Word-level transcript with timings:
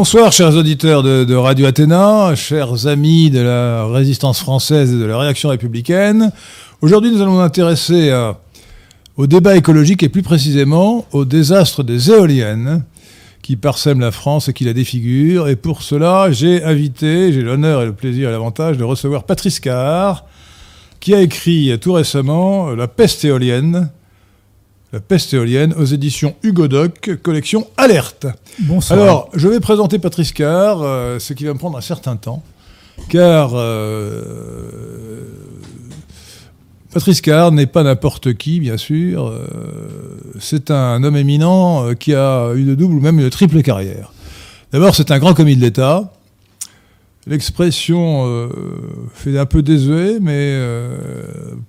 Bonsoir, 0.00 0.30
chers 0.30 0.54
auditeurs 0.54 1.02
de, 1.02 1.34
Radio 1.34 1.66
Athéna, 1.66 2.36
chers 2.36 2.86
amis 2.86 3.30
de 3.30 3.40
la 3.40 3.84
résistance 3.84 4.38
française 4.38 4.94
et 4.94 4.96
de 4.96 5.04
la 5.04 5.18
réaction 5.18 5.48
républicaine. 5.48 6.30
Aujourd'hui, 6.82 7.10
nous 7.10 7.20
allons 7.20 7.34
nous 7.34 7.40
intéresser 7.40 8.16
au 9.16 9.26
débat 9.26 9.56
écologique 9.56 10.04
et 10.04 10.08
plus 10.08 10.22
précisément 10.22 11.04
au 11.10 11.24
désastre 11.24 11.82
des 11.82 12.12
éoliennes 12.12 12.84
qui 13.42 13.56
parsèment 13.56 13.98
la 13.98 14.12
France 14.12 14.48
et 14.48 14.52
qui 14.52 14.62
la 14.62 14.72
défigurent. 14.72 15.48
Et 15.48 15.56
pour 15.56 15.82
cela, 15.82 16.30
j'ai 16.30 16.62
invité, 16.62 17.32
j'ai 17.32 17.42
l'honneur 17.42 17.82
et 17.82 17.86
le 17.86 17.92
plaisir 17.92 18.28
et 18.28 18.32
l'avantage 18.32 18.78
de 18.78 18.84
recevoir 18.84 19.24
Patrice 19.24 19.58
Carr, 19.58 20.26
qui 21.00 21.12
a 21.12 21.20
écrit 21.20 21.76
tout 21.80 21.94
récemment 21.94 22.70
La 22.70 22.86
peste 22.86 23.24
éolienne, 23.24 23.90
la 24.92 25.00
peste 25.00 25.34
éolienne 25.34 25.74
aux 25.74 25.84
éditions 25.84 26.34
Hugo 26.42 26.66
Doc, 26.66 27.10
collection 27.22 27.66
Alerte. 27.76 28.26
Bonsoir. 28.60 28.98
Alors, 28.98 29.30
je 29.34 29.48
vais 29.48 29.60
présenter 29.60 29.98
Patrice 29.98 30.32
Carr, 30.32 30.80
euh, 30.82 31.18
ce 31.18 31.34
qui 31.34 31.44
va 31.44 31.52
me 31.52 31.58
prendre 31.58 31.76
un 31.76 31.82
certain 31.82 32.16
temps, 32.16 32.42
car 33.10 33.50
euh, 33.52 34.22
Patrice 36.90 37.20
Carr 37.20 37.52
n'est 37.52 37.66
pas 37.66 37.82
n'importe 37.82 38.34
qui, 38.34 38.60
bien 38.60 38.78
sûr. 38.78 39.26
Euh, 39.26 39.46
c'est 40.40 40.70
un 40.70 41.04
homme 41.04 41.16
éminent 41.16 41.94
qui 41.94 42.14
a 42.14 42.52
une 42.54 42.74
double 42.74 42.94
ou 42.94 43.00
même 43.00 43.20
une 43.20 43.28
triple 43.28 43.60
carrière. 43.62 44.12
D'abord, 44.72 44.94
c'est 44.94 45.10
un 45.10 45.18
grand 45.18 45.34
commis 45.34 45.56
de 45.56 45.60
l'État. 45.60 46.12
L'expression 47.26 48.48
fait 49.12 49.38
un 49.38 49.44
peu 49.44 49.60
désuet, 49.60 50.18
mais 50.18 50.58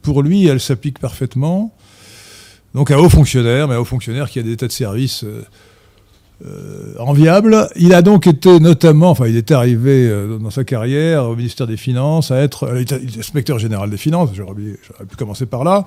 pour 0.02 0.22
lui, 0.22 0.48
elle 0.48 0.62
s'applique 0.62 1.00
parfaitement. 1.00 1.74
Donc 2.74 2.92
un 2.92 2.98
haut 2.98 3.10
fonctionnaire, 3.10 3.68
mais 3.68 3.76
un 3.76 3.80
haut 3.80 3.86
fonctionnaire 3.86 4.30
qui 4.30 4.40
a 4.40 4.44
des 4.44 4.52
états 4.52 4.68
de 4.68 4.72
service 4.72 5.24
euh, 5.24 5.44
euh, 6.46 6.94
enviables. 7.00 7.68
Il 7.76 7.94
a 7.94 8.02
donc 8.02 8.28
été 8.28 8.60
notamment, 8.60 9.10
enfin 9.10 9.28
il 9.28 9.36
est 9.36 9.52
arrivé 9.52 10.08
euh, 10.08 10.38
dans 10.38 10.52
sa 10.52 10.64
carrière 10.64 11.26
au 11.26 11.36
ministère 11.36 11.68
des 11.68 11.78
Finances 11.78 12.32
à 12.32 12.38
être 12.38 12.72
inspecteur 13.18 13.60
général 13.60 13.90
des 13.90 13.98
Finances, 13.98 14.30
j'aurais 14.34 14.54
pu 14.54 15.16
commencer 15.18 15.46
par 15.46 15.64
là. 15.64 15.86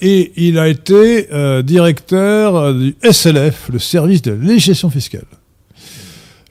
et 0.00 0.32
il 0.36 0.58
a 0.58 0.68
été 0.68 1.28
directeur 1.64 2.72
du 2.72 2.94
SLF, 3.02 3.70
le 3.72 3.80
service 3.80 4.22
de 4.22 4.32
législation 4.32 4.88
fiscale. 4.88 5.26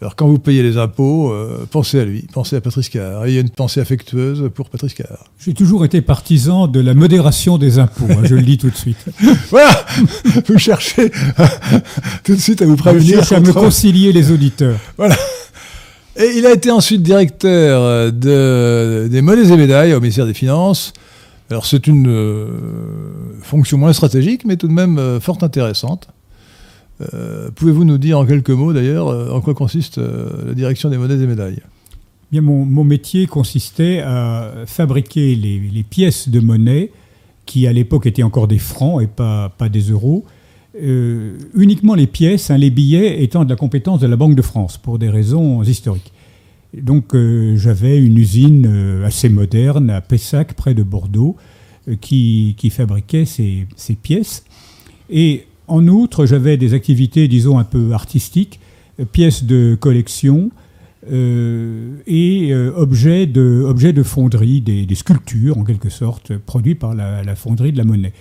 Alors 0.04 0.18
quand 0.18 0.28
vous 0.28 0.38
payez 0.38 0.64
les 0.64 0.76
impôts, 0.78 1.32
euh, 1.32 1.66
pensez 1.72 1.98
à 1.98 2.04
lui, 2.04 2.26
pensez 2.34 2.58
à 2.58 2.60
Patrice 2.60 2.90
Carr. 2.90 3.26
Il 3.26 3.36
y 3.36 3.38
a 3.38 3.40
une 3.40 3.50
pensée 3.50 3.80
affectueuse 3.80 4.52
pour 4.54 4.70
Patrice 4.70 4.94
Carr. 4.94 5.30
J'ai 5.40 5.54
toujours 5.54 5.86
été 5.86 6.02
partisan 6.02 6.68
de 6.68 6.82
la 6.82 6.94
modération 6.94 7.58
des 7.58 7.80
impôts, 7.80 8.08
hein, 8.10 8.24
je 8.24 8.36
le 8.36 8.42
dis 8.42 8.58
tout 8.58 8.70
de 8.70 8.76
suite. 8.76 8.98
voilà 9.50 9.86
Vous 10.46 10.58
cherchez 10.58 11.10
tout 12.26 12.36
de 12.36 12.42
suite 12.42 12.62
à 12.62 12.66
vous 12.66 12.76
prévenir. 12.76 13.22
Je 13.22 13.28
cherche 13.28 13.32
à 13.32 13.40
me 13.40 13.54
concilier 13.54 14.12
les 14.12 14.30
auditeurs. 14.30 14.78
Voilà. 14.98 15.16
Et 16.18 16.34
il 16.36 16.46
a 16.48 16.52
été 16.52 16.70
ensuite 16.70 17.02
directeur 17.02 18.12
de, 18.12 19.08
des 19.10 19.22
monnaies 19.22 19.54
et 19.54 19.56
médailles 19.56 19.94
au 19.94 20.02
ministère 20.02 20.26
des 20.26 20.34
Finances. 20.34 20.92
Alors 21.50 21.66
c'est 21.66 21.88
une 21.88 22.10
euh, 22.10 22.48
fonction 23.42 23.78
moins 23.78 23.94
stratégique, 23.94 24.44
mais 24.44 24.58
tout 24.58 24.68
de 24.68 24.74
même 24.74 24.98
euh, 24.98 25.22
fort 25.22 25.38
intéressante. 25.44 26.10
Euh, 27.02 27.50
pouvez-vous 27.56 27.86
nous 27.86 27.98
dire 27.98 28.20
en 28.20 28.26
quelques 28.26 28.52
mots 28.52 28.72
d'ailleurs 28.72 29.08
euh, 29.08 29.32
en 29.32 29.42
quoi 29.42 29.54
consiste 29.54 29.98
euh, 29.98 30.48
la 30.48 30.54
direction 30.54 30.90
des 30.90 30.98
monnaies 30.98 31.22
et 31.22 31.28
médailles? 31.28 31.60
Bien, 32.32 32.42
mon, 32.42 32.84
métier 32.84 33.28
consistait 33.28 34.00
à 34.00 34.52
fabriquer 34.66 35.36
les, 35.36 35.84
pièces 35.84 36.30
de 36.30 36.40
monnaie 36.40 36.92
qui 37.46 37.68
à 37.68 37.74
l'époque 37.74 38.08
étaient 38.08 38.24
encore 38.24 38.48
des 38.48 38.58
francs 38.58 39.04
et 39.04 39.08
pas, 39.08 39.50
pas 39.50 39.70
des 39.70 39.92
euros. 39.92 40.26
uniquement 40.74 41.94
les 41.94 42.08
pièces, 42.08 42.50
hein, 42.50 42.58
les 42.58 42.72
billets 42.72 43.22
étant 43.22 43.46
de 43.46 43.50
la 43.52 43.56
compétence 43.56 44.00
de 44.00 44.08
la 44.08 44.16
Banque 44.16 44.36
de 44.36 44.42
France 44.42 44.80
pour 44.80 44.98
des 44.98 45.10
raisons 45.12 45.62
historiques. 45.62 46.12
Donc 46.74 47.16
j'avais 47.56 48.00
une 48.00 48.18
usine 48.18 49.04
assez 49.06 49.30
moderne 49.30 49.92
à 49.92 50.02
Pessac, 50.02 50.56
près 50.56 50.74
de 50.74 50.82
Bordeaux, 50.82 51.36
qui, 52.02 52.56
qui, 52.58 52.72
fabriquait 52.72 53.26
ces, 53.26 53.68
ces 53.76 53.94
pièces. 53.94 54.44
Et 55.12 55.46
en 55.68 55.88
outre, 55.88 56.26
j'avais 56.26 56.58
des 56.58 56.74
activités, 56.74 57.28
disons, 57.28 57.58
un 57.58 57.64
peu 57.64 57.94
artistiques, 57.94 58.60
euh, 59.00 59.06
pièces 59.06 59.44
de 59.46 59.76
collection 59.80 60.52
euh, 61.12 61.98
et 62.06 62.50
euh, 62.52 62.72
objets, 62.76 63.26
de, 63.26 63.64
objets 63.66 63.94
de 63.94 64.04
fonderie, 64.04 64.62
des, 64.62 64.96
sculptures 64.96 65.58
en 65.58 65.64
quelque 65.64 65.90
sorte, 65.90 66.38
produits 66.38 66.76
par 66.76 66.94
la, 66.94 67.36
fonderie 67.36 67.72
de 67.72 67.78
la 67.78 67.84
monnaie. 67.86 68.14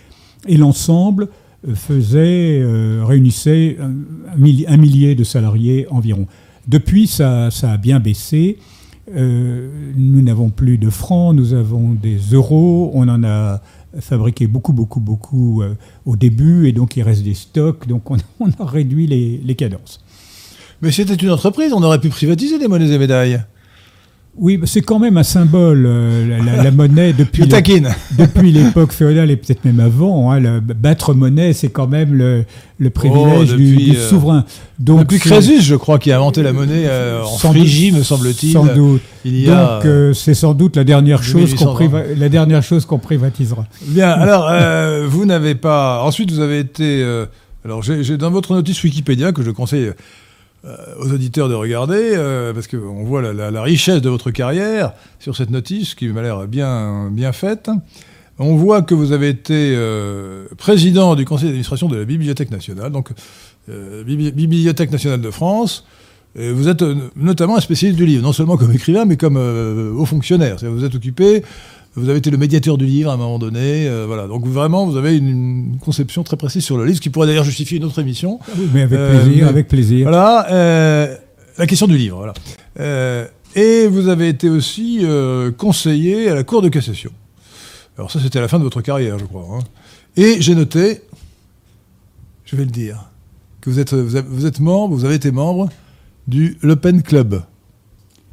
Et 0.47 0.56
l'ensemble 0.56 1.28
faisait, 1.75 2.64
réunissait 3.04 3.76
un, 3.78 4.76
millier 4.76 5.14
de 5.14 5.22
salariés 5.22 5.86
environ. 5.91 6.26
Depuis, 6.66 7.06
ça, 7.06 7.52
ça 7.52 7.72
a 7.72 7.76
bien 7.76 8.00
baissé. 8.00 8.58
nous 9.14 10.22
n'avons 10.22 10.50
plus 10.50 10.78
de 10.78 10.91
francs, 10.91 11.36
nous 11.36 11.54
avons 11.54 11.92
des 11.92 12.19
euros, 12.32 12.91
on 12.94 13.06
en 13.06 13.22
a 13.22 13.62
fabriqué 14.00 14.47
beaucoup, 14.47 14.72
beaucoup, 14.72 15.00
beaucoup 15.00 15.62
euh, 15.62 15.75
au 16.06 16.16
début, 16.16 16.69
et 16.69 16.72
donc 16.72 16.97
il 16.97 17.03
reste 17.03 17.22
des 17.22 17.34
stocks, 17.34 17.86
donc 17.86 18.10
on, 18.10 18.16
a 18.58 18.64
réduit 18.64 19.06
les, 19.06 19.41
les 19.44 19.54
cadences. 19.54 20.00
Mais 20.80 20.91
c'était 20.91 21.14
une 21.14 21.30
entreprise, 21.30 21.72
on 21.72 21.82
aurait 21.82 22.00
pu 22.00 22.08
privatiser 22.08 22.58
les 22.58 22.69
monnaies 22.69 22.91
et 22.91 22.98
médailles. 22.98 23.42
Oui, 24.34 24.59
c'est 24.65 24.81
quand 24.81 24.98
même 24.98 25.19
un 25.19 25.22
symbole, 25.25 25.84
euh, 25.87 26.62
la, 26.62 26.70
monnaie, 26.70 27.12
depuis 27.12 27.43
depuis 28.19 28.50
l'époque 28.50 28.93
féodale 28.93 29.31
et 29.31 29.37
peut-être 29.37 29.65
même 29.66 29.78
avant. 29.78 30.32
Hein, 30.32 30.60
battre 30.60 31.12
monnaie, 31.12 31.53
c'est 31.53 31.69
quand 31.69 31.87
même 31.87 32.15
le, 32.15 32.44
le 32.78 32.91
privilège 32.91 33.50
oh, 33.53 33.56
du, 33.56 33.93
euh, 33.94 34.09
souverain. 34.09 34.47
Donc, 34.78 35.00
depuis 35.00 35.19
Crésus, 35.19 35.60
je 35.60 35.75
crois, 35.75 35.98
qui 35.98 36.12
a 36.12 36.16
inventé 36.16 36.43
la 36.43 36.54
monnaie 36.54 36.87
euh, 36.87 37.22
en 37.22 37.37
Phrygie, 37.37 37.93
me 37.93 38.03
semble-t-il. 38.03 38.53
Sans 38.53 38.65
doute. 38.65 39.03
Donc 39.25 40.15
c'est 40.15 40.34
sans 40.34 40.54
doute 40.54 40.76
la 40.76 40.84
dernière, 40.84 41.22
chose 41.22 41.54
qu'on 41.54 41.76
la 42.16 42.28
dernière 42.31 42.62
chose 42.62 42.87
qu'on 42.87 42.99
privatisera. 42.99 43.66
Bien, 43.82 44.09
alors, 44.10 44.50
vous 45.09 45.26
n'avez 45.26 45.54
pas... 45.54 46.03
Ensuite, 46.03 46.31
vous 46.31 46.41
avez 46.41 46.60
été... 46.60 47.04
alors, 47.66 47.82
j'ai 47.82 48.16
dans 48.16 48.31
votre 48.31 48.54
notice 48.54 48.82
Wikipédia, 48.82 49.32
que 49.32 49.43
je 49.43 49.50
conseille 49.50 49.91
aux 51.00 51.12
auditeurs 51.12 51.49
de 51.49 51.55
regarder, 51.55 52.12
euh, 52.15 52.53
parce 52.53 52.69
qu'on 52.69 53.05
voit 53.05 53.21
la, 53.21 53.62
richesse 53.62 54.00
de 54.00 54.09
votre 54.09 54.31
carrière 54.31 54.93
sur 55.19 55.37
cette 55.37 55.50
notice 55.50 55.95
qui 55.95 56.09
m'a 56.09 56.23
l'air 56.23 56.47
bien, 56.47 57.11
bien 57.11 57.33
faite. 57.33 57.71
On 58.39 58.56
voit 58.56 58.83
que 58.83 58.95
vous 58.95 59.12
avez 59.12 59.28
été 59.28 59.75
euh, 59.77 60.47
président 60.56 61.14
du 61.14 61.25
conseil 61.25 61.47
d'administration 61.47 61.88
de 61.88 61.97
la 61.97 62.05
Bibliothèque 62.05 62.50
nationale, 62.50 62.93
donc 62.93 63.11
Bibliothèque 63.69 64.91
nationale 64.91 65.20
de 65.20 65.31
France. 65.31 65.85
Vous 66.35 66.67
êtes 66.67 66.82
notamment 67.15 67.56
un 67.56 67.61
spécialiste 67.61 67.99
du 67.99 68.06
livre, 68.06 68.23
non 68.23 68.32
seulement 68.32 68.56
comme 68.56 68.73
écrivain, 68.73 69.05
mais 69.05 69.17
comme 69.17 69.37
haut 69.37 70.06
fonctionnaire. 70.06 70.56
Vous 70.62 70.85
êtes 70.85 70.94
occupé 70.94 71.43
vous 71.94 72.09
avez 72.09 72.19
été 72.19 72.31
le 72.31 72.39
médiateur 72.39 72.79
du 72.79 72.87
livre 72.87 73.11
à 73.11 73.15
un 73.15 73.17
moment 73.17 73.39
donné. 73.39 73.87
Euh, 73.87 74.05
voilà. 74.06 74.27
Donc 74.27 74.47
vraiment, 74.47 74.87
vous 74.87 74.97
avez 74.97 75.17
une, 75.17 75.77
conception 75.81 76.23
très 76.23 76.37
précise 76.37 76.65
sur 76.65 76.79
le 76.79 76.85
livre, 76.85 76.97
ce 76.97 77.03
qui 77.03 77.11
pourrait 77.11 77.27
d'ailleurs 77.27 77.44
justifier 77.44 77.79
une 77.79 77.85
autre 77.85 78.00
émission. 78.00 78.39
Ah 78.43 78.53
oui, 78.56 78.69
mais 78.73 78.83
avec 78.83 78.99
plaisir, 78.99 79.47
euh, 79.47 79.50
avec 79.50 79.69
plaisir. 79.69 80.09
Voilà. 80.09 80.50
Euh, 80.50 81.17
la 81.59 81.67
question 81.67 81.87
du 81.87 81.99
livre. 81.99 82.17
Voilà. 82.17 83.29
et 83.55 83.87
vous 83.87 84.09
avez 84.09 84.29
été 84.29 84.49
aussi 84.49 85.05
conseiller 85.59 86.31
à 86.31 86.35
la 86.35 86.44
Cour 86.44 86.62
de 86.62 86.71
cassation. 86.71 87.11
Alors 87.99 88.11
ça, 88.11 88.21
c'était 88.21 88.39
à 88.39 88.43
la 88.43 88.49
fin 88.49 88.59
de 88.59 88.65
votre 88.65 88.81
carrière, 88.81 89.19
je 89.19 89.27
crois. 89.27 89.47
Hein. 89.53 89.59
Et 90.17 90.41
j'ai 90.41 90.55
noté, 90.55 91.03
je 92.47 92.56
vais 92.56 92.65
le 92.65 92.71
dire, 92.71 93.11
que 93.61 93.69
vous 93.69 93.79
êtes, 93.79 93.93
vous 93.93 94.47
êtes 94.47 94.61
membre, 94.61 94.94
vous 94.94 95.05
avez 95.05 95.17
été 95.17 95.31
membre 95.31 95.69
du 96.27 96.56
Le 96.62 96.77
Pen 96.77 97.03
Club. 97.03 97.43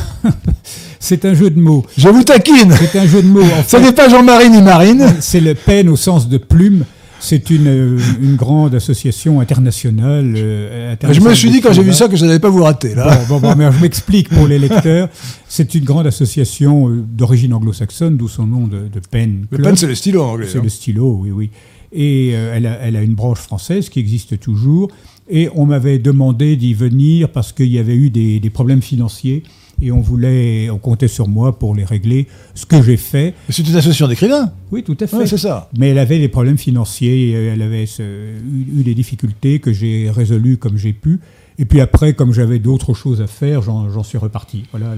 C'est 1.06 1.24
un 1.24 1.34
jeu 1.34 1.50
de 1.50 1.60
mots. 1.60 1.86
Je 1.96 2.08
vous 2.08 2.24
taquine 2.24 2.72
C'est 2.72 2.98
un 2.98 3.06
jeu 3.06 3.22
de 3.22 3.28
mots. 3.28 3.40
En 3.40 3.62
Ce 3.68 3.76
n'est 3.76 3.92
pas 3.92 4.08
Jean-Marie 4.08 4.50
ni 4.50 4.60
Marine. 4.60 5.06
C'est 5.20 5.38
le 5.38 5.54
peine 5.54 5.88
au 5.88 5.94
sens 5.94 6.28
de 6.28 6.36
plume. 6.36 6.84
C'est 7.20 7.48
une, 7.50 7.68
euh, 7.68 7.98
une, 8.20 8.34
grande 8.34 8.74
association 8.74 9.38
internationale. 9.38 10.34
Euh, 10.36 10.96
je 11.08 11.20
me 11.20 11.32
suis 11.32 11.48
dit 11.50 11.60
quand 11.60 11.72
j'ai 11.72 11.84
vu 11.84 11.92
ça 11.92 12.08
que 12.08 12.16
je 12.16 12.26
n'allais 12.26 12.40
pas 12.40 12.48
vous 12.48 12.64
rater. 12.64 12.96
Là. 12.96 13.20
Bon, 13.28 13.38
bon, 13.38 13.54
mais 13.54 13.70
je 13.70 13.80
m'explique 13.80 14.30
pour 14.30 14.48
les 14.48 14.58
lecteurs. 14.58 15.08
C'est 15.46 15.76
une 15.76 15.84
grande 15.84 16.08
association 16.08 16.88
euh, 16.88 17.04
d'origine 17.08 17.54
anglo-saxonne, 17.54 18.16
d'où 18.16 18.26
son 18.26 18.48
nom 18.48 18.66
de, 18.66 18.88
de 18.88 19.00
Pen. 19.08 19.46
Le 19.52 19.58
Pen, 19.58 19.76
c'est 19.76 19.86
le 19.86 19.94
stylo 19.94 20.24
anglais. 20.24 20.48
C'est 20.50 20.60
le 20.60 20.68
stylo, 20.68 21.20
oui, 21.22 21.30
oui. 21.30 21.50
Et 21.92 22.30
elle, 22.30 22.66
a, 22.66 22.80
elle, 22.82 22.96
a, 22.96 23.02
une 23.02 23.14
branche 23.14 23.38
française 23.38 23.90
qui 23.90 24.00
existe 24.00 24.40
toujours. 24.40 24.90
Et 25.30 25.48
on 25.54 25.66
m'avait 25.66 26.00
demandé 26.00 26.56
d'y 26.56 26.74
venir 26.74 27.28
parce 27.28 27.52
qu'il 27.52 27.68
y 27.68 27.78
avait 27.78 27.94
eu 27.94 28.10
des, 28.10 28.40
des 28.40 28.50
problèmes 28.50 28.82
financiers 28.82 29.44
et 29.82 29.92
on 29.92 30.00
voulait, 30.00 30.70
on 30.70 30.78
comptait 30.78 31.08
sur 31.08 31.28
moi 31.28 31.58
pour 31.58 31.74
les 31.74 31.84
régler, 31.84 32.26
ce 32.54 32.64
que 32.66 32.82
j'ai 32.82 32.96
fait. 32.96 33.34
C'est 33.50 33.66
une 33.66 33.76
association 33.76 34.08
d'écrivains 34.08 34.52
Oui, 34.72 34.82
tout 34.82 34.96
à 35.00 35.06
fait. 35.06 35.26
c'est 35.26 35.36
ça. 35.38 35.68
Mais 35.78 35.90
elle 35.90 35.98
avait 35.98 36.18
des 36.18 36.28
problèmes 36.28 36.58
financiers, 36.58 37.32
elle 37.32 37.62
avait 37.62 37.84
eu, 37.84 38.82
des 38.82 38.94
difficultés 38.94 39.58
que 39.60 39.72
j'ai 39.72 40.10
résolues 40.10 40.56
comme 40.56 40.76
j'ai 40.78 40.92
pu. 40.92 41.20
Et 41.58 41.64
puis 41.64 41.80
après, 41.80 42.14
comme 42.14 42.32
j'avais 42.32 42.58
d'autres 42.58 42.94
choses 42.94 43.20
à 43.20 43.26
faire, 43.26 43.62
j'en 43.62 44.02
suis 44.02 44.18
reparti. 44.18 44.64
Voilà, 44.72 44.94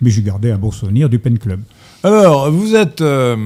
Mais 0.00 0.10
j'ai 0.10 0.22
gardé 0.22 0.50
un 0.50 0.58
bon 0.58 0.70
souvenir 0.70 1.08
du 1.08 1.18
Pen 1.18 1.38
Club. 1.38 1.60
Alors, 2.02 2.50
vous 2.50 2.74
êtes... 2.74 3.00
Euh, 3.00 3.36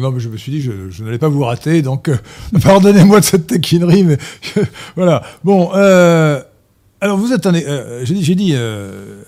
non, 0.00 0.10
mais 0.10 0.20
je 0.20 0.28
me 0.30 0.36
suis 0.38 0.50
dit, 0.52 0.60
je, 0.62 0.90
je 0.90 1.04
n'allais 1.04 1.18
pas 1.18 1.28
vous 1.28 1.42
rater, 1.44 1.82
donc 1.82 2.08
euh, 2.08 2.16
pardonnez-moi 2.62 3.20
de 3.20 3.24
cette 3.24 3.46
taquinerie, 3.46 4.04
mais 4.04 4.16
voilà. 4.96 5.22
Bon, 5.44 5.70
euh, 5.74 6.40
Alors 7.00 7.18
vous 7.18 7.32
êtes 7.32 7.44
un... 7.46 7.54
euh, 7.54 8.00
j'ai 8.04 8.14
dit, 8.14 8.24
j'ai 8.24 8.34
dit 8.34 8.52
euh, 8.54 9.22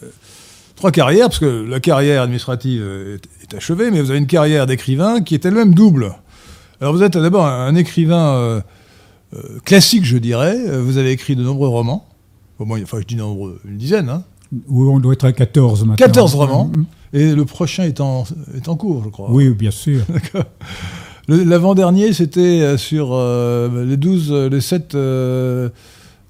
trois 0.84 0.92
carrières, 0.92 1.28
parce 1.28 1.38
que 1.38 1.64
la 1.66 1.80
carrière 1.80 2.20
administrative 2.20 2.82
est, 2.82 3.26
est 3.42 3.56
achevée, 3.56 3.90
mais 3.90 4.02
vous 4.02 4.10
avez 4.10 4.18
une 4.18 4.26
carrière 4.26 4.66
d'écrivain 4.66 5.22
qui 5.22 5.32
est 5.32 5.46
elle-même 5.46 5.72
double. 5.72 6.12
Alors 6.78 6.92
vous 6.92 7.02
êtes 7.02 7.16
d'abord 7.16 7.46
un, 7.46 7.68
un 7.68 7.74
écrivain 7.74 8.34
euh, 8.34 8.60
euh, 9.32 9.38
classique, 9.64 10.04
je 10.04 10.18
dirais. 10.18 10.58
Vous 10.80 10.98
avez 10.98 11.12
écrit 11.12 11.36
de 11.36 11.42
nombreux 11.42 11.68
romans. 11.68 12.06
Au 12.58 12.66
moins, 12.66 12.82
enfin 12.82 12.98
je 13.00 13.06
dis 13.06 13.16
nombreux, 13.16 13.60
une 13.66 13.78
dizaine. 13.78 14.10
Hein. 14.10 14.24
Où 14.68 14.90
on 14.90 15.00
doit 15.00 15.14
être 15.14 15.24
à 15.24 15.32
14 15.32 15.86
maintenant. 15.86 15.96
14 15.96 16.34
romans. 16.34 16.70
Et 17.14 17.34
le 17.34 17.46
prochain 17.46 17.84
est 17.84 18.02
en, 18.02 18.24
est 18.54 18.68
en 18.68 18.76
cours, 18.76 19.04
je 19.04 19.08
crois. 19.08 19.30
Oui, 19.30 19.48
bien 19.54 19.70
sûr. 19.70 20.02
L'avant-dernier, 21.28 22.12
c'était 22.12 22.60
euh, 22.60 22.76
sur 22.76 23.12
euh, 23.12 23.86
les 23.86 23.96
12, 23.96 24.28
euh, 24.30 24.48
les 24.50 24.60
7, 24.60 24.94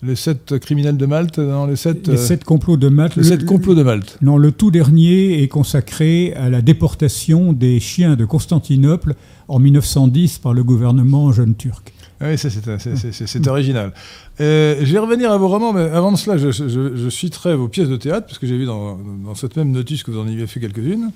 les 0.06 0.16
sept 0.16 0.58
criminels 0.58 0.96
de 0.96 1.06
Malte, 1.06 1.38
non, 1.38 1.66
les 1.66 1.76
7, 1.76 2.08
Les 2.08 2.16
sept 2.16 2.44
complots 2.44 2.76
de 2.76 2.88
Malte. 2.88 3.16
les 3.16 3.24
sept 3.24 3.44
complots 3.44 3.74
de 3.74 3.82
Malte. 3.82 4.18
Non, 4.22 4.36
le 4.38 4.52
tout 4.52 4.70
dernier 4.70 5.42
est 5.42 5.48
consacré 5.48 6.32
à 6.34 6.48
la 6.50 6.62
déportation 6.62 7.52
des 7.52 7.80
chiens 7.80 8.16
de 8.16 8.24
Constantinople 8.24 9.14
en 9.48 9.58
1910 9.58 10.38
par 10.38 10.52
le 10.54 10.62
gouvernement 10.64 11.32
jeune 11.32 11.54
turc. 11.54 11.92
Ah 12.20 12.26
Oui, 12.30 12.38
c'est, 12.38 12.48
c'est- 12.50 13.26
c'est 13.26 13.48
original. 13.48 13.92
Euh, 14.40 14.76
je 14.82 14.92
vais 14.92 14.98
revenir 14.98 15.30
à 15.32 15.36
vos 15.36 15.48
romans, 15.48 15.72
mais 15.72 15.82
avant 15.82 16.12
de 16.12 16.16
cela, 16.16 16.38
je, 16.38 16.50
je- 16.52 16.96
je 16.96 17.08
citerai 17.10 17.54
vos 17.56 17.68
pièces 17.68 17.88
de 17.88 17.96
théâtre, 17.96 18.26
parce 18.26 18.38
que 18.38 18.46
j'ai 18.46 18.56
vu 18.56 18.66
dans, 18.66 18.96
dans 19.24 19.34
cette 19.34 19.56
même 19.56 19.70
notice 19.72 20.02
que 20.04 20.10
vous 20.10 20.18
en 20.18 20.26
aviez 20.26 20.46
fait 20.46 20.60
quelques-unes, 20.60 21.10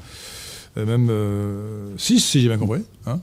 euh, 0.77 0.85
même 0.87 1.09
euh, 1.11 1.91
six, 1.97 2.19
si 2.21 2.41
j'ai 2.41 2.49
bien 2.49 2.59
compris. 2.59 2.81
hein. 3.07 3.21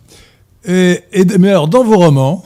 Et, 0.67 0.99
et- 1.13 1.25
mais 1.37 1.49
alors, 1.49 1.67
dans 1.67 1.83
vos 1.83 1.97
romans, 1.97 2.43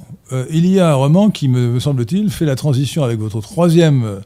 il 0.51 0.67
y 0.67 0.79
a 0.79 0.91
un 0.91 0.95
roman 0.95 1.29
qui, 1.29 1.47
me, 1.47 1.79
semble-t-il, 1.79 2.29
fait 2.29 2.45
la 2.45 2.55
transition 2.55 3.03
avec 3.03 3.19
votre 3.19 3.41
troisième 3.41 4.21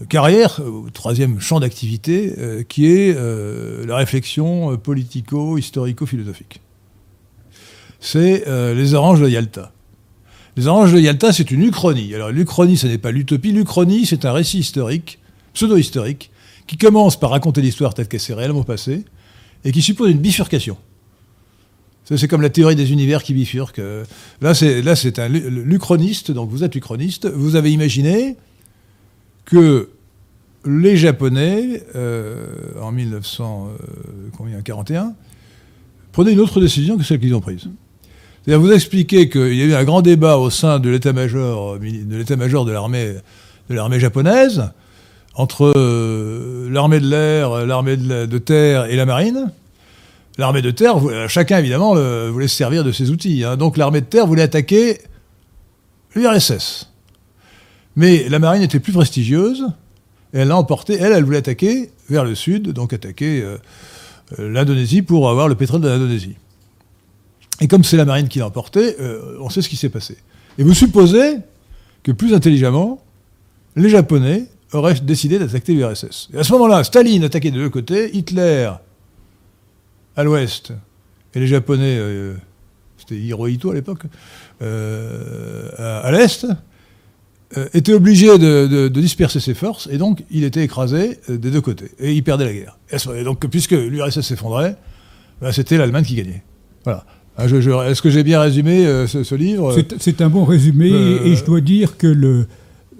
euh, 0.00 0.04
carrière, 0.04 0.60
euh, 0.60 0.90
troisième 0.92 1.40
champ 1.40 1.60
d'activité, 1.60 2.34
euh, 2.38 2.62
qui 2.62 2.86
est 2.86 3.16
la 3.86 3.96
réflexion 3.96 4.76
politico-historico-philosophique. 4.76 6.60
C'est 8.00 8.44
Les 8.46 8.94
Oranges 8.94 9.20
de 9.20 9.28
Yalta. 9.28 9.72
Les 10.56 10.66
Oranges 10.66 10.92
de 10.92 11.00
Yalta, 11.00 11.32
c'est 11.32 11.50
une 11.50 11.62
uchronie. 11.62 12.14
Alors, 12.14 12.30
l'uchronie, 12.30 12.76
ce 12.76 12.86
n'est 12.86 12.98
pas 12.98 13.10
l'utopie. 13.10 13.52
L'uchronie, 13.52 14.06
c'est 14.06 14.24
un 14.24 14.32
récit 14.32 14.58
historique, 14.58 15.18
pseudo-historique, 15.54 16.30
qui 16.66 16.76
commence 16.76 17.18
par 17.18 17.30
raconter 17.30 17.62
l'histoire 17.62 17.94
telle 17.94 18.08
qu'elle 18.08 18.20
s'est 18.20 18.34
réellement 18.34 18.64
passée, 18.64 19.04
et 19.64 19.72
qui 19.72 19.82
suppose 19.82 20.10
une 20.10 20.18
bifurcation. 20.18 20.76
C'est 22.14 22.28
comme 22.28 22.42
la 22.42 22.50
théorie 22.50 22.76
des 22.76 22.92
univers 22.92 23.24
qui 23.24 23.34
bifurquent. 23.34 23.80
Euh, 23.80 24.04
Là, 24.40 24.54
c'est 24.54 25.18
un 25.18 25.28
lu- 25.28 25.50
l'uchroniste, 25.50 26.30
donc 26.30 26.48
vous 26.50 26.62
êtes 26.62 26.76
uchroniste. 26.76 27.26
Vous 27.28 27.56
avez 27.56 27.72
imaginé 27.72 28.36
que 29.44 29.88
les 30.64 30.96
Japonais, 30.96 31.82
euh, 31.96 32.46
en 32.80 32.92
1941, 32.92 35.14
prenaient 36.12 36.32
une 36.32 36.40
autre 36.40 36.60
décision 36.60 36.96
que 36.96 37.04
celle 37.04 37.20
qu'ils 37.20 37.34
ont 37.34 37.40
prise. 37.40 37.68
C'est-à-dire 38.44 38.60
vous 38.60 38.72
expliquez 38.72 39.28
qu'il 39.28 39.54
y 39.54 39.62
a 39.62 39.64
eu 39.64 39.74
un 39.74 39.84
grand 39.84 40.02
débat 40.02 40.38
au 40.38 40.50
sein 40.50 40.78
de 40.78 40.88
l'état-major 40.88 41.78
euh, 41.82 43.20
de 43.68 43.74
l'armée 43.74 43.98
japonaise 44.00 44.70
entre 45.34 45.72
euh, 45.76 46.68
l'armée 46.70 47.00
de 47.00 47.08
l'air, 47.08 47.66
l'armée 47.66 47.96
de, 47.96 48.08
la- 48.08 48.26
de 48.26 48.38
terre 48.38 48.86
et 48.86 48.96
la 48.96 49.06
marine. 49.06 49.50
L'armée 50.38 50.60
de 50.62 50.70
terre, 50.70 50.98
euh, 50.98 51.28
chacun 51.28 51.58
évidemment 51.58 51.94
voulait 52.30 52.48
se 52.48 52.56
servir 52.56 52.84
de 52.84 52.92
ses 52.92 53.10
outils. 53.10 53.44
hein. 53.44 53.56
Donc 53.56 53.76
l'armée 53.76 54.02
de 54.02 54.06
terre 54.06 54.26
voulait 54.26 54.42
attaquer 54.42 54.98
l'URSS. 56.14 56.90
Mais 57.96 58.28
la 58.28 58.38
marine 58.38 58.62
était 58.62 58.80
plus 58.80 58.92
prestigieuse. 58.92 59.66
Elle 60.32 60.48
l'a 60.48 60.56
emporté. 60.56 60.94
Elle, 61.00 61.12
elle 61.12 61.24
voulait 61.24 61.38
attaquer 61.38 61.90
vers 62.10 62.24
le 62.24 62.34
sud, 62.34 62.70
donc 62.70 62.92
attaquer 62.92 63.40
euh, 63.40 63.56
euh, 64.38 64.50
l'Indonésie 64.50 65.00
pour 65.00 65.30
avoir 65.30 65.48
le 65.48 65.54
pétrole 65.54 65.80
de 65.80 65.88
l'Indonésie. 65.88 66.36
Et 67.60 67.68
comme 67.68 67.84
c'est 67.84 67.96
la 67.96 68.04
marine 68.04 68.28
qui 68.28 68.38
l'a 68.38 68.46
emporté, 68.48 68.96
on 69.40 69.48
sait 69.48 69.62
ce 69.62 69.70
qui 69.70 69.76
s'est 69.76 69.88
passé. 69.88 70.18
Et 70.58 70.62
vous 70.62 70.74
supposez 70.74 71.38
que 72.02 72.12
plus 72.12 72.34
intelligemment, 72.34 73.02
les 73.76 73.88
Japonais 73.88 74.44
auraient 74.74 74.92
décidé 75.00 75.38
d'attaquer 75.38 75.72
l'URSS. 75.72 76.28
Et 76.34 76.38
à 76.38 76.44
ce 76.44 76.52
moment-là, 76.52 76.84
Staline 76.84 77.24
attaquait 77.24 77.50
de 77.50 77.58
deux 77.58 77.70
côtés, 77.70 78.14
Hitler 78.14 78.70
à 80.16 80.24
l'ouest, 80.24 80.72
et 81.34 81.40
les 81.40 81.46
Japonais, 81.46 81.96
euh, 81.98 82.34
c'était 82.98 83.16
Hirohito 83.16 83.70
à 83.70 83.74
l'époque, 83.74 84.02
euh, 84.62 85.68
à, 85.78 85.98
à 86.00 86.12
l'est, 86.12 86.46
euh, 87.56 87.68
étaient 87.74 87.92
obligés 87.92 88.38
de, 88.38 88.66
de- 88.66 88.88
de 88.88 89.00
disperser 89.00 89.40
ses 89.40 89.54
forces, 89.54 89.88
et 89.90 89.98
donc 89.98 90.24
il 90.30 90.44
était 90.44 90.64
écrasé 90.64 91.18
des 91.28 91.50
deux 91.50 91.60
côtés, 91.60 91.90
et 92.00 92.12
il 92.12 92.22
perdait 92.24 92.44
la 92.46 92.52
guerre. 92.52 92.78
Et, 93.16 93.24
donc, 93.24 93.46
puisque 93.48 93.72
l'URSS 93.72 94.20
s'effondrait, 94.22 94.76
ben, 95.40 95.52
c'était 95.52 95.76
l'Allemagne 95.78 96.04
qui 96.04 96.14
gagnait. 96.16 96.42
Voilà. 96.84 97.04
Ah, 97.38 97.44
Est-ce 97.44 98.00
que 98.00 98.08
j'ai 98.08 98.22
bien 98.22 98.40
résumé 98.40 98.86
euh, 98.86 99.06
ce, 99.06 99.22
ce 99.22 99.34
livre? 99.34 99.72
C'est- 99.74 99.94
C'est 100.00 100.20
un 100.22 100.30
bon 100.30 100.44
résumé 100.44 100.90
Euh, 100.90 101.24
et 101.26 101.36
je 101.36 101.44
dois 101.44 101.60
dire 101.60 101.98
que 101.98 102.06
le- 102.06 102.46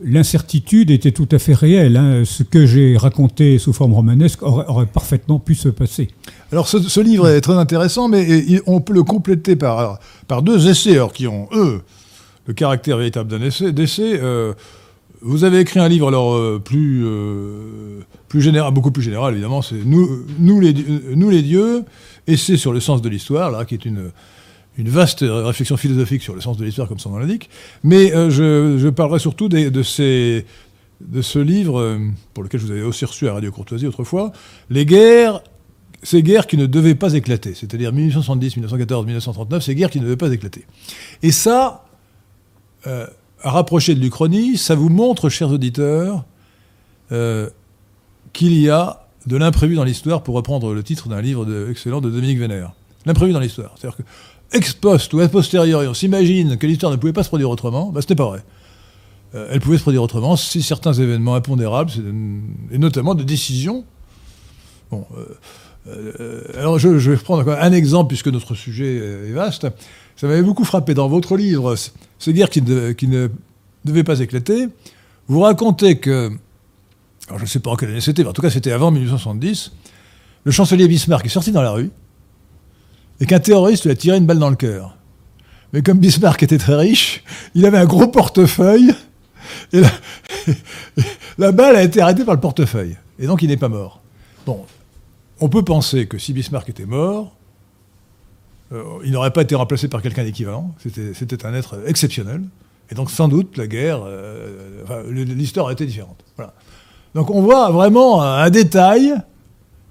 l'incertitude 0.07 0.91
était 0.91 1.11
tout 1.11 1.29
à 1.33 1.39
fait 1.39 1.53
réelle. 1.53 1.97
hein. 1.97 2.23
Ce 2.25 2.43
que 2.43 2.65
j'ai 2.65 2.97
raconté 2.97 3.59
sous 3.59 3.73
forme 3.73 3.95
romanesque 3.95 4.43
aurait, 4.43 4.87
parfaitement 4.87 5.39
pu 5.39 5.55
se 5.55 5.69
passer. 5.69 6.09
Alors 6.53 6.69
ce, 6.69 7.01
livre 7.01 7.29
est 7.29 7.41
très 7.41 7.55
intéressant, 7.55 8.09
mais 8.09 8.45
on 8.67 8.81
peut 8.81 8.95
le 8.95 9.03
compléter 9.03 9.57
par, 9.57 9.99
par 10.29 10.43
deux 10.43 10.69
essais 10.69 10.93
alors, 10.93 11.13
qui 11.13 11.27
ont, 11.27 11.49
eux, 11.53 11.83
le 12.47 12.55
caractère 12.55 12.97
véritable 12.97 13.31
d'un 13.31 13.45
essai. 13.45 13.73
Euh, 14.23 14.55
vous 15.23 15.45
avez 15.45 15.61
écrit 15.61 15.81
un 15.81 15.89
livre 15.89 16.09
alors 16.09 16.35
euh, 16.35 16.61
plus, 16.65 17.03
euh, 17.05 18.01
plus 18.29 18.43
général, 18.43 18.73
beaucoup 18.73 18.93
plus 18.93 19.03
général 19.03 19.33
évidemment, 19.33 19.61
c'est 19.61 19.85
nous, 19.85 20.25
nous, 20.39 20.61
les, 20.61 20.75
nous 21.15 21.31
les 21.31 21.43
dieux, 21.43 21.83
essai 22.29 22.57
sur 22.57 22.73
le 22.73 22.81
sens 22.81 23.03
de 23.03 23.09
l'histoire, 23.09 23.51
là, 23.51 23.65
qui 23.65 23.75
est 23.75 23.85
une, 23.85 24.13
une 24.79 24.89
vaste 24.89 25.25
réflexion 25.27 25.77
philosophique 25.77 26.23
sur 26.23 26.35
le 26.35 26.41
sens 26.41 26.57
de 26.57 26.65
l'histoire, 26.65 26.89
comme 26.89 26.99
son 26.99 27.11
nom 27.11 27.19
l'indique. 27.19 27.49
Mais 27.83 28.15
euh, 28.15 28.31
je, 28.31 28.89
parlerai 28.89 29.19
surtout 29.19 29.49
de, 29.49 29.83
ce 29.83 30.43
livre, 31.39 31.81
euh, 31.81 31.99
pour 32.35 32.45
lequel 32.45 32.61
je 32.61 32.67
vous 32.67 32.73
avais 32.73 32.83
aussi 32.83 33.05
reçu 33.05 33.29
à 33.29 33.35
Radio 33.35 33.51
Courtoisie 33.51 33.87
autrefois, 33.87 34.33
Les 34.71 34.85
guerres 34.85 35.41
ces 36.03 36.23
guerres 36.23 36.47
qui 36.47 36.57
ne 36.57 36.67
devaient 36.67 36.95
pas 36.95 37.15
éclater, 37.15 37.55
c'est-à-dire 37.55 37.93
1870, 37.93 38.57
1914, 38.57 39.07
1939, 39.07 39.63
ces 39.63 39.75
guerres 39.75 39.91
qui 39.91 39.99
ne 39.99 40.05
devaient 40.05 40.17
pas 40.17 40.33
éclater. 40.33 40.65
Et 41.23 41.33
ça, 41.33 41.85
euh, 42.87 43.07
à 43.43 43.51
rapprocher 43.51 43.95
de 43.95 44.01
l'Uchronie, 44.01 44.57
ça 44.57 44.75
vous 44.75 44.89
montre, 44.89 45.29
chers 45.29 45.51
auditeurs, 45.51 46.25
euh, 47.11 47.51
qu'il 48.33 48.57
y 48.59 48.71
a 48.71 49.07
de 49.27 49.37
l'imprévu 49.37 49.75
dans 49.75 49.85
l'histoire, 49.85 50.23
pour 50.23 50.37
reprendre 50.37 50.73
le 50.73 50.83
titre 50.85 51.09
d'un 51.09 51.21
livre 51.21 51.69
excellent 51.69 52.01
de 52.01 52.11
Dominique 52.11 52.39
Vénère. 52.39 52.73
L'imprévu 53.05 53.33
dans 53.33 53.41
l'histoire. 53.41 53.75
C'est-à-dire 53.77 53.97
que, 53.97 54.03
ex 54.53 54.73
post 54.73 55.13
ou 55.15 55.21
a 55.21 55.29
posteriori, 55.29 55.87
on 55.87 55.95
s'imagine 55.95 56.57
que 56.57 56.67
l'histoire 56.67 56.93
ne 56.93 56.97
pouvait 56.97 57.13
pas 57.13 57.23
se 57.23 57.29
produire 57.29 57.51
autrement, 57.51 57.91
bah, 57.91 58.01
ce 58.03 58.09
n'est 58.09 58.17
pas 58.17 58.27
vrai. 58.27 58.45
Euh, 59.35 59.49
elle 59.51 59.61
pouvait 59.61 59.77
se 59.77 59.83
produire 59.83 60.03
autrement 60.03 60.37
si 60.37 60.63
certains 60.63 60.93
événements 60.93 61.35
impondérables, 61.35 61.91
et 62.71 62.79
notamment 62.79 63.15
de 63.15 63.25
décisions, 63.25 63.85
bon, 64.91 65.05
euh, 65.17 65.25
euh, 65.89 66.43
alors, 66.59 66.79
je, 66.79 66.99
je 66.99 67.13
vais 67.13 67.17
prendre 67.17 67.43
encore 67.43 67.59
un 67.61 67.73
exemple, 67.73 68.09
puisque 68.09 68.29
notre 68.29 68.55
sujet 68.55 68.97
est 68.97 69.33
vaste. 69.33 69.69
Ça 70.17 70.27
m'avait 70.27 70.43
beaucoup 70.43 70.65
frappé 70.65 70.95
dans 70.95 71.09
votre 71.09 71.37
livre, 71.37 71.77
ces 72.19 72.33
guerres 72.33 72.51
qui 72.51 72.63
qui 72.97 73.07
ne 73.07 73.29
devaient 73.85 74.03
pas 74.03 74.19
éclater. 74.19 74.69
Vous 75.29 75.41
racontez 75.41 75.99
que, 75.99 76.33
alors 77.29 77.39
je 77.39 77.45
ne 77.45 77.49
sais 77.49 77.61
pas 77.61 77.71
en 77.71 77.77
quelle 77.77 77.91
année 77.91 78.01
c'était, 78.01 78.23
mais 78.23 78.31
en 78.31 78.33
tout 78.33 78.43
cas 78.43 78.51
c'était 78.51 78.73
avant 78.73 78.91
1870, 78.91 79.73
le 80.45 80.53
chancelier 80.53 80.89
Bismarck 80.89 81.27
est 81.27 81.29
sorti 81.29 81.53
dans 81.53 81.63
la 81.63 81.71
rue 81.71 81.91
et 83.21 83.27
qu'un 83.27 83.41
terroriste 83.41 83.85
lui 83.85 83.91
a 83.91 83.97
tiré 83.97 84.17
une 84.17 84.27
balle 84.27 84.39
dans 84.39 84.51
le 84.51 84.57
cœur. 84.57 84.97
Mais 85.73 85.83
comme 85.83 85.99
Bismarck 85.99 86.43
était 86.43 86.59
très 86.59 86.77
riche, 86.77 87.25
il 87.55 87.67
avait 87.67 87.79
un 87.79 87.87
gros 87.87 88.09
portefeuille 88.09 88.95
et 89.73 89.83
la, 91.39 91.53
balle 91.53 91.77
a 91.77 91.83
été 91.83 92.01
arrêtée 92.01 92.25
par 92.25 92.35
le 92.35 92.41
portefeuille. 92.41 92.97
Et 93.19 93.27
donc 93.27 93.43
il 93.43 93.49
n'est 93.49 93.57
pas 93.57 93.69
mort. 93.69 94.01
Bon, 94.45 94.65
on 95.41 95.49
peut 95.49 95.63
penser 95.63 96.07
que 96.07 96.19
si 96.19 96.33
Bismarck 96.33 96.69
était 96.69 96.87
mort, 96.87 97.35
euh, 98.73 98.83
il 99.05 99.13
n'aurait 99.13 99.33
pas 99.33 99.43
été 99.43 99.55
remplacé 99.55 99.89
par 99.89 100.03
quelqu'un 100.03 100.25
d'équivalent. 100.25 100.75
C'était, 100.79 101.47
un 101.47 101.55
être 101.55 101.79
exceptionnel. 101.87 102.43
Et 102.91 102.95
donc, 102.95 103.11
sans 103.11 103.29
doute, 103.29 103.57
la 103.57 103.67
guerre, 103.67 104.01
euh, 104.05 105.13
l'histoire 105.13 105.69
a 105.69 105.73
été 105.73 105.87
différente. 105.87 106.25
Donc, 107.15 107.31
on 107.31 107.43
voit 107.43 107.71
vraiment 107.71 108.23
un, 108.23 108.43
un 108.43 108.51
détail 108.51 109.15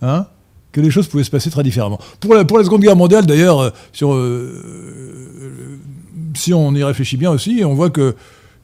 hein, 0.02 0.28
que 0.76 0.82
les 0.82 0.92
choses 0.92 1.08
pouvaient 1.08 1.24
se 1.24 1.32
passer 1.32 1.50
très 1.50 1.64
différemment. 1.64 2.00
Pour 2.20 2.34
la, 2.34 2.42
Seconde 2.66 2.82
Guerre 2.82 2.98
mondiale, 2.98 3.26
d'ailleurs, 3.26 3.62
euh, 3.62 3.70
si, 3.94 4.04
on, 4.04 4.14
euh, 4.14 4.20
euh, 4.20 5.78
si 6.34 6.54
on 6.54 6.76
y 6.76 6.84
réfléchit 6.84 7.16
bien 7.16 7.32
aussi, 7.32 7.64
on 7.64 7.74
voit 7.74 7.90
que 7.90 8.14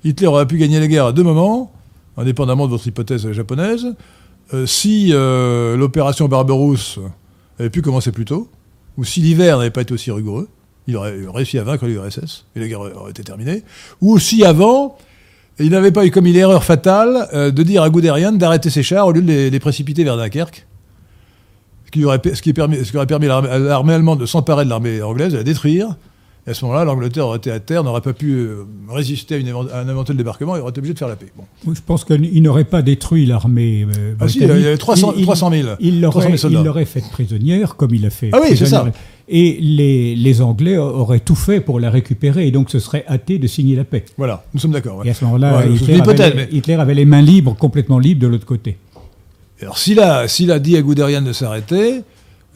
Hitler 0.04 0.28
aurait 0.28 0.46
pu 0.46 0.58
gagner 0.58 0.82
la 0.82 0.88
guerre 0.88 1.06
à 1.06 1.14
deux 1.14 1.24
moments, 1.24 1.72
indépendamment 2.18 2.66
de 2.66 2.72
votre 2.72 2.86
hypothèse 2.86 3.32
japonaise. 3.32 3.96
Si 4.66 5.14
l'opération 5.14 6.28
Barberousse 6.28 7.00
avait 7.58 7.70
pu 7.70 7.82
commencer 7.82 8.12
plus 8.12 8.26
tôt, 8.26 8.50
ou 8.98 9.06
si 9.06 9.22
l'hiver 9.22 9.60
n'avait 9.60 9.70
pas 9.70 9.84
été 9.84 9.94
aussi 9.94 10.12
rigoureux, 10.12 10.50
il 10.88 10.98
aurait 10.98 11.16
réussi 11.34 11.58
à 11.60 11.64
vaincre 11.64 11.86
l'URSS, 11.86 12.46
et 12.58 12.60
la 12.60 12.68
guerre 12.68 12.82
aurait 12.82 13.12
été 13.12 13.24
terminée, 13.24 13.64
ou 14.02 14.20
si 14.20 14.44
avant, 14.44 14.98
il 15.60 15.70
n'avait 15.70 15.92
pas 15.92 16.06
eu 16.06 16.12
commis 16.12 16.34
l'erreur 16.34 16.66
fatale 16.66 17.30
de 17.54 17.64
dire 17.64 17.84
à 17.84 17.90
Guderian 17.90 18.34
d'arrêter 18.34 18.70
ses 18.70 18.84
chars 18.84 19.08
au 19.08 19.14
lieu 19.14 19.22
de 19.22 19.48
les 19.50 19.60
précipiter 19.62 20.04
vers 20.04 20.18
Dunkerque. 20.18 20.66
Ce 21.94 22.00
qui, 22.00 22.06
aurait, 22.06 22.22
ce 22.34 22.42
qui, 22.42 22.54
permis, 22.54 22.78
ce 22.86 22.90
qui 22.90 22.96
aurait 22.96 23.06
permis 23.06 23.28
à 23.28 23.42
l'armée 23.60 23.94
allemande 23.94 24.22
de 24.22 24.26
s'emparer 24.26 24.64
de 24.64 24.70
l'armée 24.70 25.02
anglaise, 25.02 25.34
de 25.34 25.38
la 25.38 25.44
détruire. 25.44 25.98
Et 26.48 26.52
à 26.52 26.54
ce 26.54 26.64
moment-là, 26.64 26.86
l'Angleterre 26.86 27.28
aurait 27.28 27.38
été 27.38 27.52
à 27.52 27.60
terre, 27.60 27.84
n'aurait 27.84 28.00
pas 28.00 28.14
pu 28.14 28.32
euh, 28.32 28.66
résister 28.90 29.36
à, 29.36 29.38
une, 29.38 29.50
à, 29.50 29.80
un 29.82 29.90
éventuel 29.90 30.16
débarquement, 30.16 30.56
il 30.56 30.62
aurait 30.62 30.72
été 30.72 30.80
obligé 30.80 30.94
de 30.94 31.00
faire 31.00 31.10
la 31.10 31.18
paix. 31.18 31.28
Bon. 31.38 31.74
Je 31.74 31.82
pense 31.86 32.06
qu'il 32.06 32.42
n'aurait 32.42 32.64
pas 32.64 32.82
détruit 32.82 33.26
l'armée. 33.26 33.86
Euh, 33.96 34.14
ah 34.22 34.28
si, 34.30 34.38
il 34.38 34.48
y 34.48 34.50
avait 34.50 34.78
300, 34.78 35.16
il, 35.18 35.24
300 35.24 35.52
000. 35.52 35.68
Il 35.82 36.02
l'aurait 36.02 36.86
fait 36.86 37.04
prisonnière, 37.12 37.76
comme 37.76 37.94
il 37.94 38.06
a 38.06 38.10
fait. 38.10 38.30
Ah 38.32 38.40
oui, 38.42 38.56
c'est 38.56 38.68
ça. 38.68 38.86
Et 39.28 39.60
les, 39.62 40.16
les, 40.16 40.42
Anglais 40.42 40.78
auraient 40.78 41.20
tout 41.20 41.36
fait 41.36 41.60
pour 41.60 41.80
la 41.80 41.90
récupérer, 41.90 42.48
et 42.48 42.52
donc 42.52 42.70
ce 42.70 42.80
serait 42.80 43.06
hâté 43.08 43.38
de 43.38 43.48
signer 43.48 43.76
la 43.76 43.84
paix. 43.84 44.04
Voilà, 44.18 44.44
nous 44.54 44.60
sommes 44.60 44.72
d'accord. 44.72 44.98
Ouais. 44.98 45.08
Et 45.08 45.12
à 45.12 45.14
ce 45.14 45.24
moment-là. 45.26 45.64
Hitler, 46.52 46.74
avait 46.74 46.96
les 46.96 47.06
mains 47.06 47.22
libres, 47.22 47.56
complètement 47.56 48.00
libres 48.00 48.22
de 48.22 48.28
l'autre 48.28 48.46
côté. 48.46 48.78
Alors 49.62 49.78
s'il 49.78 50.00
a, 50.00 50.20
a 50.20 50.60
dit 50.60 50.78
à 50.78 50.82
Guderian 50.82 51.22
de 51.22 51.34
s'arrêter, 51.34 52.04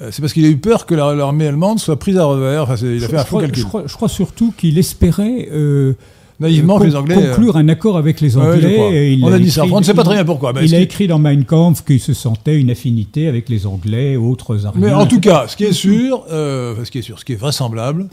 euh, 0.01 0.09
c'est 0.11 0.21
parce 0.21 0.33
qu'il 0.33 0.45
a 0.45 0.49
eu 0.49 0.57
peur 0.57 0.85
que 0.85 0.93
l'armée 0.93 1.47
allemande 1.47 1.79
soit 1.79 1.97
prise 1.97 2.17
à 2.17 2.25
revers. 2.25 2.63
Enfin, 2.63 2.75
il 2.75 3.03
a 3.03 3.07
fait 3.07 3.17
un 3.17 3.23
faux 3.23 3.39
calcul. 3.39 3.63
Je 3.85 3.93
crois, 3.95 4.09
surtout 4.09 4.53
qu'il 4.57 4.77
espérait 4.77 5.47
euh, 5.51 5.93
naïvement 6.39 6.79
les 6.79 6.95
Anglais 6.95 7.15
conclure 7.15 7.55
un 7.55 7.69
accord 7.69 7.97
avec 7.97 8.19
les 8.19 8.37
Anglais. 8.37 9.17
on 9.21 9.31
a, 9.31 9.39
dit 9.39 9.51
ça. 9.51 9.63
On 9.65 9.79
ne 9.79 9.85
sait 9.85 9.93
pas 9.93 10.03
très 10.03 10.15
bien 10.15 10.25
pourquoi. 10.25 10.53
il 10.61 10.75
a 10.75 10.79
écrit 10.79 11.07
dans 11.07 11.19
Mein 11.19 11.45
Kampf 11.45 11.83
qu'il 11.85 11.99
se 11.99 12.13
sentait 12.13 12.59
une 12.59 12.69
affinité 12.69 13.27
avec 13.27 13.47
les 13.47 13.65
Anglais, 13.65 14.15
autres 14.17 14.65
armées. 14.65 14.87
Mais 14.87 14.93
en 14.93 15.07
tout 15.07 15.21
cas, 15.21 15.45
ce 15.47 15.55
qui 15.55 15.63
est 15.63 15.73
sûr, 15.73 16.25
euh, 16.29 16.83
ce 16.83 16.91
qui 16.91 16.99
est 16.99 17.03
sûr, 17.03 17.19
ce 17.19 17.25
qui 17.25 17.33
est 17.33 17.37
vraisemblable, 17.37 18.07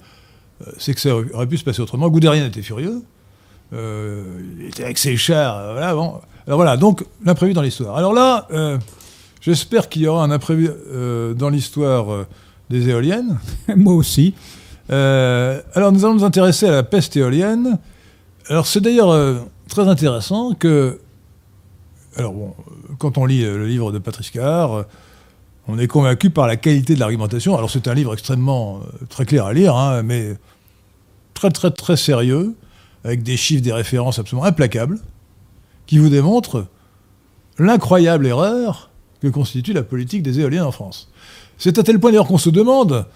c'est 0.78 0.94
que 0.94 1.00
ça 1.00 1.16
aurait 1.16 1.48
pu 1.48 1.58
se 1.58 1.64
passer 1.64 1.80
autrement. 1.80 2.08
Guderian 2.08 2.46
était 2.46 2.62
furieux. 2.62 3.02
il 3.72 4.66
était 4.68 4.84
avec 4.84 4.98
ses 4.98 5.16
chars. 5.16 5.72
voilà, 5.72 5.94
bon. 5.94 6.12
Alors 6.46 6.58
voilà, 6.58 6.76
donc 6.76 7.04
l'imprévu 7.24 7.52
dans 7.52 7.62
l'histoire. 7.62 7.96
Alors 7.96 8.12
là. 8.12 8.48
J'espère 9.42 9.88
qu'il 9.88 10.02
y 10.02 10.06
aura 10.06 10.22
un 10.22 10.30
imprévu 10.30 10.70
euh, 10.70 11.34
dans 11.34 11.50
l'histoire 11.50 12.12
euh, 12.12 12.26
des 12.70 12.88
éoliennes. 12.88 13.40
Moi 13.76 13.92
aussi. 13.92 14.34
Euh, 14.90 15.60
alors 15.74 15.90
nous 15.90 16.04
allons 16.04 16.14
nous 16.14 16.24
intéresser 16.24 16.68
à 16.68 16.70
la 16.70 16.84
peste 16.84 17.16
éolienne. 17.16 17.78
Alors 18.46 18.66
c'est 18.66 18.80
d'ailleurs 18.80 19.42
très 19.68 19.88
intéressant 19.88 20.54
que... 20.54 21.00
Alors 22.16 22.32
bon, 22.32 22.54
quand 22.98 23.18
on 23.18 23.26
lit 23.26 23.42
le 23.42 23.66
livre 23.66 23.90
de 23.90 23.98
Patrice 23.98 24.30
Carr, 24.30 24.84
on 25.66 25.78
est 25.78 25.88
convaincu 25.88 26.30
par 26.30 26.46
la 26.46 26.56
qualité 26.56 26.94
de 26.94 27.00
l'argumentation. 27.00 27.56
Alors 27.56 27.70
c'est 27.70 27.88
un 27.88 27.94
livre 27.94 28.12
extrêmement 28.12 28.80
très 29.08 29.24
clair 29.24 29.46
à 29.46 29.52
lire, 29.52 29.74
hein, 29.74 30.02
mais 30.02 30.36
très 31.34 31.50
très 31.50 31.70
très 31.70 31.96
sérieux, 31.96 32.54
avec 33.04 33.22
des 33.22 33.36
chiffres, 33.36 33.62
des 33.62 33.72
références 33.72 34.18
absolument 34.18 34.44
implacables, 34.44 34.98
qui 35.86 35.98
vous 35.98 36.08
démontrent 36.08 36.66
l'incroyable 37.58 38.26
erreur 38.26 38.90
que 39.20 39.28
constitue 39.28 39.72
la 39.72 39.82
politique 39.82 40.22
des 40.22 40.40
éoliennes 40.40 40.62
en 40.64 40.72
France. 40.72 41.10
C'est 41.58 41.78
à 41.78 41.82
tel 41.82 42.00
point 42.00 42.10
d'ailleurs 42.10 42.26
qu'on 42.26 42.38
se 42.38 42.50
demande 42.50 43.06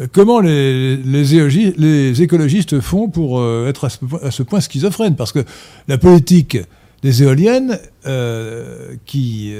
euh, 0.00 0.06
comment 0.12 0.40
les, 0.40 0.96
les, 0.96 2.22
écologistes 2.22 2.80
font 2.80 3.08
pour 3.08 3.40
euh, 3.40 3.68
être 3.68 3.86
à 3.86 4.30
ce, 4.30 4.42
point 4.42 4.60
schizophrènes, 4.60 5.16
parce 5.16 5.32
que 5.32 5.44
la 5.86 5.98
politique 5.98 6.58
des 7.02 7.22
éoliennes 7.22 7.78
euh, 8.06 8.94
qui 9.06 9.54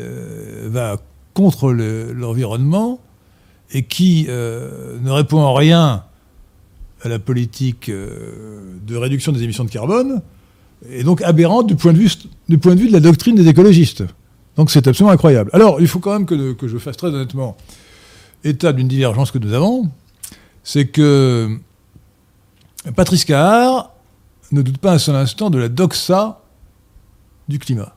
va 0.65 0.97
contre 1.35 1.73
l'environnement 1.73 3.01
et 3.73 3.85
qui 3.85 4.27
ne 4.29 5.11
répond 5.11 5.39
en 5.39 5.55
rien 5.55 6.05
à 7.03 7.09
la 7.09 7.21
politique 7.21 7.89
de 7.91 8.97
réduction 8.97 9.31
des 9.31 9.45
émissions 9.45 9.65
de 9.65 9.71
carbone, 9.71 10.21
est 10.91 11.03
donc 11.03 11.23
aberrante 11.23 11.67
du 11.67 11.77
point 11.77 11.93
de 11.93 11.99
vue, 11.99 12.11
du 12.49 12.59
point 12.59 12.75
de, 12.75 12.81
vue 12.81 12.89
de 12.89 12.93
la 12.93 13.01
doctrine 13.01 13.35
des 13.35 13.49
écologistes. 13.49 14.05
Donc 14.57 14.71
c'est 14.71 14.87
absolument 14.87 15.13
incroyable. 15.13 15.51
Alors, 15.53 15.81
il 15.81 15.89
faut 15.89 16.01
quand 16.01 16.13
même 16.13 16.27
que, 16.27 16.69
je 16.69 16.79
fasse 16.79 16.97
très 16.97 17.09
honnêtement 17.09 17.57
état 18.45 18.73
d'une 18.73 18.89
divergence 18.89 19.31
que 19.31 19.39
nous 19.39 19.53
avons. 19.53 19.91
C'est 20.63 20.87
que 20.87 21.59
Patrice 22.95 23.25
Cahar 23.25 23.93
ne 24.53 24.63
doute 24.63 24.79
pas 24.79 24.93
un 24.93 24.99
seul 24.99 25.17
instant 25.17 25.51
de 25.51 25.59
la 25.59 25.69
doxa 25.69 26.43
du 27.49 27.59
climat. 27.59 27.95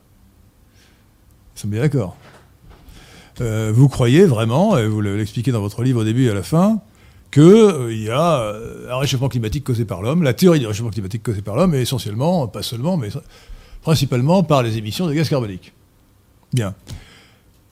Nous 1.54 1.60
sommes 1.60 1.70
bien 1.70 1.80
d'accord. 1.80 2.16
Euh, 3.40 3.72
vous 3.74 3.88
croyez 3.88 4.24
vraiment, 4.24 4.76
et 4.78 4.86
vous 4.86 5.00
l'expliquez 5.00 5.52
dans 5.52 5.60
votre 5.60 5.82
livre 5.82 6.00
au 6.00 6.04
début 6.04 6.26
et 6.26 6.30
à 6.30 6.34
la 6.34 6.42
fin, 6.42 6.80
qu'il 7.32 7.42
euh, 7.42 7.94
y 7.94 8.10
a 8.10 8.40
euh, 8.40 8.92
un 8.92 8.98
réchauffement 8.98 9.28
climatique 9.28 9.64
causé 9.64 9.84
par 9.84 10.02
l'homme, 10.02 10.22
la 10.22 10.34
théorie 10.34 10.60
du 10.60 10.66
réchauffement 10.66 10.90
climatique 10.90 11.22
causé 11.22 11.40
par 11.40 11.56
l'homme, 11.56 11.74
et 11.74 11.80
essentiellement, 11.80 12.46
pas 12.46 12.62
seulement, 12.62 12.96
mais 12.96 13.08
principalement 13.80 14.42
par 14.42 14.62
les 14.62 14.76
émissions 14.76 15.06
de 15.06 15.14
gaz 15.14 15.28
carboniques. 15.28 15.72
Bien. 16.52 16.74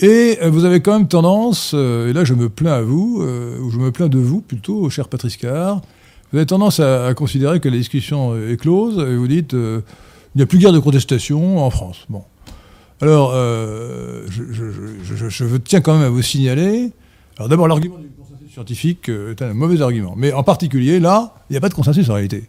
Et 0.00 0.38
euh, 0.42 0.50
vous 0.50 0.64
avez 0.64 0.80
quand 0.80 0.94
même 0.94 1.08
tendance, 1.08 1.74
et 1.74 2.12
là 2.12 2.24
je 2.24 2.32
me 2.32 2.48
plains 2.48 2.72
à 2.72 2.80
vous, 2.80 3.22
ou 3.22 3.70
je 3.70 3.76
me 3.76 3.92
plains 3.92 4.08
de 4.08 4.18
vous 4.18 4.40
plutôt, 4.40 4.88
cher 4.88 5.08
Patrice 5.08 5.36
Carr, 5.36 5.82
vous 6.32 6.38
avez 6.38 6.46
tendance 6.46 6.80
à, 6.80 7.12
considérer 7.14 7.60
que 7.60 7.68
la 7.68 7.76
discussion 7.76 8.36
est 8.36 8.56
close, 8.56 8.98
et 8.98 9.16
vous 9.16 9.28
dites 9.28 9.52
il 9.52 10.36
n'y 10.36 10.42
a 10.42 10.46
plus 10.46 10.58
guère 10.58 10.72
de 10.72 10.78
contestation 10.78 11.58
en 11.58 11.70
France. 11.70 12.06
Bon. 12.08 12.22
Alors, 13.02 13.32
je, 13.32 15.56
tiens 15.58 15.82
quand 15.82 15.94
même 15.94 16.06
à 16.06 16.08
vous 16.08 16.22
signaler. 16.22 16.92
Alors 17.36 17.48
d'abord, 17.48 17.68
l'argument 17.68 17.98
du 17.98 18.08
scientifique 18.50 19.08
est 19.08 19.42
un 19.42 19.54
mauvais 19.54 19.80
argument. 19.80 20.14
Mais 20.16 20.32
en 20.32 20.42
particulier, 20.42 20.98
là, 20.98 21.34
il 21.48 21.52
n'y 21.52 21.56
a 21.56 21.60
pas 21.60 21.68
de 21.68 21.74
consensus 21.74 22.08
en 22.10 22.14
réalité. 22.14 22.48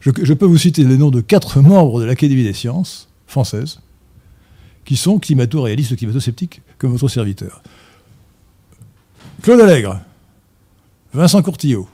Je, 0.00 0.34
peux 0.34 0.44
vous 0.44 0.58
citer 0.58 0.84
les 0.84 0.98
noms 0.98 1.10
de 1.10 1.22
quatre 1.22 1.60
membres 1.60 2.00
de 2.00 2.04
l'Académie 2.04 2.44
des 2.44 2.52
sciences 2.52 3.08
françaises 3.26 3.80
qui 4.84 4.96
sont 4.96 5.18
climato-réalistes 5.18 5.92
ou 5.92 5.96
climato-sceptiques, 5.96 6.60
comme 6.76 6.92
votre 6.92 7.08
serviteur. 7.08 7.62
Claude 9.42 9.60
Allègre, 9.60 10.00
Vincent 11.14 11.42
Courtillot, 11.42 11.88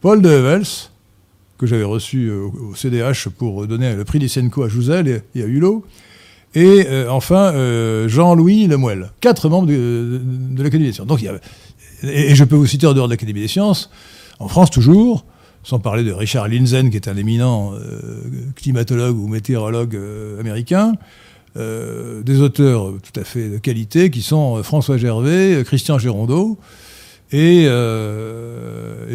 Paul 0.00 0.22
de 0.22 0.62
que 1.58 1.66
j'avais 1.66 1.84
reçu 1.84 2.28
euh, 2.28 2.46
au 2.70 2.74
CDH 2.74 3.28
pour 3.36 3.66
donner 3.66 3.94
le 3.94 4.04
prix 4.04 4.18
Lysenko 4.18 4.62
à 4.62 4.68
Jouzel 4.68 5.22
et 5.34 5.42
à 5.42 5.46
Hulot, 5.46 5.84
et 6.54 6.86
euh, 6.88 7.10
enfin 7.10 7.52
euh, 7.54 8.08
Jean-Louis 8.08 8.66
Lemuel, 8.66 9.10
quatre 9.20 9.48
membres 9.48 9.66
de, 9.66 10.20
l'Académie 10.56 10.86
des 10.86 10.92
sciences. 10.92 11.06
Donc, 11.06 11.24
et, 12.02 12.34
je 12.34 12.44
peux 12.44 12.56
vous 12.56 12.66
citer 12.66 12.86
en 12.86 12.94
dehors 12.94 13.06
de 13.06 13.12
l'Académie 13.12 13.40
des 13.40 13.48
sciences, 13.48 13.90
en 14.38 14.48
France 14.48 14.70
toujours, 14.70 15.24
sans 15.62 15.78
parler 15.78 16.02
de 16.02 16.12
Richard 16.12 16.48
Linzen, 16.48 16.90
qui 16.90 16.96
est 16.96 17.08
un 17.08 17.16
éminent 17.16 17.72
climatologue 18.56 19.16
ou 19.16 19.28
météorologue 19.28 19.96
américain, 20.40 20.94
euh, 21.58 22.22
des 22.22 22.40
auteurs 22.40 22.94
tout 23.02 23.20
à 23.20 23.24
fait 23.24 23.50
de 23.50 23.58
qualité 23.58 24.08
qui 24.08 24.22
sont 24.22 24.56
euh, 24.56 24.62
François 24.62 24.96
Gervais, 24.96 25.56
euh, 25.56 25.64
Christian 25.64 25.98
Gérondeau 25.98 26.56
et, 27.30 27.66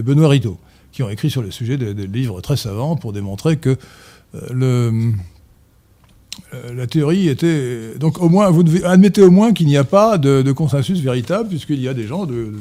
Benoît 0.03 0.29
Ritaud, 0.29 0.59
qui 0.91 1.01
ont 1.01 1.09
écrit 1.09 1.31
sur 1.31 1.41
le 1.41 1.49
sujet 1.49 1.77
des, 1.77 1.93
livres 2.05 2.39
très 2.41 2.55
savants 2.55 2.95
pour 2.95 3.11
démontrer 3.11 3.57
que 3.57 3.75
le, 4.51 5.13
la 6.75 6.87
théorie 6.87 7.27
était. 7.27 7.95
Donc, 7.99 8.21
au 8.21 8.29
moins, 8.29 8.49
vous 8.49 8.63
devez, 8.63 8.83
admettez 8.83 9.21
au 9.21 9.31
moins 9.31 9.53
qu'il 9.53 9.67
n'y 9.67 9.77
a 9.77 9.83
pas 9.83 10.17
de, 10.17 10.51
consensus 10.51 10.99
véritable, 10.99 11.49
puisqu'il 11.49 11.81
y 11.81 11.87
a 11.87 11.93
des 11.93 12.05
gens 12.05 12.25
de, 12.25 12.53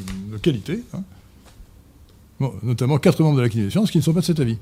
qualité, 0.43 0.83
hein. 0.93 2.51
notamment 2.63 2.99
quatre 2.99 3.23
membres 3.23 3.37
de 3.37 3.43
la 3.43 3.49
des 3.49 3.71
sciences, 3.71 3.91
qui 3.91 3.99
ne 3.99 4.03
sont 4.03 4.13
pas 4.13 4.21
de 4.21 4.25
cet 4.25 4.41
avis. 4.41 4.59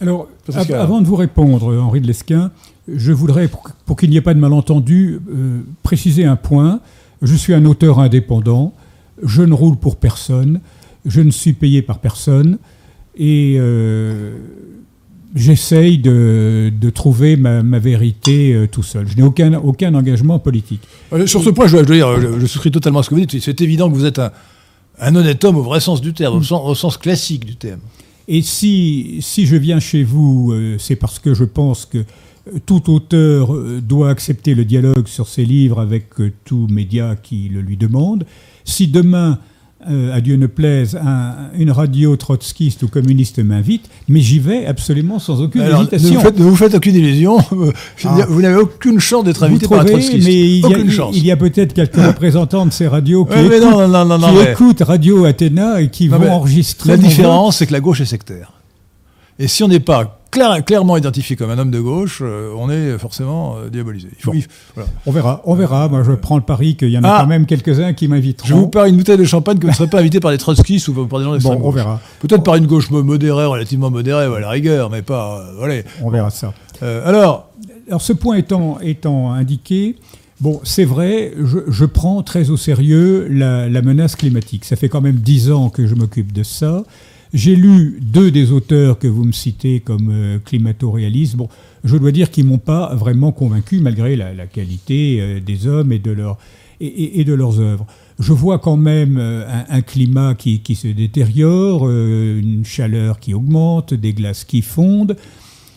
Alors, 0.00 0.28
avant 0.72 1.00
de 1.00 1.06
vous 1.06 1.16
répondre, 1.16 1.76
Henri 1.76 2.00
de 2.00 2.06
Lesquin, 2.08 2.50
je 2.92 3.12
voudrais, 3.12 3.48
pour, 3.86 3.96
qu'il 3.96 4.10
n'y 4.10 4.16
ait 4.16 4.22
pas 4.22 4.34
de 4.34 4.40
malentendu, 4.40 5.20
euh, 5.30 5.60
préciser 5.82 6.24
un 6.24 6.36
point. 6.36 6.80
Je 7.22 7.36
suis 7.36 7.54
un 7.54 7.64
auteur 7.64 8.00
indépendant, 8.00 8.74
je 9.22 9.42
ne 9.42 9.54
roule 9.54 9.76
pour 9.76 9.96
personne, 9.96 10.60
je 11.06 11.20
ne 11.20 11.30
suis 11.30 11.52
payé 11.52 11.82
par 11.82 12.00
personne, 12.00 12.58
et 13.16 13.56
euh, 13.58 14.38
j'essaye 15.34 15.98
de, 15.98 16.70
trouver 16.94 17.36
ma, 17.36 17.78
vérité 17.78 18.52
euh, 18.54 18.66
tout 18.66 18.82
seul. 18.82 19.06
Je 19.08 19.16
n'ai 19.16 19.22
aucun, 19.22 19.54
aucun 19.54 19.94
engagement 19.94 20.38
politique. 20.38 20.82
Sur 21.26 21.42
ce 21.42 21.50
point, 21.50 21.66
je, 21.66 21.78
dire, 21.78 22.20
je, 22.20 22.46
souscris 22.46 22.70
totalement 22.70 23.00
à 23.00 23.02
ce 23.02 23.10
que 23.10 23.14
vous 23.14 23.24
dites. 23.24 23.40
C'est 23.40 23.60
évident 23.60 23.90
que 23.90 23.94
vous 23.94 24.04
êtes 24.04 24.20
un, 25.00 25.16
honnête 25.16 25.42
homme 25.44 25.56
au 25.56 25.62
vrai 25.62 25.80
sens 25.80 26.00
du 26.00 26.12
terme, 26.12 26.42
au 26.50 26.74
sens 26.74 26.96
classique 26.96 27.44
du 27.44 27.56
terme. 27.56 27.80
Et 28.28 28.42
si, 28.42 29.18
si 29.20 29.46
je 29.46 29.56
viens 29.56 29.80
chez 29.80 30.04
vous, 30.04 30.52
euh, 30.52 30.76
c'est 30.78 30.96
parce 30.96 31.18
que 31.18 31.34
je 31.34 31.44
pense 31.44 31.86
que 31.86 31.98
euh, 31.98 32.58
tout 32.64 32.90
auteur 32.92 33.54
euh, 33.54 33.80
doit 33.82 34.10
accepter 34.10 34.54
le 34.54 34.64
dialogue 34.64 35.08
sur 35.08 35.28
ses 35.28 35.44
livres 35.44 35.80
avec 35.80 36.06
tout 36.44 36.66
média 36.70 37.16
qui 37.20 37.48
le 37.48 37.60
lui 37.60 37.76
demande. 37.76 38.24
Si 38.64 38.86
demain 38.86 39.38
euh, 39.90 40.14
à 40.14 40.20
Dieu 40.20 40.36
ne 40.36 40.46
plaise, 40.46 40.98
une 41.58 41.70
radio 41.70 42.16
trotskiste 42.16 42.82
ou 42.82 42.88
communiste 42.88 43.38
m'invite, 43.38 43.88
mais 44.08 44.20
j'y 44.20 44.38
vais 44.38 44.66
absolument 44.66 45.18
sans 45.18 45.40
aucune 45.40 45.62
hésitation. 45.62 46.22
Ne 46.22 46.44
vous, 46.44 46.56
faites, 46.56 46.74
aucune 46.74 46.94
illusion, 46.94 47.38
ah. 48.04 48.26
vous 48.28 48.42
n'avez 48.42 48.56
aucune 48.56 49.00
chance 49.00 49.24
d'être 49.24 49.42
invité 49.42 49.68
par 49.68 49.80
un 49.80 49.84
trotskiste. 49.84 50.24
Mais 50.24 50.34
il 50.34 50.60
y 50.60 50.74
a, 50.74 50.78
il 51.12 51.26
y 51.26 51.30
a 51.30 51.36
peut-être 51.36 51.72
quelques 51.72 51.96
représentants 52.06 52.66
de 52.66 52.72
ces 52.72 52.86
radios 52.86 53.24
qui, 53.24 53.38
écoutent, 54.50 54.82
Radio 54.82 55.24
Athéna 55.24 55.80
et 55.80 55.88
qui 55.88 56.08
vont 56.08 56.30
enregistrer. 56.30 56.90
La 56.90 56.96
différence, 56.96 57.58
c'est 57.58 57.66
que 57.66 57.72
la 57.72 57.80
gauche 57.80 58.00
est 58.00 58.06
sectaire. 58.06 58.52
Et 59.38 59.48
si 59.48 59.62
on 59.62 59.68
n'est 59.68 59.80
pas 59.80 60.21
clairement 60.32 60.96
identifié 60.96 61.36
comme 61.36 61.50
un 61.50 61.58
homme 61.58 61.70
de 61.70 61.80
gauche, 61.80 62.20
euh, 62.22 62.52
on 62.56 62.70
est 62.70 62.98
forcément 62.98 63.56
euh, 63.56 63.68
diabolisé. 63.68 64.08
On 65.06 65.12
verra, 65.12 65.42
on 65.44 65.54
verra. 65.54 65.88
Moi, 65.88 66.02
je 66.02 66.12
prends 66.12 66.36
le 66.36 66.42
pari 66.42 66.76
qu'il 66.76 66.88
y 66.88 66.98
en 66.98 67.04
a 67.04 67.08
ah. 67.08 67.18
quand 67.20 67.28
même 67.28 67.46
quelques-uns 67.46 67.92
qui 67.92 68.08
m'inviteront. 68.08 68.48
Je 68.48 68.54
vous 68.54 68.68
parie 68.68 68.90
une 68.90 68.96
bouteille 68.96 69.18
de 69.18 69.24
champagne 69.24 69.58
que 69.58 69.62
vous 69.62 69.68
ne 69.68 69.74
serez 69.74 69.88
pas 69.88 70.00
invité 70.00 70.20
par 70.20 70.30
des 70.30 70.38
trotskistes 70.38 70.88
ou 70.88 71.06
par 71.06 71.18
des 71.18 71.24
gens 71.24 71.32
d'extrême 71.32 71.58
Bon, 71.58 71.68
on 71.68 71.70
verra. 71.70 72.00
Peut-être 72.20 72.42
par 72.42 72.56
une 72.56 72.66
gauche 72.66 72.90
modérée, 72.90 73.46
relativement 73.46 73.90
modérée, 73.90 74.24
à 74.24 74.40
la 74.40 74.50
rigueur, 74.50 74.90
mais 74.90 75.02
pas. 75.02 75.44
voilà. 75.58 75.82
On 76.02 76.10
verra 76.10 76.30
ça. 76.30 76.52
alors, 76.80 77.50
alors, 77.88 78.02
ce 78.02 78.12
point 78.12 78.36
étant, 78.36 78.78
étant 78.80 79.32
indiqué, 79.32 79.96
Bon, 80.42 80.60
c'est 80.64 80.84
vrai, 80.84 81.32
je, 81.38 81.84
prends 81.84 82.24
très 82.24 82.50
au 82.50 82.56
sérieux 82.56 83.28
la, 83.30 83.68
menace 83.80 84.16
climatique. 84.16 84.64
Ça 84.64 84.74
fait 84.74 84.88
quand 84.88 85.00
même 85.00 85.14
dix 85.14 85.52
ans 85.52 85.70
que 85.70 85.86
je 85.86 85.94
m'occupe 85.94 86.32
de 86.32 86.42
ça. 86.42 86.82
J'ai 87.32 87.56
lu 87.56 87.98
deux 88.02 88.30
des 88.30 88.52
auteurs 88.52 88.98
que 88.98 89.08
vous 89.08 89.24
me 89.24 89.32
citez 89.32 89.80
comme 89.80 90.10
euh, 90.12 90.38
climato-réalistes. 90.38 91.36
Bon, 91.36 91.48
je 91.82 91.96
dois 91.96 92.12
dire 92.12 92.30
qu'ils 92.30 92.44
m'ont 92.44 92.58
pas 92.58 92.94
vraiment 92.94 93.32
convaincu, 93.32 93.78
malgré 93.78 94.16
la, 94.16 94.46
qualité 94.46 95.18
euh, 95.18 95.40
des 95.40 95.66
hommes 95.66 95.92
et 95.92 95.98
de, 95.98 96.14
et, 96.80 97.24
de 97.24 97.32
leurs 97.32 97.58
œuvres. 97.58 97.86
Je 98.18 98.34
vois 98.34 98.58
quand 98.58 98.76
même 98.76 99.16
euh, 99.18 99.46
un, 99.66 99.80
climat 99.80 100.34
qui, 100.34 100.60
qui, 100.60 100.74
se 100.74 100.88
détériore, 100.88 101.88
une 101.88 102.66
chaleur 102.66 103.18
qui 103.18 103.32
augmente, 103.32 103.94
des 103.94 104.12
glaces 104.12 104.44
qui 104.44 104.60
fondent. 104.60 105.16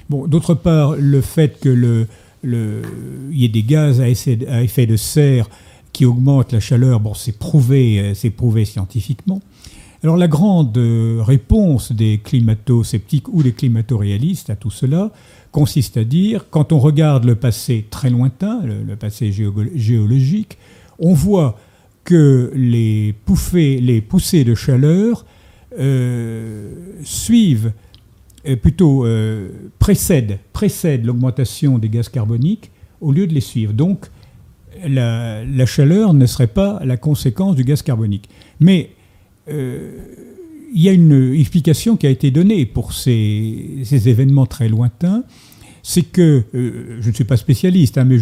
Bon, 0.10 0.28
d'autre 0.28 0.56
part, 0.56 0.98
le 0.98 1.22
fait 1.22 1.58
que 1.62 1.70
le, 1.70 2.08
il 2.44 3.40
y 3.40 3.46
ait 3.46 3.50
des 3.50 3.64
gaz 3.64 4.02
à 4.02 4.10
effet, 4.10 4.86
de 4.86 4.98
serre 4.98 5.50
qui 5.94 6.06
augmentent 6.06 6.52
la 6.52 6.60
chaleur, 6.60 7.00
bon, 7.00 7.14
c'est 7.14 7.40
prouvé, 7.40 8.12
c'est 8.14 8.30
prouvé 8.30 8.66
scientifiquement. 8.66 9.42
Alors 10.06 10.18
la 10.18 10.28
grande 10.28 10.78
euh, 10.78 11.18
réponse 11.24 11.92
des 11.92 12.20
climato-sceptiques 12.20 13.28
ou 13.28 13.42
des 13.42 13.54
climato-réalistes 13.54 14.52
à 14.52 14.56
tout 14.56 14.70
cela 14.70 15.12
consiste 15.52 15.98
à 15.98 16.04
dire, 16.04 16.46
quand 16.52 16.72
on 16.74 16.78
regarde 16.78 17.26
le 17.26 17.34
passé 17.34 17.88
très 17.90 18.12
lointain, 18.12 18.62
le, 18.64 18.96
passé 18.98 19.32
géologique, 19.32 20.60
on 21.00 21.16
voit 21.16 21.58
que 22.04 22.52
les, 22.54 23.14
poussées, 23.26 24.44
de 24.44 24.54
chaleur 24.54 25.26
euh, 25.80 26.72
suivent 27.04 27.74
euh, 28.48 28.56
plutôt 28.58 29.08
euh, 29.08 29.50
précède, 29.80 30.38
précède 30.54 31.04
l'augmentation 31.04 31.80
des 31.80 31.90
gaz 31.90 32.10
carboniques 32.10 32.70
au 33.02 33.12
lieu 33.12 33.26
de 33.26 33.34
les 33.34 33.42
suivre. 33.42 33.74
Donc 33.74 34.06
la, 34.88 35.66
chaleur 35.66 36.14
ne 36.14 36.28
serait 36.28 36.46
pas 36.46 36.80
la 36.86 36.98
conséquence 36.98 37.56
du 37.56 37.64
gaz 37.64 37.82
carbonique. 37.82 38.30
Mais 38.60 38.92
il 39.48 40.82
y 40.82 40.90
a 40.90 40.92
une 40.92 41.34
explication 41.34 41.98
qui 41.98 42.08
a 42.08 42.10
été 42.10 42.32
donnée 42.32 42.66
pour 42.66 42.94
ces, 42.94 43.86
événements 43.92 44.46
très 44.46 44.68
lointains. 44.70 45.24
C'est 45.84 46.04
que, 46.04 46.44
je 46.54 47.08
ne 47.08 47.14
suis 47.14 47.24
pas 47.24 47.38
spécialiste, 47.38 47.98
hein, 47.98 48.06
mais 48.06 48.18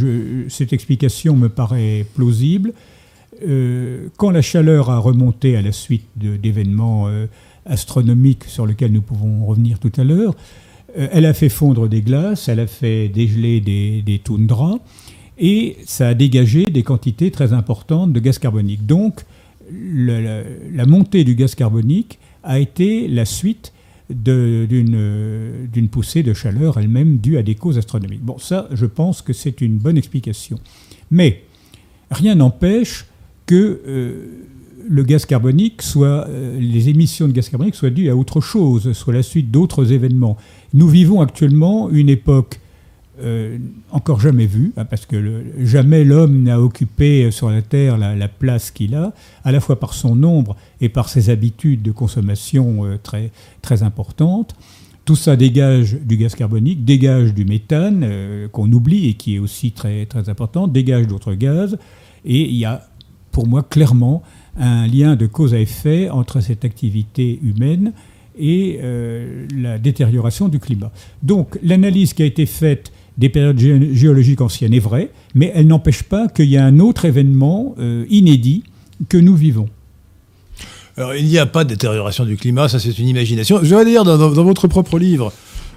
cette 0.49 0.73
explication 0.73 1.36
me 1.36 1.49
paraît 1.49 2.05
plausible. 2.15 2.73
quand 4.17 4.31
la 4.31 4.41
chaleur 4.41 4.89
a 4.89 4.97
remonté 4.97 5.55
à 5.55 5.62
la 5.62 5.71
suite 5.71 6.07
d'événements 6.15 7.09
astronomique 7.65 8.45
sur 8.45 8.65
lequel 8.65 8.91
nous 8.91 9.01
pouvons 9.01 9.45
revenir 9.45 9.79
tout 9.79 9.91
à 9.97 10.03
l'heure. 10.03 10.36
Euh, 10.97 11.07
elle 11.12 11.25
a 11.25 11.33
fait 11.33 11.49
fondre 11.49 11.88
des 11.88 12.01
glaces, 12.01 12.47
elle 12.47 12.59
a 12.59 12.67
fait 12.67 13.07
dégeler 13.07 13.62
des, 13.62 14.01
des 14.01 14.19
toundras, 14.19 14.77
et 15.38 15.77
ça 15.86 16.09
a 16.09 16.13
dégagé 16.13 16.65
des 16.65 16.83
quantités 16.83 17.31
très 17.31 17.53
importantes 17.53 18.13
de 18.13 18.19
gaz 18.19 18.38
carbonique. 18.38 18.86
Donc, 18.86 19.25
la, 19.73 20.86
montée 20.86 21.23
du 21.23 21.36
gaz 21.36 21.55
carbonique 21.55 22.19
a 22.43 22.59
été 22.59 23.07
la 23.07 23.25
suite 23.25 23.73
d'une 24.09 25.88
poussée 25.89 26.23
de 26.23 26.33
chaleur 26.33 26.77
elle-même 26.77 27.17
due 27.17 27.38
à 27.38 27.43
des 27.43 27.55
causes 27.55 27.77
astronomiques. 27.77 28.23
Bon, 28.23 28.38
ça, 28.38 28.67
je 28.71 28.86
pense 28.86 29.21
que 29.21 29.33
c'est 29.33 29.62
une 29.62 29.77
bonne 29.77 29.97
explication. 29.97 30.59
Mais 31.09 31.43
rien 32.12 32.36
n'empêche 32.36 33.05
que 33.45 33.81
euh, 33.88 34.27
le 34.88 35.03
gaz 35.03 35.25
carbonique 35.25 35.81
soit, 35.81 36.27
euh, 36.27 36.59
les 36.59 36.89
émissions 36.89 37.27
de 37.27 37.33
gaz 37.33 37.49
carbonique 37.49 37.75
soient 37.75 37.89
dues 37.89 38.09
à 38.09 38.15
autre 38.15 38.41
chose, 38.41 38.93
soit 38.93 39.13
la 39.13 39.23
suite 39.23 39.51
d'autres 39.51 39.91
événements. 39.91 40.38
Nous 40.73 40.88
vivons 40.88 41.21
actuellement 41.21 41.89
une 41.89 42.09
époque 42.09 42.59
euh, 43.21 43.58
encore 43.91 44.19
jamais 44.19 44.45
vue, 44.45 44.73
hein, 44.78 44.86
parce 44.86 45.06
que 45.06 45.43
jamais 45.60 46.04
l'homme 46.04 46.43
n'a 46.43 46.60
occupé 46.60 47.30
sur 47.32 47.49
la 47.49 47.62
Terre 47.62 47.97
la, 47.97 48.28
place 48.28 48.71
qu'il 48.71 48.95
a, 48.95 49.13
à 49.43 49.52
la 49.52 49.60
fois 49.60 49.80
par 49.80 49.93
son 49.93 50.15
nombre 50.15 50.56
et 50.82 50.89
par 50.89 51.10
ses 51.10 51.30
habitudes 51.30 51.82
de 51.82 51.91
consommation 51.91 52.86
euh, 52.86 52.97
très, 53.02 53.32
très 53.62 53.84
importantes. 53.84 54.56
Tout 55.06 55.15
ça 55.15 55.36
dégage 55.36 55.97
du 56.02 56.17
gaz 56.17 56.34
carbonique, 56.34 56.86
dégage 56.86 57.34
du 57.34 57.43
méthane, 57.43 58.08
qu'on 58.54 58.71
oublie 58.71 59.10
et 59.10 59.15
qui 59.15 59.36
est 59.36 59.39
aussi 59.39 59.73
très, 59.73 60.06
très 60.06 60.30
important, 60.30 60.69
dégage 60.69 61.08
d'autres 61.08 61.34
gaz. 61.34 61.78
Et 62.23 62.49
il 62.49 62.56
y 62.56 62.63
a, 62.63 62.88
pour 63.34 63.45
moi, 63.45 63.63
clairement 63.63 64.23
un 64.58 64.88
lien 64.88 65.17
de 65.17 65.28
cause 65.28 65.54
à 65.54 65.60
effet 65.60 66.10
entre 66.10 66.39
cette 66.39 66.63
activité 66.63 67.38
humaine 67.43 67.91
et 68.38 68.80
euh, 68.82 69.47
la 69.56 69.78
détérioration 69.78 70.47
du 70.47 70.60
climat. 70.60 70.91
Donc 71.21 71.60
l'analyse 71.63 72.13
qui 72.13 72.23
a 72.23 72.26
été 72.26 72.45
faite 72.45 72.91
des 73.17 73.30
périodes 73.30 73.60
géologiques 73.60 74.41
anciennes 74.41 74.73
est 74.73 74.80
vraie, 74.80 75.12
mais 75.36 75.52
elle 75.56 75.67
n'empêche 75.67 76.04
pas 76.04 76.28
qu'il 76.28 76.49
y 76.49 76.58
a 76.58 76.65
un 76.65 76.80
autre 76.80 77.06
événement 77.06 77.76
euh, 77.80 78.06
inédit 78.10 78.63
que 79.10 79.17
nous 79.17 79.36
vivons. 79.36 79.69
Alors, 80.97 81.15
il 81.15 81.26
n'y 81.26 81.39
a 81.39 81.45
pas 81.45 81.63
de 81.63 81.69
détérioration 81.69 82.26
du 82.26 82.38
climat, 82.38 82.69
ça 82.69 82.80
c'est 82.80 82.97
une 82.99 83.08
imagination. 83.08 83.60
Je 83.63 83.76
vais 83.76 83.86
dire, 83.86 84.04
dans, 84.04 84.17
votre 84.17 84.67
propre 84.67 84.99
livre, 84.99 85.34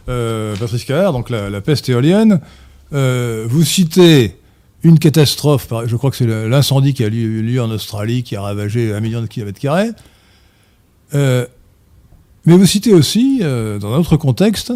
euh, 0.09 0.55
Patrice 0.57 0.85
Carrère, 0.85 1.13
donc 1.13 1.31
la, 1.31 1.61
peste 1.61 1.89
éolienne, 1.89 2.41
vous 2.93 3.65
citez 3.65 4.37
une 4.83 4.99
catastrophe, 4.99 5.69
je 5.87 5.97
crois 5.97 6.11
que 6.11 6.17
c'est 6.17 6.49
l'incendie 6.49 6.95
qui 6.95 7.03
a 7.03 7.09
eu 7.09 7.43
lieu 7.43 7.63
en 7.63 7.71
Australie, 7.71 8.23
qui 8.23 8.37
a 8.37 8.43
ravagé 8.43 8.93
un 8.93 9.01
million 9.01 9.21
de 9.21 9.27
kilomètres 9.27 9.59
carrés. 9.59 9.91
Euh, 11.15 11.47
mais 12.45 12.57
vous 12.57 12.67
citez 12.67 12.93
aussi, 12.93 13.41
euh, 13.43 13.79
dans 13.79 13.93
un 13.93 13.99
autre 13.99 14.17
contexte, 14.17 14.73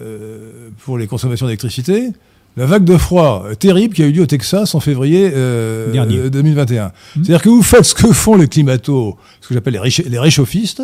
euh, 0.00 0.68
pour 0.84 0.98
les 0.98 1.06
consommations 1.06 1.46
d'électricité, 1.46 2.10
la 2.56 2.66
vague 2.66 2.84
de 2.84 2.96
froid 2.96 3.46
terrible 3.58 3.94
qui 3.94 4.02
a 4.02 4.06
eu 4.06 4.12
lieu 4.12 4.22
au 4.22 4.26
Texas 4.26 4.74
en 4.74 4.80
février 4.80 5.30
2021. 5.30 6.86
Mmh. 6.86 6.90
C'est-à-dire 7.14 7.42
que 7.42 7.48
vous 7.48 7.62
faites 7.62 7.84
ce 7.84 7.94
que 7.94 8.12
font 8.12 8.36
les 8.36 8.46
climatos, 8.46 9.16
ce 9.40 9.48
que 9.48 9.54
j'appelle 9.54 9.80
les, 10.06 10.18
réchauffistes. 10.18 10.82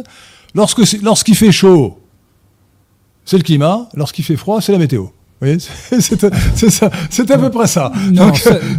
Lorsqu'il 0.54 1.36
fait 1.36 1.52
chaud, 1.52 1.98
c'est 3.24 3.36
le 3.36 3.44
climat. 3.44 3.88
Lorsqu'il 3.94 4.24
fait 4.24 4.36
froid, 4.36 4.60
c'est 4.60 4.72
la 4.72 4.78
météo. 4.78 5.06
Oui, 5.42 5.56
c'est 5.98 6.70
ça, 6.70 6.90
c'est 7.08 7.30
à 7.30 7.38
peu 7.38 7.50
près 7.50 7.66
ça. 7.66 7.90
Non, 8.12 8.30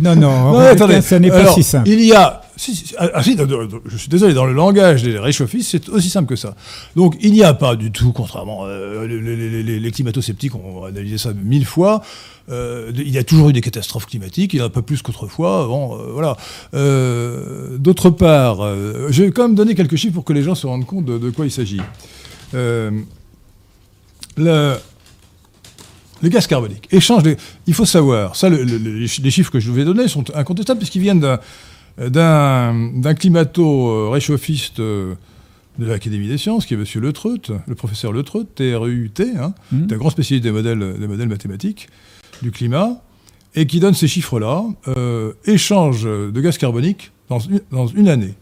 non, 0.02 0.16
non, 0.16 0.60
attendez, 0.60 1.02
ça 1.02 1.18
n'est 1.18 1.30
pas 1.30 1.48
si 1.54 1.64
simple. 1.64 1.90
Il 1.90 2.04
y 2.04 2.14
a, 2.14 2.41
ah, 2.98 3.10
ah, 3.16 3.24
si, 3.24 3.36
je 3.86 3.98
suis 3.98 4.10
désolé, 4.10 4.34
dans 4.34 4.46
le 4.46 4.54
langage 4.54 5.02
des 5.02 5.18
réchauffistes, 5.18 5.72
c'est 5.72 5.90
aussi 5.90 6.10
simple 6.10 6.30
que 6.30 6.36
ça. 6.36 6.56
Donc, 6.96 7.16
il 7.22 7.32
n'y 7.32 7.44
a 7.44 7.54
pas 7.54 7.76
du 7.76 7.92
tout, 7.92 8.12
contrairement, 8.12 8.66
euh, 8.66 9.08
les, 9.08 9.92
climato-sceptiques 9.92 10.54
ont 10.56 10.86
analysé 10.86 11.18
ça 11.18 11.34
mille 11.34 11.66
fois. 11.66 12.04
Euh, 12.50 12.92
il 12.96 13.10
y 13.10 13.18
a 13.18 13.24
toujours 13.24 13.50
eu 13.50 13.54
des 13.54 13.62
catastrophes 13.62 14.06
climatiques, 14.06 14.54
il 14.54 14.58
n'y 14.58 14.62
en 14.62 14.68
a 14.68 14.70
pas 14.70 14.84
plus 14.84 15.02
qu'autrefois. 15.02 15.66
Bon, 15.68 15.98
euh, 15.98 16.12
voilà. 16.14 16.38
D'autre 17.78 18.12
part, 18.12 18.58
je 19.10 19.24
vais 19.24 19.32
quand 19.32 19.44
même 19.44 19.56
donner 19.56 19.74
quelques 19.74 19.96
chiffres 19.96 20.14
pour 20.14 20.26
que 20.26 20.34
les 20.34 20.44
gens 20.44 20.56
se 20.56 20.68
rendent 20.68 20.86
compte 20.86 21.06
de, 21.06 21.30
quoi 21.32 21.46
il 21.46 21.52
s'agit. 21.52 21.82
le 22.54 23.04
gaz 26.26 26.46
carbonique. 26.46 26.88
Échange 26.92 27.24
Il 27.66 27.74
faut 27.74 27.86
savoir, 27.86 28.36
ça, 28.36 28.50
les 28.50 29.32
chiffres 29.32 29.52
que 29.52 29.60
je 29.60 29.72
vous 29.72 29.80
ai 29.80 29.86
donnés 29.86 30.08
sont 30.08 30.26
incontestables 30.36 30.78
puisqu'ils 30.78 31.02
viennent 31.02 31.22
d'un 31.22 31.40
climato-réchauffiste 31.98 34.80
euh, 34.80 35.16
de 35.80 35.86
l'Académie 35.86 36.28
des 36.28 36.38
sciences, 36.38 36.66
qui 36.66 36.74
est 36.74 36.78
M. 36.78 36.86
Letreut, 37.02 37.42
le 37.66 37.76
professeur 37.76 38.14
Letreut, 38.14 38.46
T-R-U-T, 38.56 39.38
hein, 39.38 39.54
mmh. 39.72 39.88
un 39.92 39.98
grand 39.98 40.10
spécialiste 40.10 40.44
des 40.44 40.52
modèles, 40.52 40.96
des 41.00 41.08
modèles 41.08 41.30
mathématiques 41.30 41.88
du 42.42 42.52
climat, 42.52 43.02
et 43.56 43.68
qui 43.68 43.80
donne 43.80 43.94
ces 43.94 44.08
chiffres-là. 44.08 44.64
Euh, 44.88 45.34
échange 45.46 46.04
de 46.04 46.42
gaz 46.42 46.58
carbonique 46.58 47.12
dans 47.30 47.40
une, 47.40 47.62
dans 47.72 47.88
une 47.88 48.08
année. 48.08 48.36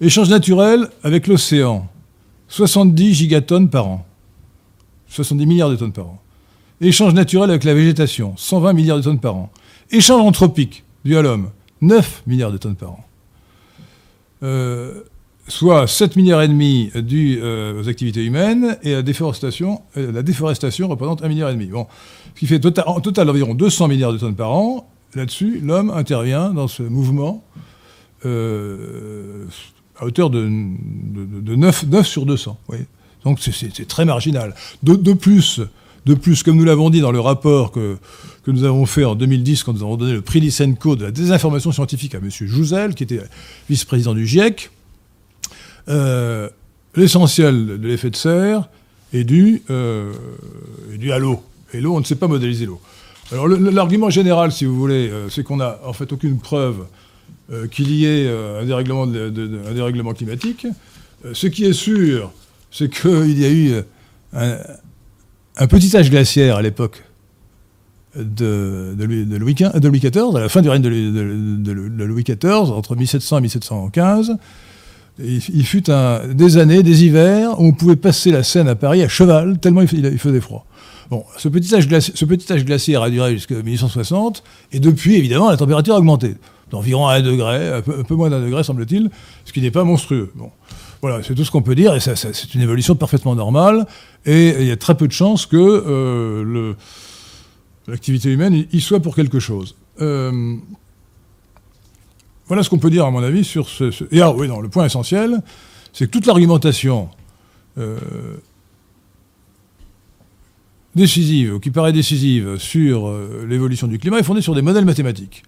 Échange 0.00 0.28
naturel 0.28 0.88
avec 1.02 1.26
l'océan, 1.26 1.88
70 2.48 3.14
gigatonnes 3.14 3.70
par 3.70 3.86
an. 3.86 4.06
70 5.08 5.46
milliards 5.46 5.70
de 5.70 5.76
tonnes 5.76 5.92
par 5.92 6.06
an. 6.06 6.22
Échange 6.80 7.14
naturel 7.14 7.50
avec 7.50 7.64
la 7.64 7.74
végétation, 7.74 8.34
120 8.36 8.72
milliards 8.74 8.98
de 8.98 9.02
tonnes 9.02 9.20
par 9.20 9.36
an. 9.36 9.50
Échange 9.90 10.20
anthropique, 10.20 10.84
dû 11.04 11.16
à 11.16 11.22
l'homme, 11.22 11.50
9 11.80 12.22
milliards 12.26 12.52
de 12.52 12.58
tonnes 12.58 12.76
par 12.76 12.92
an. 12.92 13.04
Euh, 14.42 15.02
soit 15.48 15.86
7 15.86 16.16
milliards 16.16 16.42
et 16.42 16.48
demi 16.48 16.90
dû 16.94 17.38
euh, 17.40 17.80
aux 17.80 17.88
activités 17.88 18.24
humaines, 18.24 18.76
et 18.82 18.92
la 18.92 19.02
déforestation, 19.02 19.82
euh, 19.96 20.12
la 20.12 20.22
déforestation 20.22 20.88
représente 20.88 21.22
1 21.22 21.28
milliard 21.28 21.50
et 21.50 21.54
demi. 21.54 21.70
Ce 22.34 22.40
qui 22.40 22.46
fait 22.46 22.58
tota-, 22.58 22.88
en 22.88 23.00
total 23.00 23.30
environ 23.30 23.54
200 23.54 23.88
milliards 23.88 24.12
de 24.12 24.18
tonnes 24.18 24.34
par 24.34 24.50
an. 24.50 24.88
Là-dessus, 25.14 25.60
l'homme 25.62 25.90
intervient 25.90 26.50
dans 26.50 26.68
ce 26.68 26.82
mouvement 26.82 27.42
à 28.24 30.04
hauteur 30.04 30.30
de, 30.30 30.48
9, 30.48 31.86
9, 31.86 32.06
sur 32.06 32.26
200. 32.26 32.58
Donc 33.24 33.38
c'est 33.40 33.86
très 33.86 34.04
marginal. 34.04 34.54
De 34.82 35.12
plus, 35.12 35.60
De 36.06 36.14
plus, 36.14 36.44
comme 36.44 36.56
nous 36.56 36.64
l'avons 36.64 36.88
dit 36.88 37.00
dans 37.00 37.10
le 37.10 37.18
rapport 37.18 37.72
que, 37.72 37.98
nous 38.46 38.62
avons 38.62 38.86
fait 38.86 39.04
en 39.04 39.16
2010, 39.16 39.64
quand 39.64 39.72
nous 39.72 39.82
avons 39.82 39.96
donné 39.96 40.12
le 40.12 40.22
prix 40.22 40.38
Lysenko 40.38 40.94
de 40.94 41.04
la 41.04 41.10
désinformation 41.10 41.72
scientifique 41.72 42.14
à 42.14 42.18
M. 42.18 42.30
Jouzel, 42.30 42.94
qui 42.94 43.02
était 43.02 43.20
vice-président 43.68 44.14
du 44.14 44.24
GIEC, 44.24 44.70
euh, 45.88 46.48
l'essentiel 46.94 47.80
de 47.80 47.88
l'effet 47.88 48.10
de 48.10 48.16
serre 48.16 48.68
est 49.12 49.24
dû, 49.24 49.64
euh, 49.68 50.12
est 50.94 50.98
dû 50.98 51.10
à 51.10 51.18
l'eau. 51.18 51.42
Et 51.72 51.80
l'eau, 51.80 51.96
on 51.96 51.98
ne 51.98 52.04
sait 52.04 52.14
pas 52.14 52.28
modéliser 52.28 52.66
l'eau. 52.66 52.80
Alors 53.32 53.48
l'argument 53.48 54.08
général, 54.08 54.52
si 54.52 54.64
vous 54.64 54.78
voulez, 54.78 55.10
euh, 55.10 55.28
c'est 55.28 55.42
qu'on 55.42 55.56
n'a 55.56 55.80
en 55.84 55.92
fait 55.92 56.12
aucune 56.12 56.38
preuve 56.38 56.86
qu'il 57.70 57.90
y 57.92 58.06
ait 58.06 58.28
un 58.28 58.64
dérèglement, 58.64 59.04
un 59.04 59.74
dérèglement 59.74 60.14
climatique. 60.14 60.66
ce 61.32 61.46
qui 61.46 61.64
est 61.64 61.72
sûr, 61.72 62.32
c'est 62.72 62.92
qu'il 62.92 63.40
y 63.40 63.44
a 63.44 63.50
eu 63.50 63.82
un, 64.32 64.56
petit 65.66 65.96
âge 65.96 66.10
glaciaire 66.10 66.56
à 66.56 66.62
l'époque 66.62 67.02
de, 68.14 68.94
Louis, 69.38 69.54
XIV, 69.54 70.36
à 70.36 70.40
la 70.40 70.48
fin 70.48 70.62
du 70.62 70.68
règne 70.68 70.82
de, 70.82 72.04
Louis 72.04 72.24
XIV, 72.24 72.70
entre 72.70 72.96
1700 72.96 73.38
et 73.38 73.40
1715. 73.42 74.36
Il, 75.18 75.64
fut 75.64 75.90
un, 75.90 76.26
des 76.28 76.58
années, 76.58 76.82
des 76.82 77.04
hivers, 77.04 77.58
où 77.58 77.66
on 77.66 77.72
pouvait 77.72 77.96
passer 77.96 78.30
la 78.30 78.42
Seine 78.42 78.68
à 78.68 78.74
Paris 78.74 79.02
à 79.02 79.08
cheval, 79.08 79.58
tellement 79.58 79.80
il 79.82 80.18
faisait 80.18 80.40
froid. 80.40 80.66
Bon, 81.10 81.24
ce 81.38 81.48
petit 81.48 81.74
âge, 81.74 81.88
glaciaire 82.66 83.02
a 83.02 83.10
duré 83.10 83.32
jusqu'à 83.32 83.54
1860, 83.62 84.42
et 84.72 84.80
depuis, 84.80 85.14
évidemment, 85.14 85.50
la 85.50 85.56
température 85.56 85.94
a 85.94 85.98
augmenté, 85.98 86.34
d'environ 86.70 87.08
1 87.08 87.22
degré, 87.22 87.68
un 87.72 87.80
peu, 87.80 88.14
moins 88.14 88.28
d'un 88.28 88.40
degré, 88.40 88.62
semble-t-il, 88.62 89.10
ce 89.44 89.52
qui 89.52 89.62
n'est 89.62 89.70
pas 89.70 89.84
monstrueux. 89.84 90.32
Bon. 90.34 90.50
Voilà, 91.02 91.22
c'est 91.22 91.34
tout 91.34 91.44
ce 91.44 91.50
qu'on 91.50 91.62
peut 91.62 91.74
dire, 91.74 91.94
et 91.94 92.00
c'est 92.00 92.54
une 92.54 92.62
évolution 92.62 92.96
parfaitement 92.96 93.34
normale, 93.34 93.86
et 94.24 94.56
il 94.60 94.66
y 94.66 94.70
a 94.70 94.76
très 94.76 94.96
peu 94.96 95.06
de 95.06 95.12
chances 95.12 95.46
que 95.46 95.56
euh, 95.56 96.74
l'activité 97.86 98.30
humaine 98.30 98.66
y 98.72 98.80
soit 98.80 99.00
pour 99.00 99.14
quelque 99.14 99.38
chose. 99.38 99.76
Euh, 100.00 100.56
voilà 102.46 102.62
ce 102.62 102.70
qu'on 102.70 102.78
peut 102.78 102.90
dire, 102.90 103.04
à 103.04 103.10
mon 103.10 103.22
avis, 103.22 103.44
sur 103.44 103.68
ce... 103.68 104.04
Et 104.10 104.20
ah 104.20 104.32
oui, 104.32 104.48
non, 104.48 104.60
le 104.60 104.68
point 104.68 104.86
essentiel, 104.86 105.42
c'est 105.92 106.06
que 106.06 106.10
toute 106.10 106.26
l'argumentation 106.26 107.08
euh, 107.76 107.98
décisive, 110.94 111.54
ou 111.54 111.60
qui 111.60 111.70
paraît 111.70 111.92
décisive 111.92 112.56
sur 112.56 113.12
l'évolution 113.46 113.86
du 113.86 113.98
climat, 113.98 114.18
est 114.18 114.22
fondée 114.22 114.42
sur 114.42 114.54
des 114.54 114.62
modèles 114.62 114.86
mathématiques. 114.86 115.42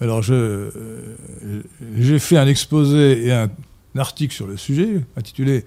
Alors, 0.00 0.22
j'ai 0.22 2.18
fait 2.18 2.36
un 2.36 2.48
exposé 2.48 3.26
et 3.26 3.32
un 3.32 3.48
article 4.00 4.34
sur 4.34 4.46
le 4.46 4.56
sujet, 4.56 5.00
intitulé 5.16 5.64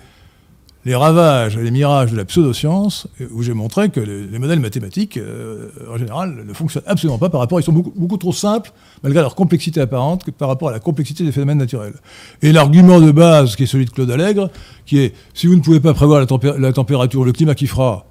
Les 0.86 0.96
ravages 0.96 1.58
et 1.58 1.64
les 1.64 1.72
mirages 1.72 2.12
de 2.12 2.18
la 2.18 2.26
pseudoscience, 2.26 3.08
où 3.32 3.44
j'ai 3.44 3.54
montré 3.54 3.90
que 3.90 4.00
les, 4.00 4.40
modèles 4.40 4.60
mathématiques, 4.60 5.18
euh, 5.18 5.70
en 5.92 5.98
général, 5.98 6.46
ne 6.46 6.54
fonctionnent 6.54 6.84
absolument 6.86 7.18
pas 7.18 7.30
par 7.30 7.42
rapport, 7.42 7.60
ils 7.60 7.64
sont 7.64 7.74
beaucoup, 7.74 8.18
trop 8.18 8.34
simples, 8.34 8.72
malgré 9.04 9.22
leur 9.22 9.36
complexité 9.36 9.82
apparente, 9.82 10.30
par 10.32 10.48
rapport 10.48 10.70
à 10.70 10.72
la 10.72 10.80
complexité 10.80 11.24
des 11.24 11.32
phénomènes 11.32 11.58
naturels. 11.58 11.96
Et 12.42 12.52
l'argument 12.52 13.02
de 13.02 13.12
base, 13.12 13.56
qui 13.56 13.64
est 13.64 13.68
celui 13.68 13.86
de 13.86 13.90
Claude 13.92 14.12
Allègre, 14.12 14.50
qui 14.86 15.00
est, 15.00 15.14
si 15.34 15.48
vous 15.48 15.56
ne 15.56 15.62
pouvez 15.62 15.80
pas 15.80 15.94
prévoir 15.94 16.20
la, 16.20 16.74
température, 16.74 17.26
le 17.26 17.34
climat 17.34 17.56
qui 17.56 17.68
fera, 17.68 18.06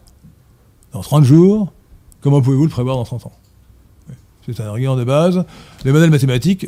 dans 0.92 1.02
30 1.02 1.24
jours, 1.24 1.72
comment 2.20 2.40
pouvez-vous 2.42 2.64
le 2.64 2.70
prévoir 2.70 2.96
dans 2.96 3.05
30 3.05 3.26
ans? 3.26 3.33
C'est 4.46 4.61
un 4.61 4.66
argument 4.66 4.96
de 4.96 5.05
base. 5.05 5.44
Les 5.85 5.92
modèles 5.92 6.11
mathématiques 6.11 6.66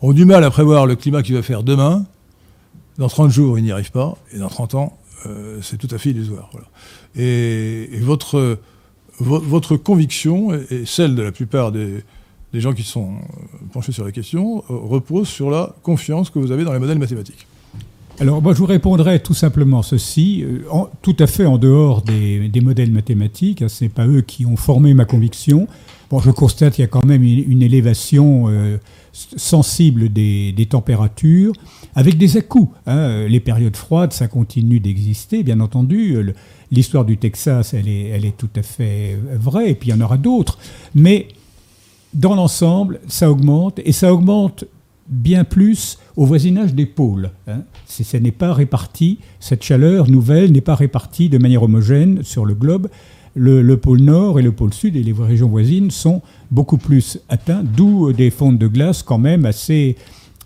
ont 0.00 0.12
du 0.12 0.24
mal 0.24 0.42
à 0.42 0.50
prévoir 0.50 0.86
le 0.86 0.96
climat 0.96 1.22
qu'il 1.22 1.36
va 1.36 1.42
faire 1.42 1.62
demain. 1.62 2.04
Dans 2.98 3.08
30 3.08 3.30
jours, 3.30 3.58
ils 3.58 3.64
n'y 3.64 3.72
arrivent 3.72 3.92
pas. 3.92 4.16
Et 4.32 4.38
dans 4.38 4.48
30 4.48 4.74
ans, 4.74 4.98
euh, 5.26 5.60
c'est 5.62 5.76
tout 5.76 5.88
à 5.90 5.98
fait 5.98 6.10
illusoire. 6.10 6.50
Et, 7.16 7.88
votre, 8.00 9.76
conviction, 9.76 10.52
et 10.52 10.84
celle 10.84 11.14
de 11.14 11.22
la 11.22 11.32
plupart 11.32 11.72
des, 11.72 12.02
gens 12.54 12.72
qui 12.72 12.82
sont 12.82 13.12
euh, 13.12 13.66
penchés 13.72 13.92
sur 13.92 14.04
la 14.04 14.12
question, 14.12 14.64
repose 14.68 15.28
sur 15.28 15.50
la 15.50 15.74
confiance 15.82 16.30
que 16.30 16.38
vous 16.38 16.52
avez 16.52 16.64
dans 16.64 16.72
les 16.72 16.78
modèles 16.78 16.98
mathématiques. 16.98 17.46
Alors 18.22 18.40
moi 18.40 18.52
je 18.52 18.58
vous 18.58 18.66
répondrai 18.66 19.18
tout 19.18 19.34
simplement 19.34 19.82
ceci, 19.82 20.44
euh, 20.44 20.60
tout 21.02 21.16
à 21.18 21.26
fait 21.26 21.44
en 21.44 21.58
dehors 21.58 22.02
des, 22.02 22.60
modèles 22.62 22.92
mathématiques, 22.92 23.62
hein, 23.62 23.68
ce 23.68 23.82
n'est 23.82 23.90
pas 23.90 24.06
eux 24.06 24.20
qui 24.20 24.46
ont 24.46 24.54
formé 24.54 24.94
ma 24.94 25.04
conviction. 25.04 25.66
Bon, 26.08 26.20
je 26.20 26.30
constate 26.30 26.74
qu'il 26.74 26.82
y 26.82 26.84
a 26.84 26.88
quand 26.88 27.04
même 27.04 27.24
une, 27.24 27.62
élévation 27.62 28.44
euh, 28.46 28.78
sensible 29.12 30.08
des, 30.08 30.68
températures, 30.70 31.52
avec 31.96 32.16
des 32.16 32.36
à-coups. 32.36 32.72
Hein. 32.86 33.26
Les 33.26 33.40
périodes 33.40 33.74
froides, 33.74 34.12
ça 34.12 34.28
continue 34.28 34.78
d'exister, 34.78 35.42
bien 35.42 35.58
entendu. 35.58 36.16
L'histoire 36.70 37.04
du 37.04 37.16
Texas, 37.16 37.74
elle 37.74 37.88
est, 37.88 38.10
elle 38.10 38.24
est 38.24 38.36
tout 38.36 38.50
à 38.54 38.62
fait 38.62 39.18
vraie, 39.34 39.70
et 39.70 39.74
puis 39.74 39.88
il 39.88 39.96
y 39.96 39.98
en 39.98 40.00
aura 40.00 40.16
d'autres. 40.16 40.58
Mais 40.94 41.26
dans 42.14 42.36
l'ensemble, 42.36 43.00
ça 43.08 43.28
augmente, 43.32 43.80
et 43.84 43.90
ça 43.90 44.14
augmente 44.14 44.64
bien 45.08 45.44
plus 45.44 45.98
au 46.16 46.26
voisinage 46.26 46.74
des 46.74 46.86
pôles. 46.86 47.30
Hein. 47.48 47.62
Ce 47.86 48.16
n'est 48.16 48.32
pas 48.32 48.52
réparti, 48.52 49.18
cette 49.40 49.62
chaleur 49.62 50.10
nouvelle 50.10 50.52
n'est 50.52 50.60
pas 50.60 50.74
répartie 50.74 51.28
de 51.28 51.38
manière 51.38 51.62
homogène 51.62 52.22
sur 52.22 52.44
le 52.44 52.54
globe. 52.54 52.88
Le, 53.34 53.76
pôle 53.76 54.00
nord 54.00 54.38
et 54.38 54.42
le 54.42 54.52
pôle 54.52 54.74
sud 54.74 54.94
et 54.94 55.02
les 55.02 55.14
régions 55.18 55.48
voisines 55.48 55.90
sont 55.90 56.20
beaucoup 56.50 56.76
plus 56.76 57.18
atteints, 57.30 57.62
d'où 57.64 58.12
des 58.12 58.30
fonds 58.30 58.52
de 58.52 58.66
glace 58.66 59.02
quand 59.02 59.16
même 59.16 59.46
assez, 59.46 59.96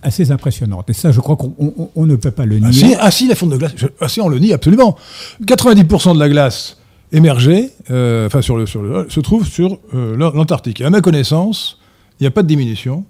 assez 0.03 0.31
impressionnantes. 0.31 0.89
Et 0.89 0.93
ça, 0.93 1.11
je 1.11 1.19
crois 1.19 1.37
qu'on 1.37 2.07
ne 2.07 2.15
peut 2.15 2.31
pas 2.31 2.47
le 2.47 2.61
nier. 2.61 2.97
Ah 3.01 3.11
si, 3.11 3.27
la 3.27 3.35
fonte 3.35 3.51
de 3.51 3.57
glace, 3.57 3.73
ah 4.01 4.09
si, 4.09 4.21
on 4.21 4.29
le 4.29 4.39
nie 4.39 4.53
absolument. 4.53 4.97
90% 5.45 6.15
de 6.15 6.21
la 6.21 6.29
glace 6.29 6.79
émergée, 7.11 7.71
euh, 7.91 8.27
enfin 8.27 8.41
sur 8.41 8.57
le, 8.57 8.67
sur 8.67 8.83
le, 8.83 9.07
se 9.09 9.19
trouve 9.19 9.47
sur 9.47 9.79
euh, 9.95 10.17
l'Antarctique. 10.17 10.81
Et 10.81 10.85
à 10.85 10.91
ma 10.91 11.01
connaissance, 11.01 11.81
il 12.21 12.23
n'y 12.23 12.29
a 12.29 12.31
pas 12.31 12.45
de 12.45 12.49
diminution 12.49 13.05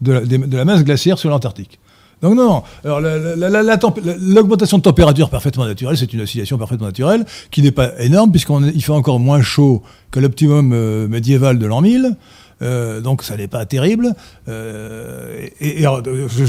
de 0.00 0.56
la, 0.56 0.64
masse 0.64 0.84
glaciaire 0.84 1.18
sur 1.18 1.30
l'Antarctique. 1.30 1.78
Donc 2.20 2.34
non, 2.34 2.62
alors 2.84 3.00
l'augmentation 3.00 4.78
de 4.78 4.82
température 4.82 5.30
parfaitement 5.30 5.64
naturelle, 5.64 5.96
c'est 5.96 6.12
une 6.12 6.22
oscillation 6.22 6.58
parfaitement 6.58 6.86
naturelle 6.86 7.24
qui 7.52 7.62
n'est 7.62 7.70
pas 7.70 7.92
énorme 8.00 8.32
puisqu'il 8.32 8.82
fait 8.82 8.92
encore 8.92 9.20
moins 9.20 9.40
chaud 9.40 9.82
que 10.10 10.18
l'optimum 10.18 10.72
euh, 10.72 11.06
médiéval 11.06 11.58
de 11.58 11.66
l'an 11.66 11.80
1000. 11.80 12.16
Euh, 12.60 13.00
donc 13.00 13.22
ça 13.22 13.36
n'est 13.36 13.46
pas 13.46 13.64
terrible. 13.66 14.14
Euh, 14.48 15.46
et, 15.60 15.86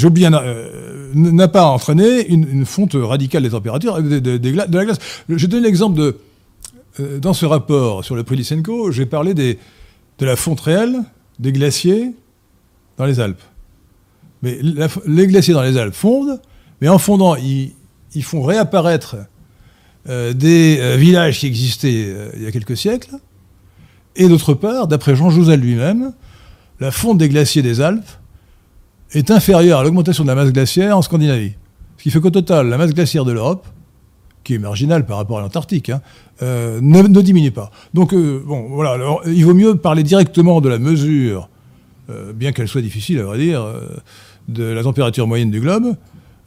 bien 0.09 0.31
n'a 1.13 1.47
pas 1.47 1.65
entraîné 1.65 2.27
une, 2.29 2.65
fonte 2.65 2.95
radicale 2.95 3.43
des 3.43 3.51
températures 3.51 4.01
de, 4.01 4.55
la 4.55 4.85
glace. 4.85 4.97
Je 5.29 5.45
donne 5.45 5.63
l'exemple 5.63 5.99
de 5.99 6.17
dans 7.21 7.33
ce 7.33 7.45
rapport 7.45 8.03
sur 8.03 8.15
le 8.15 8.23
prix 8.23 8.35
Lysenko, 8.35 8.91
j'ai 8.91 9.05
parlé 9.05 9.33
de 9.33 9.55
la 10.19 10.35
fonte 10.35 10.59
réelle 10.59 10.97
des 11.37 11.53
glaciers 11.53 12.11
dans 12.99 13.05
les 13.05 13.19
Alpes. 13.19 13.41
Mais 14.43 14.59
les 15.07 15.27
glaciers 15.27 15.53
dans 15.53 15.63
les 15.63 15.77
Alpes 15.77 15.95
fondent, 15.95 16.39
mais 16.81 16.89
en 16.89 16.99
fondant, 16.99 17.35
ils, 17.35 17.73
font 18.21 18.43
réapparaître 18.43 19.15
euh, 20.07 20.33
des 20.33 20.77
euh, 20.79 20.95
villages 20.97 21.39
qui 21.39 21.47
existaient 21.47 22.05
euh, 22.07 22.29
il 22.35 22.43
y 22.43 22.47
a 22.47 22.51
quelques 22.51 22.77
siècles. 22.77 23.15
Et 24.15 24.27
d'autre 24.27 24.53
part, 24.53 24.87
d'après 24.87 25.15
Jean 25.15 25.29
Jouzel 25.29 25.59
lui-même, 25.61 26.13
la 26.79 26.91
fonte 26.91 27.17
des 27.17 27.29
glaciers 27.29 27.61
des 27.61 27.81
Alpes 27.81 28.09
est 29.11 29.31
inférieure 29.31 29.79
à 29.79 29.83
l'augmentation 29.83 30.23
de 30.23 30.29
la 30.29 30.35
masse 30.35 30.51
glaciaire 30.51 30.97
en 30.97 31.01
Scandinavie. 31.01 31.53
Ce 31.97 32.03
qui 32.03 32.11
fait 32.11 32.19
qu'au 32.19 32.29
total, 32.29 32.67
la 32.67 32.77
masse 32.77 32.93
glaciaire 32.93 33.25
de 33.25 33.31
l'Europe, 33.31 33.65
qui 34.43 34.55
est 34.55 34.59
marginale 34.59 35.05
par 35.05 35.17
rapport 35.17 35.39
à 35.39 35.41
l'Antarctique, 35.41 35.89
hein, 35.89 36.01
ne, 36.41 37.21
diminue 37.21 37.51
pas. 37.51 37.71
Donc, 37.93 38.13
bon, 38.13 38.67
voilà, 38.69 38.97
il 39.25 39.43
vaut 39.45 39.53
mieux 39.53 39.75
parler 39.75 40.03
directement 40.03 40.61
de 40.61 40.69
la 40.69 40.79
mesure 40.79 41.49
bien 42.33 42.51
qu'elle 42.51 42.67
soit 42.67 42.81
difficile 42.81 43.19
à 43.19 43.23
vrai 43.23 43.37
dire, 43.37 43.61
euh, 43.61 43.87
de 44.47 44.63
la 44.63 44.83
température 44.83 45.27
moyenne 45.27 45.51
du 45.51 45.59
globe, 45.59 45.95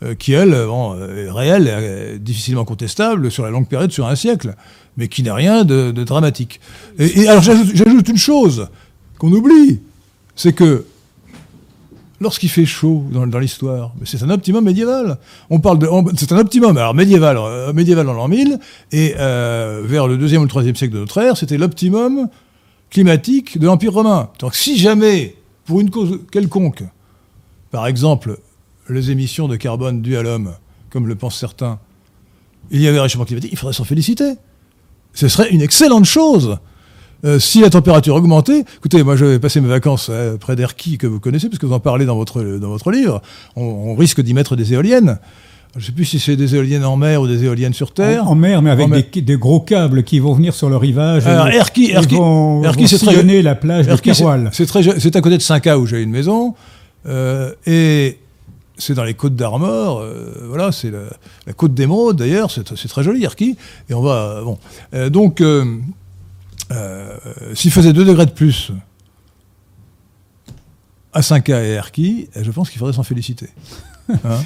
euh, 0.03 0.15
qui 0.15 0.33
elle 0.33 0.55
est 0.55 1.31
réelle, 1.31 2.19
difficilement 2.21 2.65
contestable 2.65 3.31
sur 3.31 3.45
la 3.45 3.51
longue 3.51 3.69
période, 3.69 3.93
sur 3.93 4.07
un 4.07 4.17
siècle, 4.17 4.55
mais 4.97 5.09
qui 5.09 5.23
n'a 5.23 5.35
rien 5.35 5.65
de, 5.65 5.91
dramatique. 5.93 6.61
Et, 6.99 7.29
alors 7.29 7.43
j'ajoute 7.43 8.09
une 8.09 8.17
chose 8.17 8.69
qu'on 9.19 9.33
oublie, 9.33 9.81
c'est 10.35 10.53
que 10.53 10.85
lorsqu'il 12.21 12.49
fait 12.49 12.67
chaud 12.67 13.05
dans, 13.11 13.39
l'histoire, 13.39 13.93
c'est 14.05 14.23
un 14.23 14.31
optimum 14.31 14.65
médiéval. 14.65 15.19
On 15.51 15.61
parle 15.61 15.79
de, 15.79 15.89
c'est 16.17 16.33
un 16.33 16.39
optimum 16.39 16.77
alors 16.77 16.95
médiéval, 16.95 17.39
médiéval 17.75 18.07
dans 18.07 18.13
l'an 18.13 18.29
1000 18.29 18.59
et 18.93 19.15
vers 19.17 20.09
le 20.09 20.17
deuxième 20.17 20.41
ou 20.41 20.45
le 20.45 20.51
troisième 20.51 20.77
siècle 20.77 20.95
de 20.95 21.01
notre 21.01 21.19
ère, 21.19 21.37
c'était 21.37 21.59
l'optimum 21.59 22.29
climatique 22.93 23.59
de 23.59 23.67
l'Empire 23.67 23.95
romain. 23.95 24.29
Donc 24.39 24.55
si 24.55 24.79
jamais 24.79 25.35
pour 25.65 25.81
une 25.81 25.91
cause 25.91 26.21
quelconque, 26.31 26.85
par 27.71 27.87
exemple 27.87 28.39
les 28.89 29.11
émissions 29.11 29.49
de 29.49 29.57
carbone 29.57 30.03
dues 30.03 30.17
à 30.17 30.23
l'homme, 30.23 30.55
comme 30.91 31.07
le 31.07 31.15
pensent 31.15 31.39
certains, 31.39 31.79
il 32.71 32.81
y 32.81 32.89
avait 32.89 32.99
un 32.99 33.03
réchauffement 33.03 33.25
climatique, 33.25 33.53
il 33.53 33.59
faudrait 33.59 33.75
s'en 33.75 33.85
féliciter. 33.85 34.35
Ce 35.15 35.29
serait 35.29 35.51
une 35.51 35.61
excellente 35.61 36.05
chose. 36.05 36.59
Euh, 37.25 37.39
si 37.39 37.61
la 37.61 37.71
température 37.71 38.17
augmentait, 38.17 38.65
écoutez, 38.79 39.03
moi 39.05 39.15
j'avais 39.15 39.39
passé 39.39 39.61
mes 39.61 39.69
vacances 39.69 40.09
euh, 40.11 40.37
près 40.37 40.57
d'Erquy, 40.57 40.99
que 40.99 41.07
vous 41.07 41.21
connaissez, 41.21 41.49
parce 41.49 41.59
que 41.59 41.67
vous 41.67 41.73
en 41.73 41.81
parlez 41.81 42.05
dans 42.05 42.17
votre 42.17 42.91
livre, 42.91 43.23
on, 43.55 43.95
risque 43.95 44.21
d'y 44.21 44.35
mettre 44.35 44.57
des 44.57 44.73
éoliennes. 44.73 45.19
Je 45.75 45.81
ne 45.81 45.85
sais 45.87 45.93
plus 45.93 46.05
si 46.05 46.21
c'est 46.21 46.37
des 46.37 46.55
éoliennes 46.55 46.85
en 46.85 46.97
mer 46.97 47.23
ou 47.23 47.27
des 47.27 47.45
éoliennes 47.45 47.73
sur 47.73 47.93
terre. 47.93 48.29
En, 48.29 48.35
mer, 48.35 48.61
mais 48.61 48.71
avec 48.71 49.25
Des, 49.25 49.37
gros 49.39 49.61
câbles 49.61 50.03
qui 50.03 50.19
vont 50.19 50.35
venir 50.35 50.55
sur 50.55 50.69
le 50.69 50.77
rivage. 50.77 51.27
Alors, 51.27 51.49
Erki, 51.49 51.93
Erki, 51.93 52.17
vont, 52.17 52.63
Erki 52.63 52.87
c'est 52.89 52.99
très 52.99 53.43
la 53.43 53.55
plage 53.55 53.89
Erki, 53.89 54.11
de 54.11 54.15
C'est 54.53 54.67
c'est 54.99 55.17
à 55.17 55.21
côté 55.23 55.39
de 55.39 55.43
5A 55.43 55.77
où 55.77 55.87
j'ai 55.87 56.03
une 56.03 56.11
maison. 56.11 56.55
Euh, 57.07 57.55
et 57.67 58.19
c'est 58.77 58.93
dans 58.93 59.05
les 59.05 59.15
côtes 59.15 59.35
d'Armor, 59.35 60.01
euh, 60.01 60.45
voilà, 60.47 60.73
c'est 60.73 60.91
la, 60.91 61.53
côte 61.55 61.73
d'Émeraude 61.73 62.17
d'ailleurs, 62.17 62.51
c'est 62.51 62.65
très 62.65 63.03
joli, 63.03 63.25
Erki. 63.25 63.57
Et 63.89 63.95
on 63.95 64.03
va. 64.03 64.43
Bon. 64.45 64.59
Euh, 64.93 65.09
donc, 65.09 65.43
s'il 67.55 67.71
faisait 67.71 67.95
2 67.95 68.05
degrés 68.05 68.27
de 68.27 68.31
plus 68.33 68.73
à 71.15 71.21
5A 71.21 71.65
et 71.65 71.73
Erki, 71.73 72.29
je 72.39 72.51
pense 72.51 72.69
qu'il 72.69 72.79
faudrait 72.79 72.95
s'en 72.95 73.05
féliciter. 73.05 73.49
Hein 74.25 74.41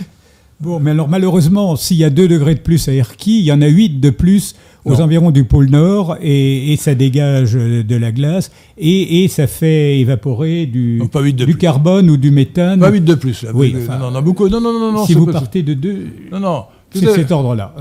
Bon, 0.60 0.80
mais 0.80 0.92
alors 0.92 1.08
malheureusement, 1.08 1.76
s'il 1.76 1.98
y 1.98 2.04
a 2.04 2.10
2 2.10 2.28
degrés 2.28 2.54
de 2.54 2.60
plus 2.60 2.88
à 2.88 2.92
Erquy, 2.92 3.40
il 3.40 3.44
y 3.44 3.52
en 3.52 3.60
a 3.60 3.66
8 3.66 4.00
de 4.00 4.10
plus 4.10 4.54
aux 4.86 5.00
environs 5.00 5.30
du 5.30 5.44
pôle 5.44 5.68
Nord 5.68 6.16
et, 6.22 6.76
ça 6.78 6.94
dégage 6.94 7.54
de 7.54 7.96
la 7.96 8.12
glace 8.12 8.50
et, 8.78 9.28
ça 9.28 9.46
fait 9.46 9.98
évaporer 9.98 10.66
du, 10.66 11.02
du 11.46 11.56
carbone 11.56 12.08
ou 12.08 12.16
du 12.16 12.30
méthane. 12.30 12.80
Pas 12.80 12.90
8 12.90 13.00
de 13.02 13.14
plus. 13.14 13.42
Là. 13.42 13.50
Oui, 13.52 13.74
non, 14.00 14.10
non, 14.10 14.22
beaucoup. 14.22 14.48
Non, 14.48 14.60
non, 14.60 14.72
non, 14.72 14.92
non 14.92 15.06
Si 15.06 15.14
vous 15.14 15.26
partez 15.26 15.62
de 15.62 15.74
2, 15.74 16.06
non, 16.32 16.40
non, 16.40 16.64
c'est 16.90 17.10
cet 17.10 17.32
ordre-là. 17.32 17.74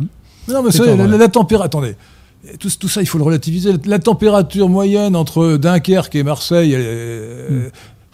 Non, 0.48 0.62
mais 0.62 0.96
la, 0.96 1.18
la, 1.18 1.28
température. 1.28 1.66
Attendez. 1.66 1.96
Tout, 2.60 2.70
tout, 2.80 2.88
ça, 2.88 3.02
il 3.02 3.08
faut 3.08 3.18
le 3.18 3.24
relativiser. 3.24 3.72
La 3.86 3.98
température 3.98 4.70
moyenne 4.70 5.16
entre 5.16 5.58
Dunkerque 5.58 6.16
et 6.16 6.24
Marseille, 6.24 6.76
hmm 6.76 7.70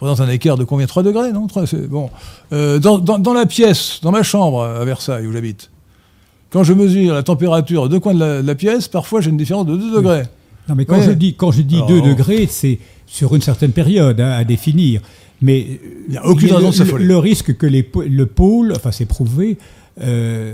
dans 0.06 0.22
un 0.22 0.28
écart 0.28 0.56
de 0.56 0.64
combien? 0.64 0.86
3 0.86 1.02
degrés, 1.02 1.32
non? 1.32 1.46
Bon. 1.88 2.10
Euh, 2.52 2.78
dans, 2.78 3.32
la 3.32 3.46
pièce, 3.46 4.00
dans 4.02 4.10
ma 4.10 4.22
chambre 4.22 4.64
à 4.64 4.84
Versailles, 4.84 5.26
où 5.26 5.32
j'habite, 5.32 5.70
quand 6.50 6.64
je 6.64 6.72
mesure 6.72 7.14
la 7.14 7.22
température 7.22 7.88
de 7.88 7.98
coins 7.98 8.14
de 8.14 8.42
la, 8.44 8.54
pièce, 8.54 8.88
parfois 8.88 9.20
j'ai 9.20 9.30
une 9.30 9.36
différence 9.36 9.66
de 9.66 9.76
2 9.76 9.96
degrés. 9.96 10.22
Non, 10.68 10.74
mais 10.74 10.84
quand 10.84 11.02
je 11.02 11.10
dis, 11.10 11.34
quand 11.34 11.50
je 11.50 11.62
dis 11.62 11.80
2 11.88 12.02
degrés, 12.02 12.46
c'est 12.48 12.78
sur 13.06 13.34
une 13.34 13.42
certaine 13.42 13.72
période 13.72 14.20
hein, 14.20 14.30
à 14.30 14.44
définir. 14.44 15.00
Mais 15.40 15.80
il 16.06 16.12
n'y 16.12 16.16
a 16.16 16.26
aucune 16.26 16.52
raison 16.52 16.70
de 16.70 16.74
s'affoler. 16.74 17.04
Le 17.04 17.18
risque 17.18 17.56
que 17.56 17.66
les, 17.66 17.88
le 18.08 18.26
pôle, 18.26 18.72
enfin 18.76 18.92
c'est 18.92 19.06
prouvé, 19.06 19.58
euh, 20.00 20.52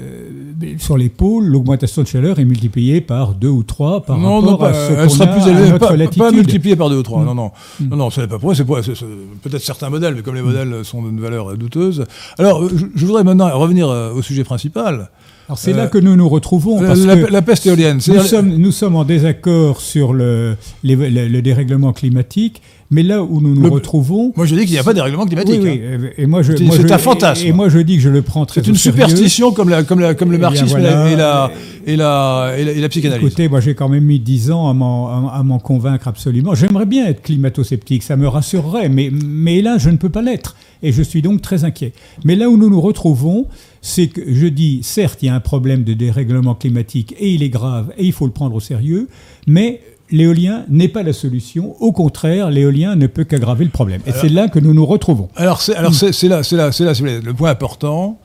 sur 0.78 0.96
les 0.96 1.08
pôles, 1.08 1.46
l'augmentation 1.46 2.02
de 2.02 2.08
chaleur 2.08 2.40
est 2.40 2.44
multipliée 2.44 3.00
par 3.00 3.34
2 3.34 3.48
ou 3.48 3.62
3 3.62 4.02
par 4.02 4.18
non, 4.18 4.40
rapport 4.40 4.60
non, 4.60 4.66
à 4.66 4.74
ce 4.74 4.92
elle 4.92 5.10
sera 5.10 5.26
plus 5.28 5.48
élevée, 5.48 5.78
pas, 5.78 5.94
pas, 6.16 6.32
multipliée 6.32 6.74
par 6.74 6.90
2 6.90 6.96
ou 6.96 7.02
3. 7.02 7.22
Mm. 7.22 7.24
Non, 7.24 7.34
non, 7.34 7.52
mm. 7.80 7.88
non, 7.88 7.96
non, 7.96 8.10
ce 8.10 8.20
n'est 8.22 8.26
pas 8.26 8.38
pour 8.38 8.54
c'est 8.56 8.64
peut-être 8.64 9.62
certains 9.62 9.90
modèles, 9.90 10.14
mais 10.16 10.22
comme 10.22 10.34
les 10.34 10.42
modèles 10.42 10.84
sont 10.84 11.02
d'une 11.02 11.20
valeur 11.20 11.56
douteuse. 11.56 12.04
Alors, 12.38 12.68
je, 12.68 13.06
voudrais 13.06 13.22
maintenant 13.22 13.56
revenir 13.56 13.88
euh, 13.88 14.12
au 14.12 14.22
sujet 14.22 14.42
principal. 14.42 15.08
Alors 15.46 15.58
c'est 15.58 15.72
là 15.72 15.84
euh, 15.84 15.88
que 15.88 15.98
nous 15.98 16.16
nous 16.16 16.28
retrouvons. 16.28 16.78
Parce 16.80 17.00
la, 17.00 17.42
peste 17.42 17.64
éolienne. 17.66 18.00
Nous 18.08 18.20
sommes, 18.20 18.48
nous 18.48 18.72
sommes 18.72 18.96
en 18.96 19.04
désaccord 19.04 19.80
sur 19.80 20.12
le, 20.12 20.56
le 20.82 21.40
dérèglement 21.40 21.92
climatique 21.92 22.60
mais 22.90 23.02
là 23.02 23.22
où 23.22 23.40
nous 23.40 23.54
nous 23.54 23.70
retrouvons. 23.70 24.32
Moi, 24.36 24.46
je 24.46 24.54
dis 24.54 24.62
qu'il 24.62 24.72
n'y 24.72 24.78
a 24.78 24.84
pas 24.84 24.94
de 24.94 25.00
règlement 25.00 25.26
climatique. 25.26 25.60
Oui, 25.62 25.80
oui. 25.82 26.06
Hein. 26.06 26.10
Et 26.16 26.26
moi, 26.26 26.42
je. 26.42 26.52
C'est 26.56 26.90
un 26.90 26.98
fantasme. 26.98 27.46
Et, 27.46 27.52
moi, 27.52 27.68
je 27.68 27.78
dis 27.78 27.96
que 27.96 28.02
je 28.02 28.08
le 28.08 28.22
prends 28.22 28.46
très. 28.46 28.62
C'est 28.62 28.68
une 28.68 28.76
superstition 28.76 29.52
comme, 29.52 29.68
la, 29.68 29.82
comme, 29.82 30.00
la, 30.00 30.14
comme 30.14 30.32
le 30.32 30.38
marxisme 30.38 30.78
et, 30.78 30.82
la, 30.82 31.10
et, 31.10 31.16
la, 31.16 31.50
et, 31.86 31.96
la, 31.96 32.54
et, 32.56 32.80
la, 32.80 32.88
psychanalyse. 32.88 33.26
Écoutez, 33.26 33.48
moi, 33.48 33.60
j'ai 33.60 33.74
quand 33.74 33.88
même 33.88 34.04
mis 34.04 34.20
dix 34.20 34.50
ans 34.50 34.68
à 34.68 34.72
m'en 34.74 35.58
convaincre 35.58 36.08
absolument. 36.08 36.54
J'aimerais 36.54 36.86
bien 36.86 37.06
être 37.06 37.22
climato-sceptique, 37.22 38.02
ça 38.02 38.16
me 38.16 38.26
rassurerait, 38.26 38.88
mais, 38.88 39.10
mais 39.12 39.60
là, 39.60 39.76
je 39.78 39.90
ne 39.90 39.96
peux 39.96 40.10
pas 40.10 40.22
l'être. 40.22 40.56
Et 40.82 40.92
je 40.92 41.02
suis 41.02 41.22
donc 41.22 41.42
très 41.42 41.64
inquiet. 41.64 41.92
Mais 42.24 42.36
là 42.36 42.48
où 42.48 42.56
nous 42.56 42.70
nous 42.70 42.80
retrouvons, 42.80 43.46
c'est 43.82 44.06
que 44.06 44.22
je 44.32 44.46
dis, 44.46 44.80
certes, 44.82 45.22
il 45.22 45.26
y 45.26 45.28
a 45.28 45.34
un 45.34 45.40
problème 45.40 45.84
de 45.84 45.92
dérèglement 45.92 46.54
climatique 46.54 47.14
et 47.18 47.30
il 47.30 47.42
est 47.42 47.48
grave 47.48 47.92
et 47.98 48.04
il 48.04 48.12
faut 48.12 48.26
le 48.26 48.32
prendre 48.32 48.54
au 48.54 48.60
sérieux, 48.60 49.08
mais 49.46 49.80
l'éolien 50.10 50.64
n'est 50.68 50.88
pas 50.88 51.02
la 51.02 51.12
solution. 51.12 51.80
Au 51.82 51.92
contraire, 51.92 52.50
l'éolien 52.50 52.96
ne 52.96 53.06
peut 53.06 53.24
qu'aggraver 53.24 53.64
le 53.64 53.70
problème. 53.70 54.00
Et 54.06 54.12
c'est 54.12 54.28
là 54.28 54.48
que 54.48 54.58
nous 54.58 54.74
nous 54.74 54.86
retrouvons. 54.86 55.28
Alors, 55.36 55.60
c'est, 55.62 55.74
alors 55.74 55.94
c'est, 55.94 56.06
là, 56.28 56.42
c'est 56.42 56.56
là, 56.56 56.72
c'est 56.72 56.84
là, 56.84 56.92
le 57.00 57.34
point 57.34 57.50
important. 57.50 58.20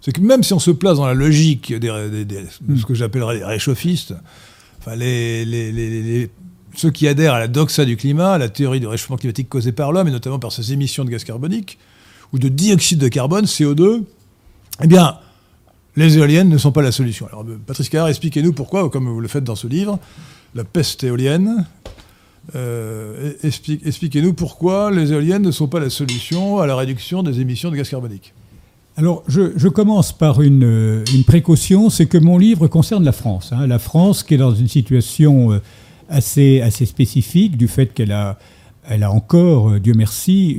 C'est 0.00 0.12
que 0.12 0.20
même 0.20 0.42
si 0.42 0.52
on 0.52 0.58
se 0.58 0.70
place 0.70 0.98
dans 0.98 1.06
la 1.06 1.14
logique 1.14 1.72
des, 1.72 1.88
de 1.88 2.76
ce 2.76 2.84
que 2.84 2.94
j'appellerais 2.94 3.36
les 3.36 3.44
réchauffistes, 3.44 4.14
enfin 4.78 4.96
les, 4.96 5.44
les, 5.46 5.72
les, 5.72 6.30
ceux 6.76 6.90
qui 6.90 7.08
adhèrent 7.08 7.34
à 7.34 7.38
la 7.38 7.48
doxa 7.48 7.84
du 7.84 7.96
climat, 7.96 8.34
à 8.34 8.38
la 8.38 8.48
théorie 8.50 8.80
du 8.80 8.86
réchauffement 8.86 9.16
climatique 9.16 9.48
causé 9.48 9.72
par 9.72 9.92
l'homme, 9.92 10.08
et 10.08 10.10
notamment 10.10 10.38
par 10.38 10.52
ses 10.52 10.72
émissions 10.72 11.04
de 11.04 11.10
gaz 11.10 11.24
carbonique, 11.24 11.78
ou 12.32 12.38
de 12.38 12.48
dioxyde 12.48 12.98
de 12.98 13.08
carbone, 13.08 13.46
CO2, 13.46 14.02
eh 14.82 14.86
bien, 14.86 15.16
les 15.96 16.18
éoliennes 16.18 16.48
ne 16.48 16.58
sont 16.58 16.72
pas 16.72 16.82
la 16.82 16.92
solution. 16.92 17.26
Alors, 17.28 17.44
Patrice 17.66 17.88
Carrère, 17.88 18.08
expliquez-nous 18.08 18.52
pourquoi, 18.52 18.90
comme 18.90 19.08
vous 19.08 19.20
le 19.20 19.28
faites 19.28 19.44
dans 19.44 19.56
ce 19.56 19.66
livre, 19.66 19.98
la 20.54 20.64
peste 20.64 21.04
éolienne. 21.04 21.66
Euh, 22.54 23.32
expliquez-nous 23.42 24.34
pourquoi 24.34 24.90
les 24.90 25.12
éoliennes 25.12 25.42
ne 25.42 25.50
sont 25.50 25.66
pas 25.66 25.80
la 25.80 25.90
solution 25.90 26.58
à 26.58 26.66
la 26.66 26.76
réduction 26.76 27.22
des 27.22 27.40
émissions 27.40 27.70
de 27.70 27.76
gaz 27.76 27.88
carbonique. 27.88 28.34
Alors, 28.96 29.24
je, 29.26 29.68
commence 29.68 30.12
par 30.12 30.40
une, 30.40 31.02
précaution, 31.26 31.90
c'est 31.90 32.06
que 32.06 32.18
mon 32.18 32.38
livre 32.38 32.68
concerne 32.68 33.04
la 33.04 33.12
France. 33.12 33.52
Hein. 33.52 33.66
la 33.66 33.80
France 33.80 34.22
qui 34.22 34.34
est 34.34 34.38
dans 34.38 34.54
une 34.54 34.68
situation 34.68 35.52
euh, 35.52 35.62
assez, 36.08 36.60
assez 36.60 36.86
spécifique 36.86 37.56
du 37.56 37.66
fait 37.66 37.92
qu'elle 37.92 38.12
a, 38.12 38.38
elle 38.88 39.02
a 39.02 39.10
encore, 39.10 39.70
euh, 39.70 39.80
Dieu 39.80 39.94
merci, 39.96 40.56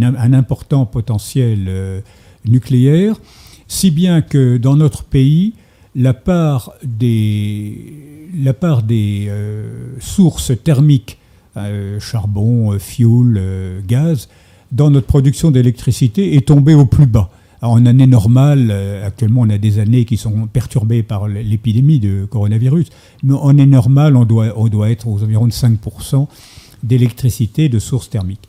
un 0.00 0.32
important 0.32 0.86
potentiel 0.86 2.02
nucléaire, 2.46 3.16
si 3.68 3.90
bien 3.90 4.22
que 4.22 4.56
dans 4.56 4.76
notre 4.76 5.04
pays, 5.04 5.52
la 5.94 6.14
part 6.14 6.72
des 6.82 8.13
la 8.36 8.52
part 8.54 8.82
des 8.82 9.26
euh, 9.28 9.94
sources 10.00 10.52
thermiques, 10.62 11.18
euh, 11.56 12.00
charbon, 12.00 12.72
euh, 12.72 12.78
fioul, 12.78 13.40
gaz, 13.86 14.28
dans 14.72 14.90
notre 14.90 15.06
production 15.06 15.50
d'électricité 15.50 16.36
est 16.36 16.48
tombée 16.48 16.74
au 16.74 16.86
plus 16.86 17.06
bas. 17.06 17.30
en 17.62 17.86
année 17.86 18.06
normale, 18.06 18.70
actuellement 19.04 19.42
on 19.42 19.50
a 19.50 19.56
des 19.56 19.78
années 19.78 20.04
qui 20.04 20.16
sont 20.16 20.48
perturbées 20.52 21.02
par 21.02 21.28
l'épidémie 21.28 21.98
de 22.00 22.26
coronavirus, 22.26 22.88
mais 23.22 23.34
en 23.34 23.50
année 23.50 23.66
normale 23.66 24.16
on 24.16 24.24
doit, 24.24 24.90
être 24.90 25.06
aux 25.08 25.22
environs 25.22 25.46
de 25.46 25.52
5% 25.52 26.26
d'électricité 26.82 27.68
de 27.68 27.78
sources 27.78 28.10
thermiques. 28.10 28.48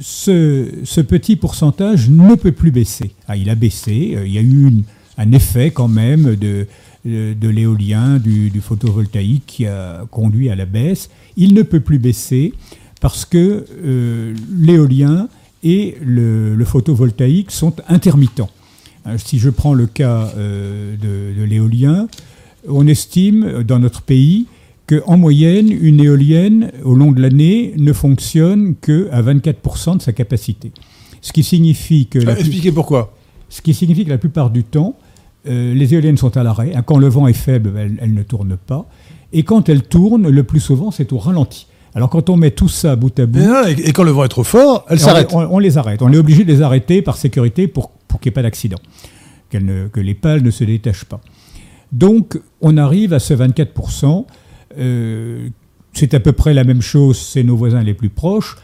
Ce, 0.00 1.00
petit 1.00 1.36
pourcentage 1.36 2.10
ne 2.10 2.34
peut 2.34 2.52
plus 2.52 2.72
baisser. 2.72 3.12
Ah, 3.28 3.36
il 3.36 3.48
a 3.48 3.54
baissé, 3.54 4.18
il 4.26 4.32
y 4.32 4.38
a 4.38 4.42
eu 4.42 4.82
un 5.16 5.32
effet 5.32 5.70
quand 5.70 5.88
même 5.88 6.36
de, 6.36 6.66
de 7.04 7.48
l'éolien, 7.48 8.18
du, 8.18 8.60
photovoltaïque 8.60 9.44
qui 9.46 9.66
a 9.66 10.06
conduit 10.10 10.50
à 10.50 10.54
la 10.54 10.66
baisse. 10.66 11.10
Il 11.36 11.54
ne 11.54 11.62
peut 11.62 11.80
plus 11.80 11.98
baisser 11.98 12.52
parce 13.00 13.24
que 13.24 13.66
euh, 13.84 14.34
l'éolien 14.56 15.28
et 15.64 15.96
le, 16.00 16.64
photovoltaïque 16.64 17.50
sont 17.50 17.74
intermittents. 17.88 18.50
Euh, 19.06 19.18
si 19.18 19.40
je 19.40 19.50
prends 19.50 19.74
le 19.74 19.86
cas 19.86 20.32
euh, 20.36 20.96
de, 20.96 21.42
l'éolien, 21.42 22.06
on 22.68 22.86
estime 22.86 23.64
dans 23.64 23.80
notre 23.80 24.02
pays 24.02 24.46
qu'en 24.86 25.16
moyenne, 25.16 25.70
une 25.70 26.00
éolienne, 26.00 26.70
au 26.84 26.94
long 26.94 27.10
de 27.10 27.20
l'année, 27.20 27.74
ne 27.76 27.92
fonctionne 27.92 28.76
qu'à 28.76 29.22
24% 29.22 29.96
de 29.96 30.02
sa 30.02 30.12
capacité. 30.12 30.70
Ce 31.20 31.32
qui 31.32 31.42
signifie 31.42 32.06
que... 32.06 32.18
expliquez 32.18 32.70
pourquoi. 32.70 33.16
Ce 33.48 33.62
qui 33.62 33.74
signifie 33.74 34.04
que 34.04 34.10
la 34.10 34.18
plupart 34.18 34.50
du 34.50 34.62
temps, 34.62 34.96
euh, 35.48 35.74
les 35.74 35.94
éoliennes 35.94 36.16
sont 36.16 36.36
à 36.36 36.42
l'arrêt. 36.42 36.72
Hein, 36.74 36.82
quand 36.82 36.98
le 36.98 37.08
vent 37.08 37.26
est 37.26 37.32
faible, 37.32 37.72
elles, 37.76 38.14
ne 38.14 38.22
tournent 38.22 38.56
pas. 38.56 38.86
Et 39.32 39.42
quand 39.42 39.68
elles 39.68 39.82
tournent, 39.82 40.28
le 40.28 40.42
plus 40.44 40.60
souvent, 40.60 40.90
c'est 40.90 41.12
au 41.12 41.18
ralenti. 41.18 41.66
Alors 41.94 42.08
quand 42.08 42.30
on 42.30 42.36
met 42.36 42.52
tout 42.52 42.68
ça 42.68 42.96
bout 42.96 43.18
à 43.18 43.26
bout... 43.26 43.40
Et, 43.68 43.92
quand 43.92 44.04
le 44.04 44.12
vent 44.12 44.24
est 44.24 44.28
trop 44.28 44.44
fort, 44.44 44.86
elles 44.88 45.00
s'arrêtent. 45.00 45.32
On, 45.32 45.58
les 45.58 45.76
arrête. 45.76 46.00
On 46.00 46.12
est 46.12 46.16
obligé 46.16 46.44
de 46.44 46.52
les 46.52 46.62
arrêter 46.62 47.02
par 47.02 47.16
sécurité 47.16 47.68
pour, 47.68 47.90
pour 48.08 48.20
qu'il 48.20 48.30
n'y 48.30 48.32
ait 48.32 48.36
pas 48.36 48.42
d'accident. 48.42 48.78
que 49.50 50.00
les 50.00 50.14
pales 50.14 50.42
ne 50.42 50.50
se 50.50 50.64
détachent 50.64 51.04
pas. 51.04 51.20
Donc 51.92 52.40
on 52.62 52.78
arrive 52.78 53.12
à 53.12 53.18
ce 53.18 53.34
24%. 53.34 54.24
Euh, 54.78 55.48
c'est 55.92 56.14
à 56.14 56.20
peu 56.20 56.32
près 56.32 56.54
la 56.54 56.64
même 56.64 56.80
chose, 56.80 57.18
c'est 57.18 57.42
nos 57.42 57.56
voisins 57.56 57.82
les 57.82 57.94
plus 57.94 58.08
proches. 58.08 58.56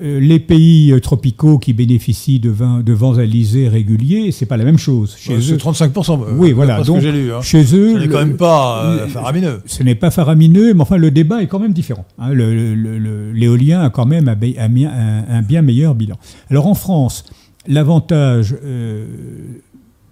Euh, 0.00 0.20
les 0.20 0.40
pays 0.40 0.90
euh, 0.90 1.00
tropicaux 1.00 1.58
qui 1.58 1.74
bénéficient 1.74 2.40
de, 2.40 2.50
de 2.82 2.92
vents 2.94 3.18
alizés 3.18 3.68
réguliers, 3.68 4.32
c'est 4.32 4.46
pas 4.46 4.56
la 4.56 4.64
même 4.64 4.78
chose. 4.78 5.14
Chez 5.18 5.34
eux, 5.34 5.40
c'est 5.42 5.56
35%. 5.56 6.22
Euh, 6.22 6.34
oui, 6.38 6.52
voilà. 6.52 6.82
Donc, 6.82 7.02
lu, 7.02 7.30
hein. 7.30 7.42
chez 7.42 7.62
eux, 7.74 7.92
ce 7.92 7.98
n'est 7.98 8.08
quand 8.08 8.20
même 8.20 8.38
pas 8.38 9.06
faramineux. 9.08 9.60
Ce 9.66 9.82
n'est 9.82 9.94
pas 9.94 10.10
faramineux, 10.10 10.72
mais 10.72 10.80
enfin 10.80 10.96
le 10.96 11.10
débat 11.10 11.42
est 11.42 11.46
quand 11.46 11.58
même 11.58 11.74
différent. 11.74 12.06
Hein. 12.18 12.32
L'éolien 12.32 13.82
a 13.82 13.90
quand 13.90 14.06
même 14.06 14.28
un, 14.28 15.42
bien 15.42 15.60
meilleur 15.60 15.94
bilan. 15.94 16.16
Alors 16.48 16.68
en 16.68 16.74
France, 16.74 17.24
l'avantage 17.66 18.56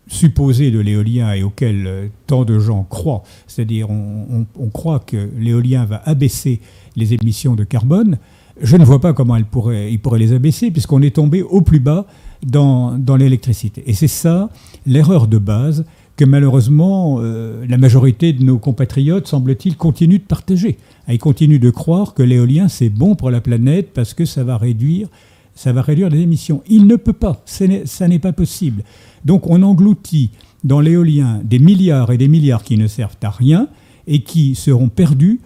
supposé 0.09 0.71
de 0.71 0.79
l'éolien 0.79 1.33
et 1.33 1.43
auquel 1.43 2.11
tant 2.27 2.45
de 2.45 2.59
gens 2.59 2.83
croient, 2.83 3.23
c'est-à-dire 3.47 3.89
on, 3.89 4.45
on 4.59 4.69
croit 4.69 4.99
que 4.99 5.31
l'éolien 5.39 5.87
va 5.87 6.03
abaisser 6.05 6.61
les 6.97 7.15
émissions 7.15 7.55
de 7.55 7.65
carbone 7.65 8.19
je 8.63 8.77
ne 8.77 8.85
vois 8.85 9.01
pas 9.01 9.13
comment 9.13 9.37
il 9.37 9.45
pourrait 9.45 10.19
les 10.19 10.33
abaisser, 10.33 10.71
puisqu'on 10.71 11.03
est 11.03 11.17
tombé 11.17 11.43
au 11.43 11.63
plus 11.63 11.81
bas 11.81 12.07
dans, 12.45 12.99
dans 12.99 13.17
l'électricité. 13.17 13.83
Et 13.87 13.95
c'est 13.95 14.09
ça 14.09 14.51
l'erreur 14.87 15.27
de 15.27 15.39
base 15.39 15.85
que 16.17 16.25
malheureusement 16.27 17.19
euh, 17.21 17.65
la 17.67 17.79
majorité 17.79 18.33
de 18.35 18.45
nos 18.45 18.59
compatriotes, 18.59 19.27
semble-t-il, 19.27 19.77
continuent 19.77 20.19
de 20.19 20.25
partager. 20.25 20.77
Ils 21.09 21.19
continuent 21.19 21.59
de 21.59 21.71
croire 21.71 22.13
que 22.13 22.23
l'éolien 22.23 22.69
c'est 22.69 22.91
bon 22.91 23.15
pour 23.15 23.31
la 23.31 23.41
planète 23.41 23.95
parce 23.95 24.13
que 24.13 24.27
ça 24.27 24.45
va 24.45 24.59
réduire, 24.59 25.09
ça 25.55 25.73
va 25.73 25.81
réduire 25.81 26.11
les 26.11 26.21
émissions. 26.21 26.63
Il 26.69 26.87
ne 26.87 26.97
peut 26.97 27.15
pas, 27.15 27.43
ça 27.47 28.09
n'est 28.09 28.19
pas 28.19 28.33
possible. 28.33 28.83
Donc 29.25 29.47
on 29.47 29.63
engloutit 29.63 30.31
dans 30.63 30.81
l'éolien 30.81 31.41
des 31.43 31.59
milliards 31.59 32.13
et 32.13 32.19
des 32.19 32.29
milliards 32.29 32.65
qui 32.65 32.77
ne 32.77 32.87
servent 32.87 33.17
à 33.23 33.31
rien 33.31 33.69
et 34.07 34.23
qui 34.23 34.55
seront 34.55 34.89
perdus 34.89 35.41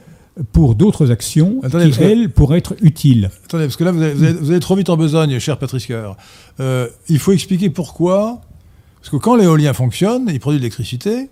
pour 0.53 0.75
d'autres 0.75 1.13
actions 1.13 1.61
qui, 1.61 2.03
elles, 2.03 2.31
pourraient 2.31 2.59
être 2.59 2.75
utiles. 2.83 3.31
Attendez, 3.45 3.65
parce 3.65 3.77
que 3.77 3.85
là, 3.85 3.93
vous 3.93 4.51
allez, 4.51 4.61
trop 4.61 4.75
vite 4.75 4.91
en 4.91 4.97
besogne, 4.97 5.39
cher 5.39 5.59
Patrice 5.59 5.87
Coeur. 5.87 6.17
Euh, 6.61 6.89
il 7.09 7.19
faut 7.19 7.33
expliquer 7.33 7.71
pourquoi. 7.71 8.41
Parce 9.01 9.11
que 9.11 9.17
quand 9.17 9.37
l'éolien 9.37 9.75
fonctionne, 9.75 10.31
il 10.33 10.41
produit 10.41 10.59
de 10.59 10.63
l'électricité, 10.63 11.29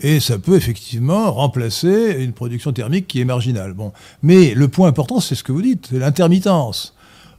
et 0.00 0.20
ça 0.20 0.38
peut 0.38 0.56
effectivement 0.56 1.32
remplacer 1.32 2.16
une 2.18 2.32
production 2.32 2.72
thermique 2.72 3.06
qui 3.06 3.20
est 3.20 3.24
marginale. 3.24 3.72
Bon. 3.72 3.92
Mais 4.22 4.52
le 4.54 4.68
point 4.68 4.88
important, 4.88 5.20
c'est 5.20 5.34
ce 5.34 5.44
que 5.44 5.52
vous 5.52 5.62
dites, 5.62 5.88
c'est 5.90 5.98
l'intermittence. 5.98 6.94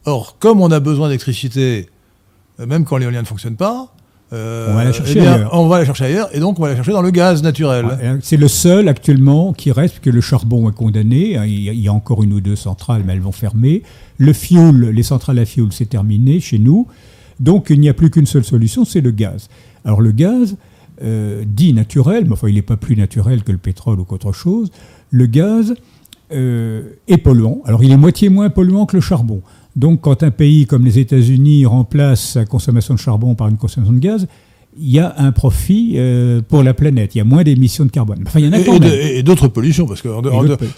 Or, 0.05 0.37
comme 0.39 0.61
on 0.61 0.71
a 0.71 0.79
besoin 0.79 1.07
d'électricité, 1.07 1.89
euh, 2.59 2.65
même 2.65 2.85
quand 2.85 2.97
l'éolien 2.97 3.21
ne 3.21 3.27
fonctionne 3.27 3.57
pas, 3.57 3.94
euh, 4.35 4.71
on 4.71 4.75
va 4.75 4.83
la 4.83 4.91
chercher 4.91 5.19
eh 5.19 5.27
ailleurs. 5.27 5.49
On 5.53 5.67
va 5.67 5.79
la 5.79 5.85
chercher 5.85 6.05
ailleurs, 6.05 6.29
et 6.33 6.39
donc 6.39 6.59
on 6.59 6.63
va 6.63 6.69
la 6.69 6.75
chercher 6.75 6.91
dans 6.91 7.01
le 7.01 7.11
gaz 7.11 7.41
naturel. 7.41 8.19
c'est 8.21 8.37
le 8.37 8.47
seul 8.47 8.87
actuellement 8.87 9.53
qui 9.53 9.71
reste, 9.71 9.99
que 9.99 10.09
le 10.09 10.21
charbon 10.21 10.69
est 10.69 10.73
condamné. 10.73 11.37
Hein, 11.37 11.45
il 11.45 11.79
y 11.79 11.87
a 11.87 11.93
encore 11.93 12.23
une 12.23 12.33
ou 12.33 12.41
deux 12.41 12.55
centrales, 12.55 13.03
mais 13.05 13.13
elles 13.13 13.21
vont 13.21 13.31
fermer. 13.31 13.83
Le 14.17 14.33
fioul, 14.33 14.89
les 14.89 15.03
centrales 15.03 15.39
à 15.39 15.45
fioul, 15.45 15.71
c'est 15.71 15.89
terminé 15.89 16.39
chez 16.39 16.59
nous. 16.59 16.87
Donc 17.39 17.67
il 17.69 17.79
n'y 17.79 17.89
a 17.89 17.93
plus 17.93 18.09
qu'une 18.09 18.25
seule 18.25 18.43
solution, 18.43 18.85
c'est 18.85 19.01
le 19.01 19.11
gaz. 19.11 19.49
Alors 19.83 20.01
le 20.01 20.11
gaz, 20.11 20.57
euh, 21.01 21.43
dit 21.45 21.73
naturel, 21.73 22.25
mais 22.25 22.33
enfin 22.33 22.47
il 22.47 22.55
n'est 22.55 22.61
pas 22.61 22.77
plus 22.77 22.95
naturel 22.95 23.43
que 23.43 23.51
le 23.51 23.57
pétrole 23.57 23.99
ou 23.99 24.05
qu'autre 24.05 24.31
chose, 24.31 24.71
le 25.11 25.25
gaz 25.25 25.75
euh, 26.31 26.83
est 27.07 27.17
polluant. 27.17 27.61
Alors 27.65 27.83
il 27.83 27.91
est 27.91 27.97
moitié 27.97 28.29
moins 28.29 28.49
polluant 28.49 28.85
que 28.85 28.95
le 28.95 29.01
charbon. 29.01 29.41
Donc 29.75 30.01
quand 30.01 30.23
un 30.23 30.31
pays 30.31 30.65
comme 30.65 30.85
les 30.85 30.99
États-Unis 30.99 31.65
remplace 31.65 32.21
sa 32.31 32.45
consommation 32.45 32.93
de 32.93 32.99
charbon 32.99 33.35
par 33.35 33.47
une 33.49 33.57
consommation 33.57 33.93
de 33.93 33.99
gaz, 33.99 34.27
il 34.77 34.91
y 34.91 34.99
a 34.99 35.15
un 35.17 35.31
profit 35.31 35.93
euh, 35.95 36.41
pour 36.41 36.63
la 36.63 36.73
planète. 36.73 37.15
Il 37.15 37.19
y 37.19 37.21
a 37.21 37.23
moins 37.23 37.43
d'émissions 37.43 37.85
de 37.85 37.91
carbone. 37.91 38.23
Enfin, 38.25 38.39
il 38.39 38.45
y 38.45 38.49
en 38.49 38.53
a 38.53 38.59
quand 38.59 38.75
et, 38.75 38.79
même. 38.79 38.91
Et 38.91 39.23
d'autres 39.23 39.47
pollutions, 39.47 39.85
parce 39.87 40.01
que 40.01 40.09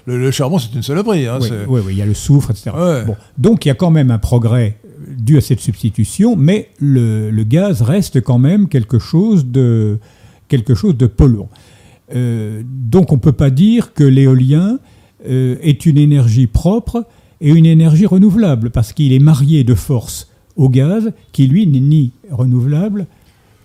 le, 0.05 0.31
charbon, 0.31 0.60
c'est 0.60 0.73
une 0.75 0.83
saloperie. 0.83 1.27
Hein, 1.27 1.39
oui, 1.67 1.81
oui, 1.83 1.93
il 1.93 1.97
y 1.97 2.01
a 2.01 2.05
le 2.05 2.13
soufre, 2.13 2.51
etc. 2.51 2.71
Bon, 3.05 3.15
donc, 3.38 3.65
il 3.65 3.69
y 3.69 3.71
a 3.71 3.75
quand 3.75 3.89
même 3.89 4.12
un 4.12 4.19
progrès 4.19 4.77
dû 5.07 5.38
à 5.38 5.41
cette 5.41 5.60
substitution, 5.60 6.36
mais 6.36 6.69
le, 6.79 7.31
gaz 7.43 7.81
reste 7.81 8.21
quand 8.21 8.39
même 8.39 8.67
quelque 8.67 8.99
chose 8.99 9.45
de, 9.45 9.99
quelque 10.47 10.75
chose 10.75 10.95
de 10.95 11.07
polluant. 11.07 11.49
Euh, 12.15 12.62
donc, 12.65 13.12
on 13.12 13.15
ne 13.15 13.21
peut 13.21 13.31
pas 13.31 13.49
dire 13.49 13.93
que 13.93 14.03
l'éolien 14.03 14.79
euh, 15.27 15.55
est 15.62 15.86
une 15.86 15.97
énergie 15.97 16.47
propre 16.47 17.05
et 17.41 17.50
une 17.50 17.65
énergie 17.65 18.06
renouvelable, 18.06 18.69
parce 18.69 18.93
qu'il 18.93 19.13
est 19.13 19.19
marié 19.19 19.63
de 19.63 19.76
force 19.76 20.30
au 20.56 20.69
gaz, 20.69 21.12
qui 21.32 21.47
lui 21.47 21.67
n'est 21.67 21.80
ni 21.80 22.12
renouvelable 22.32 23.06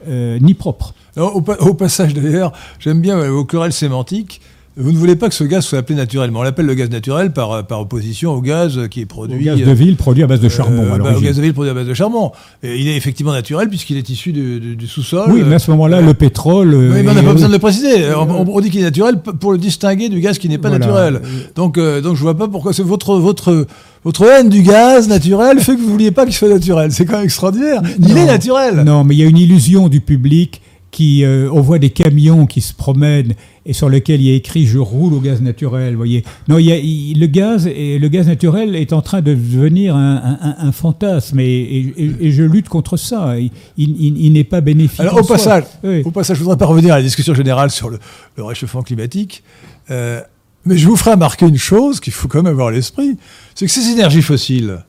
euh, 0.09 0.39
ni 0.41 0.55
propre. 0.55 0.95
au, 1.17 1.75
passage 1.75 2.15
d'ailleurs, 2.15 2.53
j'aime 2.79 3.01
bien 3.01 3.17
vos 3.31 3.45
querelles 3.45 3.73
sémantiques. 3.73 4.41
Vous 4.77 4.91
ne 4.91 4.97
voulez 4.97 5.17
pas 5.17 5.29
que 5.29 5.35
ce 5.35 5.45
gaz 5.45 5.65
soit 5.65 5.79
appelé 5.79 5.97
naturellement. 5.97 6.41
On 6.41 6.43
l'appelle 6.43 6.65
le 6.65 6.75
gaz 6.75 6.89
naturel 6.89 7.33
par, 7.33 7.67
par 7.67 7.81
opposition 7.81 8.33
au 8.33 8.41
gaz 8.41 8.89
qui 8.91 9.03
est 9.03 9.07
produit. 9.07 9.51
Au 9.51 9.57
gaz 9.57 9.67
de 9.67 9.73
ville 9.73 9.97
produit 9.97 10.23
à 10.23 10.27
base 10.27 10.41
de 10.41 10.47
euh, 10.47 10.51
charbon. 10.51 10.83
Euh, 10.83 10.97
bah, 10.97 11.15
au 11.15 11.21
gaz 11.21 11.37
de 11.37 11.43
ville 11.43 11.53
produit 11.53 11.71
à 11.71 11.75
base 11.75 11.87
de 11.87 11.93
charbon. 11.93 12.33
Et 12.63 12.81
il 12.81 12.89
est 12.89 12.97
effectivement 12.97 13.33
naturel 13.33 13.69
puisqu'il 13.69 13.99
est 13.99 14.09
issu 14.09 14.33
du, 14.33 14.87
sous-sol. 14.87 15.31
Oui, 15.31 15.43
mais 15.47 15.57
à 15.57 15.59
ce 15.59 15.71
moment-là, 15.73 16.01
le 16.01 16.15
pétrole. 16.15 16.75
Oui, 16.75 17.03
mais 17.03 17.11
on 17.11 17.15
n'a 17.15 17.23
pas 17.23 17.33
besoin 17.33 17.49
de 17.49 17.53
le 17.53 17.59
préciser. 17.59 18.15
On, 18.15 18.61
dit 18.61 18.71
qu'il 18.71 18.81
est 18.81 18.85
naturel 18.85 19.17
pour 19.21 19.53
le 19.53 19.59
distinguer 19.59 20.09
du 20.09 20.21
gaz 20.21 20.39
qui 20.39 20.49
n'est 20.49 20.59
pas 20.59 20.71
naturel. 20.71 21.21
Donc, 21.55 21.77
euh, 21.77 22.01
donc 22.01 22.17
je 22.17 22.23
vois 22.23 22.37
pas 22.37 22.49
pourquoi 22.49 22.73
c'est 22.73 22.83
votre 22.83 23.17
votre 23.17 23.67
votre 24.05 24.25
haine 24.25 24.49
du 24.49 24.63
gaz 24.63 25.07
naturel 25.07 25.61
fait 25.61 25.77
que 25.77 25.81
vous 25.81 25.91
vouliez 25.91 26.11
pas 26.13 26.25
qu'il 26.25 26.35
soit 26.35 26.49
naturel. 26.49 26.93
C'est 26.93 27.05
quand 27.05 27.17
même 27.17 27.25
extraordinaire. 27.25 27.83
Il 27.99 28.17
est 28.17 28.27
naturel. 28.27 28.83
Non, 28.85 29.05
mais 29.05 29.15
il 29.15 29.19
y 29.19 29.23
a 29.23 29.27
une 29.27 29.39
illusion 29.39 29.89
du 29.89 30.01
public 30.01 30.63
qui, 30.93 31.25
euh, 31.25 31.49
on 31.53 31.61
voit 31.61 31.79
des 31.79 31.91
camions 31.91 32.47
qui 32.47 32.61
se 32.61 32.73
promènent 32.73 33.35
et 33.65 33.73
sur 33.73 33.89
lesquels 33.89 34.21
il 34.21 34.29
y 34.29 34.33
a 34.33 34.35
écrit 34.35 34.67
je 34.67 34.79
roule 34.79 35.15
au 35.15 35.21
gaz 35.21 35.41
naturel, 35.41 35.95
voyez. 35.95 36.25
Non, 36.49 36.59
il 36.59 36.67
y 36.67 36.73
a, 36.73 37.19
le 37.19 37.27
gaz 37.27 37.67
et 37.67 37.99
le 37.99 38.09
gaz 38.09 38.27
naturel 38.27 38.75
est 38.75 38.93
en 38.93 39.03
train 39.03 39.21
de 39.21 39.33
devenir 39.33 39.95
un, 39.97 40.73
fantasme 40.73 41.39
et, 41.41 41.95
je 42.21 42.43
lutte 42.43 42.69
contre 42.69 42.97
ça. 42.97 43.35
Il, 43.77 44.33
n'est 44.33 44.45
pas 44.45 44.61
bénéfique. 44.61 45.01
Alors 45.01 45.19
au 45.19 45.25
passage, 45.25 45.65
au 46.05 46.11
passage, 46.11 46.39
je 46.39 46.43
voudrais 46.43 46.59
pas 46.59 46.67
revenir 46.67 46.95
à 46.95 46.97
la 46.97 47.03
discussion 47.03 47.35
générale 47.35 47.71
sur 47.71 47.91
le, 47.91 47.99
réchauffement 48.39 48.83
climatique, 48.83 49.43
euh, 49.91 50.21
mais 50.65 50.77
je 50.77 50.89
vous 50.89 50.97
ferai 50.97 51.13
remarquer 51.13 51.47
une 51.47 51.59
chose 51.59 52.01
qu'il 52.01 52.13
faut 52.13 52.29
quand 52.29 52.43
même 52.43 52.53
avoir 52.53 52.69
à 52.69 52.73
l'esprit, 52.73 53.17
c'est 53.55 53.67
que 53.67 53.73
ces 53.73 53.91
énergies 53.91 54.23
fossiles, 54.23 54.85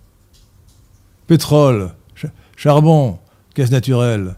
pétrole, 1.28 1.92
charbon, 2.56 3.18
gaz 3.56 3.72
naturel, 3.72 4.36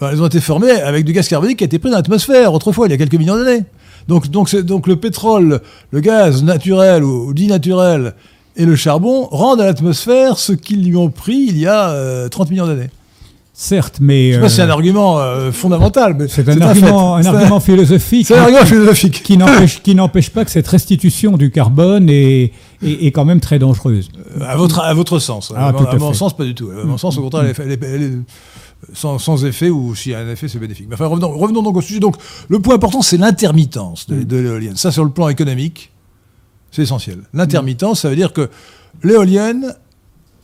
elles 0.00 0.22
ont 0.22 0.26
été 0.26 0.40
formées 0.40 0.70
avec 0.70 1.04
du 1.04 1.12
gaz 1.12 1.28
carbonique 1.28 1.58
qui 1.58 1.64
a 1.64 1.66
été 1.66 1.78
pris 1.78 1.90
dans 1.90 1.96
l'atmosphère 1.96 2.52
autrefois, 2.52 2.86
il 2.86 2.90
y 2.90 2.94
a 2.94 2.98
quelques 2.98 3.14
millions 3.14 3.36
d'années. 3.36 3.64
Donc, 4.08 4.28
donc, 4.28 4.54
donc 4.54 4.86
le 4.86 4.96
pétrole, 4.96 5.60
le 5.90 6.00
gaz 6.00 6.42
naturel 6.42 7.02
ou, 7.02 7.32
dit 7.32 7.46
naturel 7.46 8.14
et 8.56 8.64
le 8.64 8.76
charbon 8.76 9.26
rendent 9.30 9.60
à 9.60 9.66
l'atmosphère 9.66 10.38
ce 10.38 10.52
qu'ils 10.52 10.84
lui 10.84 10.96
ont 10.96 11.10
pris 11.10 11.46
il 11.48 11.58
y 11.58 11.66
a 11.66 12.28
30 12.28 12.46
euh, 12.46 12.50
millions 12.50 12.66
d'années. 12.66 12.90
Certes, 13.58 13.96
mais. 14.02 14.32
Je 14.32 14.34
sais 14.34 14.40
pas 14.42 14.48
si 14.50 14.56
c'est 14.56 14.62
un 14.62 14.68
euh, 14.68 14.72
argument 14.72 15.18
euh, 15.18 15.50
fondamental, 15.50 16.14
mais. 16.18 16.28
C'est 16.28 16.46
un, 16.46 16.60
argument, 16.60 17.16
un, 17.16 17.24
argument 17.24 17.58
philosophique. 17.58 18.26
C'est 18.26 18.36
un 18.36 18.42
argument 18.42 18.66
philosophique. 18.66 19.22
Qui 19.22 19.38
n'empêche 19.94 20.28
pas 20.28 20.44
que 20.44 20.50
cette 20.50 20.68
restitution 20.68 21.38
du 21.38 21.50
carbone 21.50 22.10
est, 22.10 22.52
est, 22.82 23.12
quand 23.12 23.24
même 23.24 23.40
très 23.40 23.58
dangereuse. 23.58 24.10
à, 24.46 24.56
votre, 24.56 24.80
à 24.80 24.92
votre 24.92 25.18
sens. 25.20 25.54
Ah, 25.56 25.68
à, 25.68 25.96
mon 25.96 26.12
sens, 26.12 26.36
pas 26.36 26.44
du 26.44 26.54
tout. 26.54 26.68
À 26.70 26.84
mon 26.84 26.98
sens, 26.98 27.16
au 27.16 27.22
contraire, 27.22 27.50
elle 27.58 27.72
est 27.72 28.12
sans, 28.92 29.44
effet 29.44 29.70
ou 29.70 29.94
s'il 29.94 30.12
y 30.12 30.14
a 30.14 30.20
un 30.20 30.28
effet, 30.28 30.48
c'est 30.48 30.58
bénéfique. 30.58 30.86
Mais 30.88 30.94
enfin, 30.94 31.06
revenons, 31.06 31.62
donc 31.62 31.76
au 31.76 31.80
sujet. 31.80 32.00
Donc, 32.00 32.16
le 32.48 32.60
point 32.60 32.74
important, 32.74 33.02
c'est 33.02 33.16
l'intermittence 33.16 34.06
de, 34.06 34.16
mm. 34.16 34.42
l'éolienne. 34.42 34.76
Ça, 34.76 34.90
sur 34.90 35.04
le 35.04 35.10
plan 35.10 35.28
économique, 35.28 35.92
c'est 36.70 36.82
essentiel. 36.82 37.20
L'intermittence, 37.32 38.00
ça 38.00 38.10
veut 38.10 38.16
dire 38.16 38.32
que 38.32 38.50
l'éolienne 39.02 39.74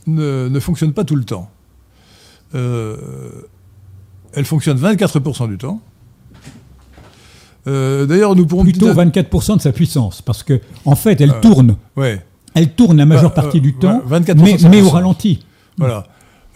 ne, 0.07 0.59
fonctionne 0.59 0.93
pas 0.93 1.03
tout 1.03 1.15
le 1.15 1.23
temps. 1.23 1.49
Euh, 2.55 2.97
elle 4.33 4.45
fonctionne 4.45 4.77
24% 4.77 5.47
du 5.49 5.57
temps. 5.57 5.81
Euh, 7.65 8.05
d'ailleurs, 8.05 8.35
nous 8.35 8.45
pourrons 8.45 8.63
plutôt 8.63 8.91
24% 8.93 9.57
de 9.57 9.61
sa 9.61 9.71
puissance, 9.71 10.21
parce 10.21 10.43
que 10.43 10.59
en 10.85 10.95
fait, 10.95 11.21
elle 11.21 11.31
euh, 11.31 11.41
tourne. 11.41 11.77
Ouais. 11.95 12.21
Elle 12.55 12.73
tourne 12.73 12.97
la 12.97 13.05
majeure 13.05 13.33
partie 13.33 13.61
du 13.61 13.73
temps, 13.73 14.01
mais, 14.09 14.57
mais 14.69 14.81
au 14.81 14.89
ralenti. 14.89 15.45
Voilà. 15.77 16.05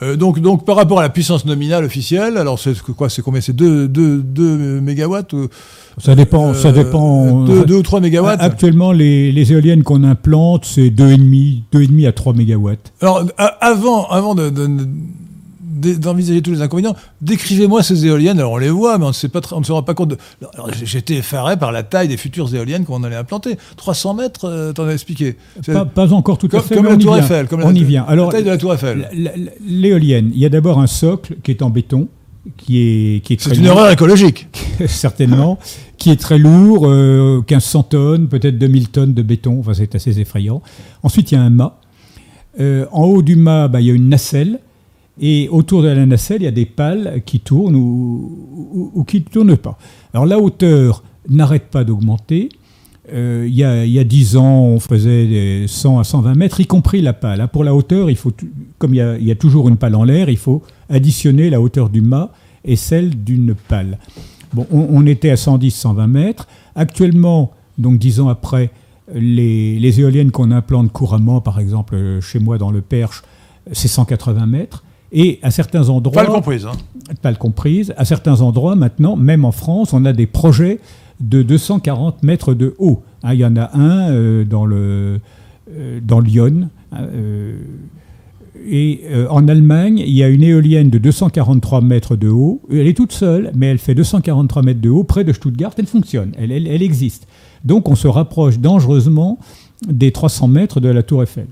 Euh, 0.04 0.16
donc, 0.16 0.40
donc, 0.40 0.64
par 0.66 0.76
rapport 0.76 1.00
à 1.00 1.02
la 1.02 1.10
puissance 1.10 1.46
nominale 1.46 1.84
officielle, 1.84 2.38
alors 2.38 2.60
c'est 2.60 2.80
quoi 2.82 3.10
C'est 3.10 3.22
combien? 3.22 3.42
C'est 3.42 3.56
2, 3.56 3.88
2, 3.88 4.18
2 4.22 4.82
mégawatts 4.82 5.34
Ça 5.98 6.14
dépend. 6.14 6.54
ça 6.54 6.68
euh, 6.70 6.72
dépend 6.72 7.44
2, 7.46 7.76
ou 7.76 7.82
3 7.82 8.00
mégawatts? 8.00 8.40
Actuellement, 8.42 8.92
les, 8.92 9.32
les 9.32 9.54
éoliennes 9.54 9.84
qu'on 9.84 10.04
implante, 10.04 10.66
c'est 10.66 10.90
2,5, 10.90 11.62
2,5 11.74 12.08
à 12.08 12.12
3 12.12 12.34
mégawatts. 12.34 12.94
Alors, 13.02 13.24
avant, 13.60 14.08
avant 14.10 14.36
de, 14.36 14.50
de 14.50 14.68
d'envisager 15.78 16.42
tous 16.42 16.52
les 16.52 16.62
inconvénients. 16.62 16.96
Décrivez-moi 17.22 17.84
ces 17.84 18.06
éoliennes. 18.06 18.40
Alors 18.40 18.54
on 18.54 18.58
les 18.58 18.70
voit, 18.70 18.98
mais 18.98 19.06
on 19.06 19.10
ne, 19.10 19.14
sait 19.14 19.30
pas, 19.30 19.42
on 19.52 19.60
ne 19.60 19.66
se 19.66 19.72
rend 19.72 19.84
pas 19.84 19.94
compte. 19.94 20.10
De... 20.10 20.18
J'étais 20.84 21.16
effaré 21.16 21.58
par 21.58 21.72
la 21.72 21.84
taille 21.84 22.08
des 22.08 22.18
futures 22.18 22.54
éoliennes 22.54 22.86
qu'on 22.86 23.04
allait 23.04 23.16
implanter. 23.16 23.58
300 23.78 24.14
mètres, 24.16 24.46
euh, 24.46 24.74
t'en 24.74 24.88
as 24.88 24.94
expliqué. 24.94 25.36
Pas, 25.66 25.86
pas, 25.86 26.14
encore 26.14 26.38
tout 26.38 26.50
à 26.52 26.62
fait. 26.62 26.76
Comme 26.76 26.86
la 26.86 26.98
Tour 26.98 27.18
Eiffel. 27.18 27.48
Comme 27.48 27.64
on 27.64 27.74
y 27.74 27.84
vient. 27.84 28.06
Alors, 28.08 28.28
la 28.28 28.34
taille 28.34 28.44
de 28.44 28.50
la 28.50 28.58
Tour 28.58 28.74
Eiffel. 28.74 29.10
L'éolienne, 29.66 30.32
il 30.34 30.40
y 30.40 30.46
a 30.46 30.50
d'abord 30.50 30.80
un 30.80 30.88
socle 30.88 31.36
qui 31.44 31.52
est 31.52 31.62
en 31.62 31.70
béton. 31.70 32.08
Qui 32.56 32.80
est, 32.80 33.26
qui 33.26 33.34
est 33.34 33.42
C'est 33.42 33.58
une 33.58 33.66
erreur 33.66 33.90
écologique. 33.92 34.48
certainement. 34.88 35.60
qui 35.98 36.12
est 36.12 36.16
très 36.16 36.38
lourd, 36.38 36.88
1500 36.88 37.80
euh, 37.80 37.84
tonnes, 37.90 38.28
peut-être 38.30 38.58
2000 38.58 38.90
tonnes 38.90 39.14
de 39.14 39.22
béton. 39.22 39.60
Enfin, 39.60 39.74
c'est 39.74 39.96
assez 39.96 40.18
effrayant. 40.20 40.62
Ensuite, 41.04 41.32
il 41.32 41.36
y 41.36 41.38
a 41.38 41.42
un 41.42 41.50
mât. 41.50 41.80
Euh, 42.60 42.86
en 42.92 43.04
haut 43.04 43.22
du 43.22 43.36
mât, 43.36 43.68
bah, 43.68 43.82
il 43.82 43.88
y 43.88 43.92
a 43.92 43.94
une 43.94 44.10
nacelle 44.10 44.60
et 45.20 45.50
autour 45.50 45.82
de 45.82 45.88
la 45.88 46.06
nacelle, 46.06 46.42
il 46.42 46.46
y 46.46 46.48
a 46.48 46.52
des 46.52 46.66
pales 46.66 47.22
qui 47.26 47.40
tournent 47.40 47.76
ou, 47.76 49.04
qui 49.08 49.18
ne 49.20 49.24
tournent 49.24 49.58
pas. 49.58 49.78
Alors 50.14 50.26
la 50.26 50.40
hauteur 50.40 51.04
n'arrête 51.30 51.70
pas 51.70 51.84
d'augmenter. 51.84 52.50
Euh, 53.14 53.46
il, 53.48 53.56
y 53.56 53.64
a, 53.64 53.86
il 53.86 53.92
y 53.92 54.00
a 54.00 54.04
10 54.04 54.36
ans, 54.36 54.64
on 54.64 54.80
faisait 54.80 55.66
100 55.66 56.00
à 56.00 56.04
120 56.04 56.36
mètres, 56.36 56.60
y 56.60 56.66
compris 56.66 57.02
la 57.02 57.14
pale. 57.14 57.42
Hein, 57.42 57.48
pour 57.48 57.64
la 57.64 57.74
hauteur, 57.74 58.10
il 58.10 58.18
faut, 58.18 58.34
comme 58.78 58.94
il 58.94 58.98
y, 58.98 59.02
a, 59.02 59.18
il 59.18 59.24
y 59.24 59.32
a 59.32 59.36
toujours 59.36 59.70
une 59.70 59.78
pale 59.78 59.96
en 59.96 60.04
l'air, 60.04 60.30
il 60.30 60.38
faut 60.38 60.62
additionner 60.90 61.50
la 61.50 61.62
hauteur 61.62 61.90
du 61.90 62.02
mât 62.02 62.32
et 62.66 62.76
celle 62.76 63.24
d'une 63.24 63.56
pale. 63.56 63.98
Bon, 64.54 64.68
on, 64.72 65.06
était 65.06 65.30
à 65.30 65.36
110-120 65.36 66.08
mètres. 66.08 66.48
Actuellement, 66.76 67.52
donc 67.78 67.98
10 67.98 68.20
ans 68.22 68.30
après, 68.30 68.72
les 69.14 70.00
éoliennes 70.00 70.32
qu'on 70.32 70.52
implante 70.52 70.92
couramment, 70.92 71.42
par 71.42 71.60
exemple 71.60 72.20
chez 72.22 72.40
moi 72.40 72.58
dans 72.58 72.72
le 72.72 72.82
Perche, 72.82 73.24
c'est 73.72 73.88
180 73.88 74.46
mètres. 74.46 74.84
Et 75.12 75.40
à 75.42 75.52
certains 75.52 75.90
endroits. 75.90 76.24
Pas 76.24 76.28
le 76.28 76.34
comprise. 76.34 76.66
Hein. 76.66 76.74
Pas 77.22 77.32
le 77.32 77.38
comprise. 77.38 77.94
À 77.98 78.06
certains 78.06 78.42
endroits, 78.42 78.76
maintenant, 78.76 79.16
même 79.16 79.46
en 79.46 79.52
France, 79.52 79.94
on 79.94 80.06
a 80.06 80.14
des 80.14 80.28
projets 80.28 80.80
de 81.20 81.42
240 81.42 82.24
mètres 82.24 82.54
de 82.54 82.76
haut. 82.78 83.04
Hein, 83.24 83.34
il 83.34 83.40
y 83.40 83.46
en 83.46 83.56
a 83.56 83.76
un 83.76 84.12
euh, 84.12 84.44
dans, 84.46 84.66
le, 84.66 85.20
euh, 85.72 86.00
dans 86.04 86.20
Lyon. 86.20 86.70
Euh, 86.94 87.58
et 88.70 89.04
en 89.30 89.48
Allemagne, 89.48 90.00
il 90.00 90.14
y 90.14 90.24
a 90.24 90.28
une 90.28 90.44
éolienne 90.44 90.90
de 90.90 90.98
243 90.98 91.80
mètres 91.82 92.16
de 92.18 92.28
haut. 92.28 92.60
Elle 92.70 92.88
est 92.88 92.98
toute 92.98 93.14
seule, 93.14 93.52
mais 93.56 93.68
elle 93.68 93.78
fait 93.78 93.96
243 93.96 94.64
mètres 94.64 94.82
de 94.82 94.90
haut 94.90 95.04
près 95.04 95.24
de 95.24 95.32
Stuttgart. 95.32 95.72
Elle 95.78 95.86
fonctionne, 95.86 96.32
elle, 96.38 96.52
elle, 96.52 96.68
elle 96.68 96.82
existe. 96.82 97.28
Donc 97.64 97.88
on 97.88 97.96
se 97.96 98.08
rapproche 98.08 98.60
dangereusement 98.60 99.38
des 99.88 100.12
300 100.12 100.48
mètres 100.48 100.80
de 100.80 100.90
la 100.90 101.04
Tour 101.04 101.24
Eiffel. 101.24 101.48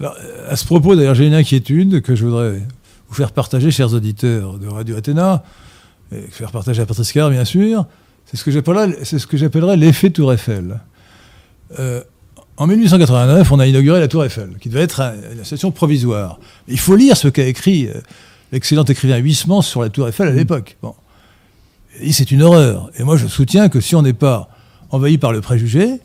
Alors, 0.00 0.16
à 0.48 0.56
ce 0.56 0.64
propos, 0.64 0.96
d'ailleurs, 0.96 1.14
j'ai 1.14 1.26
une 1.26 1.34
inquiétude 1.34 2.00
que 2.00 2.14
je 2.14 2.24
voudrais 2.24 2.62
vous 3.08 3.14
faire 3.14 3.32
partager, 3.32 3.70
chers 3.70 3.92
auditeurs 3.92 4.58
de 4.58 4.66
Radio 4.66 4.96
Athéna, 4.96 5.44
et 6.10 6.22
faire 6.22 6.50
partager 6.50 6.80
à 6.80 6.86
Patrice 6.86 7.12
Carr, 7.12 7.28
bien 7.28 7.44
sûr. 7.44 7.84
C'est 8.24 8.38
ce 8.38 8.44
que 8.44 8.50
j'appellerais 9.36 9.76
l'effet 9.76 10.08
Tour 10.08 10.32
Eiffel. 10.32 10.80
Euh, 11.78 12.02
en 12.56 12.66
1889, 12.66 13.52
on 13.52 13.58
a 13.58 13.66
inauguré 13.66 14.00
la 14.00 14.08
Tour 14.08 14.24
Eiffel, 14.24 14.56
qui 14.58 14.70
devait 14.70 14.80
être 14.80 15.02
une 15.36 15.44
station 15.44 15.70
provisoire. 15.70 16.40
il 16.66 16.78
faut 16.78 16.96
lire 16.96 17.14
ce 17.16 17.28
qu'a 17.28 17.44
écrit 17.44 17.88
euh, 17.88 18.00
l'excellent 18.52 18.84
écrivain 18.84 19.18
Huysmans 19.18 19.60
sur 19.60 19.82
la 19.82 19.90
Tour 19.90 20.08
Eiffel 20.08 20.28
à 20.28 20.32
l'époque. 20.32 20.78
Bon. 20.80 20.94
c'est 22.10 22.30
une 22.30 22.40
horreur. 22.40 22.90
Et 22.98 23.02
moi, 23.02 23.18
je 23.18 23.26
soutiens 23.26 23.68
que 23.68 23.80
si 23.82 23.94
on 23.94 24.02
n'est 24.02 24.14
pas 24.14 24.48
envahi 24.88 25.18
par 25.18 25.32
le 25.32 25.42
préjugé, 25.42 26.00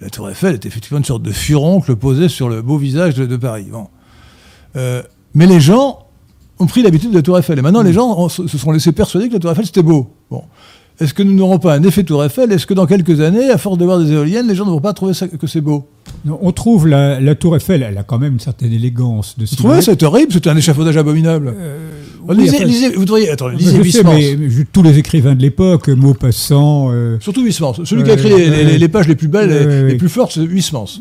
la 0.00 0.10
Tour 0.10 0.28
Eiffel 0.28 0.54
est 0.54 0.66
effectivement 0.66 0.98
une 0.98 1.04
sorte 1.04 1.22
de 1.22 1.32
furoncle 1.32 1.96
posé 1.96 2.28
sur 2.28 2.48
le 2.48 2.62
beau 2.62 2.76
visage 2.76 3.14
de, 3.14 3.36
Paris. 3.36 3.66
Euh, 4.76 5.02
mais 5.34 5.46
les 5.46 5.60
gens 5.60 6.06
ont 6.58 6.66
pris 6.66 6.82
l'habitude 6.82 7.10
de 7.10 7.16
la 7.16 7.22
Tour 7.22 7.38
Eiffel. 7.38 7.58
Et 7.58 7.62
maintenant, 7.62 7.82
les 7.82 7.92
gens 7.92 8.28
se 8.28 8.46
sont 8.46 8.72
laissés 8.72 8.92
persuader 8.92 9.28
que 9.28 9.34
la 9.34 9.40
Tour 9.40 9.50
Eiffel, 9.50 9.66
c'était 9.66 9.82
beau. 9.82 10.14
Bon. 10.30 10.44
Est-ce 10.98 11.12
que 11.12 11.22
nous 11.22 11.34
n'aurons 11.34 11.58
pas 11.58 11.74
un 11.74 11.82
effet 11.82 12.04
Tour 12.04 12.24
Eiffel? 12.24 12.50
Est-ce 12.52 12.66
que 12.66 12.72
dans 12.72 12.86
quelques 12.86 13.20
années, 13.20 13.50
à 13.50 13.58
force 13.58 13.76
de 13.76 13.84
voir 13.84 13.98
des 13.98 14.12
éoliennes, 14.12 14.48
les 14.48 14.54
gens 14.54 14.64
ne 14.64 14.70
vont 14.70 14.80
pas 14.80 14.94
trouver 14.94 15.12
que 15.38 15.46
c'est 15.46 15.60
beau? 15.60 15.86
On 16.28 16.52
trouve 16.52 16.88
la, 16.88 17.34
Tour 17.34 17.56
Eiffel, 17.56 17.82
elle 17.82 17.98
a 17.98 18.02
quand 18.02 18.18
même 18.18 18.34
une 18.34 18.40
certaine 18.40 18.72
élégance 18.72 19.36
de 19.38 19.44
Vous 19.44 19.56
trouvez 19.56 19.82
C'est 19.82 20.02
horrible, 20.02 20.32
c'est 20.32 20.46
un 20.46 20.56
échafaudage 20.56 20.96
abominable. 20.96 21.54
Euh, 21.54 22.34
lisez, 22.34 22.90
vous 22.90 23.04
devriez, 23.04 23.30
attends, 23.30 23.48
lisez 23.48 24.02
mais 24.04 24.36
tous 24.72 24.82
les 24.82 24.98
écrivains 24.98 25.34
de 25.34 25.42
l'époque, 25.42 25.88
Maupassant... 25.88 26.88
Euh, 26.90 27.18
Surtout 27.20 27.44
Huysmans. 27.44 27.74
Celui 27.84 28.02
qui 28.02 28.10
a 28.10 28.14
écrit 28.14 28.78
les, 28.78 28.88
pages 28.88 29.06
les 29.06 29.16
plus 29.16 29.28
belles, 29.28 29.88
les, 29.88 29.96
plus 29.96 30.08
fortes, 30.08 30.32
c'est 30.32 30.42
Huysmans. 30.42 31.00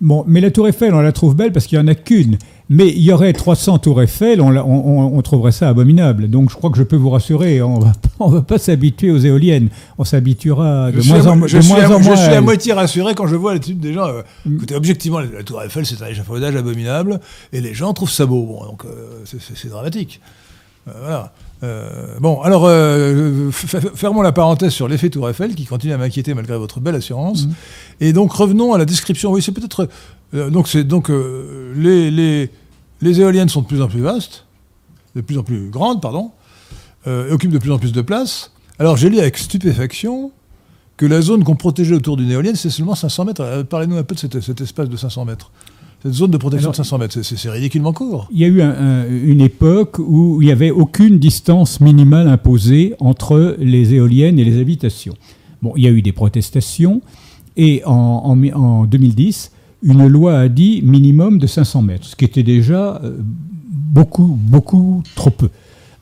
Bon, 0.00 0.24
mais 0.26 0.40
la 0.40 0.50
Tour 0.50 0.68
Eiffel, 0.68 0.92
on 0.92 1.00
la 1.00 1.12
trouve 1.12 1.36
belle 1.36 1.52
parce 1.52 1.66
qu'il 1.66 1.78
n'y 1.78 1.84
en 1.84 1.88
a 1.88 1.94
qu'une. 1.94 2.36
Mais 2.68 2.88
il 2.88 3.02
y 3.02 3.12
aurait 3.12 3.32
300 3.32 3.78
tours 3.78 4.02
Eiffel, 4.02 4.40
on, 4.40 5.22
trouverait 5.22 5.52
ça 5.52 5.68
abominable. 5.68 6.28
Donc 6.28 6.50
je 6.50 6.56
crois 6.56 6.70
que 6.70 6.78
je 6.78 6.82
peux 6.82 6.96
vous 6.96 7.10
rassurer, 7.10 7.62
on 7.62 7.78
va, 7.78 7.92
ne 8.20 8.32
va 8.32 8.42
pas 8.42 8.58
s'habituer 8.58 9.12
aux 9.12 9.18
éoliennes. 9.18 9.68
On 9.98 10.04
s'habituera 10.04 10.90
de 10.90 11.00
moins 11.06 11.26
en, 11.26 11.36
moins. 11.36 11.46
Je 11.46 11.60
suis 11.60 12.34
à 12.34 12.40
moitié 12.40 12.72
rassuré 12.72 13.14
quand 13.14 13.28
je 13.28 13.36
vois 13.36 13.54
l'attitude 13.54 13.78
des 13.78 13.92
gens. 13.92 14.08
Euh, 14.08 14.22
mm. 14.44 14.56
écoutez, 14.56 14.74
objectivement, 14.74 15.20
la, 15.20 15.44
tour 15.44 15.62
Eiffel, 15.62 15.86
c'est 15.86 16.02
un 16.02 16.06
échafaudage 16.06 16.56
abominable, 16.56 17.20
et 17.52 17.60
les 17.60 17.72
gens 17.72 17.92
trouvent 17.92 18.10
ça 18.10 18.26
beau. 18.26 18.60
donc 18.66 18.84
euh, 18.84 19.24
c'est 19.24 19.68
dramatique. 19.68 20.20
Euh, 20.88 20.92
voilà. 20.98 22.18
bon, 22.18 22.40
alors, 22.42 22.68
fermons 23.52 24.22
la 24.22 24.32
parenthèse 24.32 24.72
sur 24.72 24.88
l'effet 24.88 25.08
Tour 25.08 25.30
Eiffel, 25.30 25.54
qui 25.54 25.66
continue 25.66 25.92
à 25.92 25.98
m'inquiéter 25.98 26.34
malgré 26.34 26.58
votre 26.58 26.80
belle 26.80 26.96
assurance. 26.96 27.46
Mm. 27.46 27.50
Et 28.00 28.12
donc, 28.12 28.32
revenons 28.32 28.72
à 28.72 28.78
la 28.78 28.86
description. 28.86 29.30
Oui, 29.30 29.40
c'est 29.40 29.52
peut-être 29.52 29.88
donc, 30.32 30.68
c'est, 30.68 30.84
donc 30.84 31.10
euh, 31.10 31.72
les, 31.76 32.50
les, 33.00 33.20
éoliennes 33.20 33.48
sont 33.48 33.62
de 33.62 33.66
plus 33.66 33.80
en 33.80 33.88
plus 33.88 34.00
vastes, 34.00 34.44
de 35.14 35.20
plus 35.20 35.38
en 35.38 35.42
plus 35.42 35.70
grandes, 35.70 36.02
pardon, 36.02 36.30
euh, 37.06 37.28
et 37.28 37.32
occupent 37.32 37.52
de 37.52 37.58
plus 37.58 37.72
en 37.72 37.78
plus 37.78 37.92
de 37.92 38.02
place. 38.02 38.52
Alors 38.78 38.96
j'ai 38.96 39.08
lu 39.08 39.18
avec 39.18 39.38
stupéfaction 39.38 40.32
que 40.96 41.06
la 41.06 41.20
zone 41.20 41.44
qu'on 41.44 41.56
protégeait 41.56 41.94
autour 41.94 42.16
d'une 42.16 42.30
éolienne, 42.30 42.56
c'est 42.56 42.70
seulement 42.70 42.94
500 42.94 43.24
mètres. 43.26 43.62
Parlez-nous 43.68 43.96
un 43.96 44.02
peu 44.02 44.14
de 44.14 44.40
cet, 44.40 44.60
espace 44.60 44.88
de 44.88 44.96
500 44.96 45.24
mètres. 45.26 45.50
Cette 46.02 46.12
zone 46.12 46.30
de 46.30 46.36
protection 46.36 46.70
de 46.70 46.76
500 46.76 46.98
mètres, 46.98 47.22
c'est, 47.22 47.50
ridiculement 47.50 47.92
court. 47.92 48.28
Il 48.30 48.38
y 48.38 48.44
a 48.44 48.48
eu 48.48 48.62
une 49.30 49.40
époque 49.40 49.98
où 49.98 50.40
il 50.40 50.46
n'y 50.46 50.52
avait 50.52 50.70
aucune 50.70 51.18
distance 51.18 51.80
minimale 51.80 52.28
imposée 52.28 52.94
entre 52.98 53.56
les 53.58 53.94
éoliennes 53.94 54.38
et 54.38 54.44
les 54.44 54.60
habitations. 54.60 55.14
Bon, 55.62 55.72
il 55.76 55.84
y 55.84 55.86
a 55.86 55.90
eu 55.90 56.02
des 56.02 56.12
protestations, 56.12 57.02
et 57.56 57.82
en, 57.84 57.92
en, 57.92 58.52
en 58.52 58.84
2010, 58.84 59.52
une 59.86 60.06
loi 60.08 60.40
a 60.40 60.48
dit 60.48 60.82
minimum 60.82 61.38
de 61.38 61.46
500 61.46 61.82
mètres, 61.82 62.04
ce 62.06 62.16
qui 62.16 62.24
était 62.24 62.42
déjà 62.42 63.00
euh, 63.02 63.16
beaucoup, 63.20 64.38
beaucoup 64.40 65.02
trop 65.14 65.30
peu. 65.30 65.48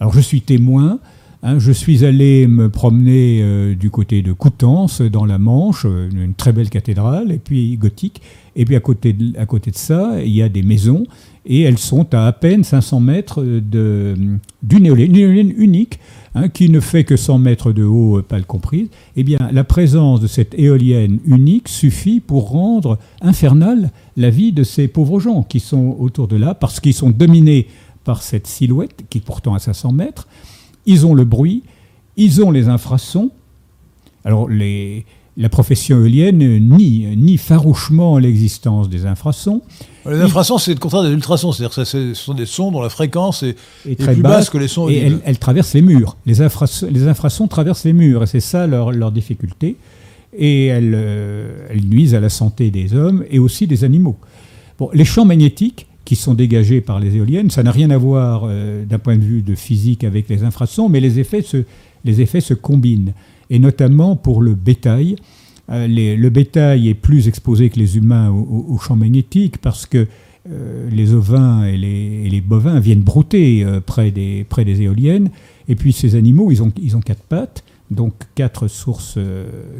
Alors 0.00 0.12
je 0.12 0.20
suis 0.20 0.40
témoin, 0.40 0.98
hein, 1.42 1.58
je 1.58 1.70
suis 1.70 2.04
allé 2.04 2.46
me 2.46 2.70
promener 2.70 3.40
euh, 3.42 3.74
du 3.74 3.90
côté 3.90 4.22
de 4.22 4.32
Coutances, 4.32 5.02
dans 5.02 5.26
la 5.26 5.38
Manche, 5.38 5.84
une, 5.84 6.34
très 6.34 6.52
belle 6.52 6.70
cathédrale, 6.70 7.30
et 7.30 7.38
puis 7.38 7.76
gothique, 7.76 8.22
et 8.56 8.64
puis 8.64 8.76
à 8.76 8.80
côté 8.80 9.12
de, 9.12 9.38
à 9.38 9.46
côté 9.46 9.70
de 9.70 9.76
ça, 9.76 10.22
il 10.22 10.34
y 10.34 10.42
a 10.42 10.48
des 10.48 10.62
maisons, 10.62 11.04
et 11.46 11.62
elles 11.62 11.78
sont 11.78 12.14
à 12.14 12.26
à 12.26 12.32
peine 12.32 12.64
500 12.64 13.00
mètres 13.00 13.42
d'une 13.42 14.86
éolienne, 14.86 15.10
une 15.10 15.16
éolienne 15.16 15.52
unique, 15.56 15.98
Hein, 16.36 16.48
qui 16.48 16.68
ne 16.68 16.80
fait 16.80 17.04
que 17.04 17.16
100 17.16 17.38
mètres 17.38 17.70
de 17.70 17.84
haut, 17.84 18.18
euh, 18.18 18.22
pas 18.22 18.38
le 18.38 18.44
comprise, 18.44 18.88
eh 19.14 19.22
bien, 19.22 19.38
la 19.52 19.62
présence 19.62 20.18
de 20.18 20.26
cette 20.26 20.58
éolienne 20.58 21.20
unique 21.26 21.68
suffit 21.68 22.18
pour 22.18 22.50
rendre 22.50 22.98
infernale 23.20 23.92
la 24.16 24.30
vie 24.30 24.50
de 24.50 24.64
ces 24.64 24.88
pauvres 24.88 25.20
gens 25.20 25.44
qui 25.44 25.60
sont 25.60 25.94
autour 25.96 26.26
de 26.26 26.34
là, 26.34 26.54
parce 26.54 26.80
qu'ils 26.80 26.92
sont 26.92 27.10
dominés 27.10 27.68
par 28.02 28.20
cette 28.20 28.48
silhouette, 28.48 29.04
qui 29.10 29.18
est 29.18 29.20
pourtant 29.20 29.54
à 29.54 29.60
500 29.60 29.92
mètres. 29.92 30.26
Ils 30.86 31.06
ont 31.06 31.14
le 31.14 31.24
bruit, 31.24 31.62
ils 32.16 32.42
ont 32.42 32.50
les 32.50 32.68
infrasons. 32.68 33.30
Alors, 34.24 34.48
les, 34.48 35.06
la 35.36 35.48
profession 35.48 35.98
éolienne 35.98 36.60
nie, 36.60 37.06
nie 37.16 37.36
farouchement 37.38 38.18
l'existence 38.18 38.88
des 38.88 39.04
infrasons. 39.04 39.62
Les 40.06 40.20
infrasons, 40.20 40.58
c'est 40.58 40.74
le 40.74 40.78
contraire 40.78 41.02
des 41.02 41.10
ultrasons, 41.10 41.50
c'est-à-dire 41.50 41.74
que 41.74 41.84
ce 41.84 42.14
sont 42.14 42.34
des 42.34 42.46
sons 42.46 42.70
dont 42.70 42.82
la 42.82 42.88
fréquence 42.88 43.42
est, 43.42 43.56
plus 43.96 44.22
basse, 44.22 44.50
que 44.50 44.58
les 44.58 44.68
sons. 44.68 44.88
Et 44.88 45.12
elles, 45.24 45.38
traversent 45.38 45.74
les 45.74 45.82
murs. 45.82 46.16
Les, 46.26 46.40
infrasons, 46.40 46.86
les 46.90 47.08
infrasons 47.08 47.48
traversent 47.48 47.84
les 47.84 47.94
murs, 47.94 48.22
et 48.22 48.26
c'est 48.26 48.40
ça 48.40 48.66
leur, 48.66 48.92
leur, 48.92 49.10
difficulté. 49.10 49.76
Et 50.36 50.68
euh, 50.70 51.66
elles, 51.70 51.84
nuisent 51.84 52.14
à 52.14 52.20
la 52.20 52.28
santé 52.28 52.70
des 52.70 52.94
hommes 52.94 53.24
et 53.30 53.38
aussi 53.38 53.66
des 53.66 53.82
animaux. 53.82 54.16
Bon, 54.78 54.90
les 54.92 55.04
champs 55.04 55.24
magnétiques 55.24 55.86
qui 56.04 56.16
sont 56.16 56.34
dégagés 56.34 56.80
par 56.80 57.00
les 57.00 57.16
éoliennes, 57.16 57.50
ça 57.50 57.62
n'a 57.62 57.72
rien 57.72 57.90
à 57.90 57.96
voir 57.96 58.42
euh, 58.44 58.84
d'un 58.84 58.98
point 58.98 59.16
de 59.16 59.24
vue 59.24 59.42
de 59.42 59.54
physique 59.54 60.04
avec 60.04 60.28
les 60.28 60.44
infrasons, 60.44 60.88
mais 60.88 61.00
les 61.00 61.18
effets 61.18 61.42
se, 61.42 61.64
les 62.04 62.20
effets 62.20 62.42
se 62.42 62.54
combinent 62.54 63.14
et 63.54 63.60
notamment 63.60 64.16
pour 64.16 64.42
le 64.42 64.54
bétail. 64.54 65.14
Euh, 65.70 65.86
le 65.86 66.28
bétail 66.28 66.88
est 66.88 66.94
plus 66.94 67.28
exposé 67.28 67.70
que 67.70 67.78
les 67.78 67.96
humains 67.96 68.30
aux, 68.30 68.76
champs 68.78 68.96
magnétiques 68.96 69.58
parce 69.58 69.86
que 69.86 70.08
euh, 70.50 70.90
les 70.90 71.14
ovins 71.14 71.64
et 71.64 71.76
les, 71.76 72.40
bovins 72.40 72.80
viennent 72.80 73.00
brouter 73.00 73.64
euh, 73.64 73.80
près, 73.80 74.10
des, 74.10 74.44
éoliennes. 74.82 75.30
Et 75.68 75.76
puis 75.76 75.92
ces 75.92 76.16
animaux, 76.16 76.50
ils 76.50 76.62
ont, 76.62 77.00
quatre 77.00 77.22
pattes, 77.22 77.62
donc 77.92 78.12
quatre 78.34 78.66
sources 78.66 79.18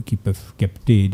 qui 0.07 0.15
peuvent 0.15 0.55
capter 0.57 1.11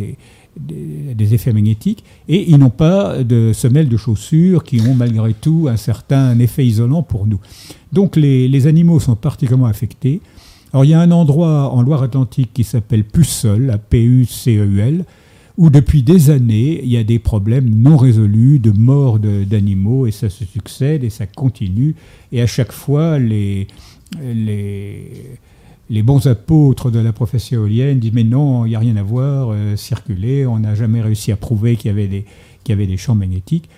des, 0.58 1.34
effets 1.34 1.54
magnétiques, 1.54 2.04
et 2.28 2.50
ils 2.50 2.58
n'ont 2.58 2.68
pas 2.68 3.24
de 3.24 3.52
semelles 3.54 3.88
de 3.88 3.96
chaussures 3.96 4.64
qui 4.64 4.82
ont 4.82 4.94
malgré 4.94 5.32
tout 5.32 5.68
un 5.70 5.78
certain 5.78 6.38
effet 6.38 6.66
isolant 6.66 7.02
pour 7.02 7.26
nous. 7.26 7.40
Donc 7.90 8.16
les 8.16 8.66
animaux 8.66 9.00
sont 9.00 9.16
particulièrement 9.16 9.66
affectés. 9.66 10.20
Alors 10.72 10.84
il 10.84 10.90
y 10.90 10.94
a 10.94 11.00
un 11.00 11.10
endroit 11.10 11.72
en 11.72 11.82
Loire-Atlantique 11.82 12.50
qui 12.54 12.64
s'appelle 12.64 13.04
Puceul, 13.04 13.78
P-U-C-E-U-L, 13.90 15.04
où 15.56 15.68
depuis 15.68 16.02
des 16.02 16.30
années, 16.30 16.80
il 16.82 16.90
y 16.90 16.96
a 16.96 17.04
des 17.04 17.18
problèmes 17.18 17.68
non 17.68 17.96
résolus 17.96 18.60
de 18.60 18.70
mort 18.70 19.18
d'animaux, 19.18 20.06
et 20.06 20.10
ça 20.10 20.30
se 20.30 20.44
succède, 20.44 21.04
et 21.04 21.10
ça 21.10 21.26
continue. 21.26 21.96
Et 22.32 22.40
à 22.40 22.46
chaque 22.46 22.72
fois, 22.72 23.18
les, 23.18 23.66
les, 24.22 25.38
les 25.90 26.02
bons 26.02 26.26
apôtres 26.26 26.90
de 26.90 27.00
la 27.00 27.12
prophétie 27.12 27.54
éolienne 27.54 27.98
disent 27.98 28.12
Mais 28.12 28.24
non, 28.24 28.64
il 28.64 28.70
n'y 28.70 28.76
a 28.76 28.78
rien 28.78 28.96
à 28.96 29.02
voir, 29.02 29.50
euh, 29.50 29.76
circuler, 29.76 30.46
on 30.46 30.60
n'a 30.60 30.74
jamais 30.74 31.02
réussi 31.02 31.32
à 31.32 31.36
prouver 31.36 31.76
qu'il 31.76 31.90
y, 31.90 31.92
avait 31.92 32.08
des, 32.08 32.24
y 32.68 32.72
avait 32.72 32.86
des 32.86 32.96
champs 32.96 33.16
magnétiques. 33.16 33.68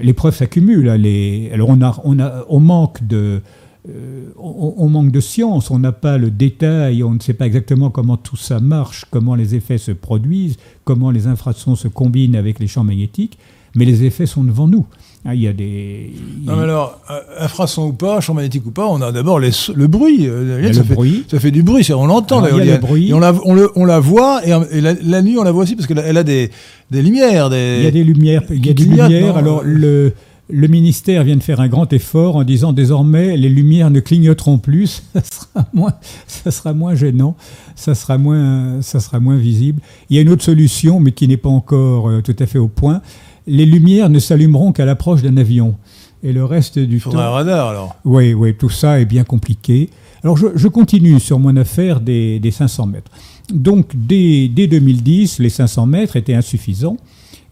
Les 0.00 0.14
preuves 0.14 0.34
s'accumulent. 0.34 0.88
Alors 0.88 1.68
on, 1.68 1.80
a, 1.82 2.00
on, 2.04 2.18
a, 2.18 2.44
on 2.48 2.60
manque 2.60 3.06
de 3.06 3.42
euh, 3.88 4.32
on, 4.36 4.88
manque 4.88 5.12
de 5.12 5.20
science, 5.20 5.70
on 5.70 5.78
n'a 5.78 5.92
pas 5.92 6.18
le 6.18 6.30
détail, 6.30 7.02
on 7.02 7.12
ne 7.12 7.20
sait 7.20 7.32
pas 7.32 7.46
exactement 7.46 7.90
comment 7.90 8.16
tout 8.16 8.36
ça 8.36 8.60
marche, 8.60 9.04
comment 9.10 9.34
les 9.34 9.54
effets 9.54 9.78
se 9.78 9.92
produisent, 9.92 10.56
comment 10.84 11.10
les 11.10 11.26
infrasons 11.26 11.76
se 11.76 11.88
combinent 11.88 12.36
avec 12.36 12.58
les 12.58 12.66
champs 12.66 12.84
magnétiques, 12.84 13.38
mais 13.74 13.84
les 13.84 14.04
effets 14.04 14.26
sont 14.26 14.44
devant 14.44 14.66
nous. 14.66 14.84
Ah, 15.24 15.34
il 15.34 15.42
y 15.42 15.48
a 15.48 15.52
des. 15.52 16.12
Non, 16.44 16.56
mais 16.56 16.62
alors, 16.64 17.00
euh, 17.10 17.20
infrasons 17.40 17.88
ou 17.88 17.92
pas, 17.92 18.20
champ 18.20 18.34
magnétique 18.34 18.66
ou 18.66 18.72
pas, 18.72 18.86
on 18.86 19.00
a 19.00 19.10
d'abord 19.12 19.38
le 19.38 19.86
bruit. 19.86 20.26
Euh, 20.26 20.72
ça, 20.72 20.84
fait, 20.84 20.94
bruit. 20.94 21.24
ça 21.28 21.40
fait 21.40 21.50
du 21.50 21.62
bruit, 21.62 21.86
on 21.92 22.06
l'entend. 22.06 22.44
Il 22.46 22.64
y 22.64 22.70
a 22.70 22.74
le 22.74 22.80
bruit. 22.80 23.12
on, 23.14 23.20
la, 23.20 23.32
on, 23.44 23.84
la 23.84 24.00
voit, 24.00 24.42
et, 24.44 24.80
la, 24.80 25.22
nuit, 25.22 25.38
on 25.38 25.44
la 25.44 25.52
voit 25.52 25.62
aussi 25.62 25.76
parce 25.76 25.86
qu'elle 25.86 26.16
a 26.16 26.24
des, 26.24 26.50
des 26.90 27.02
lumières. 27.02 27.50
Des... 27.50 27.76
Il 27.78 27.84
y 27.84 27.88
a 27.88 27.90
des 27.90 28.04
lumières. 28.04 28.42
Il 28.50 28.66
y 28.66 28.70
a 28.70 28.74
des 28.74 28.84
lumières. 28.84 29.36
Alors, 29.36 29.62
le 29.64 30.12
le 30.50 30.66
ministère 30.66 31.24
vient 31.24 31.36
de 31.36 31.42
faire 31.42 31.60
un 31.60 31.68
grand 31.68 31.92
effort 31.92 32.36
en 32.36 32.44
disant 32.44 32.72
désormais 32.72 33.36
les 33.36 33.48
lumières 33.48 33.90
ne 33.90 34.00
clignoteront 34.00 34.58
plus, 34.58 35.02
ça 35.14 35.22
sera 35.22 35.68
moins, 35.72 35.94
ça 36.26 36.50
sera 36.50 36.72
moins 36.72 36.94
gênant, 36.94 37.36
ça 37.74 37.94
sera 37.94 38.18
moins, 38.18 38.80
ça 38.80 39.00
sera 39.00 39.20
moins 39.20 39.36
visible. 39.36 39.82
Il 40.08 40.16
y 40.16 40.18
a 40.18 40.22
une 40.22 40.30
autre 40.30 40.44
solution, 40.44 41.00
mais 41.00 41.12
qui 41.12 41.28
n'est 41.28 41.36
pas 41.36 41.50
encore 41.50 42.08
euh, 42.08 42.22
tout 42.22 42.36
à 42.38 42.46
fait 42.46 42.58
au 42.58 42.68
point. 42.68 43.02
Les 43.46 43.66
lumières 43.66 44.10
ne 44.10 44.18
s'allumeront 44.18 44.72
qu'à 44.72 44.84
l'approche 44.84 45.22
d'un 45.22 45.36
avion. 45.36 45.76
Et 46.22 46.32
le 46.32 46.44
reste 46.44 46.78
du 46.78 47.00
temps. 47.00 47.16
un 47.16 47.30
radar 47.30 47.68
alors. 47.68 47.96
Oui, 48.04 48.34
oui, 48.34 48.54
tout 48.56 48.70
ça 48.70 49.00
est 49.00 49.04
bien 49.04 49.24
compliqué. 49.24 49.90
Alors 50.24 50.36
je, 50.36 50.68
continue 50.68 51.20
sur 51.20 51.38
mon 51.38 51.56
affaire 51.56 52.00
des, 52.00 52.40
500 52.50 52.86
mètres. 52.86 53.10
Donc 53.52 53.92
dès, 53.94 54.48
dès 54.48 54.66
2010, 54.66 55.38
les 55.38 55.48
500 55.48 55.86
mètres 55.86 56.16
étaient 56.16 56.34
insuffisants. 56.34 56.96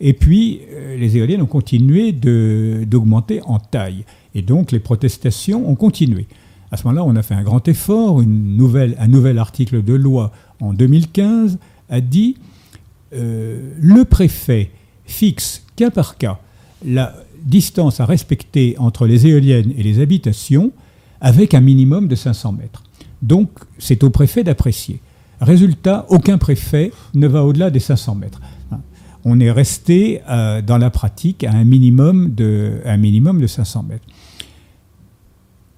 Et 0.01 0.13
puis, 0.13 0.61
euh, 0.73 0.97
les 0.97 1.17
éoliennes 1.17 1.43
ont 1.43 1.47
continué 1.47 2.13
d'augmenter 2.13 3.41
en 3.45 3.59
taille. 3.59 4.05
Et 4.35 4.43
donc, 4.43 4.73
les 4.73 4.81
protestations 4.81 5.69
ont 5.69 5.75
continué. 5.75 6.27
À 6.71 6.77
ce 6.77 6.85
moment-là, 6.85 7.05
on 7.05 7.17
a 7.17 7.23
fait 7.23 7.35
un 7.35 7.43
grand 7.43 7.67
effort. 7.69 8.21
Un 8.21 8.27
nouvel 9.09 9.39
article 9.39 9.83
de 9.83 9.95
loi 9.95 10.33
en 10.61 10.73
2015 10.73 11.59
a 11.89 12.01
dit 12.01 12.37
euh, 13.15 13.71
le 13.79 14.05
préfet 14.05 14.71
fixe 15.05 15.65
cas 15.77 15.91
par 15.91 16.17
cas 16.17 16.41
la 16.85 17.15
distance 17.45 18.01
à 18.01 18.05
respecter 18.05 18.75
entre 18.79 19.07
les 19.07 19.27
éoliennes 19.29 19.73
et 19.77 19.83
les 19.83 20.01
habitations 20.01 20.73
avec 21.21 21.55
un 21.55 21.61
minimum 21.61 22.09
de 22.09 22.17
500 22.17 22.53
mètres. 22.53 22.83
Donc, 23.23 23.51
c'est 23.79 24.03
au 24.05 24.11
préfet 24.11 24.45
d'apprécier. 24.45 25.01
Résultat, 25.41 26.07
aucun 26.09 26.39
préfet 26.39 26.93
ne 27.15 27.27
va 27.27 27.45
au-delà 27.45 27.71
des 27.71 27.79
500 27.79 28.17
mètres 28.17 28.41
on 29.29 29.41
est 29.41 29.51
resté 29.51 30.21
euh, 30.31 30.63
dans 30.63 30.79
la 30.79 30.89
pratique 30.89 31.43
à 31.43 31.51
un 31.51 31.65
minimum 31.65 32.33
de, 32.33 32.75
un 32.85 32.97
minimum 32.97 33.41
de 33.41 33.49
500 33.49 33.83
mètres. 33.89 34.07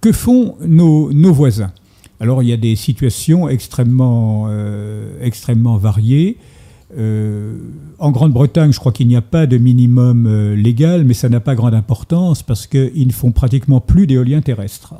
Que 0.02 0.12
font 0.12 0.56
nos, 0.60 1.32
voisins? 1.32 1.72
Alors 2.20 2.42
il 2.42 2.50
y 2.50 2.52
a 2.52 2.58
des 2.58 2.76
situations 2.76 3.48
extrêmement, 3.48 4.48
euh, 4.50 5.28
variées. 5.80 6.36
Euh, 6.98 7.56
en 7.98 8.10
Grande-Bretagne, 8.10 8.70
je 8.70 8.78
crois 8.78 8.92
qu'il 8.92 9.08
n'y 9.08 9.16
a 9.16 9.22
pas 9.22 9.46
de 9.46 9.56
minimum 9.56 10.52
légal, 10.52 11.04
mais 11.04 11.14
ça 11.14 11.30
n'a 11.30 11.40
pas 11.40 11.54
grande 11.54 11.74
importance 11.74 12.42
parce 12.42 12.66
qu'ils 12.66 13.06
ne 13.06 13.12
font 13.12 13.32
pratiquement 13.32 13.80
plus 13.80 14.06
d'éolien 14.06 14.42
terrestre. 14.42 14.94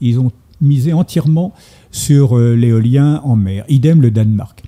ils 0.00 0.20
ont 0.20 0.30
misé 0.60 0.92
entièrement 0.92 1.52
sur 1.90 2.38
l'éolien 2.38 3.20
en 3.24 3.34
mer. 3.34 3.64
Idem 3.68 4.00
le 4.00 4.12
Danemark. 4.12 4.62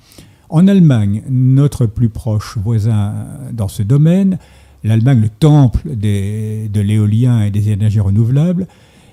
En 0.50 0.66
Allemagne, 0.66 1.22
notre 1.30 1.86
plus 1.86 2.08
proche 2.08 2.58
voisin 2.58 3.14
dans 3.52 3.68
ce 3.68 3.84
domaine, 3.84 4.36
l'Allemagne, 4.82 5.20
le 5.20 5.28
temple 5.28 5.94
de 5.94 6.80
l'éolien 6.80 7.44
et 7.44 7.52
des 7.52 7.70
énergies 7.70 8.00
renouvelables, 8.00 8.66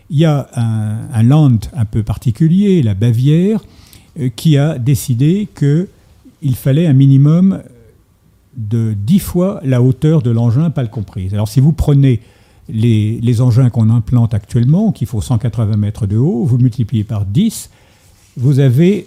il 0.09 0.17
y 0.17 0.25
a 0.25 0.49
un, 0.55 1.23
land 1.23 1.59
un 1.73 1.85
peu 1.85 2.01
particulier, 2.01 2.81
la 2.81 2.95
Bavière, 2.95 3.63
euh, 4.19 4.29
qui 4.35 4.57
a 4.57 4.79
décidé 4.79 5.47
qu'il 5.53 6.55
fallait 6.55 6.87
un 6.87 6.93
minimum 6.93 7.61
de 8.55 8.95
10 8.97 9.19
fois 9.19 9.59
la 9.63 9.83
hauteur 9.83 10.23
de 10.23 10.31
l'engin, 10.31 10.71
pas 10.71 10.81
le 10.81 10.89
comprise. 10.89 11.35
Alors 11.35 11.47
si 11.47 11.59
vous 11.59 11.71
prenez 11.71 12.19
les, 12.67 13.19
les 13.21 13.41
engins 13.41 13.69
qu'on 13.69 13.91
implante 13.91 14.33
actuellement, 14.33 14.91
qui 14.91 15.05
font 15.05 15.21
180 15.21 15.77
mètres 15.77 16.07
de 16.07 16.17
haut, 16.17 16.45
vous 16.45 16.57
multipliez 16.57 17.03
par 17.03 17.25
10, 17.25 17.69
vous 18.37 18.59
avez, 18.59 19.05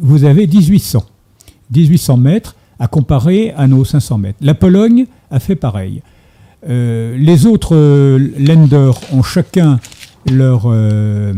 vous 0.00 0.24
avez 0.24 0.48
1800. 0.48 1.06
1800 1.74 2.16
mètres 2.16 2.56
à 2.78 2.88
comparer 2.88 3.52
à 3.56 3.66
nos 3.66 3.84
500 3.84 4.18
mètres. 4.18 4.38
La 4.40 4.54
Pologne 4.54 5.06
a 5.30 5.40
fait 5.40 5.56
pareil. 5.56 6.02
Euh, 6.68 7.16
les 7.16 7.46
autres 7.46 7.76
euh, 7.76 8.32
lenders 8.38 8.98
ont 9.12 9.22
chacun 9.22 9.78
leur, 10.30 10.62
euh, 10.66 11.32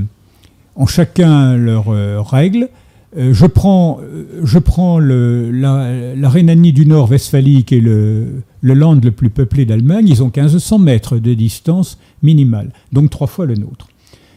ont 0.77 0.87
chacun 0.87 1.57
leurs 1.57 1.89
règles. 2.27 2.69
je 3.17 3.47
prends, 3.47 4.01
je 4.43 4.59
prends 4.59 4.99
la, 4.99 6.29
Rhénanie 6.29 6.73
du 6.73 6.87
Nord, 6.87 7.11
Westphalie, 7.11 7.65
qui 7.65 7.77
est 7.77 7.81
le, 7.81 8.43
le 8.61 8.75
land 8.75 9.01
le 9.03 9.11
plus 9.11 9.31
peuplé 9.31 9.65
d'Allemagne. 9.67 10.09
Ils 10.09 10.23
ont 10.23 10.33
1500 10.35 10.79
mètres 10.79 11.19
de 11.19 11.35
distance 11.35 11.99
minimale, 12.23 12.71
donc 12.93 13.11
trois 13.11 13.27
fois 13.27 13.45
le 13.47 13.55
nôtre. 13.55 13.89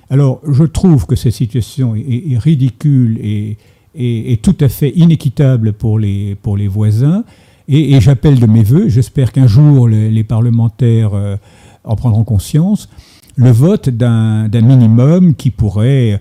Alors, 0.09 0.41
je 0.45 0.65
trouve 0.65 1.05
que 1.05 1.15
cette 1.15 1.33
situation 1.33 1.95
est 1.95 2.37
ridicule 2.37 3.17
et, 3.23 3.57
est, 3.95 4.41
tout 4.41 4.55
à 4.59 4.69
fait 4.69 4.89
inéquitable 4.95 5.73
pour 5.73 5.99
les, 5.99 6.35
pour 6.35 6.57
les 6.57 6.67
voisins. 6.67 7.23
Et, 7.67 7.99
j'appelle 8.01 8.39
de 8.39 8.45
mes 8.45 8.63
voeux, 8.63 8.89
j'espère 8.89 9.31
qu'un 9.31 9.47
jour 9.47 9.87
les, 9.87 10.23
parlementaires 10.23 11.13
euh, 11.13 11.37
en 11.83 11.95
prendront 11.95 12.23
conscience, 12.23 12.89
le 13.37 13.51
vote 13.51 13.89
d'un 13.89 14.49
minimum 14.49 15.35
qui 15.35 15.51
pourrait 15.51 16.13
euh, 16.13 16.17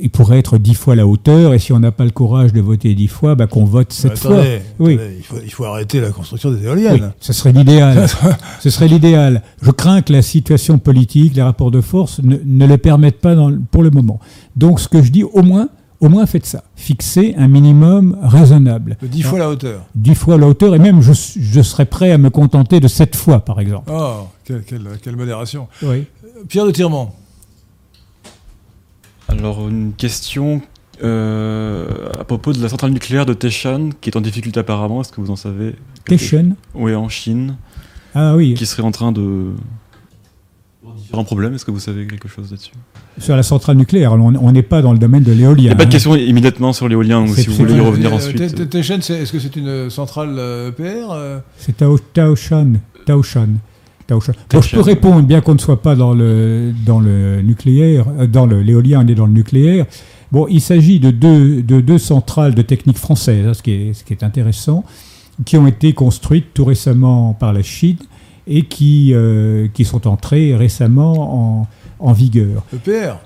il 0.00 0.10
pourrait 0.10 0.38
être 0.38 0.58
dix 0.58 0.74
fois 0.74 0.96
la 0.96 1.06
hauteur, 1.06 1.54
et 1.54 1.58
si 1.58 1.72
on 1.72 1.78
n'a 1.78 1.92
pas 1.92 2.04
le 2.04 2.10
courage 2.10 2.52
de 2.52 2.60
voter 2.60 2.94
dix 2.94 3.06
fois, 3.06 3.36
bah, 3.36 3.46
qu'on 3.46 3.64
vote 3.64 3.92
sept 3.92 4.18
fois. 4.18 4.42
Oui. 4.78 4.98
Il, 5.16 5.22
faut, 5.22 5.36
il, 5.42 5.52
faut, 5.52 5.64
arrêter 5.64 6.00
la 6.00 6.10
construction 6.10 6.50
des 6.50 6.64
éoliennes. 6.64 7.12
ce 7.20 7.32
serait 7.32 7.52
l'idéal. 7.52 8.06
ce 8.60 8.70
serait 8.70 8.88
l'idéal. 8.88 9.42
Je 9.62 9.70
crains 9.70 10.02
que 10.02 10.12
la 10.12 10.22
situation 10.22 10.78
politique, 10.78 11.36
les 11.36 11.42
rapports 11.42 11.70
de 11.70 11.80
force 11.80 12.20
ne, 12.22 12.36
ne 12.44 12.66
le 12.66 12.76
permettent 12.76 13.20
pas 13.20 13.36
dans, 13.36 13.56
pour 13.70 13.84
le 13.84 13.90
moment. 13.90 14.18
Donc 14.56 14.80
ce 14.80 14.88
que 14.88 15.00
je 15.00 15.12
dis, 15.12 15.22
au 15.22 15.42
moins, 15.42 15.68
au 16.00 16.08
moins 16.08 16.26
faites 16.26 16.46
ça. 16.46 16.64
Fixez 16.76 17.34
un 17.36 17.48
minimum 17.48 18.16
raisonnable. 18.22 18.96
Dix 19.02 19.22
fois 19.22 19.38
la 19.38 19.48
hauteur. 19.48 19.84
Dix 19.94 20.14
fois 20.14 20.38
la 20.38 20.46
hauteur, 20.46 20.74
et 20.74 20.78
même 20.78 21.00
je, 21.02 21.12
serais 21.62 21.86
prêt 21.86 22.12
à 22.12 22.18
me 22.18 22.30
contenter 22.30 22.80
de 22.80 22.88
sept 22.88 23.16
fois, 23.16 23.40
par 23.40 23.60
exemple. 23.60 23.90
Oh, 23.92 24.28
quelle, 24.44 25.16
modération. 25.16 25.68
Oui. 25.82 26.04
Pierre 26.48 26.66
de 26.66 26.70
Tirement. 26.70 27.14
Alors, 29.28 29.68
une 29.68 29.92
question 29.92 30.62
euh, 31.02 32.08
à 32.18 32.24
propos 32.24 32.52
de 32.52 32.62
la 32.62 32.68
centrale 32.68 32.92
nucléaire 32.92 33.26
de 33.26 33.34
Teshan, 33.34 33.90
qui 34.00 34.10
est 34.10 34.16
en 34.16 34.20
difficulté 34.20 34.60
apparemment, 34.60 35.00
est-ce 35.00 35.12
que 35.12 35.20
vous 35.20 35.30
en 35.30 35.36
savez? 35.36 35.74
Teshan 36.04 36.50
Oui, 36.74 36.94
en 36.94 37.08
Chine. 37.08 37.56
Ah 38.14 38.34
oui. 38.36 38.54
Qui 38.54 38.66
serait 38.66 38.82
en 38.82 38.90
train 38.90 39.12
de 39.12 39.52
un 41.16 41.24
problème 41.24 41.54
Est-ce 41.54 41.64
que 41.64 41.70
vous 41.70 41.80
savez 41.80 42.06
quelque 42.06 42.28
chose 42.28 42.50
là-dessus? 42.50 42.72
Sur 43.18 43.36
la 43.36 43.42
centrale 43.42 43.76
nucléaire, 43.76 44.12
on 44.12 44.52
n'est 44.52 44.62
pas 44.62 44.82
dans 44.82 44.92
le 44.92 44.98
domaine 44.98 45.22
de 45.22 45.32
l'éolien. 45.32 45.56
Il 45.58 45.64
n'y 45.64 45.70
a 45.70 45.74
pas 45.74 45.84
de 45.84 45.88
hein. 45.88 45.92
question 45.92 46.14
immédiatement 46.14 46.72
sur 46.72 46.88
l'éolien, 46.88 47.26
si 47.26 47.48
vous 47.48 47.54
voulez 47.54 47.74
y 47.74 47.80
revenir 47.80 48.12
ensuite. 48.12 48.40
est-ce 48.40 49.32
que 49.32 49.38
c'est 49.38 49.56
une 49.56 49.90
centrale 49.90 50.38
EPR 50.68 50.82
e 50.82 51.06
euh? 51.12 51.38
C'est 51.56 51.76
Taoshan. 52.12 52.74
Taoshan. 53.06 53.48
je 54.10 54.74
peux 54.74 54.80
répondre, 54.80 55.22
bien 55.22 55.40
qu'on 55.40 55.54
ne 55.54 55.58
soit 55.58 55.82
pas 55.82 55.94
dans 55.94 56.12
le, 56.12 56.72
dans 56.84 57.00
le 57.00 57.42
nucléaire, 57.42 58.06
euh, 58.18 58.26
dans 58.26 58.46
l'éolien, 58.46 59.02
on 59.04 59.08
est 59.08 59.14
dans 59.14 59.26
le 59.26 59.32
nucléaire. 59.32 59.86
Bon, 60.30 60.46
il 60.48 60.60
s'agit 60.60 61.00
de 61.00 61.10
deux, 61.10 61.62
de 61.62 61.80
deux 61.80 61.98
centrales 61.98 62.54
de 62.54 62.62
technique 62.62 62.98
française, 62.98 63.46
hein, 63.46 63.54
ce, 63.54 63.62
qui 63.62 63.72
est, 63.72 63.94
ce 63.94 64.04
qui 64.04 64.12
est 64.12 64.22
intéressant, 64.22 64.84
qui 65.44 65.56
ont 65.56 65.66
été 65.66 65.94
construites 65.94 66.52
tout 66.52 66.64
récemment 66.64 67.32
par 67.32 67.52
la 67.52 67.62
Chine 67.62 67.96
et 68.48 68.62
qui, 68.62 69.12
euh, 69.12 69.68
qui 69.72 69.84
sont 69.84 70.08
entrés 70.08 70.56
récemment 70.56 71.60
en, 71.60 71.68
en 71.98 72.12
vigueur. 72.12 72.64
EPR 72.74 73.16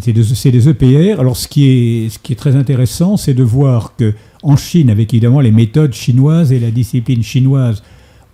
c'est 0.00 0.12
des, 0.12 0.50
des, 0.50 0.68
EPR. 0.68 1.20
Alors, 1.20 1.36
ce 1.36 1.48
qui 1.48 1.66
est, 1.66 2.08
ce 2.08 2.18
qui 2.18 2.32
est 2.32 2.36
très 2.36 2.56
intéressant, 2.56 3.16
c'est 3.16 3.34
de 3.34 3.42
voir 3.42 3.94
que 3.96 4.14
en 4.42 4.56
Chine, 4.56 4.90
avec 4.90 5.12
évidemment 5.12 5.40
les 5.40 5.50
méthodes 5.50 5.92
chinoises 5.92 6.52
et 6.52 6.58
la 6.58 6.70
discipline 6.70 7.22
chinoise, 7.22 7.82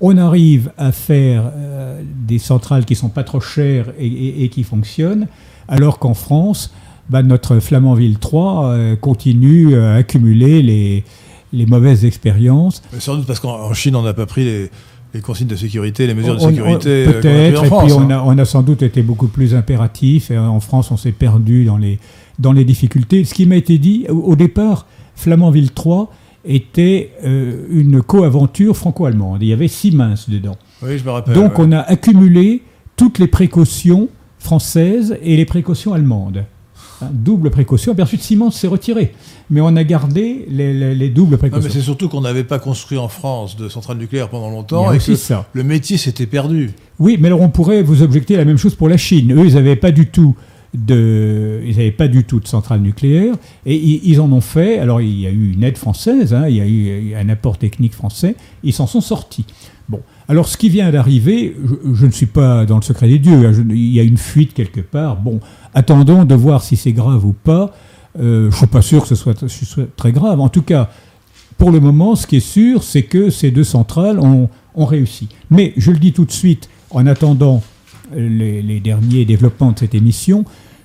on 0.00 0.16
arrive 0.16 0.70
à 0.78 0.92
faire 0.92 1.50
euh, 1.54 2.00
des 2.26 2.38
centrales 2.38 2.84
qui 2.84 2.94
sont 2.94 3.08
pas 3.08 3.24
trop 3.24 3.40
chères 3.40 3.92
et, 3.98 4.44
et, 4.44 4.48
qui 4.48 4.62
fonctionnent, 4.62 5.26
alors 5.66 5.98
qu'en 5.98 6.14
France, 6.14 6.72
bah, 7.10 7.22
notre 7.22 7.58
Flamanville 7.58 8.18
3 8.18 8.66
euh, 8.66 8.96
continue 8.96 9.76
à 9.76 9.94
accumuler 9.94 10.62
les, 10.62 11.04
les 11.52 11.66
mauvaises 11.66 12.04
expériences. 12.04 12.82
sans 13.00 13.16
doute 13.16 13.26
parce 13.26 13.40
qu'en 13.40 13.72
Chine, 13.74 13.96
on 13.96 14.02
n'a 14.02 14.14
pas 14.14 14.26
pris 14.26 14.44
les, 14.44 14.70
les 15.14 15.20
consignes 15.20 15.48
de 15.48 15.56
sécurité, 15.56 16.06
les 16.06 16.14
mesures 16.14 16.34
de 16.34 16.40
sécurité. 16.40 17.06
Euh, 17.06 17.12
peut-être, 17.12 17.64
et 17.64 17.68
puis 17.68 17.92
on, 17.92 18.10
a, 18.10 18.22
on, 18.22 18.36
a, 18.36 18.44
sans 18.44 18.62
doute 18.62 18.82
été 18.82 19.02
beaucoup 19.02 19.28
plus 19.28 19.54
impératif. 19.54 20.30
Et 20.30 20.38
en 20.38 20.60
France, 20.60 20.90
on 20.90 20.96
s'est 20.96 21.12
perdu 21.12 21.64
dans 21.64 21.78
les, 21.78 21.98
dans 22.38 22.52
les 22.52 22.64
difficultés. 22.64 23.24
Ce 23.24 23.34
qui 23.34 23.46
m'a 23.46 23.56
été 23.56 23.78
dit, 23.78 24.06
au, 24.08 24.36
départ, 24.36 24.86
Flamanville 25.14 25.72
3 25.72 26.12
était 26.44 27.12
euh, 27.24 27.66
une 27.70 28.02
co-aventure 28.02 28.76
franco-allemande. 28.76 29.42
Il 29.42 29.48
y 29.48 29.52
avait 29.52 29.68
Siemens 29.68 30.28
dedans. 30.28 30.56
Oui, 30.82 30.98
je 30.98 31.04
me 31.04 31.10
rappelle. 31.10 31.34
Donc 31.34 31.58
on 31.58 31.72
a 31.72 31.80
accumulé 31.80 32.62
toutes 32.96 33.18
les 33.18 33.26
précautions 33.26 34.08
françaises 34.38 35.16
et 35.22 35.36
les 35.36 35.44
précautions 35.44 35.94
allemandes. 35.94 36.44
Hein, 37.02 37.10
double 37.12 37.50
précaution. 37.50 37.94
Puis 37.94 38.02
ensuite, 38.02 38.22
Siemens 38.22 38.50
s'est 38.50 38.68
retiré 38.68 39.14
mais 39.50 39.60
on 39.60 39.74
a 39.76 39.84
gardé 39.84 40.46
les, 40.48 41.08
doubles 41.08 41.38
précautions. 41.38 41.64
mais 41.64 41.72
c'est 41.72 41.80
surtout 41.80 42.08
qu'on 42.08 42.20
n'avait 42.20 42.44
pas 42.44 42.58
construit 42.58 42.98
en 42.98 43.08
France 43.08 43.56
de 43.56 43.68
centrales 43.68 43.96
nucléaires 43.96 44.28
pendant 44.28 44.50
longtemps 44.50 44.92
et 44.92 44.98
que 44.98 45.14
ça. 45.14 45.46
le 45.52 45.64
métier 45.64 45.96
s'était 45.96 46.26
perdu. 46.26 46.72
Oui, 46.98 47.16
mais 47.18 47.28
alors 47.28 47.40
on 47.40 47.48
pourrait 47.48 47.82
vous 47.82 48.02
objecter 48.02 48.36
la 48.36 48.44
même 48.44 48.58
chose 48.58 48.74
pour 48.74 48.88
la 48.88 48.96
Chine. 48.96 49.32
Eux, 49.32 49.46
ils 49.46 49.54
n'avaient 49.54 49.76
pas 49.76 49.90
du 49.90 50.06
tout 50.08 50.36
ils 50.74 51.74
n'avaient 51.76 51.90
pas 51.90 52.08
du 52.08 52.24
tout 52.24 52.40
de 52.40 52.46
centrale 52.46 52.80
nucléaire, 52.80 53.34
et 53.66 53.76
ils, 53.76 54.20
en 54.20 54.30
ont 54.32 54.40
fait. 54.40 54.78
Alors 54.78 55.00
il 55.00 55.20
y 55.20 55.26
a 55.26 55.30
eu 55.30 55.52
une 55.52 55.64
aide 55.64 55.78
française, 55.78 56.34
hein, 56.34 56.48
il 56.48 56.56
y 56.56 56.60
a 56.60 56.66
eu 56.66 57.14
un 57.14 57.28
apport 57.28 57.58
technique 57.58 57.94
français, 57.94 58.36
ils 58.62 58.72
s'en 58.72 58.86
sont 58.86 59.00
sortis. 59.00 59.46
Bon, 59.88 60.00
alors 60.28 60.48
ce 60.48 60.58
qui 60.58 60.68
vient 60.68 60.90
d'arriver, 60.90 61.56
je, 61.94 62.04
ne 62.04 62.10
suis 62.10 62.26
pas 62.26 62.66
dans 62.66 62.76
le 62.76 62.82
secret 62.82 63.08
des 63.08 63.18
dieux, 63.18 63.46
hein, 63.46 63.52
il 63.70 63.92
y 63.92 64.00
a 64.00 64.02
une 64.02 64.18
fuite 64.18 64.52
quelque 64.52 64.80
part. 64.80 65.16
Bon, 65.16 65.40
attendons 65.72 66.24
de 66.24 66.34
voir 66.34 66.62
si 66.62 66.76
c'est 66.76 66.92
grave 66.92 67.24
ou 67.24 67.32
pas. 67.32 67.72
Euh, 68.18 68.50
je 68.50 68.54
ne 68.54 68.58
suis 68.58 68.66
pas 68.66 68.82
sûr 68.82 69.02
que 69.02 69.08
ce 69.08 69.14
soit, 69.14 69.34
très 69.96 70.12
grave. 70.12 70.40
En 70.40 70.48
tout 70.48 70.62
cas, 70.62 70.90
pour 71.56 71.70
le 71.70 71.80
moment, 71.80 72.16
ce 72.16 72.26
qui 72.26 72.36
est 72.36 72.40
sûr, 72.40 72.82
c'est 72.82 73.04
que 73.04 73.30
ces 73.30 73.50
deux 73.50 73.64
centrales 73.64 74.18
ont, 74.18 74.48
réussi. 74.76 75.28
Mais 75.50 75.72
je 75.76 75.90
le 75.90 75.98
dis 75.98 76.12
tout 76.12 76.24
de 76.24 76.30
suite, 76.30 76.68
en 76.90 77.04
attendant 77.06 77.62
les, 78.14 78.80
derniers 78.80 79.24
développements 79.24 79.72
de 79.72 79.78
cette 79.78 79.94
émission, 79.94 80.44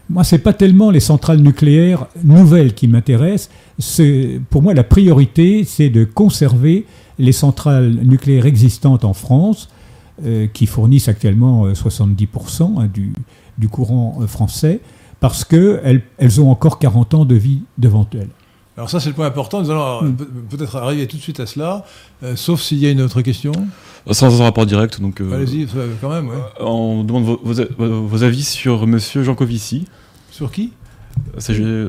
moi, 0.10 0.24
ce 0.24 0.36
n'est 0.36 0.42
pas 0.42 0.54
tellement 0.54 0.92
les 0.92 1.00
centrales 1.00 1.40
nucléaires 1.40 2.08
nouvelles 2.24 2.74
qui 2.74 2.88
m'intéressent. 2.88 3.50
Pour 4.50 4.62
moi, 4.62 4.74
la 4.74 4.84
priorité, 4.84 5.64
c'est 5.64 5.90
de 5.90 6.04
conserver 6.04 6.86
les 7.20 7.32
centrales 7.32 8.00
nucléaires 8.04 8.46
existantes 8.46 9.06
en 9.06 9.14
France, 9.14 9.70
euh, 10.24 10.48
qui 10.48 10.68
fournissent 10.68 11.08
actuellement 11.08 11.68
70% 11.72 12.62
euh, 12.62 12.82
hein, 12.82 12.90
du, 13.58 13.68
courant 13.68 14.20
euh, 14.22 14.28
français, 14.28 14.80
parce 15.20 15.44
qu'elles 15.44 16.04
elles 16.18 16.42
ont 16.42 16.52
encore 16.52 16.78
40 16.78 17.14
ans 17.16 17.26
de 17.26 17.34
vie 17.34 17.62
devant 17.80 18.08
elles. 18.14 18.30
Alors 18.76 18.90
ça, 18.90 19.00
c'est 19.00 19.10
le 19.10 19.16
point 19.16 19.28
important. 19.28 19.62
Nous 19.62 19.70
allons 19.70 20.04
hmm. 20.04 20.16
peut-être 20.50 20.76
arriver 20.78 21.08
tout 21.08 21.18
de 21.18 21.22
suite 21.22 21.40
à 21.40 21.46
cela, 21.46 21.86
sauf 22.36 22.62
s'il 22.62 22.80
y 22.80 22.88
a 22.88 22.92
une 22.92 23.02
autre 23.02 23.22
question. 23.22 23.52
Sans 24.12 24.42
un 24.42 24.44
rapport 24.44 24.66
direct, 24.66 25.00
donc. 25.00 25.22
Allez-y, 25.22 25.68
quand 26.02 26.10
même. 26.10 26.28
Ouais. 26.28 26.36
on 26.60 27.04
demande 27.04 27.24
vos, 27.24 27.40
vos, 27.44 28.24
avis 28.24 28.44
sur 28.44 28.88
Monsieur 28.88 29.24
Jean 29.24 29.36
Covici. 29.36 29.86
Sur 30.32 30.52
qui? 30.52 30.72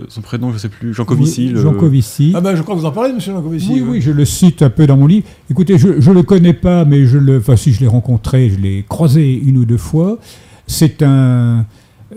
Son 0.09 0.21
prénom, 0.23 0.51
je 0.51 0.55
ne 0.55 0.59
sais 0.59 0.69
plus, 0.69 0.95
Jean 0.95 1.05
Covici. 1.05 1.55
Jean 1.55 1.75
Covici. 1.75 2.33
Ah 2.35 2.41
ben, 2.41 2.57
je 2.57 2.63
crois 2.63 2.75
que 2.75 2.81
vous 2.81 2.87
en 2.87 2.93
parlez, 2.93 3.13
monsieur 3.13 3.33
Jean 3.33 3.43
Covici. 3.43 3.73
Oui, 3.73 3.83
oui, 3.83 4.01
je 4.01 4.11
le 4.11 4.25
cite 4.25 4.63
un 4.63 4.71
peu 4.71 4.87
dans 4.87 4.97
mon 4.97 5.07
livre. 5.07 5.27
Écoutez, 5.51 5.79
je 5.79 5.89
ne 5.89 6.15
le 6.15 6.23
connais 6.23 6.55
pas, 6.55 6.85
mais 6.85 7.07
je 7.07 7.19
le, 7.19 7.39
enfin, 7.39 7.57
si 7.57 7.73
je 7.73 7.81
l'ai 7.81 7.87
rencontré, 7.87 8.51
je 8.51 8.59
l'ai 8.59 8.85
croisé 8.89 9.35
une 9.35 9.59
ou 9.59 9.65
deux 9.65 9.79
fois. 9.79 10.19
C'est 10.67 11.03
un, 11.03 11.67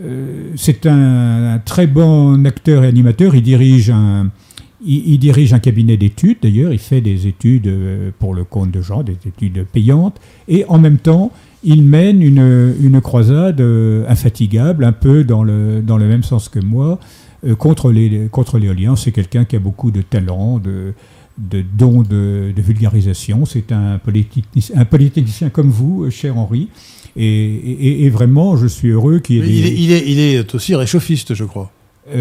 euh, 0.02 0.52
c'est 0.56 0.86
un, 0.86 1.62
très 1.66 1.88
bon 1.88 2.46
acteur 2.46 2.84
et 2.84 2.88
animateur. 2.88 3.36
Il 3.36 3.44
dirige 3.44 3.90
un, 3.90 4.28
il, 4.88 5.20
dirige 5.20 5.54
un 5.54 5.60
cabinet 5.60 5.98
d'études, 5.98 6.38
d'ailleurs. 6.42 6.72
Il 6.72 6.80
fait 6.80 7.02
des 7.02 7.28
études 7.28 7.68
euh, 7.68 8.12
pour 8.18 8.34
le 8.34 8.44
compte 8.44 8.72
de 8.72 8.82
gens, 8.82 9.04
des 9.04 9.18
études 9.26 9.66
payantes. 9.66 10.20
Et 10.48 10.66
en 10.68 10.78
même 10.78 10.98
temps, 10.98 11.32
il 11.64 11.84
mène 11.84 12.22
une, 12.22 13.02
croisade 13.02 13.60
euh, 13.60 14.06
infatigable, 14.08 14.86
un 14.86 14.94
peu 14.94 15.24
dans 15.24 15.44
le, 15.44 15.82
dans 15.82 15.98
le 15.98 16.08
même 16.08 16.24
sens 16.24 16.48
que 16.48 16.60
moi, 16.60 17.00
euh, 17.46 17.56
contre, 17.56 17.92
les, 17.92 18.28
contre 18.32 18.60
l'éolien. 18.60 18.96
C'est 18.96 19.12
quelqu'un 19.12 19.44
qui 19.44 19.58
a 19.58 19.60
beaucoup 19.60 19.92
de 19.92 20.02
talent, 20.02 20.58
de, 20.60 20.94
de 21.38 21.64
dons 21.78 22.02
de, 22.04 22.54
vulgarisation. 22.56 23.46
C'est 23.46 23.72
un 23.74 24.00
un 24.76 24.86
politicien 24.86 25.50
comme 25.50 25.70
vous, 25.70 26.10
cher 26.10 26.38
Henri. 26.38 26.70
Et, 27.18 28.10
vraiment, 28.10 28.56
je 28.56 28.68
suis 28.68 28.90
heureux 28.90 29.20
qu'il 29.20 29.44
ait... 29.44 29.50
Il 29.50 29.92
est, 29.92 30.04
il, 30.08 30.20
est, 30.20 30.56
aussi 30.56 30.76
réchauffiste, 30.76 31.34
je 31.34 31.44
crois. 31.44 31.72
il 32.14 32.18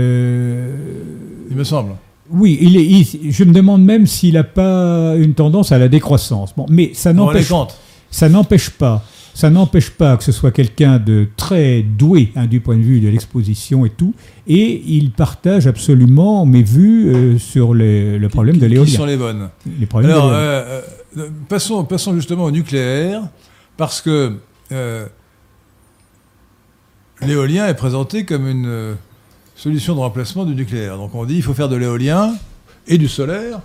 me 1.55 1.65
semble. 1.65 1.93
Oui, 2.31 2.59
il 2.61 2.77
est, 2.77 3.31
je 3.31 3.45
me 3.45 3.53
demande 3.53 3.85
même 3.85 4.07
s'il 4.07 4.35
n'a 4.35 4.45
pas 4.45 5.15
une 5.17 5.35
tendance 5.35 5.73
à 5.73 5.79
la 5.79 5.89
décroissance. 5.89 6.55
Bon, 6.57 6.67
mais 6.69 6.91
ça 6.95 7.13
n'empêche, 7.13 7.53
ça 8.11 8.29
n'empêche 8.29 8.71
pas 8.71 9.05
ça 9.37 9.51
n'empêche 9.51 9.91
pas 9.91 10.17
que 10.17 10.25
ce 10.25 10.33
soit 10.33 10.51
quelqu'un 10.51 10.99
de 10.99 11.29
très 11.37 11.83
doué 11.83 12.33
hein, 12.37 12.47
du 12.47 12.61
point 12.61 12.75
de 12.75 12.81
vue 12.81 13.01
de 13.01 13.09
l'exposition 13.09 13.85
et 13.85 13.91
tout, 13.91 14.15
et 14.47 14.83
il 14.87 15.11
partage 15.11 15.67
absolument 15.67 16.47
mes 16.47 16.63
vues 16.63 17.15
euh, 17.15 17.39
sur 17.39 17.75
le 17.75 18.27
problème 18.29 18.57
de 18.57 18.65
l'éolien. 18.65 18.87
Qui 18.87 18.97
sont 18.97 19.05
les 19.05 19.19
bonnes 19.19 19.51
Alors, 19.93 20.33
euh, 20.33 20.81
euh, 21.19 21.29
passons, 21.51 21.85
passons 21.85 22.15
justement 22.15 22.45
au 22.45 22.51
nucléaire, 22.51 23.25
parce 23.77 24.01
que 24.01 24.33
l'éolien 27.21 27.67
est 27.67 27.75
présenté 27.75 28.25
comme 28.25 28.49
une 28.49 28.97
solution 29.57 29.95
de 29.95 30.01
remplacement 30.01 30.45
du 30.45 30.55
nucléaire. 30.55 30.97
Donc 30.97 31.15
on 31.15 31.25
dit 31.25 31.35
il 31.35 31.43
faut 31.43 31.55
faire 31.55 31.69
de 31.69 31.77
l'éolien 31.77 32.35
et 32.87 32.99
du 32.99 33.09
solaire 33.09 33.61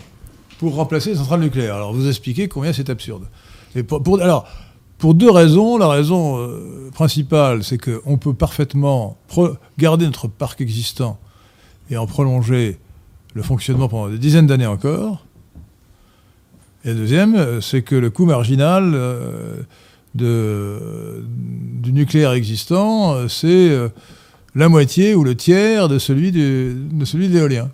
pour 0.58 0.76
remplacer 0.76 1.12
les 1.12 1.18
centrales 1.18 1.42
nucléaires. 1.42 1.76
Alors 1.76 1.94
vous 1.94 2.08
expliquez 2.08 2.48
combien 2.48 2.74
c'est 2.74 2.90
absurde. 2.90 3.26
Et 3.76 3.84
pour, 3.84 4.22
alors, 4.22 4.48
pour 5.02 5.16
deux 5.16 5.32
raisons. 5.32 5.78
La 5.78 5.90
raison 5.90 6.38
euh, 6.38 6.90
principale, 6.94 7.64
c'est 7.64 7.80
qu'on 7.80 8.18
peut 8.18 8.34
parfaitement 8.34 9.18
garder 9.78 10.06
notre 10.06 10.28
parc 10.28 10.62
existant 10.62 11.20
et 11.90 11.98
en 11.98 12.06
prolonger 12.06 12.78
le 13.34 13.42
fonctionnement 13.42 13.90
pendant 13.90 14.10
des 14.10 14.20
dizaines 14.20 14.48
d'années 14.48 14.68
encore. 14.68 15.26
Et 16.86 16.90
la 16.90 16.94
deuxième, 16.94 17.36
euh, 17.36 17.62
c'est 17.62 17.82
que 17.82 17.96
le 17.96 18.12
coût 18.12 18.26
marginal 18.26 18.92
euh, 18.94 19.64
du 20.14 21.94
nucléaire 21.94 22.34
existant, 22.34 23.28
c'est 23.28 23.76
la 24.56 24.70
moitié 24.70 25.16
ou 25.16 25.24
le 25.24 25.36
tiers 25.36 25.88
de 25.88 26.00
celui, 26.00 26.32
de 26.32 27.06
celui 27.06 27.28
l'éolien. 27.28 27.70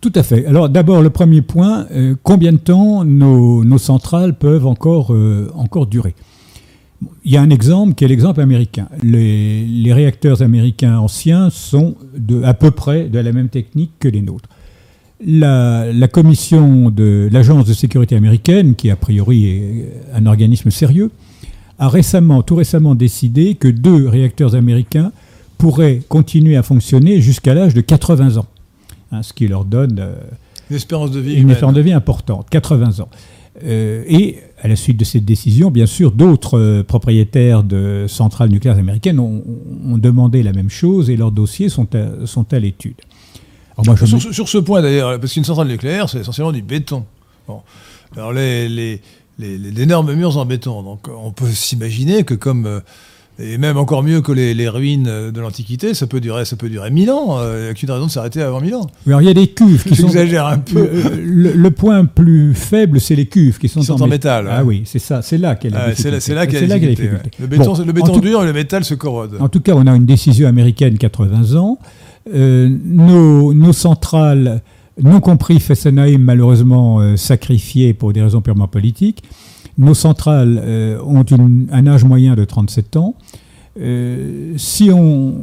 Tout 0.00 0.12
à 0.14 0.22
fait. 0.22 0.46
Alors 0.46 0.68
d'abord, 0.68 1.02
le 1.02 1.10
premier 1.10 1.42
point, 1.42 1.86
combien 2.22 2.52
de 2.52 2.58
temps 2.58 3.04
nos, 3.04 3.78
centrales 3.78 4.34
peuvent 4.38 4.66
encore, 4.66 5.12
encore 5.54 5.86
durer? 5.86 6.14
Il 7.24 7.32
y 7.32 7.36
a 7.36 7.42
un 7.42 7.50
exemple 7.50 7.94
qui 7.94 8.04
est 8.04 8.08
l'exemple 8.08 8.40
américain. 8.40 8.88
Les, 9.02 9.92
réacteurs 9.92 10.42
américains 10.42 10.98
anciens 10.98 11.50
sont 11.50 11.96
à 12.44 12.54
peu 12.54 12.70
près 12.70 13.08
de 13.08 13.18
la 13.18 13.32
même 13.32 13.48
technique 13.48 13.92
que 14.00 14.08
les 14.08 14.22
nôtres. 14.22 14.48
La, 15.24 16.08
commission 16.10 16.90
de 16.90 17.28
l'agence 17.30 17.66
de 17.66 17.72
sécurité 17.72 18.16
américaine, 18.16 18.74
qui 18.74 18.90
a 18.90 18.96
priori 18.96 19.46
est 19.46 19.92
un 20.14 20.26
organisme 20.26 20.70
sérieux, 20.70 21.10
a 21.78 21.88
récemment, 21.88 22.42
tout 22.42 22.56
récemment 22.56 22.94
décidé 22.94 23.54
que 23.54 23.68
deux 23.68 24.08
réacteurs 24.08 24.54
américains 24.54 25.12
pourraient 25.58 26.00
continuer 26.08 26.56
à 26.56 26.62
fonctionner 26.62 27.20
jusqu'à 27.20 27.52
l'âge 27.52 27.74
de 27.74 27.80
80 27.80 28.36
ans, 28.36 28.46
hein, 29.12 29.22
ce 29.22 29.32
qui 29.32 29.48
leur 29.48 29.64
donne 29.64 29.98
euh, 29.98 30.14
une 30.70 30.76
espérance 30.76 31.10
de 31.10 31.20
vie, 31.20 31.34
une 31.34 31.50
espérance 31.50 31.74
de 31.74 31.80
vie 31.80 31.92
importante, 31.92 32.48
80 32.48 33.00
ans. 33.00 33.08
Euh, 33.64 34.04
et 34.06 34.38
à 34.62 34.68
la 34.68 34.76
suite 34.76 34.96
de 34.96 35.04
cette 35.04 35.24
décision, 35.24 35.72
bien 35.72 35.86
sûr, 35.86 36.12
d'autres 36.12 36.58
euh, 36.58 36.82
propriétaires 36.84 37.64
de 37.64 38.06
centrales 38.08 38.50
nucléaires 38.50 38.78
américaines 38.78 39.18
ont, 39.18 39.42
demandé 39.98 40.44
la 40.44 40.52
même 40.52 40.70
chose 40.70 41.10
et 41.10 41.16
leurs 41.16 41.32
dossiers 41.32 41.68
sont 41.68 41.88
à, 41.96 42.26
sont 42.26 42.52
à 42.52 42.58
l'étude. 42.60 42.94
Sur, 44.32 44.48
ce 44.48 44.58
point 44.58 44.80
d'ailleurs, 44.80 45.18
parce 45.18 45.32
qu'une 45.32 45.44
centrale 45.44 45.68
nucléaire, 45.68 46.08
c'est 46.08 46.20
essentiellement 46.20 46.52
du 46.52 46.62
béton. 46.62 47.04
Alors 48.16 48.32
les, 48.32 48.68
les, 48.68 49.00
les, 49.38 49.82
énormes 49.82 50.12
murs 50.14 50.36
en 50.36 50.44
béton, 50.44 50.82
donc 50.82 51.08
on 51.08 51.32
peut 51.32 51.48
s'imaginer 51.48 52.22
que 52.24 52.34
comme 52.34 52.80
et 53.38 53.58
même 53.58 53.76
encore 53.76 54.02
mieux 54.02 54.20
que 54.20 54.32
les, 54.32 54.68
ruines 54.68 55.30
de 55.32 55.40
l'Antiquité, 55.40 55.94
ça 55.94 56.06
peut 56.06 56.20
durer, 56.20 56.44
ça 56.44 56.56
peut 56.56 56.68
durer 56.68 56.90
mille 56.90 57.10
ans. 57.10 57.38
Il 57.40 57.62
n'y 57.62 57.68
a 57.68 57.74
qu'une 57.74 57.90
raison 57.90 58.06
de 58.06 58.10
s'arrêter 58.10 58.42
avant 58.42 58.60
mille 58.60 58.74
ans. 58.74 58.86
Alors 59.06 59.22
il 59.22 59.26
y 59.26 59.30
a 59.30 59.34
des 59.34 59.46
cuves 59.46 59.84
qui 59.84 59.94
sont. 59.94 60.08
un 60.16 60.58
peu. 60.58 60.88
Le, 61.22 61.70
point 61.70 62.04
plus 62.04 62.54
faible, 62.54 63.00
c'est 63.00 63.14
les 63.14 63.26
cuves 63.26 63.58
qui 63.58 63.68
sont, 63.68 63.90
en, 63.90 64.06
métal. 64.06 64.48
Ah 64.50 64.64
oui, 64.64 64.82
c'est 64.84 64.98
ça, 64.98 65.22
c'est 65.22 65.38
là 65.38 65.54
qu'elle 65.54 65.76
a. 65.76 65.94
c'est 65.94 66.34
là, 66.34 66.46
qu'elle 66.46 66.66
difficulté. 66.66 67.10
Le 67.38 67.46
béton, 67.46 67.74
le 67.84 67.92
béton 67.92 68.18
dur 68.18 68.42
et 68.42 68.46
le 68.46 68.52
métal 68.52 68.84
se 68.84 68.94
corrodent. 68.94 69.36
En 69.40 69.48
tout 69.48 69.60
cas, 69.60 69.72
on 69.74 69.86
a 69.86 69.94
une 69.94 70.06
décision 70.06 70.48
américaine 70.48 70.98
80 70.98 71.56
ans. 71.56 71.78
Euh, 72.34 72.68
nos, 72.84 73.54
nos, 73.54 73.72
centrales, 73.72 74.60
non 75.02 75.20
compris 75.20 75.60
Fessenheim, 75.60 76.18
malheureusement 76.18 77.00
euh, 77.00 77.16
sacrifiées 77.16 77.94
pour 77.94 78.12
des 78.12 78.22
raisons 78.22 78.40
purement 78.40 78.68
politiques, 78.68 79.22
nos 79.78 79.94
centrales 79.94 80.60
euh, 80.62 81.00
ont 81.02 81.24
un 81.72 81.86
âge 81.86 82.04
moyen 82.04 82.34
de 82.34 82.44
37 82.44 82.96
ans. 82.96 83.14
Euh, 83.80 84.54
si 84.56 84.90
on, 84.90 85.34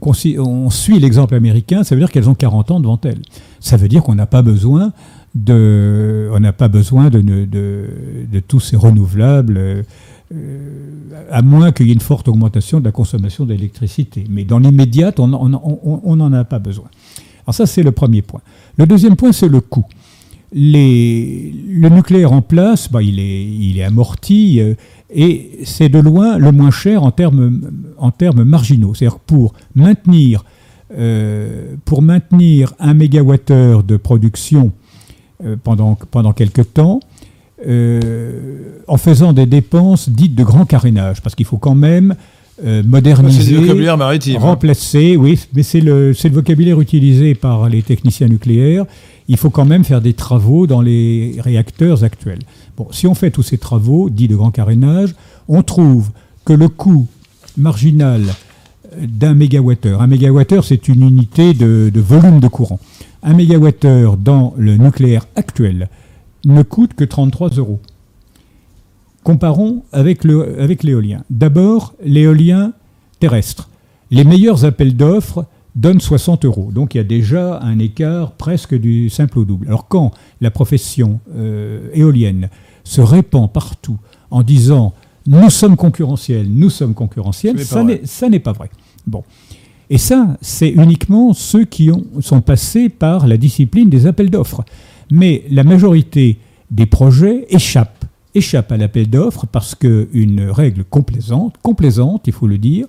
on, 0.00 0.70
suit 0.70 0.98
l'exemple 0.98 1.34
américain, 1.34 1.84
ça 1.84 1.94
veut 1.94 2.00
dire 2.00 2.10
qu'elles 2.10 2.30
ont 2.30 2.34
40 2.34 2.70
ans 2.70 2.80
devant 2.80 2.98
elles. 3.04 3.20
Ça 3.60 3.76
veut 3.76 3.88
dire 3.88 4.02
qu'on 4.02 4.14
n'a 4.14 4.26
pas 4.26 4.40
besoin 4.40 4.92
de, 5.34 6.30
on 6.32 6.40
n'a 6.40 6.54
pas 6.54 6.68
besoin 6.68 7.10
de, 7.10 8.40
tous 8.48 8.60
ces 8.60 8.76
renouvelables, 8.76 9.58
euh, 9.58 9.82
à 11.30 11.42
moins 11.42 11.70
qu'il 11.72 11.88
y 11.88 11.90
ait 11.90 11.94
une 11.94 12.00
forte 12.00 12.28
augmentation 12.28 12.80
de 12.80 12.84
la 12.86 12.92
consommation 12.92 13.44
d'électricité. 13.44 14.24
Mais 14.30 14.44
dans 14.44 14.58
l'immédiat, 14.58 15.12
on 15.18 15.28
n'en 16.16 16.32
a 16.32 16.44
pas 16.44 16.58
besoin. 16.58 16.86
Alors 17.44 17.54
ça, 17.54 17.66
c'est 17.66 17.82
le 17.82 17.92
premier 17.92 18.22
point. 18.22 18.40
Le 18.78 18.86
deuxième 18.86 19.16
point, 19.16 19.32
c'est 19.32 19.48
le 19.48 19.60
coût 19.60 19.84
le 20.58 21.88
nucléaire 21.90 22.32
en 22.32 22.40
place, 22.40 22.90
bah, 22.90 23.02
il, 23.02 23.20
est, 23.20 23.82
amorti 23.82 24.58
euh, 24.58 24.74
et 25.14 25.60
c'est 25.64 25.90
de 25.90 25.98
loin 25.98 26.38
le 26.38 26.50
moins 26.50 26.70
cher 26.70 27.02
en 27.04 27.10
termes, 27.10 27.60
en 27.98 28.10
termes 28.10 28.42
marginaux. 28.42 28.94
C'est-à-dire 28.94 29.18
pour 29.18 29.52
maintenir, 29.74 30.44
euh, 30.96 31.74
pour 31.84 32.00
maintenir 32.00 32.72
un 32.78 32.94
mégawattheure 32.94 33.82
de 33.82 33.98
production 33.98 34.72
euh, 35.44 35.56
pendant, 35.62 35.98
pendant 36.10 36.32
quelques 36.32 36.72
temps, 36.72 37.00
en 37.66 38.96
faisant 38.98 39.32
des 39.32 39.46
dépenses 39.46 40.10
dites 40.10 40.34
de 40.34 40.44
grand 40.44 40.66
carénage, 40.66 41.22
parce 41.22 41.34
qu'il 41.34 41.46
faut 41.46 41.56
quand 41.56 41.74
même 41.74 42.14
euh, 42.64 42.82
moderniser, 42.84 43.54
du 43.54 43.60
vocabulaire 43.60 43.96
maritime. 43.98 44.36
hein. 44.36 44.40
remplacer. 44.40 45.16
Oui, 45.16 45.38
mais 45.54 45.62
c'est 45.62 45.80
le, 45.80 46.12
vocabulaire 46.30 46.80
utilisé 46.80 47.34
par 47.34 47.68
les 47.68 47.82
techniciens 47.82 48.28
nucléaires. 48.28 48.84
Il 49.28 49.36
faut 49.36 49.50
quand 49.50 49.64
même 49.64 49.84
faire 49.84 50.00
des 50.00 50.14
travaux 50.14 50.66
dans 50.66 50.80
les 50.80 51.36
réacteurs 51.38 52.04
actuels. 52.04 52.38
Bon, 52.76 52.86
si 52.92 53.06
on 53.06 53.14
fait 53.14 53.30
tous 53.30 53.42
ces 53.42 53.58
travaux, 53.58 54.08
dits 54.08 54.28
de 54.28 54.36
grand 54.36 54.50
carénage, 54.50 55.14
on 55.48 55.62
trouve 55.62 56.10
que 56.44 56.52
le 56.52 56.68
coût 56.68 57.06
marginal 57.56 58.22
d'un 59.00 59.34
mégawattheure, 59.34 60.00
un 60.00 60.06
mégawattheure 60.06 60.64
c'est 60.64 60.88
une 60.88 61.02
unité 61.02 61.52
de, 61.54 61.90
de 61.92 62.00
volume 62.00 62.40
de 62.40 62.48
courant, 62.48 62.78
un 63.22 63.34
mégawattheure 63.34 64.16
dans 64.16 64.54
le 64.56 64.76
nucléaire 64.76 65.26
actuel 65.36 65.88
ne 66.44 66.62
coûte 66.62 66.94
que 66.94 67.04
33 67.04 67.50
euros. 67.50 67.80
Comparons 69.26 69.82
avec 69.90 70.22
le- 70.22 70.60
avec 70.60 70.84
l'éolien. 70.84 71.24
D'abord, 71.30 71.94
l'éolien 72.04 72.72
terrestre. 73.18 73.68
Les 74.12 74.22
meilleurs 74.22 74.64
appels 74.64 74.94
d'offres 74.94 75.46
donnent 75.74 75.98
60 76.00 76.44
euros. 76.44 76.70
Donc 76.72 76.94
il 76.94 76.98
y 76.98 77.00
a 77.00 77.04
déjà 77.04 77.58
un 77.60 77.80
écart 77.80 78.30
presque 78.30 78.76
du 78.78 79.10
simple 79.10 79.40
au 79.40 79.44
double. 79.44 79.66
Alors 79.66 79.88
quand 79.88 80.12
la 80.40 80.52
profession 80.52 81.18
euh, 81.34 81.88
éolienne 81.92 82.50
se 82.84 83.00
répand 83.00 83.52
partout 83.52 83.98
en 84.30 84.44
disant 84.44 84.94
nous 85.26 85.50
sommes 85.50 85.74
concurrentiels, 85.76 86.46
nous 86.48 86.70
sommes 86.70 86.94
concurrentiels, 86.94 87.56
ça 88.04 88.28
n'est 88.28 88.38
pas 88.38 88.52
vrai. 88.52 88.70
Bon. 89.08 89.24
Et 89.90 89.98
ça, 89.98 90.36
c'est 90.40 90.68
uniquement 90.70 91.32
ceux 91.34 91.64
qui 91.64 91.90
ont, 91.90 92.04
sont 92.20 92.42
passés 92.42 92.88
par 92.88 93.26
la 93.26 93.36
discipline 93.36 93.90
des 93.90 94.06
appels 94.06 94.30
d'offres. 94.30 94.64
Mais 95.10 95.42
la 95.50 95.64
majorité 95.64 96.38
des 96.70 96.86
projets 96.86 97.46
échappent, 97.50 97.95
échappent 98.36 98.72
à 98.72 98.76
l'appel 98.76 99.08
d'offres 99.08 99.46
parce 99.46 99.74
qu'une 99.74 100.48
règle 100.50 100.84
complaisante, 100.84 101.56
complaisante, 101.62 102.24
il 102.26 102.32
faut 102.32 102.46
le 102.46 102.58
dire, 102.58 102.86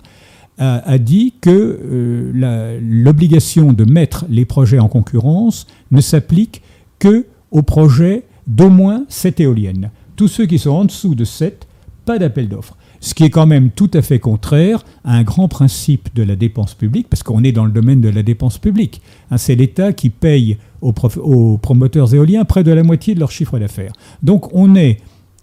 a, 0.58 0.98
dit 0.98 1.34
que 1.40 1.50
euh, 1.50 2.80
l'obligation 2.82 3.72
de 3.72 3.84
mettre 3.84 4.24
les 4.28 4.44
projets 4.44 4.80
en 4.80 4.88
concurrence 4.88 5.66
ne 5.92 6.00
s'applique 6.00 6.62
que 6.98 7.26
aux 7.50 7.62
projets 7.62 8.24
d'au 8.46 8.68
moins 8.68 9.04
7 9.08 9.40
éoliennes. 9.40 9.90
Tous 10.16 10.28
ceux 10.28 10.46
qui 10.46 10.58
sont 10.58 10.70
en 10.70 10.84
dessous 10.84 11.14
de 11.14 11.24
7, 11.24 11.66
pas 12.04 12.18
d'appel 12.18 12.48
d'offres. 12.48 12.76
Ce 13.00 13.14
qui 13.14 13.22
est 13.22 13.30
quand 13.30 13.46
même 13.46 13.70
tout 13.70 13.90
à 13.94 14.02
fait 14.02 14.18
contraire 14.18 14.84
à 15.04 15.14
un 15.14 15.22
grand 15.22 15.46
principe 15.46 16.08
de 16.16 16.24
la 16.24 16.34
dépense 16.34 16.74
publique, 16.74 17.06
parce 17.08 17.22
qu'on 17.22 17.44
est 17.44 17.52
dans 17.52 17.64
le 17.64 17.70
domaine 17.70 18.00
de 18.00 18.08
la 18.08 18.24
dépense 18.24 18.58
publique. 18.58 19.00
Hein, 19.30 19.38
C'est 19.38 19.54
l'État 19.54 19.92
qui 19.92 20.10
paye 20.10 20.58
aux, 20.82 20.92
aux 21.22 21.58
promoteurs 21.58 22.12
éoliens 22.12 22.44
près 22.44 22.64
de 22.64 22.72
la 22.72 22.82
moitié 22.82 23.14
de 23.14 23.20
leur 23.20 23.30
chiffre 23.30 23.58
d'affaires. 23.60 23.92
Donc 24.24 24.52
on 24.52 24.74
est 24.74 24.98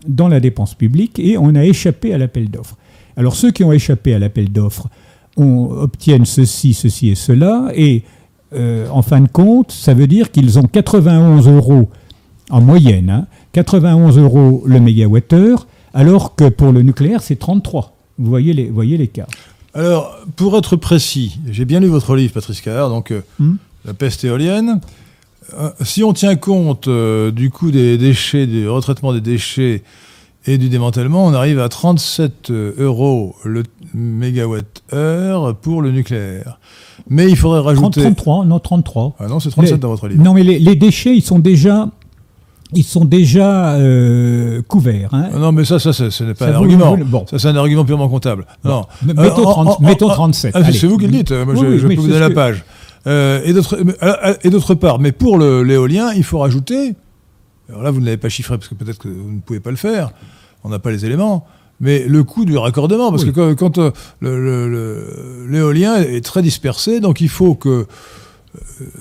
dans 0.08 0.28
la 0.28 0.39
dépense 0.39 0.74
publique 0.76 1.20
et 1.20 1.38
on 1.38 1.56
a 1.56 1.64
échappé 1.66 2.14
à 2.14 2.18
l'appel 2.18 2.49
d'offres. 2.49 2.78
Alors 3.18 3.36
ceux 3.36 3.51
qui 3.51 3.64
ont 3.64 3.72
échappé 3.72 4.14
à 4.14 4.20
l'appel 4.20 4.51
d'offres 4.51 4.88
obtiennent 5.38 6.26
ceci, 6.26 6.74
ceci 6.74 7.10
et 7.10 7.16
cela, 7.16 7.70
et 7.76 8.03
euh, 8.53 8.88
en 8.89 9.01
fin 9.01 9.22
de 9.22 9.28
compte, 9.28 9.72
ça 9.72 9.93
veut 9.93 10.08
dire 10.08 10.32
qu'ils 10.32 10.58
ont 10.60 10.64
91 10.64 11.47
euros 11.47 11.89
en 12.49 12.62
moyenne, 12.62 13.10
hein, 13.10 13.28
91 13.53 14.18
euros 14.18 14.64
le 14.66 14.80
mégawattheure, 14.80 15.68
alors 15.93 16.36
que 16.36 16.47
pour 16.49 16.72
le 16.72 16.82
nucléaire, 16.84 17.22
c'est 17.22 17.36
33. 17.38 17.95
Vous 18.18 18.30
voyez 18.30 18.53
les- 18.53 18.70
voyez 18.70 18.97
l'écart. 18.97 19.28
Alors, 19.74 20.16
pour 20.38 20.58
être 20.58 20.78
précis, 20.78 21.38
j'ai 21.51 21.66
bien 21.66 21.80
lu 21.82 21.88
votre 21.88 22.16
livre, 22.16 22.34
Patrice 22.34 22.62
Carr, 22.62 22.89
donc 22.89 23.12
euh, 23.12 23.22
Hmm. 23.39 23.56
La 23.86 23.93
peste 23.93 24.24
éolienne. 24.24 24.80
Euh, 25.54 25.70
si 25.82 26.04
on 26.04 26.12
tient 26.14 26.36
compte 26.36 26.88
euh, 26.88 27.32
du 27.32 27.50
coût 27.52 27.72
des 27.72 27.98
déchets, 27.98 28.48
du 28.48 28.68
retraitement 28.68 29.14
des 29.14 29.22
déchets 29.22 29.84
et 30.48 30.58
du 30.58 30.70
démantèlement, 30.70 31.26
on 31.26 31.34
arrive 31.34 31.60
à 31.60 31.70
37 31.70 32.52
euros 32.52 33.36
le 33.43 33.64
mégawatt-heure 33.93 35.56
pour 35.56 35.82
le 35.82 35.91
nucléaire. 35.91 36.60
Mais 37.10 37.30
il 37.30 37.36
faudrait 37.38 37.60
30, 37.62 37.68
rajouter. 37.96 38.02
33, 38.02 38.46
non 38.46 38.60
33. 38.60 39.16
Ah 39.20 39.28
non, 39.28 39.39
c'est 39.39 39.50
37 39.50 39.74
Les- 39.74 39.78
dans 39.80 39.89
votre 39.89 40.08
livre. 40.08 40.24
Non, 40.24 40.34
mais 40.34 40.43
les, 40.43 40.60
les 40.60 40.76
déchets, 40.76 41.16
ils 41.16 41.22
sont 41.22 41.39
déjà, 41.39 41.88
ils 42.74 42.84
sont 42.84 43.06
déjà 43.06 43.74
euh, 43.76 44.62
couverts. 44.68 45.10
hein. 45.14 45.30
Non, 45.38 45.52
mais 45.52 45.66
ça, 45.66 45.80
ça, 45.80 45.93
ça, 45.93 46.10
ce 46.10 46.24
n'est 46.24 46.34
pas 46.34 46.46
Ça, 46.48 46.52
un 46.52 46.56
argument. 46.56 46.98
bon. 47.06 47.26
Ça, 47.30 47.38
c'est 47.39 47.48
un 47.48 47.56
argument 47.56 47.86
purement 47.86 48.10
comptable. 48.10 48.46
Non. 48.64 48.86
Mais 49.06 49.14
Euh, 49.18 49.22
mettons, 49.24 49.48
en- 49.48 49.52
30 49.52 49.68
en- 49.68 49.78
mettons 49.84 50.10
en- 50.10 50.14
37. 50.16 50.52
Ah, 50.56 50.72
c'est- 50.72 50.88
vous 50.88 50.98
qui 50.98 51.06
le 51.06 51.12
dites. 51.12 51.32
Moi, 51.32 51.54
Oui, 51.54 51.58
je, 51.60 51.66
oui, 51.66 51.80
je 51.80 51.88
peux 51.88 51.96
vous 51.96 52.08
donner 52.08 52.20
la 52.20 52.30
que- 52.30 52.34
page. 52.34 52.64
Euh, 53.08 53.41
et 53.43 53.53
d'autre 53.53 53.78
mais, 53.84 53.95
euh, 54.03 54.34
et 54.43 54.49
d'autre 54.49 54.74
part, 54.76 54.99
mais 54.99 55.12
pour 55.12 55.38
l'éolien, 55.38 56.12
il 56.14 56.24
faut 56.24 56.39
rajouter. 56.39 56.95
Alors 57.70 57.82
là, 57.84 57.91
vous 57.91 57.99
ne 57.99 58.06
l'avez 58.06 58.18
pas 58.18 58.30
chiffré 58.30 58.58
parce 58.58 58.68
que 58.68 58.76
peut-être 58.76 58.97
que 58.99 59.08
vous 59.08 59.32
ne 59.32 59.39
pouvez 59.39 59.60
pas 59.60 59.72
le 59.72 59.76
faire. 59.78 60.12
On 60.64 60.70
n'a 60.70 60.80
pas 60.80 60.91
les 60.91 61.06
éléments. 61.06 61.45
Mais 61.82 62.06
le 62.08 62.24
coût 62.24 62.45
du 62.45 62.58
raccordement, 62.58 63.12
parce 63.12 63.24
Oui. 63.26 63.34
que 63.34 63.53
quand, 63.53 63.80
euh, 63.80 65.45
l'éolien 65.49 65.95
est 65.97 66.24
très 66.24 66.41
dispersé, 66.41 66.99
donc 66.99 67.22
il 67.22 67.30
faut 67.30 67.56
que 67.56 67.70
euh, 67.70 67.86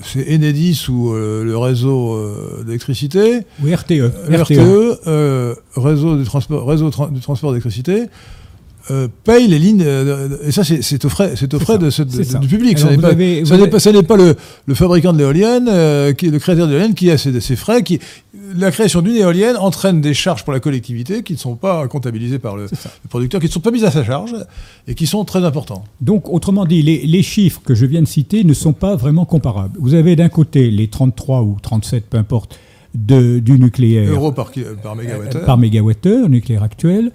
c'est 0.03 0.33
Enedis 0.35 0.87
ou 0.89 1.13
euh, 1.13 1.43
le 1.43 1.57
réseau 1.57 2.13
euh, 2.15 2.63
d'électricité 2.65 3.41
Oui, 3.63 3.73
RTE. 3.73 4.11
RTE, 4.29 4.99
euh, 5.07 5.55
réseau, 5.75 6.17
du 6.17 6.25
transport, 6.25 6.67
réseau 6.67 6.89
tra- 6.89 7.11
du 7.11 7.21
transport 7.21 7.51
d'électricité, 7.51 8.03
euh, 8.91 9.07
paye 9.23 9.47
les 9.47 9.57
lignes. 9.59 9.81
euh, 9.83 10.27
de- 10.29 10.39
et 10.47 10.51
ça, 10.51 10.63
c'est 10.63 11.05
aux 11.05 11.09
frais, 11.09 11.33
c'est 11.35 11.53
aux 11.53 11.59
frais 11.59 11.77
de 11.77 11.89
du 12.39 12.47
public. 12.47 12.77
Alors, 12.77 12.89
Ça 12.89 12.95
n'est 12.95 13.01
pas, 13.01 13.07
avez- 13.09 13.45
ça 13.45 13.53
avez- 13.55 13.67
pas, 13.67 13.79
ça 13.79 13.91
n'est 13.91 14.03
pas 14.03 14.15
le, 14.17 14.35
le 14.65 14.75
fabricant 14.75 15.11
de 15.13 15.17
l'éolienne, 15.17 15.67
euh, 15.69 16.13
qui, 16.13 16.29
le 16.29 16.37
créateur 16.39 16.67
de 16.67 16.71
l'éolienne, 16.73 16.93
qui 16.93 17.09
a 17.09 17.17
ses, 17.17 17.39
ses 17.41 17.55
frais. 17.55 17.81
Qui, 17.83 17.99
la 18.55 18.69
création 18.69 19.01
d'une 19.01 19.15
éolienne 19.15 19.57
entraîne 19.57 20.01
des 20.01 20.13
charges 20.13 20.43
pour 20.43 20.53
la 20.53 20.59
collectivité 20.59 21.23
qui 21.23 21.33
ne 21.33 21.37
sont 21.37 21.55
pas 21.55 21.87
comptabilisées 21.87 22.37
par 22.37 22.55
le, 22.55 22.67
producteur, 23.09 23.41
qui 23.41 23.47
ne 23.47 23.51
sont 23.51 23.59
pas 23.59 23.71
mises 23.71 23.85
à 23.85 23.91
sa 23.91 24.03
charge 24.03 24.35
et 24.87 24.93
qui 24.93 25.07
sont 25.07 25.25
très 25.25 25.43
importants. 25.43 25.83
Donc, 25.99 26.29
autrement 26.29 26.65
dit, 26.65 26.81
les, 26.83 27.05
les 27.07 27.23
chiffres 27.23 27.61
que 27.65 27.73
je 27.73 27.85
viens 27.87 28.01
de 28.03 28.07
citer 28.07 28.43
ne 28.43 28.53
sont 28.53 28.73
pas 28.73 28.95
vraiment 28.95 29.25
comparables. 29.25 29.75
Vous 29.79 29.95
avez 29.95 30.15
d'un 30.15 30.29
côté 30.29 30.69
les 30.69 30.87
33 30.89 31.41
ou 31.41 31.57
37, 31.61 32.05
peu 32.07 32.17
importe, 32.17 32.59
de, 32.93 33.39
du 33.39 33.59
nucléaire 33.59 34.09
Euros 34.11 34.31
par, 34.31 34.51
par 34.83 34.95
mégawattheure. 34.95 35.43
par 35.45 35.57
mégawattheure, 35.57 36.29
nucléaire 36.29 36.63
actuel. 36.63 37.11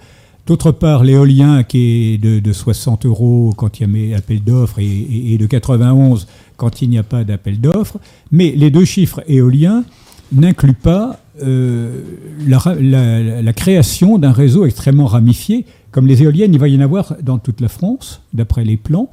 D'autre 0.51 0.73
part, 0.73 1.05
l'éolien 1.05 1.63
qui 1.63 1.77
est 2.15 2.17
de, 2.17 2.41
de 2.41 2.51
60 2.51 3.05
euros 3.05 3.53
quand 3.55 3.79
il 3.79 3.83
y 3.83 3.85
a 3.85 3.87
mes 3.87 4.13
appels 4.13 4.43
d'offres 4.43 4.79
et, 4.79 5.37
de 5.37 5.45
91 5.45 6.27
quand 6.57 6.81
il 6.81 6.89
n'y 6.89 6.97
a 6.97 7.03
pas 7.03 7.23
d'appel 7.23 7.61
d'offres. 7.61 7.99
Mais 8.31 8.51
les 8.51 8.69
deux 8.69 8.83
chiffres 8.83 9.23
éoliens 9.29 9.85
n'incluent 10.33 10.73
pas 10.73 11.21
euh, 11.41 12.01
la, 12.45 13.53
création 13.53 14.17
d'un 14.17 14.33
réseau 14.33 14.65
extrêmement 14.65 15.05
ramifié. 15.05 15.65
Comme 15.91 16.05
les 16.05 16.21
éoliennes, 16.21 16.53
il 16.53 16.59
va 16.59 16.67
y 16.67 16.75
en 16.75 16.81
avoir 16.81 17.15
dans 17.23 17.37
toute 17.37 17.61
la 17.61 17.69
France, 17.69 18.21
d'après 18.33 18.65
les 18.65 18.75
plans. 18.75 19.09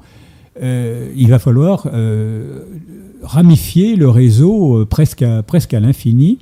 Euh, 0.60 1.08
il 1.14 1.28
va 1.28 1.38
falloir 1.38 1.88
euh, 1.92 2.64
ramifier 3.22 3.94
le 3.94 4.08
réseau 4.08 4.84
presque 4.86 5.22
à 5.22 5.78
l'infini. 5.78 6.38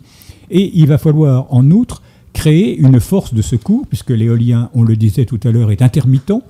Et 0.50 0.70
il 0.74 0.86
va 0.86 0.96
falloir 0.96 1.52
en 1.52 1.70
outre 1.70 2.00
créer 2.40 2.76
une 2.86 3.00
force 3.00 3.32
de 3.34 3.42
secours, 3.42 3.84
puisque 3.88 4.10
l'éolien, 4.10 4.70
on 4.74 4.82
le 4.90 4.94
disait 4.96 5.24
tout 5.24 5.40
à 5.48 5.50
l'heure, 5.50 5.70
est 5.70 5.82
intermittent, 5.82 6.40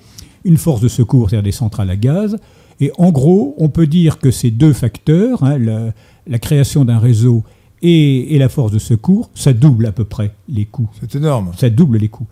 une 0.43 0.57
force 0.57 0.81
de 0.81 0.89
secours, 0.89 1.29
c'est-à-dire 1.29 1.43
des 1.51 1.51
centrales 1.63 1.89
à 1.89 1.95
gaz. 1.95 2.37
Et 2.79 2.91
en 2.97 3.11
gros, 3.11 3.55
on 3.57 3.69
peut 3.69 3.87
dire 3.87 4.19
que 4.19 4.29
ces 4.31 4.51
deux 4.51 4.73
facteurs, 4.73 5.43
hein, 5.43 5.57
la, 5.57 5.79
la 6.27 6.39
création 6.39 6.85
d'un 6.85 6.99
réseau 6.99 7.43
et, 7.81 8.35
et 8.35 8.37
la 8.37 8.49
force 8.49 8.71
de 8.71 8.79
secours, 8.79 9.29
ça 9.33 9.53
double 9.53 9.85
à 9.87 9.91
peu 9.91 10.03
près 10.05 10.31
les 10.49 10.65
coûts 10.65 10.89
C'est 10.99 11.15
énorme. 11.15 11.51
ça 11.57 11.69
double 11.69 11.97
les 11.97 12.09
coûts. 12.09 12.27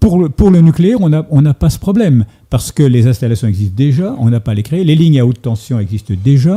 Pour 0.00 0.18
le, 0.18 0.28
pour 0.28 0.50
le 0.50 0.60
nucléaire, 0.60 0.98
on 1.00 1.08
n'a 1.08 1.26
on 1.30 1.40
n'a 1.40 1.54
pas 1.54 1.70
ce 1.70 1.78
problème, 1.78 2.26
parce 2.50 2.72
que 2.72 2.82
les 2.82 3.06
installations 3.06 3.48
existent 3.48 3.74
déjà, 3.76 4.14
on 4.18 4.28
n'a 4.28 4.40
pas 4.40 4.52
à 4.52 4.54
les 4.54 4.62
créer, 4.62 4.84
les 4.84 4.94
lignes 4.94 5.18
à 5.20 5.24
haute 5.24 5.40
tension 5.40 5.78
existent 5.80 6.14
déjà, 6.22 6.56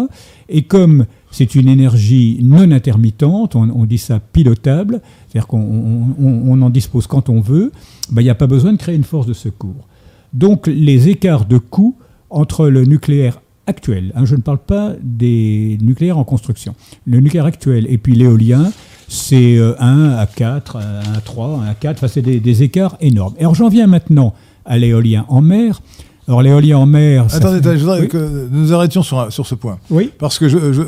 et 0.49 0.63
comme 0.63 1.05
c'est 1.32 1.55
une 1.55 1.67
énergie 1.67 2.39
non 2.41 2.71
intermittente, 2.71 3.55
on, 3.55 3.86
dit 3.86 3.97
ça 3.97 4.19
pilotable, 4.19 5.01
c'est-à-dire 5.27 5.47
qu'on 5.47 5.59
on- 5.61 6.15
on- 6.23 6.51
on 6.51 6.61
en 6.61 6.69
dispose 6.69 7.07
quand 7.07 7.29
on 7.29 7.39
veut, 7.41 7.71
ben, 8.11 8.21
il 8.21 8.25
n'y 8.25 8.29
a 8.29 8.36
pas 8.36 8.47
besoin 8.47 8.73
de 8.73 8.77
créer 8.77 8.95
une 8.95 9.03
force 9.03 9.25
de 9.27 9.34
secours. 9.34 9.88
Donc 10.34 10.67
les 10.67 11.09
écarts 11.09 11.45
de 11.45 11.57
coûts 11.57 11.95
entre 12.29 12.67
le 12.67 12.86
nucléaire 12.86 13.41
actuel, 13.67 14.11
hein, 14.15 14.25
je 14.25 14.36
ne 14.36 14.41
parle 14.41 14.59
pas 14.59 14.93
des 15.03 15.77
nucléaires 15.82 16.17
en 16.17 16.23
construction, 16.23 16.73
le 17.05 17.19
nucléaire 17.19 17.45
actuel 17.45 17.86
et 17.89 17.97
puis 17.97 18.15
l'éolien, 18.15 18.71
c'est 19.07 19.57
euh, 19.57 19.73
1 19.79 20.11
à 20.11 20.25
4, 20.25 20.77
1 20.77 20.79
à 21.17 21.21
3, 21.21 21.59
1 21.63 21.67
à 21.67 21.73
4, 21.75 21.97
enfin 21.97 22.07
c'est 22.07 22.21
des, 22.21 22.39
des 22.39 22.63
écarts 22.63 22.97
énormes. 23.01 23.34
Alors 23.39 23.55
j'en 23.55 23.67
viens 23.69 23.88
maintenant 23.88 24.34
à 24.65 24.77
l'éolien 24.77 25.25
en 25.27 25.41
mer. 25.41 25.82
Alors 26.28 26.41
l'éolien 26.41 26.78
en 26.78 26.86
mer... 26.86 27.26
Attendez, 27.34 27.61
fait- 27.61 27.78
je 27.78 27.84
voudrais 27.84 28.01
oui, 28.01 28.07
que 28.07 28.47
nous 28.51 28.74
arrêtions 28.74 29.03
sur, 29.03 29.32
ce 29.45 29.55
point. 29.55 29.80
oui, 29.89 30.11
Parce 30.19 30.39
que, 30.39 30.47
je, 30.49 30.72
je- 30.74 30.84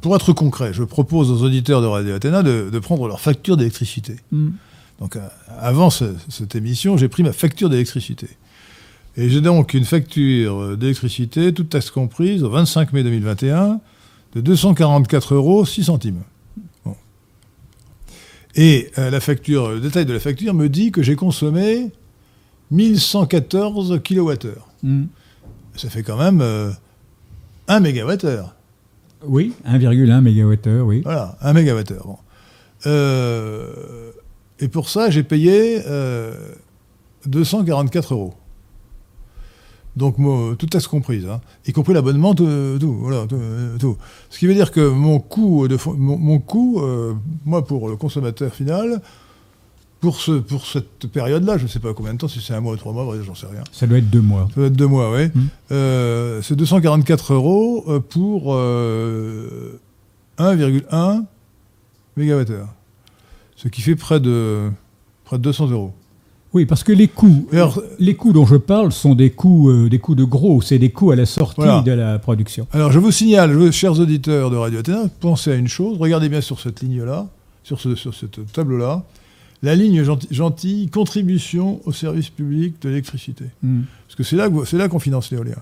pour 0.00 0.16
être 0.16 0.32
concret, 0.32 0.72
je 0.72 0.82
propose 0.82 1.30
aux 1.30 1.42
auditeurs 1.44 1.80
de 1.82 1.86
Radio 1.86 2.14
Athéna 2.14 2.42
de, 2.42 2.68
de 2.72 2.78
prendre 2.78 3.06
leur 3.06 3.20
facture 3.20 3.56
d'électricité. 3.56 4.16
Mm. 4.32 4.48
Donc, 5.00 5.16
euh, 5.16 5.20
avant 5.60 5.90
ce- 5.90 6.14
cette 6.28 6.54
émission, 6.56 6.96
j'ai 6.96 7.08
pris 7.08 7.22
ma 7.22 7.32
facture 7.32 7.68
d'électricité. 7.68 8.28
Et 9.16 9.28
j'ai 9.28 9.40
donc 9.40 9.74
une 9.74 9.84
facture 9.84 10.76
d'électricité, 10.76 11.52
toute 11.54 11.68
taxe 11.68 11.90
comprise, 11.90 12.42
au 12.42 12.50
25 12.50 12.92
mai 12.92 13.02
2021, 13.04 13.80
de 14.34 14.40
244 14.40 15.34
euros 15.34 15.64
6 15.64 15.84
centimes. 15.84 16.22
Bon. 16.84 16.96
Et 18.56 18.90
euh, 18.98 19.10
la 19.10 19.20
facture, 19.20 19.70
le 19.70 19.80
détail 19.80 20.04
de 20.06 20.12
la 20.12 20.20
facture 20.20 20.54
me 20.54 20.68
dit 20.68 20.90
que 20.90 21.02
j'ai 21.02 21.14
consommé 21.16 21.90
1114 22.70 24.00
kWh. 24.02 24.48
Hmm. 24.82 25.04
Ça 25.76 25.88
fait 25.88 26.02
quand 26.02 26.16
même 26.16 26.40
euh, 26.40 26.70
1 27.68 27.80
mégawattheure. 27.80 28.54
Oui, 29.26 29.54
1,1 29.66 30.20
MWh, 30.20 30.82
oui. 30.82 31.00
Voilà, 31.02 31.36
1 31.40 31.52
mégawattheure. 31.52 32.06
Bon. 32.06 32.18
Euh, 32.86 34.12
et 34.60 34.68
pour 34.68 34.88
ça, 34.88 35.10
j'ai 35.10 35.22
payé 35.22 35.82
euh, 35.86 36.34
244 37.26 38.14
euros. 38.14 38.34
Donc, 39.96 40.18
moi, 40.18 40.56
toute 40.58 40.70
taxe 40.70 40.88
comprise, 40.88 41.26
hein, 41.26 41.40
y 41.66 41.72
compris 41.72 41.94
l'abonnement, 41.94 42.34
tout, 42.34 42.48
tout, 42.80 42.94
voilà, 42.94 43.26
tout, 43.28 43.38
tout. 43.78 43.96
Ce 44.28 44.40
qui 44.40 44.46
veut 44.46 44.54
dire 44.54 44.72
que 44.72 44.88
mon 44.88 45.20
coût, 45.20 45.68
de, 45.68 45.78
mon, 45.86 46.18
mon 46.18 46.40
coût 46.40 46.80
euh, 46.80 47.14
moi, 47.44 47.64
pour 47.64 47.88
le 47.88 47.96
consommateur 47.96 48.52
final, 48.52 49.00
pour, 50.04 50.20
ce, 50.20 50.32
pour 50.32 50.66
cette 50.66 51.06
période-là, 51.06 51.56
je 51.56 51.62
ne 51.62 51.68
sais 51.68 51.78
pas 51.78 51.94
combien 51.94 52.12
de 52.12 52.18
temps, 52.18 52.28
si 52.28 52.42
c'est 52.42 52.52
un 52.52 52.60
mois 52.60 52.74
ou 52.74 52.76
trois 52.76 52.92
mois, 52.92 53.10
j'en 53.24 53.34
sais 53.34 53.46
rien. 53.46 53.64
Ça 53.72 53.86
doit 53.86 53.96
être 53.96 54.10
deux 54.10 54.20
mois. 54.20 54.48
Ça 54.50 54.56
doit 54.56 54.66
être 54.66 54.76
deux 54.76 54.86
mois, 54.86 55.10
oui. 55.10 55.28
Mm. 55.34 55.40
Euh, 55.72 56.42
c'est 56.42 56.56
244 56.56 57.32
euros 57.32 57.84
euh, 57.88 58.00
pour 58.00 58.54
euh, 58.54 59.80
1,1 60.38 61.24
mégawattheure. 62.18 62.68
Ce 63.56 63.68
qui 63.68 63.80
fait 63.80 63.96
près 63.96 64.20
de, 64.20 64.68
près 65.24 65.38
de 65.38 65.42
200 65.42 65.68
euros. 65.70 65.94
Oui, 66.52 66.66
parce 66.66 66.84
que 66.84 66.92
les 66.92 67.08
coûts, 67.08 67.48
alors- 67.50 67.80
les 67.98 68.14
coûts 68.14 68.34
dont 68.34 68.44
je 68.44 68.56
parle 68.56 68.92
sont 68.92 69.14
des 69.14 69.30
coûts, 69.30 69.70
euh, 69.70 69.88
des 69.88 70.00
coûts 70.00 70.14
de 70.14 70.24
gros, 70.24 70.60
c'est 70.60 70.78
des 70.78 70.90
coûts 70.90 71.12
à 71.12 71.16
la 71.16 71.24
sortie 71.24 71.54
Voilà. 71.62 71.80
de 71.80 71.92
la 71.92 72.18
production. 72.18 72.66
Alors, 72.72 72.92
je 72.92 72.98
vous 72.98 73.10
signale, 73.10 73.72
chers 73.72 73.98
auditeurs 73.98 74.50
de 74.50 74.56
Radio 74.56 74.80
Athéna, 74.80 75.04
pensez 75.20 75.52
à 75.52 75.54
une 75.54 75.66
chose, 75.68 75.96
regardez 75.98 76.28
bien 76.28 76.42
sur 76.42 76.60
cette 76.60 76.82
ligne-là, 76.82 77.26
sur, 77.62 77.80
ce, 77.80 77.94
sur 77.94 78.14
cette 78.14 78.52
tableau-là, 78.52 79.02
la 79.64 79.74
ligne 79.74 80.02
gentille, 80.30 80.88
contribution 80.88 81.80
au 81.84 81.92
service 81.92 82.28
public 82.30 82.74
de 82.82 82.88
l'électricité. 82.88 83.44
Hmm. 83.62 83.82
Parce 84.06 84.16
que 84.16 84.22
c'est 84.22 84.36
là, 84.36 84.48
c'est 84.66 84.76
là 84.78 84.88
qu'on 84.88 84.98
finance 84.98 85.30
l'éolien. 85.30 85.56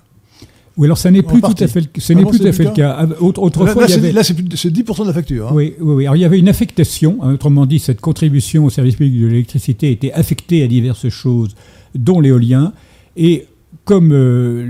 Oui, 0.78 0.86
alors 0.86 0.96
ça 0.96 1.10
n'est 1.10 1.20
plus 1.22 1.42
tout 1.42 1.52
à 1.60 1.66
fait, 1.68 1.80
le- 1.82 1.86
ce 2.00 2.12
n'est 2.14 2.22
bon, 2.22 2.30
plus 2.30 2.38
c'est 2.38 2.44
tout 2.44 2.48
à 2.48 2.52
fait 2.52 2.62
le 2.64 2.70
le 2.70 2.74
cas. 2.74 3.04
Là, 3.06 3.16
Autrefois, 3.20 3.82
là, 3.82 3.88
il 3.88 3.90
y 3.90 3.92
c'est 3.92 3.98
avait... 3.98 4.12
là, 4.12 4.22
c'est 4.24 4.32
plus- 4.32 4.56
c'est 4.56 4.70
10% 4.70 5.02
de 5.02 5.08
la 5.08 5.12
facture. 5.12 5.48
hein. 5.48 5.52
Oui, 5.54 5.74
oui, 5.80 5.94
oui. 5.96 6.04
Alors 6.04 6.16
il 6.16 6.20
y 6.20 6.24
avait 6.24 6.38
une 6.38 6.48
affectation, 6.48 7.18
hein, 7.22 7.34
autrement 7.34 7.66
dit, 7.66 7.78
cette 7.78 8.00
contribution 8.00 8.64
au 8.64 8.70
service 8.70 8.96
public 8.96 9.20
de 9.20 9.26
l'électricité 9.26 9.90
était 9.92 10.12
affectée 10.12 10.62
à 10.62 10.66
diverses 10.68 11.10
choses, 11.10 11.54
dont 11.94 12.20
l'éolien. 12.20 12.72
Et 13.18 13.46
comme 13.84 14.12
euh, 14.12 14.64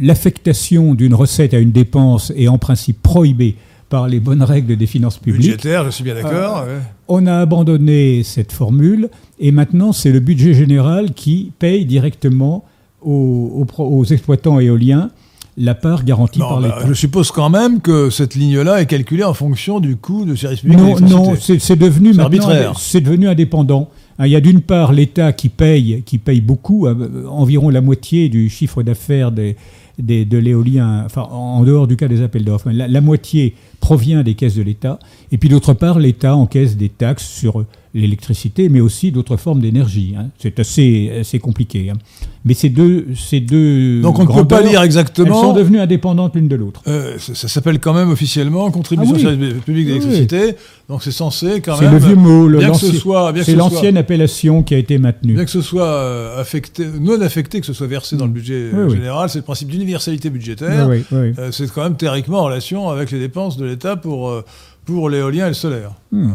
l'affectation 0.00 0.94
d'une 0.94 1.14
recette 1.14 1.52
à 1.54 1.58
une 1.58 1.72
dépense 1.72 2.32
est 2.36 2.48
en 2.48 2.58
principe 2.58 3.02
prohibée 3.02 3.56
par 3.88 4.08
les 4.08 4.20
bonnes 4.20 4.42
règles 4.42 4.76
des 4.76 4.86
finances 4.86 5.18
publiques, 5.18 5.42
Budgétaire, 5.42 5.84
je 5.84 5.90
suis 5.90 6.04
bien 6.04 6.14
d'accord. 6.14 6.64
ouais. 6.66 6.80
on 7.08 7.26
a 7.26 7.38
abandonné 7.38 8.22
cette 8.22 8.52
formule 8.52 9.08
et 9.38 9.50
maintenant 9.52 9.92
c'est 9.92 10.12
le 10.12 10.20
budget 10.20 10.54
général 10.54 11.12
qui 11.14 11.52
paye 11.58 11.84
directement 11.86 12.64
aux, 13.00 13.66
aux 13.78 14.04
exploitants 14.04 14.60
éoliens 14.60 15.10
la 15.58 15.74
part 15.74 16.04
garantie 16.04 16.38
Non, 16.38 16.48
par 16.48 16.60
bah, 16.60 16.74
l'État. 16.76 16.88
je 16.88 16.94
suppose 16.94 17.32
quand 17.32 17.50
même 17.50 17.80
que 17.80 18.10
cette 18.10 18.34
ligne-là 18.34 18.80
est 18.80 18.86
calculée 18.86 19.24
en 19.24 19.34
fonction 19.34 19.80
du 19.80 19.96
coût 19.96 20.24
de 20.24 20.34
service 20.36 20.60
public 20.60 20.78
Non, 20.78 21.00
non, 21.00 21.34
c'est 21.36 21.76
devenu 21.76 22.18
arbitraire. 22.18 22.78
C'est 22.78 23.00
devenu 23.00 23.28
indépendant. 23.28 23.90
Hein, 24.18 24.26
Il 24.26 24.32
y 24.32 24.36
a 24.36 24.40
d'une 24.40 24.60
part 24.60 24.92
l'État 24.92 25.32
qui 25.32 25.48
paye, 25.48 26.02
qui 26.06 26.18
paye 26.18 26.40
beaucoup, 26.40 26.86
euh, 26.86 27.26
environ 27.28 27.70
la 27.70 27.80
moitié 27.80 28.28
du 28.28 28.48
chiffre 28.48 28.84
d'affaires 28.84 29.32
des, 29.32 29.56
de 29.98 30.38
l'éolien, 30.38 31.02
enfin 31.04 31.22
en 31.22 31.62
dehors 31.64 31.86
du 31.86 31.96
cas 31.96 32.08
des 32.08 32.22
appels 32.22 32.44
d'offres. 32.44 32.70
La, 32.70 32.88
la 32.88 33.00
moitié 33.00 33.54
provient 33.80 34.22
des 34.22 34.34
caisses 34.34 34.54
de 34.54 34.62
l'État. 34.62 34.98
Et 35.32 35.38
puis 35.38 35.48
d'autre 35.48 35.74
part, 35.74 35.98
l'État 35.98 36.34
encaisse 36.34 36.76
des 36.76 36.88
taxes 36.88 37.26
sur 37.26 37.64
l'électricité, 37.94 38.68
mais 38.68 38.80
aussi 38.80 39.10
d'autres 39.12 39.36
formes 39.36 39.60
d'énergie. 39.60 40.14
hein. 40.18 40.26
C'est 40.38 40.58
assez, 40.60 41.10
assez 41.20 41.38
compliqué. 41.38 41.90
hein. 41.90 41.96
Mais 42.44 42.54
ces 42.54 42.68
deux, 42.68 43.06
ces 43.14 43.40
deux 43.40 44.00
Donc 44.00 44.18
on 44.18 44.24
ne 44.24 44.28
peut 44.32 44.46
pas 44.46 44.60
lire 44.60 44.68
Elles 44.70 44.76
sont 44.92 45.00
exactement. 45.00 45.52
devenues 45.52 45.80
indépendantes 45.80 46.34
l'une 46.36 46.48
de 46.48 46.56
l'autre. 46.56 46.82
Euh, 46.86 47.18
ça 47.18 47.34
ça 47.34 47.48
s'appelle 47.48 47.78
quand 47.80 47.92
même 47.94 48.10
officiellement 48.10 48.70
contribution 48.70 49.14
Ah 49.18 49.18
oui. 49.18 49.24
au 49.24 49.28
service 49.28 49.64
public 49.64 49.86
Oui, 49.88 49.92
d'électricité. 49.98 50.54
Donc 50.88 51.02
c'est 51.02 51.10
censé 51.12 51.60
quand 51.60 51.76
C'est 51.76 51.84
même. 51.84 51.94
le 51.94 51.98
vieux 51.98 52.14
mot, 52.14 52.46
le- 52.48 52.58
bien 52.58 52.70
que 52.70 52.76
ce 52.78 52.92
soit, 52.94 53.32
c'est 53.36 53.52
ce 53.52 53.56
l'ancienne 53.56 53.96
appellation 53.96 54.62
qui 54.62 54.74
a 54.74 54.78
été 54.78 54.98
maintenue. 54.98 55.34
Bien 55.34 55.44
que 55.44 55.50
ce 55.50 55.60
soit 55.62 55.82
euh, 55.84 56.40
affecté, 56.40 56.86
non 57.00 57.20
affecté, 57.20 57.60
que 57.60 57.66
ce 57.66 57.72
soit 57.72 57.86
versé 57.86 58.16
dans 58.16 58.26
le 58.26 58.32
budget. 58.32 58.70
Oui, 58.72 58.94
général, 58.94 59.28
c'est 59.28 59.38
le 59.38 59.44
principe 59.44 59.68
d'universalité 59.68 60.30
budgétaire. 60.30 60.88
Euh, 61.12 61.50
c'est 61.52 61.70
quand 61.72 61.82
même 61.82 61.96
théoriquement 61.96 62.38
en 62.40 62.44
relation 62.44 62.88
avec 62.88 63.10
les 63.10 63.18
dépenses 63.18 63.56
de 63.56 63.66
l'État 63.66 63.96
pour, 63.96 64.32
pour 64.84 65.10
l'éolien 65.10 65.46
et 65.46 65.48
le 65.48 65.54
solaire. 65.54 65.92
Hmm. 66.12 66.32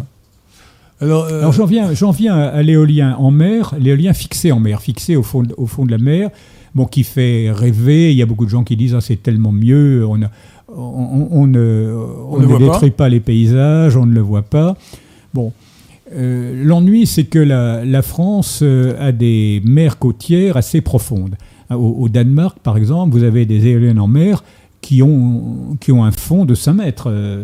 Alors, 1.04 1.26
euh, 1.26 1.39
Alors 1.39 1.51
j'en 1.54 1.66
viens, 1.66 1.93
j'en 1.93 2.12
viens 2.12 2.36
à, 2.36 2.62
l'éolien 2.64 3.16
en 3.18 3.32
mer, 3.32 3.74
l'éolien 3.80 4.14
fixé 4.14 4.51
en 4.51 4.60
mer, 4.60 4.82
fixé 4.82 5.16
au 5.16 5.24
fond, 5.24 5.43
de- 5.43 5.54
au 5.58 5.66
fond 5.68 5.86
de 5.86 5.91
la 5.91 5.97
mer, 5.97 6.30
bon, 6.76 6.86
qui 6.86 7.04
fait 7.04 7.51
rêver. 7.51 8.12
Il 8.12 8.18
y 8.18 8.22
a 8.22 8.26
beaucoup 8.26 8.45
de 8.45 8.49
gens 8.49 8.64
qui 8.64 8.76
disent 8.76 8.95
ah, 8.95 9.01
c'est 9.01 9.22
tellement 9.22 9.51
mieux, 9.51 10.06
on, 10.08 10.22
a- 10.24 10.32
on, 10.70 10.82
on- 10.82 11.28
on 11.32 11.47
ne, 11.47 11.93
on 12.30 12.38
ne 12.38 12.41
ne 12.43 12.47
voit 12.47 12.60
détruit 12.60 12.91
pas. 12.91 13.10
les 13.10 13.20
paysages, 13.20 13.95
on 13.97 14.06
ne 14.06 14.14
le 14.14 14.22
voit 14.22 14.41
pas. 14.43 14.76
Bon, 15.34 15.51
euh, 16.16 16.64
l'ennui 16.64 17.06
c'est 17.08 17.24
que 17.26 17.39
la, 17.39 17.84
la 17.86 18.01
France 18.01 18.60
euh, 18.62 18.95
a 18.99 19.12
des 19.12 19.62
mers 19.66 19.97
côtières 19.99 20.58
assez 20.58 20.82
profondes. 20.82 21.36
Au, 21.70 21.76
au 21.76 22.10
Danemark, 22.10 22.60
par 22.62 22.78
exemple, 22.78 23.14
vous 23.18 23.24
avez 23.24 23.45
des 23.45 23.66
éoliennes 23.68 23.99
en 23.99 24.08
mer 24.08 24.43
qui 24.82 25.01
ont, 25.01 25.78
qui 25.80 25.91
ont 25.91 26.04
un 26.04 26.12
fond 26.12 26.45
de 26.45 26.54
5 26.56 26.74
mètres. 26.74 27.08
Euh, 27.10 27.43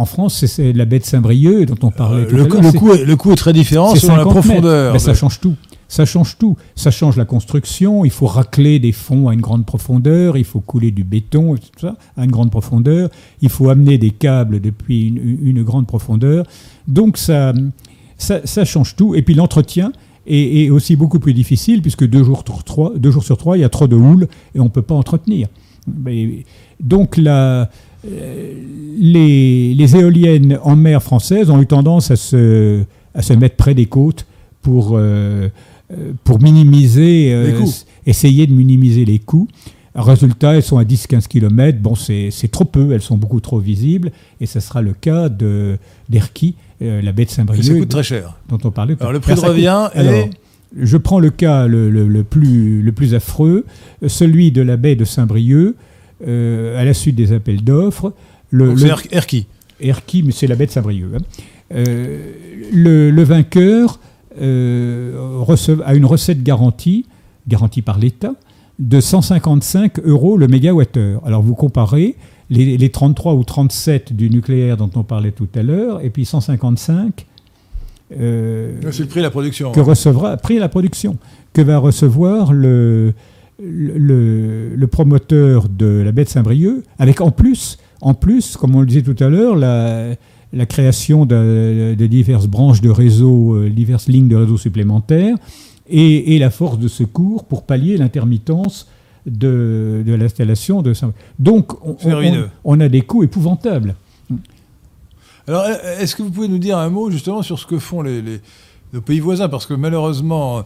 en 0.00 0.04
France, 0.06 0.44
c'est- 0.46 0.72
la 0.72 0.84
baie 0.84 0.98
de 0.98 1.04
Saint-Brieuc 1.04 1.66
dont 1.66 1.86
on 1.86 1.90
parlait 1.90 2.22
euh, 2.22 2.28
tout 2.28 2.36
le, 2.36 2.42
à 2.42 2.46
coût, 2.46 2.60
l'heure. 2.60 2.72
le 2.72 2.78
coût 2.78 2.92
est, 2.92 3.04
le 3.04 3.16
coût 3.16 3.32
est 3.32 3.36
très 3.36 3.52
différent 3.52 3.94
selon 3.94 4.16
la 4.16 4.22
50 4.24 4.34
mètres. 4.34 4.46
profondeur. 4.48 5.00
Ça 5.00 5.14
change 5.14 5.40
tout. 5.40 5.54
Ça 5.88 6.04
change 6.04 6.38
tout. 6.38 6.56
Ça 6.76 6.90
change 6.92 7.16
la 7.16 7.24
construction. 7.24 8.04
Il 8.04 8.10
faut 8.12 8.26
racler 8.26 8.78
des 8.78 8.92
fonds 8.92 9.28
à 9.28 9.34
une 9.34 9.40
grande 9.40 9.66
profondeur. 9.66 10.36
Il 10.36 10.44
faut 10.44 10.60
couler 10.60 10.90
du 10.92 11.02
béton, 11.04 11.56
et 11.56 11.58
tout 11.58 11.68
ça, 11.80 11.96
à 12.16 12.24
une 12.24 12.30
grande 12.30 12.50
profondeur. 12.50 13.08
Il 13.42 13.48
faut 13.48 13.68
amener 13.70 13.98
des 13.98 14.10
câbles 14.10 14.60
depuis 14.60 15.08
une, 15.08 15.38
une 15.42 15.62
grande 15.64 15.86
profondeur. 15.88 16.46
Donc 16.86 17.16
ça, 17.16 17.52
ça, 18.18 18.40
ça 18.44 18.64
change 18.64 18.94
tout. 18.96 19.14
Et 19.16 19.22
puis 19.22 19.34
l'entretien 19.34 19.90
est, 20.26 20.70
aussi 20.70 20.94
beaucoup 20.94 21.18
plus 21.18 21.34
difficile 21.34 21.82
puisque 21.82 22.06
deux 22.06 22.22
jours, 22.22 22.44
sur 22.46 22.62
trois, 22.62 22.92
deux 22.96 23.10
jours 23.10 23.24
sur 23.24 23.36
trois, 23.36 23.56
il 23.58 23.60
y 23.62 23.64
a 23.64 23.68
trop 23.68 23.88
de 23.88 23.96
houle 23.96 24.28
et 24.54 24.60
on 24.60 24.64
ne 24.64 24.68
peut 24.68 24.82
pas 24.82 24.94
entretenir. 24.94 25.48
Mais- 26.04 26.44
donc 26.78 27.16
la, 27.16 27.68
les, 28.04 29.74
les 29.74 29.96
éoliennes 29.96 30.58
en 30.62 30.76
mer 30.76 31.02
françaises 31.02 31.50
ont 31.50 31.60
eu 31.60 31.66
tendance 31.66 32.10
à 32.10 32.16
se, 32.16 32.82
à 33.14 33.22
se 33.22 33.32
mettre 33.32 33.56
près 33.56 33.74
des 33.74 33.86
côtes 33.86 34.26
pour, 34.62 34.92
euh, 34.94 35.48
euh, 35.92 36.12
pour 36.24 36.40
minimiser, 36.42 37.32
euh, 37.32 37.52
essayer 38.06 38.46
de 38.46 38.52
minimiser 38.52 39.04
les 39.04 39.18
coûts. 39.18 39.48
Résultat, 39.94 40.54
elles 40.54 40.62
sont 40.62 40.78
à 40.78 40.84
10-15 40.84 41.26
km. 41.26 41.78
Bon, 41.80 41.94
c'est 41.96 42.30
trop 42.50 42.64
peu, 42.64 42.92
elles 42.92 43.02
sont 43.02 43.16
beaucoup 43.16 43.40
trop 43.40 43.58
visibles. 43.58 44.12
Et 44.40 44.46
ce 44.46 44.60
sera 44.60 44.82
le 44.82 44.92
cas 44.92 45.28
de 45.28 45.78
d'Erquy, 46.08 46.54
euh, 46.80 47.02
la 47.02 47.10
baie 47.12 47.24
de 47.24 47.28
Et 47.28 47.32
ça 47.32 47.36
Saint-Brieuc, 47.36 47.78
coûte 47.80 47.88
très 47.88 48.02
cher. 48.04 48.36
dont 48.48 48.58
on 48.64 48.70
parlait. 48.70 48.96
Alors 49.00 49.12
le 49.12 49.18
prix 49.20 49.34
de 49.34 49.40
coûte- 49.40 49.48
revient 49.48 49.88
alors, 49.94 50.12
est. 50.14 50.30
je 50.80 50.96
prends 50.96 51.18
le 51.18 51.30
cas 51.30 51.66
le, 51.66 51.90
le- 51.90 52.06
le 52.06 52.22
plus, 52.22 52.82
le 52.82 52.92
plus 52.92 53.14
affreux, 53.14 53.64
euh, 54.04 54.08
celui 54.08 54.52
de 54.52 54.62
la 54.62 54.76
baie 54.76 54.94
de 54.94 55.04
Saint-Brieuc, 55.04 55.74
euh, 55.74 55.74
à 56.26 56.84
la 56.84 56.94
suite 56.94 57.16
des 57.16 57.32
appels 57.32 57.62
d'offres. 57.64 58.12
Le, 58.50 58.66
donc 58.68 58.80
le- 58.80 58.80
c'est 58.80 58.88
Er- 58.88 59.16
Erquy. 59.16 59.46
Erquy, 59.80 60.22
mais 60.22 60.32
c'est 60.32 60.46
la 60.46 60.56
de 60.56 60.70
Saint-Brieuc. 60.70 61.08
hein. 61.14 61.18
Euh, 61.72 62.32
le, 62.72 63.10
le 63.10 63.22
vainqueur 63.22 64.00
euh, 64.40 65.12
receve- 65.40 65.82
a 65.84 65.94
une 65.94 66.04
recette 66.04 66.42
garantie, 66.42 67.06
garantie 67.48 67.82
par 67.82 67.98
l'État, 67.98 68.34
de 68.78 69.00
155 69.00 70.00
euros 70.04 70.36
le 70.36 70.48
mégawattheure. 70.48 71.22
Alors 71.26 71.42
vous 71.42 71.54
comparez 71.54 72.16
les, 72.50 72.76
les 72.76 72.88
33 72.90 73.34
ou 73.34 73.44
37 73.44 74.12
du 74.12 74.30
nucléaire 74.30 74.76
dont 74.76 74.90
on 74.96 75.02
parlait 75.04 75.30
tout 75.32 75.48
à 75.54 75.62
l'heure, 75.62 76.00
et 76.04 76.10
puis 76.10 76.24
155 76.24 77.26
euh, 78.18 78.72
C'est 78.90 79.00
le 79.00 79.06
prix 79.08 79.20
de 79.20 79.24
la 79.24 79.30
production. 79.30 79.72
que 79.72 79.80
recevra, 79.80 80.36
prix 80.36 80.56
à 80.56 80.60
la 80.60 80.68
production, 80.68 81.16
que 81.52 81.62
va 81.62 81.78
recevoir 81.78 82.52
le, 82.52 83.14
le, 83.62 84.74
le 84.74 84.86
promoteur 84.86 85.68
de 85.68 85.86
la 86.04 86.12
baie 86.12 86.24
de 86.24 86.28
Saint-Brieuc, 86.28 86.82
avec 86.98 87.20
en 87.20 87.30
plus, 87.30 87.78
en 88.00 88.14
plus, 88.14 88.56
comme 88.56 88.74
on 88.74 88.80
le 88.80 88.86
disait 88.86 89.02
tout 89.02 89.16
à 89.22 89.28
l'heure, 89.28 89.56
la, 89.56 90.14
la 90.52 90.66
création 90.66 91.26
de, 91.26 91.94
de 91.98 92.06
diverses 92.06 92.46
branches 92.46 92.80
de 92.80 92.90
réseau, 92.90 93.56
euh, 93.56 93.70
diverses 93.70 94.08
lignes 94.08 94.28
de 94.28 94.36
réseau 94.36 94.56
supplémentaires, 94.56 95.36
et, 95.88 96.34
et 96.34 96.38
la 96.38 96.50
force 96.50 96.78
de 96.78 96.88
secours 96.88 97.44
pour 97.44 97.64
pallier 97.64 97.96
l'intermittence 97.96 98.88
de, 99.26 100.02
de 100.06 100.14
l'installation 100.14 100.82
de 100.82 100.94
Saint-Brieuc. 100.94 101.20
Donc, 101.38 101.72
on, 102.64 102.80
a 102.80 102.88
des 102.88 103.02
coûts 103.02 103.22
épouvantables. 103.22 103.94
Alors, 105.48 105.64
est-ce 105.98 106.14
que 106.14 106.22
vous 106.22 106.30
pouvez 106.30 106.48
nous 106.48 106.58
dire 106.58 106.78
un 106.78 106.90
mot 106.90 107.10
justement 107.10 107.42
sur 107.42 107.58
ce 107.58 107.66
que 107.66 107.78
font 107.78 108.02
les, 108.02 108.22
les- 108.22 108.40
nos 108.92 109.00
pays 109.00 109.20
voisins? 109.20 109.48
Parce 109.48 109.66
que 109.66 109.74
malheureusement, 109.74 110.64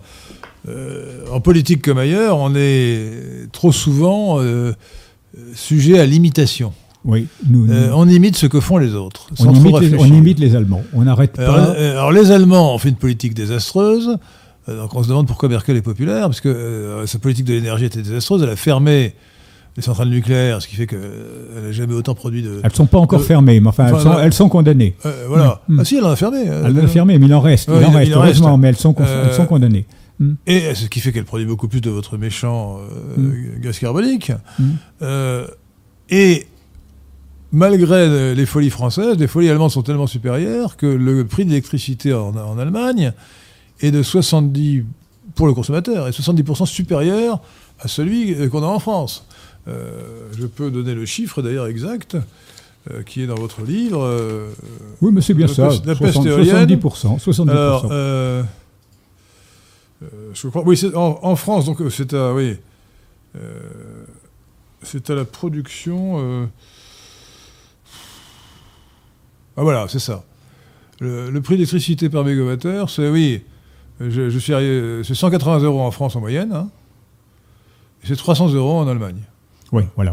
euh, 0.68 1.24
en 1.32 1.40
politique 1.40 1.82
comme 1.82 1.98
ailleurs, 1.98 2.38
on 2.38 2.54
est 2.54 3.10
trop 3.52 3.72
souvent 3.72 4.40
euh, 4.40 4.72
sujet 5.54 5.98
à 5.98 6.06
l'imitation. 6.06 6.72
Oui, 7.04 7.26
nous, 7.50 7.68
Euh, 7.70 7.88
nous- 7.88 7.94
on 7.96 8.08
imite 8.08 8.36
ce 8.36 8.46
que 8.46 8.60
font 8.60 8.78
les 8.78 8.94
autres. 8.94 9.26
on, 9.32 9.44
sans 9.44 9.50
imite 9.52 9.64
les, 9.66 9.70
on 9.72 9.76
réfléchir. 9.76 10.06
imite 10.14 10.38
les 10.38 10.56
Allemands. 10.56 10.82
On 10.94 11.02
n'arrête 11.02 11.38
Alors, 11.38 11.54
pas. 11.56 11.72
alors, 11.72 12.12
les 12.12 12.30
Allemands 12.30 12.74
ont 12.74 12.78
fait 12.78 12.88
une 12.88 12.94
politique 12.96 13.34
désastreuse. 13.34 14.16
Donc 14.66 14.94
on 14.94 15.02
se 15.02 15.08
demande 15.08 15.26
pourquoi 15.26 15.50
Merkel 15.50 15.76
est 15.76 15.82
populaire, 15.82 16.22
parce 16.22 16.40
que 16.40 17.02
sa 17.04 17.18
politique 17.18 17.44
de 17.44 17.52
l'énergie 17.52 17.84
était 17.84 18.00
désastreuse. 18.00 18.42
Elle 18.42 18.48
a 18.48 18.56
fermé 18.56 19.12
les 19.76 19.82
centrales 19.82 20.08
nucléaires, 20.08 20.62
ce 20.62 20.68
qui 20.68 20.76
fait 20.76 20.86
qu'elle 20.86 21.00
n'a 21.62 21.72
jamais 21.72 21.92
autant 21.92 22.14
produit 22.14 22.40
de. 22.42 22.60
Elles 22.62 22.70
ne 22.70 22.74
sont 22.74 22.86
pas 22.86 22.96
encore 22.96 23.20
fermées, 23.20 23.60
mais 23.60 23.68
enfin, 23.68 23.88
elles, 23.88 24.00
sont, 24.00 24.08
là- 24.08 24.20
elles 24.22 24.32
sont 24.32 24.48
condamnées. 24.48 24.94
Euh, 25.04 25.24
voilà. 25.28 25.60
Mm. 25.68 25.80
Ah 25.80 25.84
si, 25.84 25.96
elle 25.98 26.04
en 26.04 26.10
a 26.12 26.16
fermé. 26.16 26.44
euh, 26.48 26.62
Elles 26.66 26.80
sont 26.80 26.86
fermées, 26.88 27.18
mais 27.18 27.26
il 27.26 27.34
en 27.34 27.40
reste. 27.42 27.68
Ouais, 27.68 27.74
il 27.80 27.84
en 27.84 27.90
il- 27.90 27.96
reste, 27.96 28.08
il 28.10 28.14
en 28.16 28.20
reste. 28.22 28.36
heureusement, 28.38 28.56
mais 28.56 28.68
elles 28.68 28.76
sont, 28.76 28.94
con- 28.94 29.04
Euh, 29.06 29.26
elles 29.28 29.34
sont 29.34 29.44
condamnées. 29.44 29.84
Et 30.46 30.74
ce 30.74 30.86
qui 30.86 31.00
fait 31.00 31.12
qu'elle 31.12 31.24
produit 31.24 31.46
beaucoup 31.46 31.68
plus 31.68 31.80
de 31.80 31.90
votre 31.90 32.16
méchant 32.18 32.78
euh, 33.18 33.20
Mm. 33.56 33.60
gaz 33.60 33.78
carbonique. 33.78 34.32
Mm. 34.58 34.64
Euh, 35.02 35.46
et 36.10 36.46
malgré 37.52 38.08
le- 38.08 38.32
les 38.34 38.46
folies 38.46 38.70
françaises, 38.70 39.16
les 39.18 39.26
folies 39.26 39.48
allemandes 39.50 39.70
sont 39.70 39.82
tellement 39.82 40.06
supérieures 40.06 40.76
que 40.76 40.86
le 40.86 41.24
prix 41.26 41.44
de 41.44 41.50
l'électricité 41.50 42.12
en, 42.12 42.34
en 42.36 42.58
Allemagne 42.58 43.12
est 43.80 43.90
de 43.90 44.02
70% 44.02 44.84
pour 45.34 45.46
le 45.48 45.54
consommateur 45.54 46.06
est 46.06 46.12
70% 46.12 46.64
supérieur 46.66 47.40
à 47.80 47.88
celui 47.88 48.34
euh, 48.34 48.48
qu'on 48.48 48.62
a 48.62 48.66
en 48.66 48.78
France. 48.78 49.26
Euh, 49.66 50.28
je 50.38 50.46
peux 50.46 50.70
donner 50.70 50.94
le 50.94 51.06
chiffre 51.06 51.42
d'ailleurs 51.42 51.66
exact 51.66 52.16
euh, 52.90 53.02
qui 53.02 53.22
est 53.22 53.26
dans 53.26 53.34
votre 53.34 53.62
livre. 53.62 54.02
euh, 54.04 54.50
Oui, 55.00 55.10
mais 55.12 55.22
c'est 55.22 55.34
bien 55.34 55.48
ça. 55.48 55.68
peste- 55.68 55.86
la 55.86 55.94
peste 55.96 56.12
60, 56.12 56.26
éolienne. 56.26 56.66
70%. 56.68 57.18
70%. 57.18 57.48
Alors, 57.50 57.88
euh, 57.90 58.42
je 60.34 60.48
crois, 60.48 60.62
oui, 60.66 60.76
c'est 60.76 60.94
en, 60.94 61.18
en 61.22 61.36
France, 61.36 61.66
donc 61.66 61.80
euh, 61.80 61.90
c'est 61.90 62.12
à, 62.14 62.32
oui, 62.34 62.56
euh, 63.36 64.04
c'est 64.82 65.08
à 65.10 65.14
la 65.14 65.24
production. 65.24 66.16
euh, 66.20 66.46
ah 69.56 69.62
voilà, 69.62 69.86
c'est 69.88 69.98
ça. 70.00 70.24
Le, 71.00 71.30
le 71.30 71.40
prix 71.40 71.54
d'électricité 71.56 72.08
par 72.08 72.24
mégawattheure, 72.24 72.90
c'est 72.90 73.08
oui, 73.08 73.42
je, 74.00 74.28
je 74.30 74.38
suis 74.38 74.52
arrivé- 74.52 75.02
c'est 75.04 75.14
180 75.14 75.60
euros 75.60 75.80
en 75.80 75.90
France 75.90 76.16
en 76.16 76.20
moyenne, 76.20 76.52
hein, 76.52 76.70
et 78.02 78.06
c'est 78.08 78.16
300 78.16 78.48
euros 78.52 78.78
en 78.78 78.88
Allemagne. 78.88 79.22
oui, 79.72 79.84
voilà. 79.96 80.12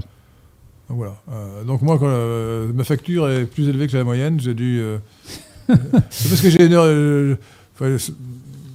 Donc 0.90 0.98
voilà. 0.98 1.16
Euh, 1.32 1.64
donc 1.64 1.82
moi, 1.84 1.98
quand 1.98 2.08
euh, 2.08 2.72
ma 2.74 2.84
facture 2.84 3.30
est 3.30 3.46
plus 3.46 3.70
élevée 3.70 3.88
que 3.88 3.96
la 3.98 4.04
moyenne, 4.04 4.40
j'ai 4.40 4.54
dû. 4.54 4.80
euh, 4.82 4.98
c'est 6.10 6.30
parce 6.30 6.42
que 6.42 6.50
j'ai 6.50 6.66
une 6.66 6.74
heure. 6.74 6.84
euh, 6.86 7.36
enfin, 7.76 7.96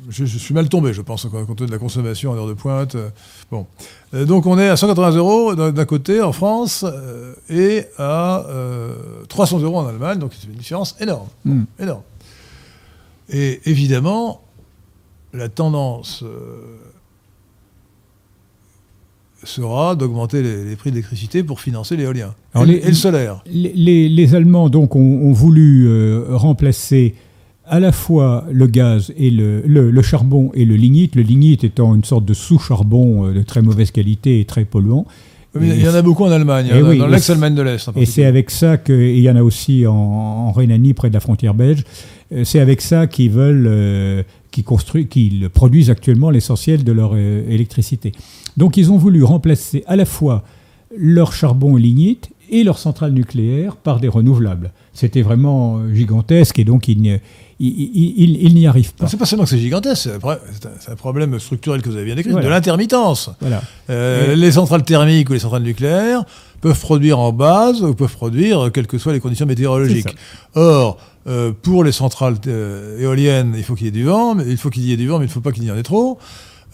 je, 0.09 0.25
je 0.25 0.39
suis 0.39 0.55
mal 0.55 0.69
tombé, 0.69 0.93
je 0.93 1.03
pense, 1.03 1.25
compte 1.27 1.57
tenu 1.57 1.67
de 1.67 1.73
la 1.73 1.79
consommation 1.79 2.31
en 2.33 2.37
heure 2.37 2.47
de 2.47 2.53
pointe. 2.55 2.95
euh, 2.95 3.09
bon. 3.51 3.67
Euh, 4.15 4.25
donc 4.25 4.47
on 4.47 4.59
est 4.59 4.69
à 4.69 4.77
180 4.77 5.17
euros 5.17 5.55
d'un 5.55 5.85
côté 5.85 6.21
en 6.21 6.33
France 6.33 6.85
euh, 6.87 7.35
et 7.51 7.85
à 7.99 8.45
euh, 8.49 8.95
300 9.29 9.61
euros 9.61 9.79
en 9.79 9.87
Allemagne, 9.87 10.19
donc 10.19 10.33
c'est 10.39 10.47
une 10.47 10.55
différence 10.55 10.97
énorme. 11.01 11.29
Mm. 11.45 11.63
Énorme. 11.81 12.03
Et 13.31 13.61
évidemment, 13.69 14.41
la 15.33 15.49
tendance 15.49 16.23
sera 19.45 19.95
d'augmenter 19.95 20.43
les, 20.43 20.65
les 20.65 20.77
prix 20.77 20.91
de 20.91 20.97
l'électricité 20.97 21.43
pour 21.45 21.61
financer 21.61 21.97
l'éolien 21.97 22.35
et, 22.55 22.59
le- 22.61 22.65
les- 22.65 22.75
et 22.79 22.87
le 22.89 22.95
solaire. 22.95 23.43
Les, 23.47 23.73
les- 23.75 24.09
les 24.09 24.35
Allemands 24.35 24.69
donc 24.71 24.97
ont, 24.97 25.01
ont 25.01 25.33
voulu 25.33 25.87
euh, 25.89 26.25
remplacer 26.31 27.15
à 27.69 27.81
la 27.81 27.93
fois 27.93 28.45
le 28.53 28.67
gaz 28.67 29.13
et 29.17 29.31
le, 29.31 29.63
le- 29.67 29.91
le 29.91 30.03
charbon 30.03 30.51
et 30.55 30.65
le 30.65 30.77
lignite, 30.77 31.15
le 31.17 31.23
lignite 31.23 31.65
étant 31.65 31.95
une 31.95 32.05
sorte 32.05 32.25
de 32.25 32.35
sous-charbon 32.35 33.27
euh, 33.27 33.35
de 33.35 33.43
très 33.43 33.63
mauvaise 33.63 33.91
qualité 33.91 34.41
et 34.41 34.45
très 34.45 34.65
polluant. 34.65 35.07
Mais 35.59 35.69
il 35.71 35.83
y 35.83 35.89
en 35.89 35.95
a 35.95 36.03
beaucoup 36.03 36.25
en 36.25 36.31
Allemagne, 36.31 36.69
Eh 36.71 36.83
oui, 36.83 36.99
dans 36.99 37.07
l'ex-Allemagne 37.07 37.55
de 37.55 37.63
l'Est. 37.63 37.89
Et 37.97 38.05
c'est 38.05 38.27
avec 38.27 38.51
ça 38.51 38.77
que, 38.77 38.93
et 38.93 39.17
il 39.17 39.23
y 39.23 39.31
en 39.31 39.37
a 39.37 39.43
aussi 39.43 39.87
en, 39.87 39.95
en 39.95 40.53
Rhénanie, 40.53 40.93
près 40.93 41.09
de 41.09 41.15
la 41.15 41.21
frontière 41.21 41.55
belge, 41.55 41.83
euh, 42.35 42.45
c'est 42.45 42.61
avec 42.61 42.83
ça 42.83 43.07
qu'ils 43.07 43.31
veulent, 43.31 43.67
euh, 43.67 44.23
qu'ils 44.51 44.65
construisent, 44.65 45.09
qu'ils 45.09 45.49
produisent 45.49 45.89
actuellement 45.91 46.29
l'essentiel 46.29 46.85
de 46.85 46.93
leur 46.93 47.13
euh, 47.15 47.49
électricité. 47.51 48.13
Donc 48.59 48.77
ils 48.77 48.93
ont 48.93 48.99
voulu 48.99 49.23
remplacer 49.25 49.83
à 49.87 49.97
la 49.97 50.05
fois 50.05 50.45
leur 50.97 51.33
charbon 51.33 51.79
et 51.79 51.81
lignite 51.81 52.29
et 52.51 52.65
leur 52.65 52.79
centrale 52.79 53.13
nucléaire 53.13 53.77
par 53.77 54.01
des 54.01 54.09
renouvelables. 54.09 54.73
C'était 54.93 55.23
vraiment 55.23 55.79
euh, 55.79 55.95
gigantesque 55.95 56.59
et 56.59 56.65
donc 56.65 56.89
ils 56.89 57.01
n'y 57.01 58.67
arrivent 58.67 58.95
pas. 58.95 59.07
C'est 59.09 59.17
pas 59.17 59.27
seulement 59.27 59.45
que 59.45 59.51
c'est 59.51 59.59
gigantesque, 59.59 60.09
c'est 60.81 60.91
un, 60.91 60.97
problème 60.97 61.39
structurel 61.39 61.83
que 61.83 61.89
vous 61.89 61.97
avez 61.97 62.05
bien 62.05 62.15
décrit, 62.15 62.33
Voilà. 62.33 62.47
de 62.47 62.51
l'intermittence. 62.51 63.31
Voilà. 63.41 63.63
Euh. 63.91 64.35
Les 64.35 64.53
centrales 64.53 64.85
thermiques 64.85 65.31
ou 65.31 65.33
les 65.33 65.39
centrales 65.39 65.63
nucléaires 65.63 66.25
peuvent 66.61 66.81
produire 66.81 67.19
en 67.19 67.33
base 67.33 67.83
ou 67.83 67.95
peuvent 67.95 68.13
produire 68.13 68.67
euh, 68.67 68.71
quelles 68.71 68.87
que 68.87 68.99
soient 68.99 69.13
les 69.13 69.21
conditions 69.21 69.47
météorologiques. 69.47 70.15
Or, 70.55 70.99
euh, 71.27 71.53
pour 71.61 71.83
les 71.83 71.93
centrales 71.93 72.37
euh, 72.47 73.01
éoliennes, 73.01 73.55
il 73.57 73.65
faut 73.65 73.75
qu'il 73.75 73.87
y 73.87 73.89
ait 73.89 73.93
du 73.93 74.05
vent, 74.05 74.35
mais 74.35 74.45
il 74.47 74.57
faut 74.57 74.71
qu'il 74.71 74.85
y 74.85 74.93
ait 74.93 74.97
du 74.97 75.09
vent, 75.09 75.19
mais 75.19 75.25
il 75.25 75.29
ne 75.29 75.33
faut 75.33 75.41
pas 75.41 75.53
qu'il 75.53 75.65
y 75.65 75.71
en 75.71 75.77
ait 75.77 75.83
trop. 75.83 76.19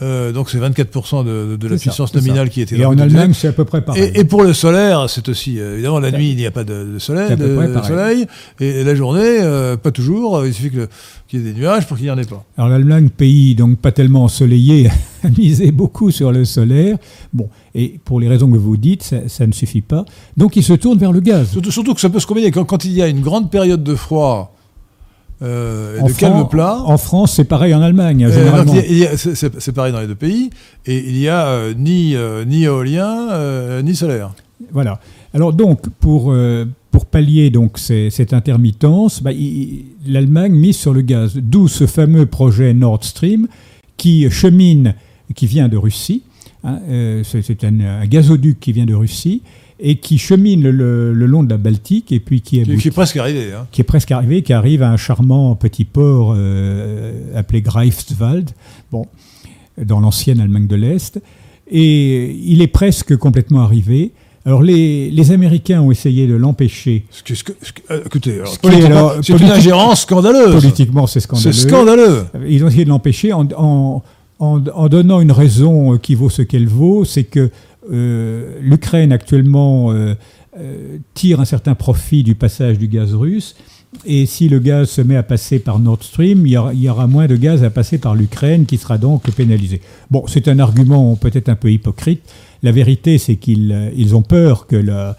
Euh, 0.03 0.33
donc 0.33 0.51
c'est 0.51 0.59
24% 0.59 1.25
de, 1.25 1.57
de 1.57 1.69
la 1.69 1.79
ça, 1.79 1.83
puissance 1.83 2.13
ça. 2.13 2.19
nominale 2.19 2.51
qui 2.51 2.61
était 2.61 2.75
Et 2.77 2.79
dans 2.79 2.91
en. 2.91 2.99
Allemagne, 2.99 3.33
c'est 3.35 3.49
à 3.49 3.53
peu 3.53 3.65
près 3.65 3.83
pareil. 3.83 4.11
Et, 4.15 4.21
et 4.21 4.25
pour 4.25 4.43
le 4.43 4.53
solaire, 4.53 5.09
c'est 5.09 5.29
aussi, 5.29 5.59
euh, 5.59 5.75
évidemment, 5.75 6.01
la 6.01 6.11
nuit, 6.11 6.31
il 6.31 6.37
n'y 6.37 6.47
a 6.47 6.51
pas 6.51 6.65
de, 6.65 6.95
de 6.95 6.99
soleil, 6.99 7.31
de, 7.31 7.37
de 7.37 8.27
et, 8.61 8.65
et 8.81 8.85
la 8.85 8.95
journée, 8.95 9.21
euh, 9.23 9.77
pas 9.77 9.91
toujours, 9.91 10.45
il 10.45 10.53
suffit 10.53 10.71
qu'il 10.71 11.41
y 11.41 11.49
ait 11.49 11.53
des 11.53 11.59
nuages 11.59 11.87
pour 11.87 11.97
qu'il 11.97 12.07
n'y 12.07 12.11
en 12.11 12.19
ait 12.19 12.25
pas. 12.25 12.45
Alors 12.59 12.71
l'Allemagne, 12.71 13.09
pays 13.09 13.55
donc 13.55 13.79
pas 13.79 13.93
tellement 13.93 14.25
ensoleillé, 14.25 14.91
a 15.25 15.29
misé 15.29 15.71
beaucoup 15.73 16.11
sur 16.11 16.33
le 16.33 16.45
solaire. 16.45 16.99
Bon, 17.33 17.49
et 17.75 18.01
pour 18.05 18.21
les 18.21 18.29
raisons 18.29 18.51
que 18.51 18.59
vous 18.59 18.77
dites, 18.77 19.03
ça, 19.03 19.29
ça 19.29 19.47
ne 19.47 19.53
suffit 19.53 19.81
pas. 19.83 20.05
Donc 20.37 20.57
il 20.57 20.63
se 20.63 20.73
tourne 20.75 20.99
vers 20.99 21.13
le 21.13 21.21
gaz. 21.21 21.51
Surtout, 21.51 21.71
surtout 21.71 21.95
que 21.95 22.01
ça 22.01 22.11
peut 22.11 22.21
se 22.21 22.27
combiner 22.27 22.51
quand, 22.51 22.65
quand 22.65 22.85
il 22.85 22.93
y 22.93 23.03
a 23.03 23.09
une 23.09 23.21
grande 23.21 23.51
période 23.51 23.83
de 23.83 23.95
froid 23.95 24.55
euh, 25.43 25.99
En 26.01 26.07
de 26.07 26.13
calme 26.13 26.35
Fran- 26.35 26.45
plat. 26.47 26.79
En 26.85 26.97
France, 26.99 27.35
c'est 27.35 27.45
pareil 27.45 27.75
en 27.75 27.83
Allemagne, 27.83 28.25
euh, 28.27 28.31
c'est- 29.59 29.73
pareil 29.73 29.93
dans 29.93 30.01
les 30.01 30.07
deux 30.07 30.15
pays, 30.15 30.51
et 30.87 30.99
il 30.99 31.19
y 31.19 31.29
a 31.29 31.47
euh, 31.49 31.75
ni, 31.77 32.15
euh, 32.15 32.45
ni 32.45 32.65
éolien 32.65 33.83
ni 33.83 33.95
solaire. 33.95 34.33
Voilà. 34.73 35.01
Alors 35.35 35.53
donc, 35.53 35.89
pour, 36.01 36.35
pour 36.91 37.07
pallier 37.07 37.51
donc 37.51 37.79
ces- 37.79 38.11
cette 38.11 38.33
intermittence, 38.33 39.23
bah, 39.23 39.31
l'Allemagne 40.07 40.53
mise 40.53 40.77
sur 40.77 40.93
le 40.93 41.01
gaz. 41.03 41.35
D'où 41.37 41.69
ce 41.69 41.87
fameux 41.87 42.27
projet 42.27 42.75
Nord 42.75 43.03
Stream 43.05 43.49
qui 43.97 44.29
chemine, 44.31 44.95
qui 45.35 45.47
vient 45.47 45.69
de 45.69 45.77
Russie. 45.77 46.23
hein, 46.65 46.79
c'est 47.25 47.43
c'est 47.43 47.65
un, 47.65 47.81
un 47.81 48.07
gazoduc 48.07 48.61
qui 48.61 48.73
vient 48.73 48.87
de 48.87 48.95
Russie 48.95 49.43
et 49.85 49.97
qui 49.97 50.17
chemine 50.17 50.63
le, 50.63 51.13
long 51.13 51.43
de 51.43 51.51
la 51.51 51.57
Baltique 51.57 52.13
et 52.13 52.21
puis 52.21 52.41
qui 52.41 52.57
Qui, 52.57 52.61
aboutit 52.63 52.83
qui 52.83 52.89
est 52.89 52.93
presque 52.93 53.17
arrivé. 53.17 53.53
Hein. 53.53 53.67
qui 53.73 53.81
est 53.81 53.85
presque 53.85 54.13
arrivé, 54.13 54.43
qui 54.43 54.53
arrive 54.53 54.83
à 54.83 54.91
un 54.91 54.97
charmant 54.97 55.57
petit 55.57 55.85
port 55.85 56.35
euh, 56.37 57.13
appelé 57.35 57.63
Greifswald, 57.63 58.51
bon, 58.93 59.07
dans 59.83 59.99
l'ancienne 59.99 60.39
Allemagne 60.41 60.69
de 60.69 60.77
l'Est. 60.77 61.21
Et 61.69 62.31
il 62.45 62.63
est 62.63 62.69
presque 62.69 63.17
complètement 63.17 63.63
arrivé. 63.63 64.13
Alors 64.45 64.63
les, 64.63 65.11
les 65.11 65.31
Américains 65.33 65.81
ont 65.81 65.91
essayé 65.91 66.27
de 66.27 66.35
l'empêcher. 66.35 67.05
Euh, 67.91 68.03
écoutez, 68.07 68.41
c'est 69.23 69.33
une 69.39 69.51
ingérence 69.51 70.03
scandaleuse. 70.03 70.61
Politiquement, 70.61 71.07
c'est 71.07 71.21
scandaleux. 71.21 71.53
C'est 71.53 71.69
scandaleux. 71.69 72.25
Ils 72.49 72.65
ont 72.65 72.69
essayé 72.69 72.85
de 72.85 72.89
l'empêcher 72.89 73.33
en, 73.33 73.49
en- 73.57 74.03
en- 74.47 74.89
donnant 74.89 75.21
une 75.21 75.33
raison 75.33 75.99
qui 75.99 76.15
vaut 76.15 76.31
ce 76.31 76.43
qu'elle 76.43 76.69
vaut, 76.69 77.05
c'est 77.05 77.25
que 77.25 77.51
euh, 77.93 78.59
l'Ukraine 78.61 79.13
actuellement 79.13 79.93
euh, 79.93 80.15
euh, 80.59 80.99
tire 81.15 81.41
un 81.41 81.45
certain 81.45 81.75
profit 81.75 82.23
du 82.23 82.35
passage 82.35 82.79
du 82.79 82.89
gaz 82.89 83.15
russe, 83.15 83.55
et 84.07 84.25
si 84.27 84.49
le 84.49 84.59
gaz 84.59 84.89
se 84.89 85.03
met 85.03 85.17
à 85.17 85.23
passer 85.23 85.59
par 85.59 85.79
Nord 85.79 86.03
Stream, 86.03 86.47
il 86.47 86.53
y 86.53 86.89
aura, 86.89 87.07
moins 87.07 87.27
de 87.27 87.37
gaz 87.37 87.63
à 87.63 87.71
passer 87.71 87.99
par 87.99 88.15
l'Ukraine 88.15 88.65
qui 88.65 88.79
sera 88.79 88.97
donc 88.99 89.31
pénalisé. 89.33 89.81
Bon, 90.11 90.25
c'est 90.27 90.49
un 90.49 90.59
argument 90.59 91.15
peut-être 91.17 91.51
un 91.51 91.57
peu 91.57 91.71
hypocrite. 91.71 92.23
La 92.63 92.73
vérité, 92.73 93.19
c'est 93.19 93.37
qu'ils 93.37 93.71
euh, 93.73 93.91
ils 93.97 94.15
ont 94.17 94.23
peur 94.23 94.67
que 94.67 94.77
la, 94.77 95.17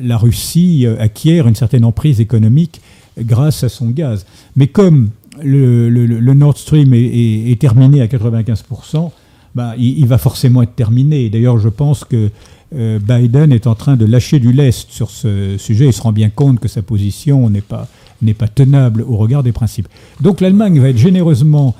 la 0.00 0.16
Russie 0.18 0.86
euh, 0.86 0.96
acquiert 1.00 1.48
une 1.48 1.56
certaine 1.56 1.84
emprise 1.84 2.20
économique 2.20 2.80
grâce 3.18 3.64
à 3.64 3.68
son 3.68 3.90
gaz. 3.90 4.24
Mais 4.56 4.68
comme 4.68 5.10
le, 5.40 5.88
le- 5.88 6.06
le 6.06 6.34
Nord 6.34 6.58
Stream 6.58 6.92
est, 6.94 7.00
est- 7.00 7.50
est 7.52 7.60
terminé 7.60 8.00
à 8.02 8.06
95%, 8.06 9.10
bah, 9.54 9.74
il, 9.78 9.98
il 10.00 10.06
va 10.06 10.18
forcément 10.18 10.62
être 10.62 10.74
terminé. 10.74 11.28
D'ailleurs, 11.30 11.58
je 11.58 11.68
pense 11.68 12.04
que 12.04 12.30
euh, 12.74 12.98
Biden 12.98 13.52
est 13.52 13.66
en 13.66 13.74
train 13.74 13.96
de 13.96 14.04
lâcher 14.06 14.38
du 14.40 14.52
lest 14.52 14.90
sur 14.90 15.10
ce 15.10 15.56
sujet. 15.58 15.86
Il 15.86 15.92
se 15.92 16.00
rend 16.02 16.12
bien 16.12 16.30
compte 16.30 16.58
que 16.60 16.68
sa 16.68 16.82
position 16.82 17.50
n'est 17.50 17.60
pas, 17.60 17.86
n'est 18.22 18.34
pas 18.34 18.48
tenable 18.48 19.02
au 19.06 19.16
regard 19.16 19.42
des 19.42 19.52
principes. 19.52 19.88
Donc 20.20 20.40
l'Allemagne 20.40 20.80
va 20.80 20.88
être 20.88 20.96
généreusement 20.98 21.74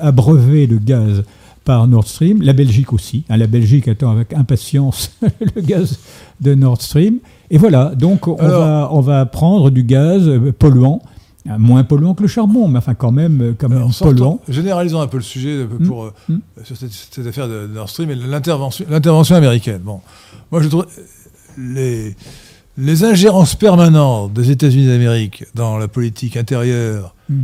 abreuvée 0.00 0.66
de 0.66 0.76
gaz 0.78 1.24
par 1.64 1.86
Nord 1.86 2.08
Stream, 2.08 2.42
la 2.42 2.52
Belgique 2.52 2.92
aussi. 2.92 3.22
hein, 3.30 3.36
la 3.36 3.46
Belgique 3.46 3.86
attend 3.86 4.10
avec 4.10 4.32
impatience 4.32 5.12
le 5.22 5.60
gaz 5.60 5.98
de 6.40 6.54
Nord 6.54 6.82
Stream. 6.82 7.18
Et 7.50 7.58
voilà, 7.58 7.92
donc 7.96 8.26
on, 8.26 8.36
Alors- 8.36 8.60
va, 8.60 8.88
on 8.92 9.00
va 9.00 9.26
prendre 9.26 9.70
du 9.70 9.84
gaz 9.84 10.26
euh, 10.28 10.52
polluant, 10.56 11.00
moins 11.44 11.82
polluant 11.84 12.14
que 12.14 12.22
le 12.22 12.28
charbon, 12.28 12.68
mais 12.68 12.78
enfin 12.78 12.94
quand 12.94 13.10
même, 13.12 13.40
euh, 13.40 13.52
quand 13.58 13.68
même 13.68 13.78
Alors, 13.78 13.92
sortons- 13.94 14.12
polluant. 14.14 14.40
généralisons 14.48 15.00
un 15.00 15.06
peu 15.08 15.16
le 15.16 15.22
sujet 15.22 15.50
euh, 15.50 15.66
Mm. 15.66 15.86
pour, 15.86 16.04
euh, 16.04 16.12
Mm. 16.28 16.36
sur 16.64 16.76
cette, 16.76 16.92
cette 16.92 17.26
affaire 17.26 17.48
de 17.48 17.66
Nord 17.66 17.88
Stream 17.90 18.10
et 18.10 18.14
l'intervention, 18.14 18.84
l'intervention 18.88 19.34
américaine. 19.36 19.80
Bon, 19.84 20.00
moi 20.50 20.62
je 20.62 20.68
trouve 20.68 20.86
les, 21.58 22.14
les 22.78 23.04
ingérences 23.04 23.54
permanentes 23.54 24.32
des 24.32 24.50
États-Unis 24.50 24.86
d'Amérique 24.86 25.44
dans 25.54 25.78
la 25.78 25.88
politique 25.88 26.36
intérieure 26.36 27.14
Mm. 27.28 27.34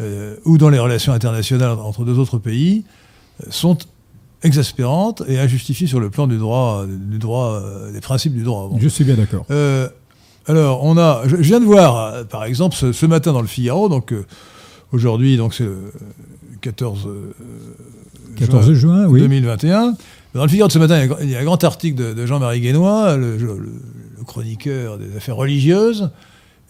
euh, 0.00 0.36
ou 0.44 0.56
dans 0.58 0.68
les 0.70 0.78
relations 0.78 1.12
internationales 1.12 1.76
entre 1.78 2.04
deux 2.04 2.18
autres 2.18 2.38
pays 2.38 2.84
euh, 3.42 3.46
sont 3.50 3.76
exaspérantes 4.44 5.22
et 5.28 5.38
injustifiées 5.38 5.86
sur 5.86 6.00
le 6.00 6.10
plan 6.10 6.26
du 6.26 6.36
droit, 6.36 6.84
du 6.86 7.18
droit 7.18 7.60
euh, 7.62 7.92
des 7.92 8.00
principes 8.00 8.34
du 8.34 8.42
droit. 8.42 8.68
Bon. 8.68 8.78
Je 8.80 8.88
suis 8.88 9.04
bien 9.04 9.14
d'accord. 9.14 9.44
Euh, 9.52 9.88
alors, 10.46 10.84
on 10.84 10.96
a, 10.98 11.22
je, 11.26 11.36
je 11.36 11.42
viens 11.42 11.60
de 11.60 11.64
voir, 11.64 11.96
euh, 12.14 12.24
par 12.24 12.44
exemple, 12.44 12.74
ce, 12.76 12.92
ce 12.92 13.06
matin 13.06 13.32
dans 13.32 13.40
le 13.42 13.46
Figaro, 13.46 13.88
donc 13.88 14.12
euh, 14.12 14.24
aujourd'hui, 14.92 15.36
donc 15.36 15.54
c'est 15.54 15.64
le 15.64 15.78
14, 16.60 17.06
euh, 17.06 17.32
14 18.38 18.72
juin, 18.72 19.06
oui. 19.06 19.20
2021. 19.20 19.94
Dans 20.34 20.42
le 20.42 20.48
Figaro 20.48 20.68
de 20.68 20.72
ce 20.72 20.78
matin, 20.78 21.06
il 21.20 21.30
y 21.30 21.36
a 21.36 21.40
un 21.40 21.44
grand- 21.44 21.62
article 21.62 21.96
de, 21.96 22.12
de 22.14 22.26
Jean-Marie 22.26 22.60
Guénois, 22.60 23.16
le, 23.16 23.36
le- 23.36 23.58
le 24.18 24.24
chroniqueur 24.24 24.98
des 24.98 25.16
affaires 25.16 25.36
religieuses, 25.36 26.10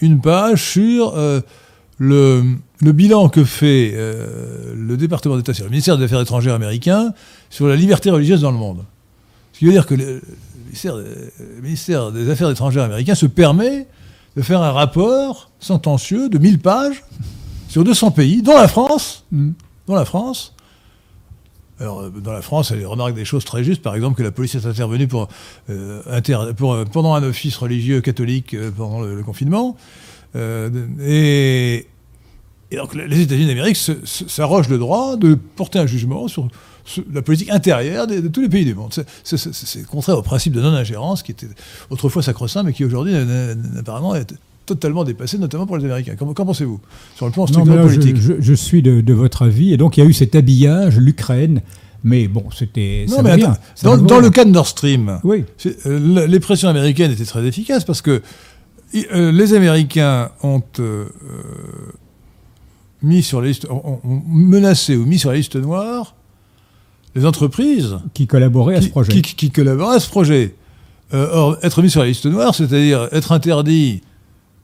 une 0.01 0.21
page 0.21 0.63
sur 0.73 1.15
euh, 1.17 1.41
le, 1.99 2.43
le 2.81 2.93
bilan 2.93 3.29
que 3.29 3.45
fait 3.45 3.95
le 4.75 4.97
département 4.97 5.37
d'État, 5.37 5.55
c'est 5.55 5.63
le 5.63 5.69
ministère 5.71 5.97
des 5.99 6.05
Affaires 6.05 6.21
étrangères 6.23 6.55
américain, 6.55 7.13
sur 7.51 7.69
la 7.69 7.77
liberté 7.77 8.11
religieuse 8.11 8.41
dans 8.41 8.51
le 8.51 8.57
monde. 8.59 8.79
Ce 9.53 9.59
qui 9.61 9.67
veut 9.67 9.73
dire 9.73 9.87
que 9.87 9.95
ministère, 10.73 10.97
le 10.97 11.61
ministère 11.63 12.13
des 12.13 12.31
Affaires 12.31 12.51
étrangères 12.51 12.85
américain 12.85 13.15
se 13.15 13.27
permet 13.27 13.87
de 14.37 14.43
faire 14.43 14.63
un 14.63 14.73
rapport 14.73 15.51
sentencieux 15.61 16.29
de 16.29 16.39
1000 16.39 16.59
pages 16.59 17.05
sur 17.69 17.85
200 17.85 18.11
pays, 18.13 18.43
dont 18.43 18.57
la 18.57 18.69
France, 18.69 19.25
Mm. 19.31 19.51
dont 19.87 19.95
la 19.95 20.05
France. 20.05 20.55
Alors, 21.81 22.01
euh, 22.01 22.11
dans 22.11 22.33
la 22.33 22.43
France, 22.43 22.71
elle 22.71 22.87
remarque 22.87 23.15
des 23.15 23.25
choses 23.25 23.45
très 23.45 23.65
justes, 23.65 23.83
par 23.83 23.95
exemple 23.95 24.17
que 24.17 24.23
la 24.23 24.31
police 24.31 24.55
est 24.55 24.67
intervenue 24.67 25.09
pour, 25.09 25.29
euh, 25.71 26.01
inter- 26.11 26.53
pour, 26.57 26.73
euh, 26.75 26.85
pendant 26.85 27.15
un 27.15 27.23
office 27.23 27.57
religieux 27.57 28.01
catholique 28.01 28.55
euh, 28.55 28.71
pendant 28.71 29.01
le, 29.01 29.15
le 29.17 29.23
confinement. 29.23 29.77
Euh, 30.37 30.71
et, 31.03 31.87
et 32.71 32.77
donc 32.77 32.95
les 32.95 33.21
États-Unis 33.21 33.47
d'Amérique 33.49 33.77
s'arrogent 33.77 34.69
le 34.69 34.79
droit 34.79 35.17
de 35.17 35.35
porter 35.35 35.79
un 35.79 35.87
jugement 35.87 36.29
sur 36.29 36.49
la 37.13 37.23
politique 37.23 37.51
intérieure 37.51 38.07
de, 38.07 38.21
de 38.21 38.29
tous 38.29 38.41
les 38.41 38.49
pays 38.49 38.65
du 38.65 38.75
monde. 38.75 38.93
C'est- 39.25 39.87
contraire 39.87 40.19
au 40.19 40.23
principe 40.23 40.53
de 40.53 40.61
non-ingérence 40.61 41.23
qui 41.23 41.33
était 41.33 41.49
autrefois 41.91 42.23
sacro-saint, 42.23 42.63
mais 42.63 42.73
qui 42.73 42.85
aujourd'hui 42.85 43.15
apparemment 43.79 44.15
est 44.15 44.35
totalement 44.67 45.03
dépassé, 45.05 45.39
notamment 45.39 45.67
pour 45.67 45.77
les 45.77 45.85
Américains. 45.85 46.15
Qu'en 46.17 46.33
pensez-vous 46.33 46.81
Sur 47.17 47.27
le 47.27 47.33
plan 47.33 47.43
Non, 47.43 47.47
strictement 47.49 47.75
là, 47.77 47.89
je, 47.89 47.95
politique. 47.95 48.17
je- 48.17 48.41
je 48.41 48.55
suis 48.55 48.81
de, 48.83 49.01
de 49.01 49.13
votre 49.13 49.43
avis. 49.43 49.73
Et 49.73 49.77
donc, 49.77 49.97
il 49.97 50.01
y 50.01 50.03
a 50.03 50.07
eu 50.07 50.13
cet 50.13 50.35
habillage, 50.35 50.97
l'Ukraine. 50.99 51.63
Mais 52.05 52.27
bon, 52.27 52.45
c'était. 52.57 53.07
Non, 53.09 53.17
ça 53.17 53.23
mais 53.23 53.31
attends, 53.31 53.57
Ça 53.77 53.97
dans, 53.97 54.19
le 54.21 54.31
cas 54.31 54.45
de 54.45 54.51
Nord 54.51 54.67
Stream, 54.67 55.21
Oui. 55.23 55.45
euh, 55.87 56.27
les 56.27 56.41
pressions 56.41 56.69
américaines 56.69 57.13
étaient 57.13 57.25
très 57.25 57.45
efficaces 57.47 57.85
parce 57.85 58.03
que 58.03 58.23
euh, 59.13 59.31
les 59.31 59.55
Américains 59.55 60.31
ont 60.43 60.63
euh, 60.81 61.05
mis 63.03 63.23
sur 63.23 63.41
la 63.41 63.49
liste, 63.49 63.67
ont 63.71 64.01
menacé 64.05 64.97
ou 64.97 65.07
mis 65.07 65.19
sur 65.19 65.31
la 65.31 65.37
liste 65.37 65.57
noire 65.57 66.15
les 67.15 67.27
entreprises 67.27 67.97
Qui 68.15 68.27
collaborait 68.27 68.77
à 68.77 68.83
ce 68.83 68.89
projet. 68.89 69.13
qui- 69.21 69.35
qui 69.35 69.51
collaboraient 69.51 69.97
à 69.97 70.01
ce 70.01 70.09
projet. 70.09 70.55
Euh, 71.15 71.29
or, 71.33 71.57
être 71.63 71.83
mis 71.83 71.91
sur 71.91 72.01
la 72.01 72.07
liste 72.07 72.25
noire, 72.27 72.55
c'est-à-dire 72.55 73.09
être 73.13 73.33
interdit, 73.33 74.01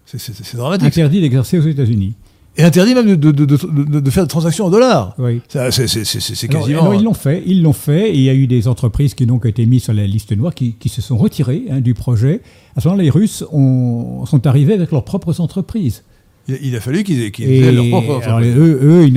c'est- 0.07 0.57
dramatique, 0.57 0.87
Interdit 0.89 1.21
d'exercer 1.21 1.59
aux 1.59 1.67
États-Unis. 1.67 2.15
et 2.57 2.63
interdit 2.65 2.95
même 2.95 3.07
de, 3.07 3.15
de- 3.31 3.45
de- 3.45 4.01
de- 4.01 4.11
faire 4.11 4.25
des 4.25 4.29
transactions 4.31 4.65
en 4.65 4.71
dollars. 4.71 5.15
Oui. 5.19 5.43
Ça, 5.49 5.71
C'est 5.71 5.87
c'est- 5.87 6.05
c'est- 6.05 6.21
c'est 6.21 6.49
Alors, 6.51 6.63
quasiment. 6.63 6.81
alors, 6.83 6.95
ils 6.95 7.05
l'ont 7.05 7.13
fait, 7.15 7.43
ils 7.47 7.63
l'ont 7.63 7.75
fait, 7.75 8.11
et 8.11 8.15
il 8.15 8.23
y 8.23 8.31
a 8.31 8.35
eu 8.35 8.47
des 8.47 8.67
entreprises 8.67 9.13
qui 9.15 9.27
donc 9.27 9.45
été 9.45 9.67
mises 9.67 9.85
sur 9.85 9.93
la 9.93 10.07
liste 10.07 10.35
noire, 10.37 10.55
qui, 10.55 10.73
qui 10.73 10.89
se 10.89 11.03
sont 11.03 11.19
retirées 11.19 11.65
hein, 11.71 11.81
du 11.81 11.93
projet. 11.95 12.41
À 12.77 12.81
ce 12.81 12.89
moment-là, 12.89 13.05
les 13.05 13.11
Russes 13.11 13.45
ont- 13.53 14.25
sont 14.27 14.47
arrivés 14.47 14.73
avec 14.73 14.91
leurs 14.91 15.05
propres 15.05 15.41
entreprises. 15.43 16.03
Il, 16.49 16.59
il 16.63 16.77
a 16.77 16.81
fallu 16.81 17.05
qu'ils 17.05 17.21
Et 17.23 17.61
aient 17.61 17.73
leur 17.73 17.89
propre 17.89 18.21
alors, 18.25 18.41
eux, 18.41 18.79
eux, 18.83 19.07
ils 19.07 19.13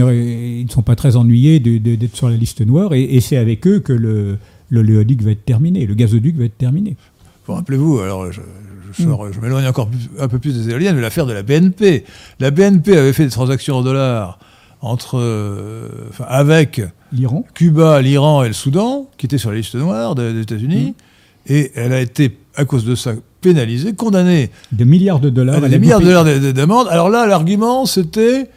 ne 0.66 0.70
sont 0.70 0.82
pas 0.82 0.96
très 0.96 1.16
ennuyés 1.16 1.60
d'être 1.60 2.16
sur 2.16 2.30
la 2.30 2.36
liste 2.38 2.62
noire, 2.66 2.94
et, 2.94 3.02
et 3.04 3.22
c'est 3.22 3.38
avec 3.38 3.66
eux 3.68 3.80
que 3.80 3.94
le, 3.94 4.38
le 4.70 4.82
léoduc 4.82 5.22
va 5.22 5.32
être 5.32 5.46
terminé, 5.46 5.86
le 5.86 5.94
gazoduc 5.96 6.36
va 6.38 6.46
être 6.46 6.58
terminé. 6.58 6.96
Bon, 7.48 7.56
Rappelez-vous, 7.56 8.00
alors 8.00 8.32
je, 8.32 8.42
je 8.98 9.40
m'éloigne 9.42 9.66
encore 9.68 9.88
plus- 9.88 10.10
un 10.20 10.28
peu 10.28 10.38
plus 10.40 10.54
des 10.54 10.70
éoliennes, 10.70 10.96
mais 10.96 11.02
l'affaire 11.02 11.26
de 11.26 11.34
la 11.34 11.44
BNP. 11.44 12.04
La 12.40 12.52
BNP 12.52 12.96
avait 12.98 13.14
fait 13.14 13.24
des 13.26 13.32
transactions 13.32 13.76
en 13.78 13.82
dollars 13.84 14.38
entre, 14.82 15.18
euh, 15.20 15.88
enfin, 16.10 16.26
avec 16.28 16.82
L'Iran 17.14 17.46
Cuba, 17.54 18.02
l'Iran 18.02 18.44
et 18.44 18.48
le 18.48 18.54
Soudan, 18.54 19.10
qui 19.18 19.26
étaient 19.28 19.38
sur 19.38 19.52
la 19.52 19.58
liste 19.58 19.76
noire 19.76 20.16
des, 20.16 20.34
des 20.34 20.42
États-Unis, 20.42 20.96
et 21.48 21.72
elle 21.76 21.94
a 21.94 22.02
été, 22.02 22.36
à 22.56 22.66
cause 22.66 22.86
de 22.86 22.96
ça, 22.96 23.14
pénalisée, 23.42 23.94
condamnée 23.94 24.52
de 24.72 24.84
milliards 24.84 25.20
de 25.20 25.30
dollars. 25.30 25.56
à 25.56 25.66
Elle 25.66 25.72
des 25.72 25.80
milliards 25.80 26.00
de 26.02 26.06
dollars 26.06 26.26
d'amende. 26.54 26.88
Alors 26.90 27.10
là, 27.10 27.26
l'argument, 27.26 27.86
c'était 27.86 28.50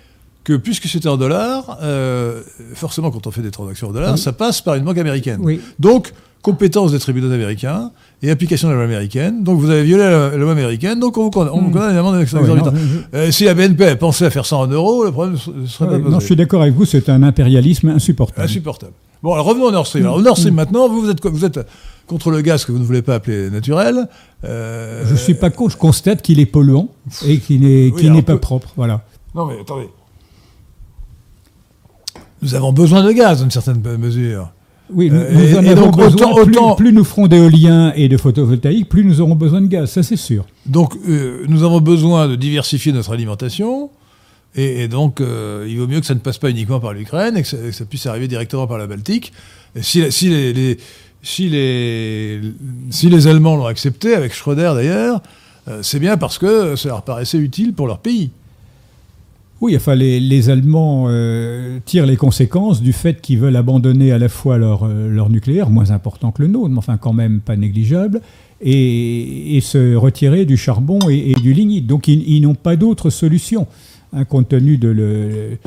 que 0.42 0.54
puisque 0.54 0.86
c'était 0.86 1.08
en 1.08 1.16
dollars, 1.16 1.78
euh, 1.82 2.40
forcément, 2.74 3.10
quand 3.10 3.26
on 3.26 3.30
fait 3.30 3.40
des 3.42 3.50
transactions 3.50 3.88
en 3.88 3.92
dollars, 3.92 4.12
Oui. 4.14 4.18
ça 4.18 4.32
passe 4.32 4.60
par 4.60 4.74
une 4.74 4.84
banque 4.84 4.98
américaine. 4.98 5.38
Oui. 5.42 5.60
Donc, 5.78 6.12
compétence 6.42 6.92
des 6.92 6.98
tribunaux 6.98 7.32
américains 7.32 7.90
et 8.22 8.30
application 8.30 8.68
de 8.68 8.72
la 8.74 8.76
loi 8.80 8.84
américaine. 8.84 9.42
Donc, 9.42 9.58
vous 9.58 9.70
avez 9.70 9.82
violé 9.84 10.02
la, 10.02 10.28
la 10.30 10.36
loi 10.36 10.52
américaine, 10.52 11.00
donc 11.00 11.16
on 11.16 11.22
vous 11.22 11.30
condamne, 11.30 11.54
on 11.54 11.62
Hmm. 11.62 11.72
condamne 11.72 11.88
à 11.88 11.92
une 11.92 11.96
amende 11.98 12.16
Ah 12.18 12.20
exorbitante. 12.20 12.74
non, 12.74 12.80
je- 13.12 13.16
Euh, 13.18 13.30
si 13.30 13.44
la 13.44 13.54
BNP 13.54 13.96
pensé 13.96 14.26
à 14.26 14.30
faire 14.30 14.44
ça 14.44 14.56
en 14.56 14.66
euros, 14.66 15.04
le 15.04 15.12
problème 15.12 15.38
ne 15.56 15.66
serait 15.66 15.88
pas 15.88 16.10
non, 16.10 16.20
je 16.20 16.26
suis 16.26 16.36
d'accord 16.36 16.60
avec 16.60 16.74
vous, 16.74 16.84
c'est 16.84 17.08
un 17.08 17.22
impérialisme 17.22 17.88
insupportable. 17.88 18.44
Insupportable. 18.44 18.92
Bon, 19.24 19.32
alors 19.32 19.46
revenons 19.46 19.64
au 19.64 19.70
Nord 19.72 19.86
Stream. 19.86 20.04
Alors, 20.04 20.16
au 20.18 20.20
Nord 20.22 20.36
Stream, 20.36 20.54
maintenant, 20.54 20.86
vous, 20.86 21.00
vous 21.00 21.08
êtes, 21.10 21.18
quoi 21.18 21.30
vous 21.30 21.46
êtes 21.46 21.58
contre 22.06 22.30
le 22.30 22.42
gaz 22.42 22.66
que 22.66 22.72
vous 22.72 22.78
ne 22.78 22.84
voulez 22.84 23.00
pas 23.00 23.14
appeler 23.14 23.48
naturel. 23.48 24.06
Euh, 24.44 25.02
Je 25.06 25.14
suis 25.14 25.32
pas 25.32 25.48
con, 25.48 25.70
je 25.70 25.78
constate 25.78 26.20
qu'il 26.20 26.38
est 26.40 26.44
polluant 26.46 26.88
et 27.26 27.38
qu'il 27.38 27.62
n'est 27.62 27.90
Oui, 27.90 28.10
n'est 28.10 28.20
pas 28.20 28.34
peu- 28.34 28.38
propre. 28.40 28.74
Voilà. 28.76 29.02
Non, 29.34 29.46
mais 29.46 29.58
attendez. 29.58 29.88
Nous 32.42 32.54
avons 32.54 32.72
besoin 32.74 33.02
de 33.02 33.12
gaz, 33.12 33.38
dans 33.38 33.44
une 33.44 33.50
certaine 33.50 33.80
mesure. 33.98 34.50
Oui, 34.92 35.08
nous, 35.10 35.16
Euh, 35.16 35.32
nous 35.32 35.40
et- 35.40 35.58
en 35.58 35.62
et 35.62 35.68
avons 35.70 35.86
donc, 35.86 35.96
besoin. 35.96 36.32
autant- 36.32 36.44
plus, 36.44 36.56
autant- 36.58 36.74
plus 36.74 36.92
nous 36.92 37.04
ferons 37.04 37.26
d'éolien 37.26 37.94
et 37.96 38.10
de 38.10 38.18
photovoltaïque, 38.18 38.90
plus 38.90 39.06
nous 39.06 39.22
aurons 39.22 39.34
besoin 39.36 39.62
de 39.62 39.66
gaz, 39.68 39.90
ça 39.90 40.02
c'est 40.02 40.16
sûr. 40.16 40.44
Donc, 40.66 40.94
euh, 41.08 41.46
nous 41.48 41.62
avons 41.62 41.80
besoin 41.80 42.28
de 42.28 42.36
diversifier 42.36 42.92
notre 42.92 43.14
alimentation. 43.14 43.88
Et, 44.56 44.86
donc, 44.86 45.20
euh, 45.20 45.66
il 45.68 45.78
vaut 45.78 45.88
mieux 45.88 46.00
que 46.00 46.06
ça 46.06 46.14
ne 46.14 46.20
passe 46.20 46.38
pas 46.38 46.48
uniquement 46.48 46.78
par 46.78 46.92
l'Ukraine 46.92 47.36
et 47.36 47.42
que 47.42 47.72
ça, 47.72 47.84
puisse 47.84 48.06
arriver 48.06 48.28
directement 48.28 48.66
par 48.66 48.78
la 48.78 48.86
Baltique. 48.86 49.32
Si, 49.80 50.00
les, 50.00 50.10
si, 51.22 51.48
les, 51.48 52.40
si 52.90 53.08
les 53.08 53.26
Allemands 53.26 53.56
l'ont 53.56 53.66
accepté, 53.66 54.14
avec 54.14 54.32
Schröder 54.32 54.72
d'ailleurs, 54.76 55.22
euh, 55.66 55.80
c'est 55.82 55.98
bien 55.98 56.16
parce 56.16 56.38
que 56.38 56.76
ça 56.76 56.88
leur 56.88 57.02
paraissait 57.02 57.38
utile 57.38 57.72
pour 57.72 57.88
leur 57.88 57.98
pays. 57.98 58.30
Oui, 59.60 59.74
enfin, 59.74 59.96
les, 59.96 60.20
les 60.20 60.50
Allemands 60.50 61.06
euh, 61.08 61.80
tirent 61.84 62.06
les 62.06 62.16
conséquences 62.16 62.80
du 62.80 62.92
fait 62.92 63.20
qu'ils 63.20 63.38
veulent 63.38 63.56
abandonner 63.56 64.12
à 64.12 64.18
la 64.18 64.28
fois 64.28 64.58
leur, 64.58 64.86
leur 64.86 65.30
nucléaire, 65.30 65.70
moins 65.70 65.90
important 65.90 66.30
que 66.30 66.42
le 66.42 66.48
nôtre, 66.48 66.68
mais 66.68 66.78
enfin 66.78 66.96
quand 66.96 67.12
même 67.12 67.40
pas 67.40 67.56
négligeable, 67.56 68.20
et, 68.60 69.56
et 69.56 69.60
se 69.60 69.96
retirer 69.96 70.44
du 70.44 70.56
charbon 70.56 70.98
et, 71.08 71.32
et 71.32 71.34
du 71.34 71.52
lignite. 71.52 71.86
Donc 71.86 72.08
ils, 72.08 72.28
ils 72.28 72.42
n'ont 72.42 72.54
pas 72.54 72.76
d'autre 72.76 73.10
solution, 73.10 73.66
hein, 74.14 74.24
compte 74.24 74.48
tenu 74.48 74.78
de, 74.78 75.58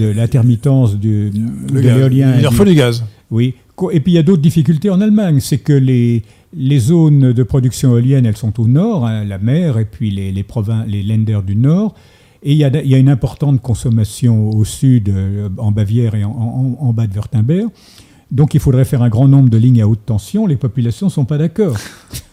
l'intermittence 0.00 0.98
de 0.98 1.30
gaz. 1.30 1.82
l'éolien. 1.98 2.34
Il 2.36 2.42
leur 2.42 2.54
faut 2.54 2.64
du 2.64 2.74
gaz. 2.74 3.04
Oui. 3.30 3.54
Et 3.92 4.00
puis 4.00 4.12
il 4.12 4.14
y 4.14 4.18
a 4.18 4.22
d'autres 4.22 4.42
difficultés 4.42 4.88
en 4.90 5.00
Allemagne, 5.00 5.40
c'est 5.40 5.58
que 5.58 5.72
les, 5.72 6.22
les 6.56 6.78
zones 6.78 7.32
de 7.32 7.42
production 7.42 7.90
éolienne, 7.90 8.24
elles 8.24 8.36
sont 8.36 8.58
au 8.60 8.66
nord, 8.66 9.06
hein, 9.06 9.24
la 9.24 9.38
mer, 9.38 9.78
et 9.78 9.84
puis 9.84 10.10
les, 10.10 10.32
les, 10.32 10.42
provin- 10.42 10.86
les 10.86 11.02
Länder 11.02 11.40
du 11.46 11.56
nord. 11.56 11.94
Et 12.42 12.52
il 12.52 12.58
y, 12.58 12.64
a, 12.64 12.70
il 12.82 12.88
y 12.88 12.94
a 12.94 12.98
une 12.98 13.08
importante 13.08 13.60
consommation 13.60 14.50
au 14.50 14.64
sud, 14.64 15.08
euh, 15.08 15.48
en 15.58 15.72
Bavière 15.72 16.14
et 16.14 16.22
en, 16.24 16.30
en- 16.30 16.76
en 16.80 16.92
bas 16.92 17.06
de 17.06 17.14
Württemberg. 17.14 17.68
Donc 18.30 18.54
il 18.54 18.60
faudrait 18.60 18.84
faire 18.84 19.02
un 19.02 19.08
grand 19.08 19.28
nombre 19.28 19.50
de 19.50 19.56
lignes 19.58 19.82
à 19.82 19.88
haute 19.88 20.04
tension. 20.06 20.46
Les 20.46 20.56
populations 20.56 21.06
ne 21.08 21.12
sont 21.12 21.24
pas 21.24 21.38
d'accord. 21.38 21.76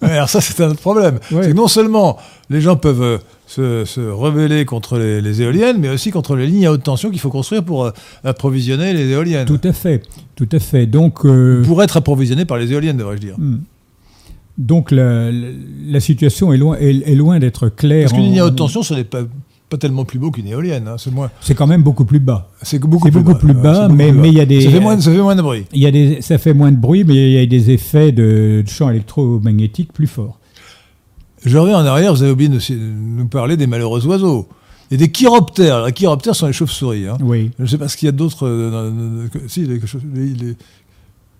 Alors 0.00 0.28
ça, 0.28 0.40
c'est 0.40 0.62
un 0.62 0.68
autre 0.70 0.80
problème. 0.80 1.18
Ouais. 1.30 1.42
C'est 1.44 1.50
que 1.50 1.56
non 1.56 1.68
seulement 1.68 2.18
les 2.50 2.60
gens 2.60 2.76
peuvent 2.76 3.02
euh, 3.02 3.18
se, 3.46 3.84
se 3.84 4.00
rebeller 4.00 4.64
contre 4.64 4.98
les, 4.98 5.20
les 5.20 5.42
éoliennes, 5.42 5.78
mais 5.78 5.88
aussi 5.88 6.10
contre 6.10 6.36
les 6.36 6.46
lignes 6.46 6.66
à 6.66 6.72
haute 6.72 6.82
tension 6.82 7.10
qu'il 7.10 7.20
faut 7.20 7.30
construire 7.30 7.64
pour 7.64 7.84
euh, 7.86 7.90
approvisionner 8.24 8.92
les 8.92 9.08
éoliennes. 9.10 9.46
Tout 9.46 9.60
à 9.64 9.72
fait, 9.72 10.02
tout 10.36 10.48
à 10.52 10.58
fait. 10.58 10.86
Donc, 10.86 11.24
euh, 11.24 11.62
Pour 11.64 11.82
être 11.82 11.96
approvisionné 11.96 12.44
par 12.44 12.58
les 12.58 12.72
éoliennes, 12.72 12.96
devrais-je 12.96 13.20
dire. 13.20 13.34
hmm. 13.38 13.58
donc 14.58 14.90
la, 14.90 15.30
la- 15.32 15.48
la 15.86 16.00
situation 16.00 16.52
est 16.52 16.56
loin, 16.58 16.76
est, 16.78 17.08
est 17.08 17.14
loin 17.14 17.38
d'être 17.38 17.68
claire. 17.68 18.04
Parce 18.08 18.12
qu'une 18.14 18.24
ligne 18.30 18.40
à 18.40 18.46
haute 18.46 18.56
tension, 18.56 18.82
ce 18.82 18.94
n'est 18.94 19.04
pas, 19.04 19.22
pas 19.74 19.78
tellement 19.78 20.04
plus 20.04 20.18
beau 20.18 20.30
qu'une 20.30 20.46
éolienne. 20.46 20.86
hein. 20.86 20.96
C'est 20.98 21.10
moins. 21.12 21.30
C'est 21.40 21.54
quand 21.54 21.66
même 21.66 21.82
beaucoup 21.82 22.04
plus 22.04 22.20
bas. 22.20 22.48
C'est 22.62 22.78
beaucoup, 22.78 23.10
plus, 23.10 23.20
beaucoup 23.22 23.46
bas. 23.54 23.88
plus 23.88 23.96
mais- 23.96 24.28
il 24.28 24.34
y 24.34 24.40
a 24.40 24.46
des- 24.46 24.60
Ça 24.60 24.70
fait 24.70 24.80
moins, 24.80 25.00
ça 25.00 25.10
fait 25.10 25.18
moins 25.20 25.34
de 25.34 25.42
bruit. 25.42 25.64
Il 25.72 25.80
y 25.80 25.86
a 25.86 25.90
des, 25.90 26.22
ça 26.22 26.38
fait 26.38 26.54
moins 26.54 26.70
de 26.70 26.76
bruit, 26.76 27.02
mais 27.04 27.14
il 27.14 27.32
y 27.32 27.38
a 27.38 27.46
des 27.46 27.70
effets 27.72 28.12
de, 28.12 28.62
de 28.64 28.68
champs 28.68 28.88
électromagnétiques 28.90 29.92
plus 29.92 30.06
forts. 30.06 30.38
Je 31.44 31.58
reviens 31.58 31.78
en 31.78 31.84
arrière, 31.86 32.14
vous 32.14 32.22
avez 32.22 32.30
oublié 32.32 32.48
de 32.48 32.58
nous 32.74 33.26
parler 33.26 33.56
des 33.56 33.66
malheureux 33.66 34.06
oiseaux. 34.06 34.48
Et 34.90 34.96
des 34.96 35.10
chiroptères. 35.10 35.84
Les 35.86 35.92
chiroptères 35.92 36.36
sont 36.36 36.46
les 36.46 36.52
chauves-souris. 36.52 37.08
hein. 37.08 37.18
Oui. 37.22 37.50
Je 37.58 37.62
ne 37.64 37.68
sais 37.68 37.78
pas 37.78 37.88
ce 37.88 37.96
qu'il 37.96 38.06
y 38.06 38.08
a 38.10 38.12
d'autre. 38.12 38.46
euh, 38.46 39.26
Si, 39.48 39.62
les, 39.66 39.80
les- 40.14 40.26
les- 40.34 40.56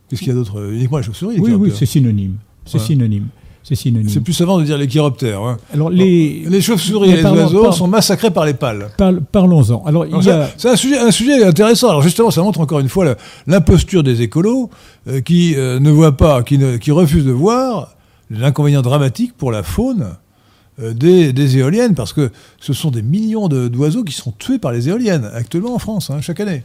Qu'est-ce 0.09 0.20
qu'il 0.20 0.28
y 0.28 0.32
a 0.32 0.35
d'autre 0.35 0.59
euh, 0.61 0.73
Uniquement 0.74 0.98
les 0.98 1.05
chauves-souris 1.05 1.39
Oui, 1.39 1.52
oui, 1.52 1.70
c'est 1.74 1.86
synonyme. 1.86 2.36
C'est 2.66 2.78
synonyme. 2.81 3.28
C'est 3.66 3.74
synonyme. 3.77 4.11
C'est 4.11 4.20
plus 4.20 4.35
savant 4.35 4.59
de 4.59 4.65
dire 4.65 4.77
les 4.77 4.86
chiroptères. 4.86 5.41
hein. 5.43 5.57
Alors 5.73 5.89
les, 5.89 6.45
Les 6.47 6.61
chauves-souris 6.61 7.11
et 7.11 7.16
les 7.16 7.23
parlons- 7.23 7.45
oiseaux 7.45 7.62
par- 7.62 7.73
sont 7.74 7.89
massacrés 7.89 8.31
par 8.31 8.45
les 8.45 8.53
pales. 8.53 8.91
parlons-en. 9.32 9.82
Alors 9.86 10.05
a, 10.05 10.49
C'est 10.59 10.69
un 10.69 10.77
sujet, 10.77 10.99
un 10.99 11.11
sujet 11.11 11.43
intéressant. 11.43 11.89
Alors 11.89 12.03
justement, 12.03 12.31
ça 12.31 12.43
montre 12.43 12.61
encore 12.61 12.81
une 12.81 12.91
fois 12.91 13.16
l'imposture 13.47 14.03
des 14.03 14.20
écolos 14.20 14.69
euh, 15.09 15.20
qui 15.23 15.55
euh, 15.57 15.81
ne 15.81 15.91
voient 15.91 16.16
pas, 16.16 16.43
qui, 16.43 16.59
ne- 16.59 16.77
qui 16.77 16.91
refusent 16.91 17.24
de 17.24 17.32
voir 17.32 17.95
l'inconvénient 18.31 18.82
dramatique 18.82 19.32
pour 19.36 19.51
la 19.51 19.62
faune 19.62 20.09
euh, 20.82 20.93
des, 20.93 21.32
des 21.32 21.57
éoliennes, 21.57 21.95
parce 21.95 22.12
que 22.12 22.31
ce 22.61 22.74
sont 22.74 22.91
des 22.91 23.03
millions 23.03 23.49
de- 23.49 23.69
d'oiseaux 23.69 24.05
qui 24.05 24.12
sont 24.12 24.32
tués 24.39 24.59
par 24.59 24.73
les 24.73 24.91
éoliennes 24.91 25.31
actuellement 25.35 25.74
en 25.74 25.78
France, 25.78 26.11
hein, 26.11 26.20
chaque 26.20 26.41
année. 26.41 26.65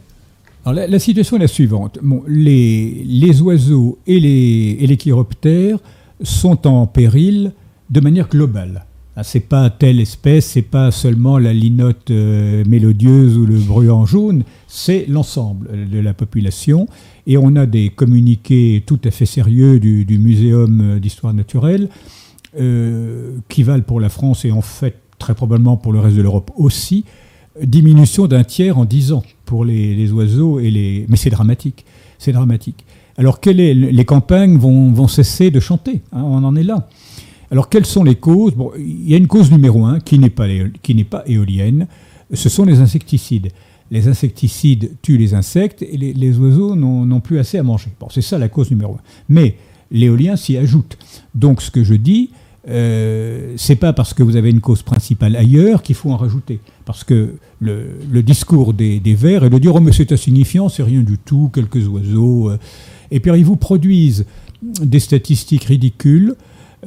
Alors, 0.66 0.74
la, 0.74 0.86
la 0.86 0.98
situation 0.98 1.36
est 1.36 1.40
la 1.40 1.48
suivante. 1.48 1.98
Bon, 2.02 2.22
les, 2.28 3.02
les 3.06 3.40
oiseaux 3.40 3.98
et 4.06 4.20
les, 4.20 4.76
et 4.80 4.86
les 4.86 4.96
chiroptères 4.98 5.78
sont 6.22 6.66
en 6.66 6.86
péril 6.86 7.52
de 7.90 8.00
manière 8.00 8.28
globale. 8.28 8.84
Ah, 9.16 9.24
C'est 9.24 9.40
pas 9.40 9.68
telle 9.70 10.00
espèce, 10.00 10.46
c'est 10.46 10.62
pas 10.62 10.90
seulement 10.90 11.38
la 11.38 11.52
linotte 11.52 12.10
euh, 12.10 12.64
mélodieuse 12.66 13.36
ou 13.36 13.44
le 13.44 13.58
bruant 13.58 14.06
jaune, 14.06 14.44
c'est 14.68 15.04
l'ensemble 15.08 15.88
de 15.90 15.98
la 15.98 16.14
population. 16.14 16.86
Et 17.26 17.36
on 17.36 17.56
a 17.56 17.66
des 17.66 17.90
communiqués 17.90 18.82
tout 18.86 19.00
à 19.04 19.10
fait 19.10 19.26
sérieux 19.26 19.80
du, 19.80 20.18
Muséum 20.18 20.98
d'histoire 21.00 21.34
naturelle 21.34 21.88
euh, 22.58 23.36
qui 23.48 23.62
valent 23.62 23.82
pour 23.82 24.00
la 24.00 24.08
France 24.08 24.44
et 24.44 24.52
en 24.52 24.62
fait 24.62 24.96
très 25.18 25.34
probablement 25.34 25.76
pour 25.76 25.92
le 25.92 26.00
reste 26.00 26.16
de 26.16 26.22
l'Europe 26.22 26.50
aussi, 26.56 27.04
diminution 27.62 28.26
d'un 28.26 28.44
tiers 28.44 28.78
en 28.78 28.84
10 28.84 29.12
ans 29.12 29.22
pour 29.44 29.64
les, 29.64 29.94
les 29.94 30.12
oiseaux 30.12 30.60
et 30.60 30.70
les. 30.70 31.04
Mais 31.08 31.16
c'est 31.16 31.30
dramatique, 31.30 31.84
c'est 32.18 32.32
dramatique. 32.32 32.84
Alors 33.20 33.38
quelle 33.38 33.60
est, 33.60 33.74
les 33.74 34.04
campagnes 34.06 34.56
vont, 34.56 35.06
cesser 35.06 35.50
de 35.50 35.60
chanter, 35.60 36.00
hein, 36.10 36.22
on 36.24 36.42
en 36.42 36.56
est 36.56 36.62
là. 36.62 36.88
Alors 37.50 37.68
quelles 37.68 37.84
sont 37.84 38.02
les 38.02 38.14
causes? 38.14 38.54
Il 38.78 39.10
y 39.10 39.12
a 39.12 39.18
une 39.18 39.26
cause 39.26 39.52
numéro 39.52 39.84
un 39.84 40.00
qui 40.00 40.18
n'est 40.18 40.30
pas, 40.30 40.46
pas 41.10 41.22
éolienne, 41.26 41.86
ce 42.32 42.48
sont 42.48 42.64
les 42.64 42.78
insecticides. 42.78 43.50
Les 43.90 44.08
insecticides 44.08 44.92
tuent 45.02 45.18
les 45.18 45.34
insectes 45.34 45.82
et 45.82 45.98
les, 45.98 46.38
oiseaux 46.38 46.74
n'ont 46.74 47.20
plus 47.20 47.38
assez 47.38 47.58
à 47.58 47.62
manger. 47.62 47.90
Bon, 48.00 48.08
c'est 48.10 48.22
ça 48.22 48.38
la 48.38 48.48
cause 48.48 48.70
numéro 48.70 48.94
un. 48.94 49.00
Mais 49.28 49.56
l'éolien 49.90 50.36
s'y 50.36 50.56
ajoute. 50.56 50.96
Donc 51.34 51.60
ce 51.60 51.70
que 51.70 51.84
je 51.84 51.96
dis, 51.96 52.30
euh, 52.70 53.52
c'est 53.58 53.76
pas 53.76 53.92
parce 53.92 54.14
que 54.14 54.22
vous 54.22 54.36
avez 54.36 54.48
une 54.48 54.62
cause 54.62 54.82
principale 54.82 55.36
ailleurs 55.36 55.82
qu'il 55.82 55.94
faut 55.94 56.10
en 56.10 56.16
rajouter. 56.16 56.60
Parce 56.86 57.04
que 57.04 57.34
le, 57.60 58.22
discours 58.22 58.72
des, 58.72 59.00
Verts 59.14 59.44
est 59.44 59.50
de 59.50 59.58
dire 59.58 59.74
Oh, 59.74 59.80
mais 59.80 59.92
c'est 59.92 60.10
insignifiant, 60.10 60.70
c'est 60.70 60.84
rien 60.84 61.02
du 61.02 61.18
tout, 61.18 61.50
quelques 61.52 61.86
oiseaux. 61.86 62.48
euh. 62.48 62.58
Et 63.10 63.20
puis 63.20 63.30
ils 63.36 63.44
vous 63.44 63.56
produisent 63.56 64.26
des 64.62 65.00
statistiques 65.00 65.64
ridicules 65.64 66.36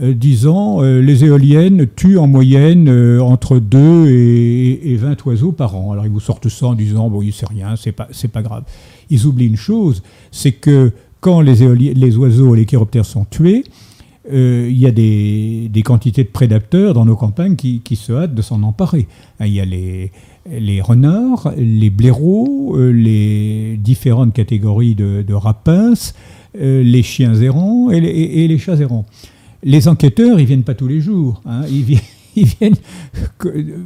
euh, 0.01 0.15
disant 0.15 0.81
euh, 0.81 1.01
les 1.01 1.23
éoliennes 1.23 1.85
tuent 1.95 2.17
en 2.17 2.25
moyenne 2.25 2.89
euh, 2.89 3.19
entre 3.19 3.59
2 3.59 4.07
et, 4.07 4.91
et 4.91 4.95
20 4.95 5.23
oiseaux 5.27 5.51
par 5.51 5.75
an. 5.75 5.91
Alors 5.91 6.05
ils 6.05 6.11
vous 6.11 6.19
sortent 6.19 6.49
ça 6.49 6.65
en 6.65 6.73
disant 6.73 7.11
bon, 7.11 7.21
c'est 7.31 7.47
rien, 7.47 7.75
c'est 7.75 7.91
pas, 7.91 8.07
pas 8.31 8.41
grave. 8.41 8.63
Ils 9.11 9.27
oublient 9.27 9.45
une 9.45 9.55
chose, 9.55 10.01
c'est 10.31 10.53
que 10.53 10.91
quand 11.19 11.41
les, 11.41 11.93
les 11.93 12.17
oiseaux 12.17 12.55
et 12.55 12.57
les 12.57 12.65
chiroptères 12.65 13.05
sont 13.05 13.25
tués, 13.25 13.65
il 14.31 14.77
y 14.77 14.87
a 14.87 14.91
des, 14.91 15.83
quantités 15.85 16.23
de 16.23 16.29
prédateurs 16.29 16.95
dans 16.95 17.05
nos 17.05 17.15
campagnes 17.15 17.55
qui, 17.55 17.81
qui 17.81 17.95
se 17.95 18.13
hâtent 18.13 18.33
de 18.33 18.41
s'en 18.41 18.63
emparer. 18.63 19.07
Hein, 19.39 19.45
Il 19.45 19.53
y 19.53 19.61
a 19.61 19.65
les, 19.65 20.11
les 20.49 20.81
renards, 20.81 21.53
les 21.57 21.89
blaireaux, 21.89 22.75
euh, 22.77 22.91
les 22.91 23.77
différentes 23.77 24.33
catégories 24.33 24.95
de, 24.95 25.23
de 25.25 25.33
rapaces, 25.33 26.13
euh, 26.59 26.83
les 26.83 27.03
chiens 27.03 27.33
errants 27.35 27.89
et 27.91 27.99
les, 28.01 28.57
chats 28.57 28.75
errants. 28.75 29.05
Les 29.63 29.87
enquêteurs, 29.87 30.39
ils 30.39 30.45
viennent 30.45 30.63
pas 30.63 30.75
tous 30.75 30.87
les 30.87 30.99
jours. 31.01 31.41
hein, 31.45 31.61
ils, 31.69 31.83
vi- 31.83 31.99
ils 32.35 32.45
viennent, 32.59 32.75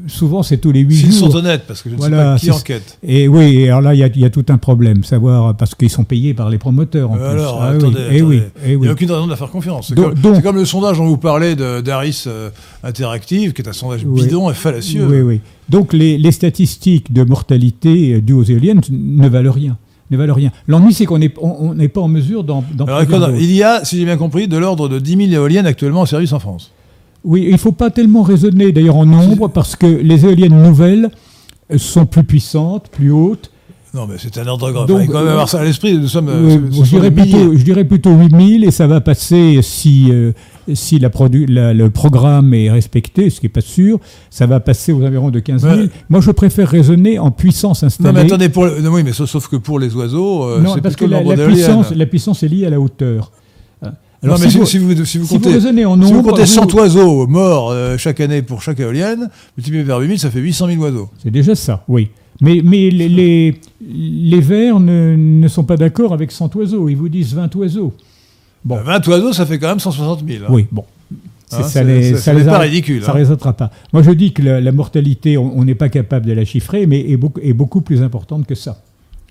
souvent 0.07 0.43
c'est 0.43 0.57
tous 0.57 0.71
les 0.71 0.81
huit 0.81 0.95
S'ils 0.97 1.11
jours. 1.13 1.31
sont 1.31 1.37
honnêtes, 1.37 1.63
parce 1.67 1.81
que 1.81 1.89
je 1.89 1.95
ne 1.95 1.99
Voilà, 1.99 2.37
sais 2.37 2.47
pas 2.47 2.53
qui 2.53 2.59
enquête. 2.59 2.97
Et 3.03 3.27
oui, 3.27 3.67
alors 3.67 3.81
là, 3.81 3.93
il 3.93 3.99
y, 3.99 4.03
a- 4.03 4.07
il 4.07 4.19
y 4.21 4.25
a 4.25 4.29
tout 4.29 4.45
un 4.49 4.57
problème, 4.57 5.03
savoir 5.03 5.55
parce 5.55 5.75
qu'ils 5.75 5.89
sont 5.89 6.03
payés 6.03 6.33
par 6.33 6.49
les 6.49 6.57
promoteurs 6.57 7.11
en 7.11 7.17
Euh, 7.17 7.31
plus. 7.31 7.39
alors, 7.41 7.59
Ah 7.61 7.71
oui, 7.71 7.77
attendez, 7.77 7.99
eh 8.11 8.21
oui, 8.21 8.41
eh 8.65 8.73
Il 8.73 8.79
n'y 8.79 8.87
a 8.87 8.91
aucune 8.91 9.11
raison 9.11 9.25
de 9.25 9.31
la 9.31 9.37
faire 9.37 9.49
confiance. 9.51 9.87
C'est 9.89 9.95
Donc- 9.95 10.05
comme, 10.13 10.19
donc- 10.19 10.35
c'est 10.35 10.41
comme 10.41 10.55
le 10.55 10.65
sondage 10.65 10.97
dont 10.97 11.05
vous 11.07 11.17
parlez 11.17 11.55
d'Aris 11.55 12.23
euh, 12.27 12.49
Interactive, 12.83 13.53
qui 13.53 13.61
est 13.61 13.67
un 13.67 13.73
sondage 13.73 14.01
Oui. 14.05 14.23
bidon 14.23 14.49
et 14.49 14.53
fallacieux. 14.53 15.05
Oui, 15.09 15.21
oui. 15.21 15.41
Donc 15.69 15.93
les, 15.93 16.17
les 16.17 16.31
statistiques 16.31 17.11
de 17.11 17.23
mortalité 17.23 18.13
euh, 18.15 18.21
dues 18.21 18.33
aux 18.33 18.43
éoliennes 18.43 18.81
ne 18.89 19.27
valent 19.27 19.51
rien. 19.51 19.77
Ne 20.09 20.15
valent 20.15 20.33
rien. 20.33 20.51
L'ennui, 20.67 20.93
c'est 20.93 21.05
qu'on 21.05 21.17
n'est 21.17 21.33
on- 21.41 21.57
on 21.71 21.73
n'est 21.73 21.89
pas 21.89 21.99
en 21.99 22.07
mesure 22.07 22.45
d'en 22.45 22.63
il 23.37 23.51
y 23.51 23.61
a, 23.63 23.83
si 23.83 23.97
j'ai 23.97 24.05
bien 24.05 24.15
compris, 24.15 24.47
de 24.47 24.57
l'ordre 24.57 24.87
de 24.87 24.99
10 24.99 25.17
000 25.17 25.31
éoliennes 25.33 25.65
actuellement 25.65 26.01
en 26.01 26.05
service 26.05 26.31
en 26.31 26.39
France. 26.39 26.71
Oui, 27.23 27.43
il 27.47 27.51
ne 27.53 27.57
faut 27.57 27.71
pas 27.71 27.89
tellement 27.89 28.21
raisonner 28.23 28.71
d'ailleurs 28.71 28.97
en 28.97 29.05
nombre 29.05 29.47
parce 29.49 29.75
que 29.75 29.85
les 29.85 30.25
éoliennes 30.25 30.61
nouvelles 30.61 31.09
sont 31.75 32.05
plus 32.05 32.23
puissantes, 32.23 32.87
plus 32.89 33.11
hautes. 33.11 33.51
Non, 33.93 34.05
mais 34.05 34.15
c'est 34.17 34.37
un 34.37 34.45
ordre 34.47 34.69
grave. 34.71 34.87
Donc, 34.87 34.99
Il 35.01 35.07
faut 35.07 35.13
quand 35.13 35.19
même 35.21 35.29
avoir 35.29 35.49
ça 35.49 35.61
à 35.61 35.63
l'esprit. 35.63 35.97
Nous 35.97 36.07
sommes. 36.07 36.27
Euh, 36.29 36.59
ce- 36.71 36.77
ce 36.77 36.83
je, 36.83 36.89
dirais 36.89 37.09
plutôt, 37.09 37.57
je 37.57 37.63
dirais 37.63 37.83
plutôt 37.85 38.11
8000 38.11 38.63
et 38.65 38.69
ça 38.71 38.85
va 38.85 39.01
passer 39.01 39.59
si, 39.63 40.07
euh, 40.11 40.33
si 40.73 40.99
la 40.99 41.09
le 41.09 41.87
programme 41.87 42.53
est 42.53 42.69
respecté, 42.69 43.29
ce 43.29 43.39
qui 43.39 43.45
n'est 43.45 43.51
pas 43.51 43.61
sûr, 43.61 43.99
ça 44.29 44.45
va 44.45 44.59
passer 44.59 44.91
aux 44.91 45.03
environs 45.03 45.31
de 45.31 45.39
15 45.39 45.61
000. 45.63 45.73
Ouais. 45.75 45.89
Moi, 46.09 46.19
je 46.21 46.31
préfère 46.31 46.67
raisonner 46.69 47.17
en 47.17 47.31
puissance 47.31 47.81
installée. 47.81 48.09
Non, 48.09 48.13
mais 48.13 48.25
attendez, 48.25 48.49
pour 48.49 48.65
le- 48.65 48.81
non, 48.81 48.91
oui, 48.91 49.03
mais 49.03 49.13
sauf, 49.13 49.47
que 49.47 49.55
pour 49.55 49.79
les 49.79 49.95
oiseaux, 49.95 50.43
euh, 50.43 50.61
Non, 50.61 50.73
c'est 50.75 50.81
parce 50.81 50.95
que 50.95 51.05
la, 51.05 51.21
puissance, 51.21 51.91
la 51.91 52.05
puissance 52.05 52.43
est 52.43 52.49
liée 52.49 52.65
à 52.65 52.69
la 52.69 52.79
hauteur. 52.79 53.31
Hein. 54.23 54.27
Non, 54.27 54.33
Alors, 54.33 54.39
mais 54.39 54.49
si, 54.49 54.57
vous, 54.57 54.65
si 54.65 54.77
vous, 54.79 54.91
si 54.91 54.95
vous 54.95 55.05
si 55.05 55.17
vous 55.19 55.27
comptez, 55.27 55.85
en 55.85 55.95
nombre, 55.97 56.31
comptez 56.31 56.45
100 56.47 56.65
vous- 56.71 56.77
oiseaux 56.77 57.27
morts 57.27 57.69
euh, 57.71 57.97
chaque 57.97 58.19
année 58.19 58.41
pour 58.41 58.61
chaque 58.63 58.79
éolienne, 58.79 59.29
multiplié 59.57 59.83
par 59.83 59.99
8000, 59.99 60.17
ça 60.19 60.31
fait 60.31 60.39
800 60.39 60.67
000 60.69 60.81
oiseaux. 60.81 61.09
c'est 61.21 61.29
déjà 61.31 61.53
ça, 61.55 61.83
oui. 61.87 62.09
Mais, 62.41 62.61
mais 62.63 62.89
les, 62.89 63.09
les, 63.09 63.59
les 63.87 64.41
Verts 64.41 64.79
ne, 64.79 65.15
ne 65.15 65.47
sont 65.47 65.63
pas 65.63 65.77
d'accord 65.77 66.13
avec 66.13 66.31
100 66.31 66.55
oiseaux, 66.55 66.87
ils 66.89 66.95
vous 66.97 67.09
disent 67.09 67.33
20 67.33 67.55
oiseaux. 67.55 67.93
Bon. 68.65 68.77
Euh, 68.77 68.81
20 68.83 69.07
oiseaux, 69.07 69.33
ça 69.33 69.45
fait 69.45 69.59
quand 69.59 69.69
même 69.69 69.79
160 69.79 70.23
000. 70.27 70.43
hein. 70.43 70.47
Oui, 70.49 70.65
bon. 70.71 70.83
Hein, 71.11 71.15
ça 71.49 71.63
c'est- 71.63 71.83
les, 71.83 72.01
c'est- 72.03 72.13
ça 72.15 72.21
ça 72.21 72.33
les 72.33 72.39
n'est 72.43 72.45
pas 72.51 72.57
ridicule, 72.59 73.03
Ça 73.03 73.11
hein. 73.11 73.13
ne 73.13 73.19
résultera 73.19 73.53
pas. 73.53 73.71
Moi, 73.93 74.01
je 74.03 74.11
dis 74.11 74.33
que 74.33 74.41
la, 74.41 74.59
la 74.61 74.71
mortalité, 74.71 75.37
on 75.37 75.57
on 75.57 75.63
n'est 75.63 75.75
pas 75.75 75.89
capable 75.89 76.25
de 76.25 76.33
la 76.33 76.43
chiffrer, 76.43 76.85
mais 76.87 77.09
est 77.09 77.17
beaucoup, 77.17 77.39
est 77.41 77.53
beaucoup 77.53 77.81
plus 77.81 78.01
importante 78.01 78.45
que 78.45 78.55
ça. 78.55 78.81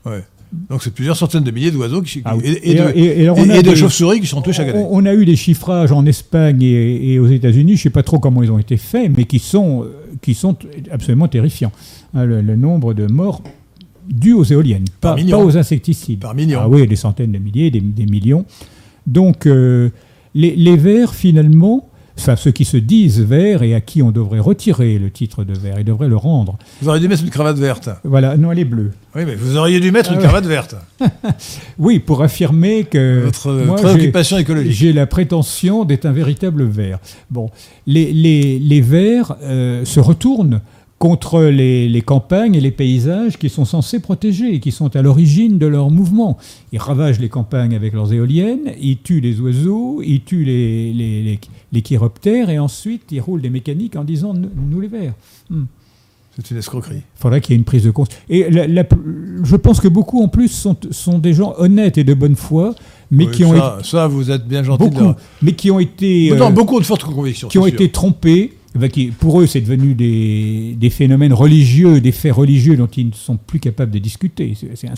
Ouais. 0.05 0.23
Donc 0.71 0.83
c'est 0.83 0.93
plusieurs 0.93 1.17
centaines 1.17 1.45
de 1.45 1.51
milliers 1.51 1.71
d'oiseaux 1.71 2.03
qui- 2.03 2.23
Ah 2.25 2.37
oui. 2.37 2.43
et, 2.45 2.71
et 2.73 2.75
de, 2.75 2.83
et- 2.95 3.21
et 3.21 3.23
alors, 3.23 3.37
de 3.37 3.75
chauves-souris 3.75 4.21
qui 4.21 4.27
sont 4.27 4.43
tués 4.43 4.53
chaque 4.53 4.69
année. 4.69 4.79
On, 4.91 4.99
on 5.03 5.07
a 5.07 5.15
eu 5.15 5.25
des 5.25 5.37
chiffrages 5.37 5.93
en 5.93 6.05
Espagne 6.07 6.63
et, 6.63 7.19
aux 7.19 7.29
États-Unis, 7.29 7.73
je 7.77 7.81
ne 7.81 7.83
sais 7.85 7.91
pas 7.91 8.03
trop 8.03 8.19
comment 8.19 8.43
ils 8.43 8.51
ont 8.51 8.59
été 8.59 8.77
faits, 8.77 9.11
mais 9.17 9.25
qui 9.25 9.39
sont, 9.39 9.85
euh, 9.85 9.89
qui 10.23 10.35
sont 10.35 10.57
absolument 10.91 11.29
terrifiants. 11.29 11.73
Hein, 12.15 12.25
le, 12.25 12.41
le 12.43 12.57
nombre 12.57 12.95
de 12.95 13.07
morts 13.07 13.43
dus 14.09 14.33
aux 14.35 14.45
éoliennes, 14.45 14.85
Par 15.01 15.17
pas, 15.17 15.23
pas 15.23 15.39
aux 15.45 15.57
insecticides. 15.57 16.21
Par 16.21 16.35
million. 16.35 16.61
Ah 16.63 16.69
oui, 16.69 16.87
des 16.87 16.95
centaines 16.97 17.33
de 17.33 17.39
milliers, 17.39 17.71
des, 17.71 17.81
des 17.81 18.07
millions. 18.07 18.45
Donc, 19.07 19.47
euh, 19.47 19.91
les, 20.35 20.55
les 20.55 20.77
verts, 20.77 21.15
finalement, 21.15 21.89
enfin, 22.19 22.37
ceux 22.37 22.51
qui 22.51 22.65
se 22.65 22.77
disent 22.77 23.21
verts 23.21 23.63
et 23.63 23.75
à 23.75 23.81
qui 23.81 24.03
on 24.03 24.11
devrait 24.11 24.39
retirer 24.41 24.99
le 24.99 25.11
titre 25.11 25.45
de 25.45 25.53
vert, 25.53 25.77
ils 25.79 25.85
devraient 25.85 26.09
le 26.09 26.17
rendre. 26.17 26.59
Vous 26.83 26.89
auriez 26.89 27.01
dû 27.01 27.09
mettre 27.09 27.23
une 27.25 27.31
cravate 27.31 27.59
verte. 27.59 27.89
Voilà, 28.05 28.37
non, 28.37 28.53
elle 28.53 28.59
est 28.61 28.65
bleue. 28.65 28.93
Oui, 29.15 29.23
mais 29.27 29.35
vous 29.35 29.57
auriez 29.57 29.81
dû 29.81 29.91
mettre 29.91 30.11
Ah 30.11 30.15
une 30.15 30.19
ouais. 30.21 30.25
cravate 30.27 30.47
verte. 30.47 30.77
Oui, 31.79 31.99
pour 31.99 32.23
affirmer 32.23 32.85
que 32.85 33.25
Votre 33.25 33.53
moi, 33.53 33.77
préoccupation 33.77 34.39
écologique. 34.39 34.73
j'ai 34.73 34.93
la 34.93 35.07
prétention 35.07 35.85
d'être 35.85 36.07
un 36.07 36.13
véritable 36.13 36.65
vert. 36.65 36.99
Bon, 37.31 37.51
les, 37.87 38.13
les, 38.13 38.59
les 38.59 38.81
verts 38.81 39.37
euh, 39.43 39.85
se 39.85 40.01
retournent 40.01 40.61
contre 40.99 41.43
les, 41.43 41.91
les 41.91 42.01
campagnes 42.01 42.55
et 42.55 42.61
les 42.61 42.71
paysages 42.71 43.37
qui 43.37 43.51
sont 43.51 43.67
censés 43.67 44.01
protéger 44.01 44.55
et 44.55 44.61
qui 44.61 44.73
sont 44.73 44.97
à 44.97 45.03
l'origine 45.03 45.59
de 45.59 45.67
leur 45.67 45.91
mouvement. 45.91 46.39
Ils 46.73 46.79
ravagent 46.79 47.21
les 47.21 47.29
campagnes 47.29 47.75
avec 47.75 47.93
leurs 47.93 48.15
éoliennes, 48.15 48.73
ils 48.81 48.97
tuent 48.97 49.21
les 49.21 49.39
oiseaux, 49.41 50.01
ils 50.03 50.23
tuent 50.23 50.45
les, 50.45 50.95
les, 50.95 51.39
les, 51.77 51.83
chiroptères 51.83 52.51
et 52.51 52.59
ensuite 52.59 53.03
ils 53.11 53.21
roulent 53.21 53.43
des 53.43 53.51
mécaniques 53.51 53.97
en 53.97 54.05
disant 54.05 54.35
nous, 54.35 54.81
les 54.81 54.89
verts. 54.89 55.15
C'est 56.37 56.51
une 56.51 56.59
escroquerie. 56.59 56.97
Il 56.99 57.19
faudrait 57.21 57.41
qu'il 57.41 57.53
y 57.53 57.55
ait 57.55 57.59
une 57.59 57.65
prise 57.65 57.85
de 57.85 57.91
conscience. 57.91 58.21
Et 58.29 58.51
la- 58.51 58.67
la- 58.67 58.85
je 59.43 59.57
pense 59.57 59.81
que 59.81 59.89
beaucoup 59.89 60.23
en 60.23 60.29
plus 60.29 60.49
sont, 60.49 60.77
sont 60.91 61.19
des 61.19 61.33
gens 61.33 61.55
honnêtes 61.57 61.97
et 61.97 62.05
de 62.05 62.13
bonne 62.13 62.37
foi, 62.37 62.75
mais 63.11 63.25
Oui, 63.25 63.31
qui 63.31 63.45
ont 63.47 63.57
ça, 63.57 63.79
ça, 63.83 64.07
vous 64.07 64.31
êtes 64.31 64.47
bien 64.47 64.59
été 64.61 64.67
gentil 64.67 64.85
beaucoup, 64.91 65.15
mais 65.41 65.53
qui 65.53 65.71
ont 65.71 65.79
été 65.81 66.33
Non, 66.37 66.49
euh, 66.49 66.51
beaucoup 66.51 66.79
de 66.79 66.85
fortes 66.85 67.05
convictions. 67.05 67.49
qui 67.49 67.57
ont 67.59 67.65
sûr. 67.65 67.73
été 67.73 67.89
trompés. 67.91 68.53
enfin, 68.77 68.89
qui, 68.89 69.07
pour 69.07 69.41
eux, 69.41 69.47
c'est 69.47 69.63
devenu 69.63 69.95
des, 69.95 70.77
des 70.79 70.91
phénomènes 70.91 71.33
religieux, 71.33 72.03
des 72.03 72.13
faits 72.13 72.35
religieux 72.35 72.77
dont 72.77 72.87
ils 72.89 73.07
ne 73.07 73.13
sont 73.15 73.39
plus 73.39 73.59
capables 73.59 73.91
de 73.93 73.99
discuter. 73.99 74.53
Un- 74.85 74.93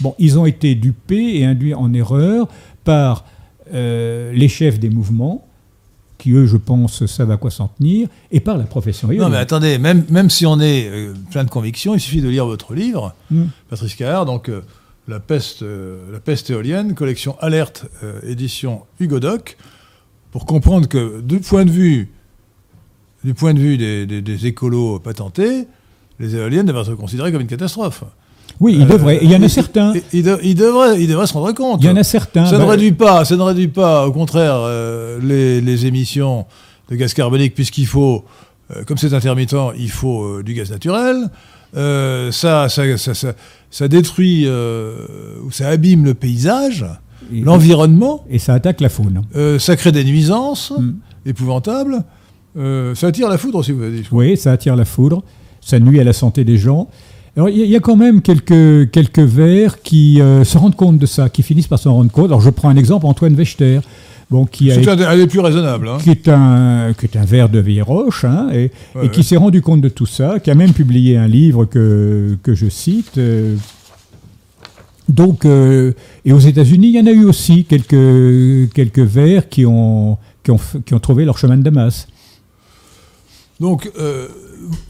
Bon, 0.00 0.14
ils 0.20 0.38
ont 0.38 0.46
été 0.46 0.76
dupés 0.76 1.38
et 1.40 1.44
induits 1.44 1.74
en 1.74 1.92
erreur 1.92 2.46
par 2.84 3.24
euh, 3.74 4.32
les 4.32 4.46
chefs 4.48 4.78
des 4.78 4.88
mouvements, 4.88 5.44
qui 6.20 6.32
eux, 6.32 6.46
je 6.46 6.56
pense, 6.56 7.04
savent 7.06 7.30
à 7.30 7.36
quoi 7.36 7.50
s'en 7.50 7.68
tenir, 7.68 8.08
et 8.30 8.40
par 8.40 8.56
la 8.58 8.64
profession 8.64 9.08
Non, 9.08 9.28
mais 9.28 9.36
attendez, 9.38 9.78
même, 9.78 10.04
même 10.10 10.30
si 10.30 10.46
on 10.46 10.60
est 10.60 10.88
euh, 10.88 11.12
plein 11.30 11.44
de 11.44 11.50
convictions, 11.50 11.94
il 11.94 12.00
suffit 12.00 12.20
de 12.22 12.28
lire 12.28 12.46
votre 12.46 12.74
livre, 12.74 13.14
Mm. 13.30 13.44
Patrice 13.68 13.94
Carrard, 13.94 14.26
donc 14.26 14.48
euh, 14.48 14.60
la, 15.08 15.18
peste, 15.20 15.62
euh, 15.62 15.98
la 16.12 16.20
peste 16.20 16.50
éolienne, 16.50 16.94
collection 16.94 17.36
Alerte, 17.40 17.86
édition 18.26 18.82
Hugo 19.00 19.18
Doc, 19.20 19.56
pour 20.30 20.46
comprendre 20.46 20.86
que, 20.88 21.20
du 21.20 21.40
point 21.40 21.64
de 21.64 21.70
vue, 21.70 22.10
du 23.24 23.34
point 23.34 23.52
de 23.54 23.58
vue 23.58 23.76
des, 23.76 24.06
des- 24.06 24.22
des 24.22 24.46
écolos 24.46 24.98
patentés, 25.00 25.66
les 26.18 26.36
éoliennes 26.36 26.66
devraient 26.66 26.82
être 26.82 26.94
considérées 26.96 27.32
comme 27.32 27.40
une 27.40 27.46
catastrophe. 27.46 28.04
Oui, 28.60 28.74
il 28.78 28.82
Euh, 28.82 28.86
devrait. 28.86 29.18
Il 29.22 29.30
y 29.30 29.34
en 29.36 29.42
a 29.42 29.48
certains. 29.48 29.92
Il, 29.94 30.02
il 30.12 30.22
de- 30.22 30.38
il 30.42 30.54
devrait, 30.54 31.00
il 31.02 31.08
devrait 31.08 31.26
se 31.26 31.32
rendre 31.32 31.52
compte. 31.54 31.80
Il 31.82 31.86
y 31.86 31.90
en 31.90 31.96
a 31.96 32.02
certains. 32.04 32.44
Ça 32.46 32.58
ne 32.58 32.64
bah, 32.64 32.70
réduit 32.72 32.92
pas, 32.92 33.24
ça 33.24 33.34
ne 33.36 33.42
réduit 33.42 33.68
pas, 33.68 34.06
au 34.06 34.12
contraire, 34.12 34.56
euh, 34.58 35.18
les, 35.22 35.60
les 35.62 35.86
émissions 35.86 36.44
de 36.90 36.96
gaz 36.96 37.14
carbonique, 37.14 37.54
puisqu'il 37.54 37.86
faut, 37.86 38.24
euh, 38.76 38.84
comme 38.84 38.98
c'est 38.98 39.14
intermittent, 39.14 39.56
il 39.78 39.90
faut 39.90 40.24
euh, 40.24 40.42
du 40.42 40.52
gaz 40.54 40.70
naturel. 40.70 41.30
Euh, 41.76 42.30
ça, 42.32 42.68
ça, 42.68 42.98
ça, 42.98 43.14
ça- 43.14 43.32
ça 43.70 43.88
détruit 43.88 44.46
ou 44.48 45.50
ça 45.52 45.68
abîme 45.68 46.04
le 46.04 46.14
paysage, 46.14 46.84
l'environnement, 47.32 48.24
Et 48.28 48.38
ça 48.38 48.54
attaque 48.54 48.80
la 48.80 48.88
faune. 48.88 49.22
ça 49.58 49.76
crée 49.76 49.92
des 49.92 50.04
nuisances 50.04 50.72
Mm. 50.76 50.92
épouvantables. 51.26 52.02
Ça 52.94 53.06
attire 53.06 53.28
la 53.28 53.38
foudre 53.38 53.58
aussi, 53.58 53.72
vous 53.72 53.82
avez 53.82 53.92
dit. 53.98 54.02
je 54.02 54.08
crois. 54.08 54.18
Oui, 54.24 54.36
ça 54.36 54.52
attire 54.52 54.74
la 54.76 54.84
foudre, 54.84 55.22
ça 55.60 55.78
nuit 55.78 56.00
à 56.00 56.04
la 56.04 56.12
santé 56.12 56.44
des 56.44 56.56
gens. 56.58 56.88
Alors, 57.36 57.48
il 57.48 57.58
y, 57.66 57.76
a- 57.76 57.80
quand 57.80 57.96
même 57.96 58.22
quelques, 58.22 58.90
quelques 58.90 59.18
vers 59.20 59.80
qui 59.82 60.20
euh, 60.20 60.44
se 60.44 60.58
rendent 60.58 60.74
compte 60.76 60.98
de 60.98 61.06
ça, 61.06 61.28
qui 61.28 61.42
finissent 61.42 61.68
par 61.68 61.78
s'en 61.78 61.94
rendre 61.94 62.10
compte. 62.10 62.26
Alors, 62.26 62.40
je 62.40 62.50
prends 62.50 62.68
un 62.68 62.76
exemple, 62.76 63.06
Antoine 63.06 63.34
Wechter, 63.34 63.80
bon, 64.30 64.44
qui, 64.46 64.70
a 64.70 64.74
C'est 64.74 64.88
un 64.88 65.16
des- 65.16 65.26
plus 65.28 65.38
raisonnables. 65.40 65.88
hein. 65.88 65.98
qui, 66.02 66.10
est 66.10 66.28
un, 66.28 66.92
qui 66.98 67.06
est 67.06 67.16
un 67.16 67.24
vers 67.24 67.48
de 67.48 67.60
Vieille-Roche, 67.60 68.24
hein, 68.24 68.48
et, 68.52 68.70
Ouais, 68.96 69.06
et 69.06 69.08
qui 69.10 69.18
ouais. 69.20 69.22
s'est 69.22 69.36
rendu 69.36 69.62
compte 69.62 69.80
de 69.80 69.88
tout 69.88 70.06
ça, 70.06 70.40
qui 70.40 70.50
a 70.50 70.54
même 70.56 70.72
publié 70.72 71.16
un 71.16 71.28
livre 71.28 71.64
que, 71.66 72.36
que 72.42 72.54
je 72.54 72.68
cite. 72.68 73.16
euh, 73.18 73.54
donc, 75.08 75.44
euh, 75.44 75.92
et 76.24 76.32
aux 76.32 76.38
États-Unis, 76.38 76.88
il 76.88 76.94
y 76.96 77.00
en 77.00 77.06
a 77.06 77.10
eu 77.12 77.24
aussi 77.24 77.64
quelques, 77.64 78.72
quelques 78.72 78.98
vers 79.00 79.48
qui 79.48 79.66
ont, 79.66 80.18
qui, 80.44 80.50
ont, 80.52 80.60
qui 80.84 80.94
ont 80.94 81.00
trouvé 81.00 81.24
leur 81.24 81.36
chemin 81.38 81.56
de 81.56 81.62
Damas. 81.62 82.06
Donc, 83.58 83.90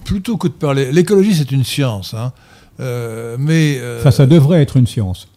plutôt 0.04 0.36
que 0.36 0.48
de 0.48 0.52
parler, 0.52 0.90
l'écologie 0.92 1.34
c'est 1.34 1.52
une 1.52 1.64
science, 1.64 2.14
hein. 2.14 2.32
Euh, 2.80 3.36
mais 3.38 3.78
euh, 3.78 4.10
ça 4.10 4.26
devrait 4.26 4.62
être 4.62 4.76
une 4.78 4.86
science. 4.86 5.28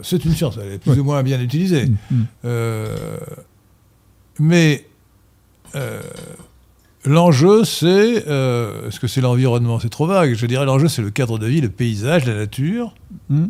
c'est 0.00 0.24
une 0.24 0.34
science, 0.34 0.58
elle 0.62 0.72
est 0.72 0.78
plus 0.78 0.92
Ouais. 0.92 0.98
ou 0.98 1.04
moins 1.04 1.22
bien 1.22 1.38
utilisée. 1.40 1.86
Mm, 1.86 1.96
mm. 2.16 2.26
Euh, 2.46 2.96
mais 4.38 4.86
l'enjeu, 7.04 7.64
c'est. 7.64 8.16
Est-ce 8.16 8.98
que 9.00 9.06
c'est 9.06 9.20
l'environnement? 9.20 9.78
C'est 9.80 9.88
trop 9.90 10.06
vague. 10.06 10.34
Je 10.34 10.46
dirais 10.46 10.64
l'enjeu, 10.64 10.88
c'est 10.88 11.02
le 11.02 11.10
cadre 11.10 11.38
de 11.38 11.46
vie, 11.46 11.60
le 11.60 11.68
paysage, 11.68 12.24
la 12.26 12.34
nature, 12.34 12.94
Mm. 13.30 13.46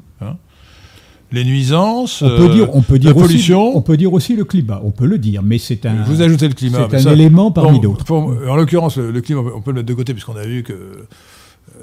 Les 1.32 1.44
nuisances. 1.44 2.22
On 2.22 2.28
peut 2.28 2.44
euh, 2.50 2.54
dire, 2.54 2.74
on 2.74 2.82
peut 2.82 2.98
dire 2.98 3.10
la 3.10 3.16
aussi, 3.16 3.26
pollution. 3.26 3.76
on 3.76 3.82
peut 3.82 3.96
dire 3.96 4.12
aussi 4.12 4.34
le 4.36 4.44
climat. 4.44 4.80
On 4.84 4.90
peut 4.90 5.06
le 5.06 5.18
dire, 5.18 5.42
mais 5.42 5.58
c'est 5.58 5.84
un, 5.86 6.02
Vous 6.04 6.22
ajoutez 6.22 6.48
le 6.48 6.54
climat. 6.54 6.78
c'est 6.86 6.92
mais 6.92 6.98
un 7.00 7.02
ça, 7.04 7.12
élément 7.12 7.50
parmi 7.50 7.80
d'autres. 7.80 8.10
en 8.12 8.56
l'occurrence, 8.56 8.96
le, 8.96 9.10
le 9.10 9.20
climat, 9.20 9.42
on 9.54 9.60
peut 9.60 9.70
le 9.72 9.76
mettre 9.76 9.88
de 9.88 9.94
côté 9.94 10.12
puisqu'on 10.14 10.36
a 10.36 10.44
vu 10.46 10.62
que 10.62 10.72
euh, 10.72 11.06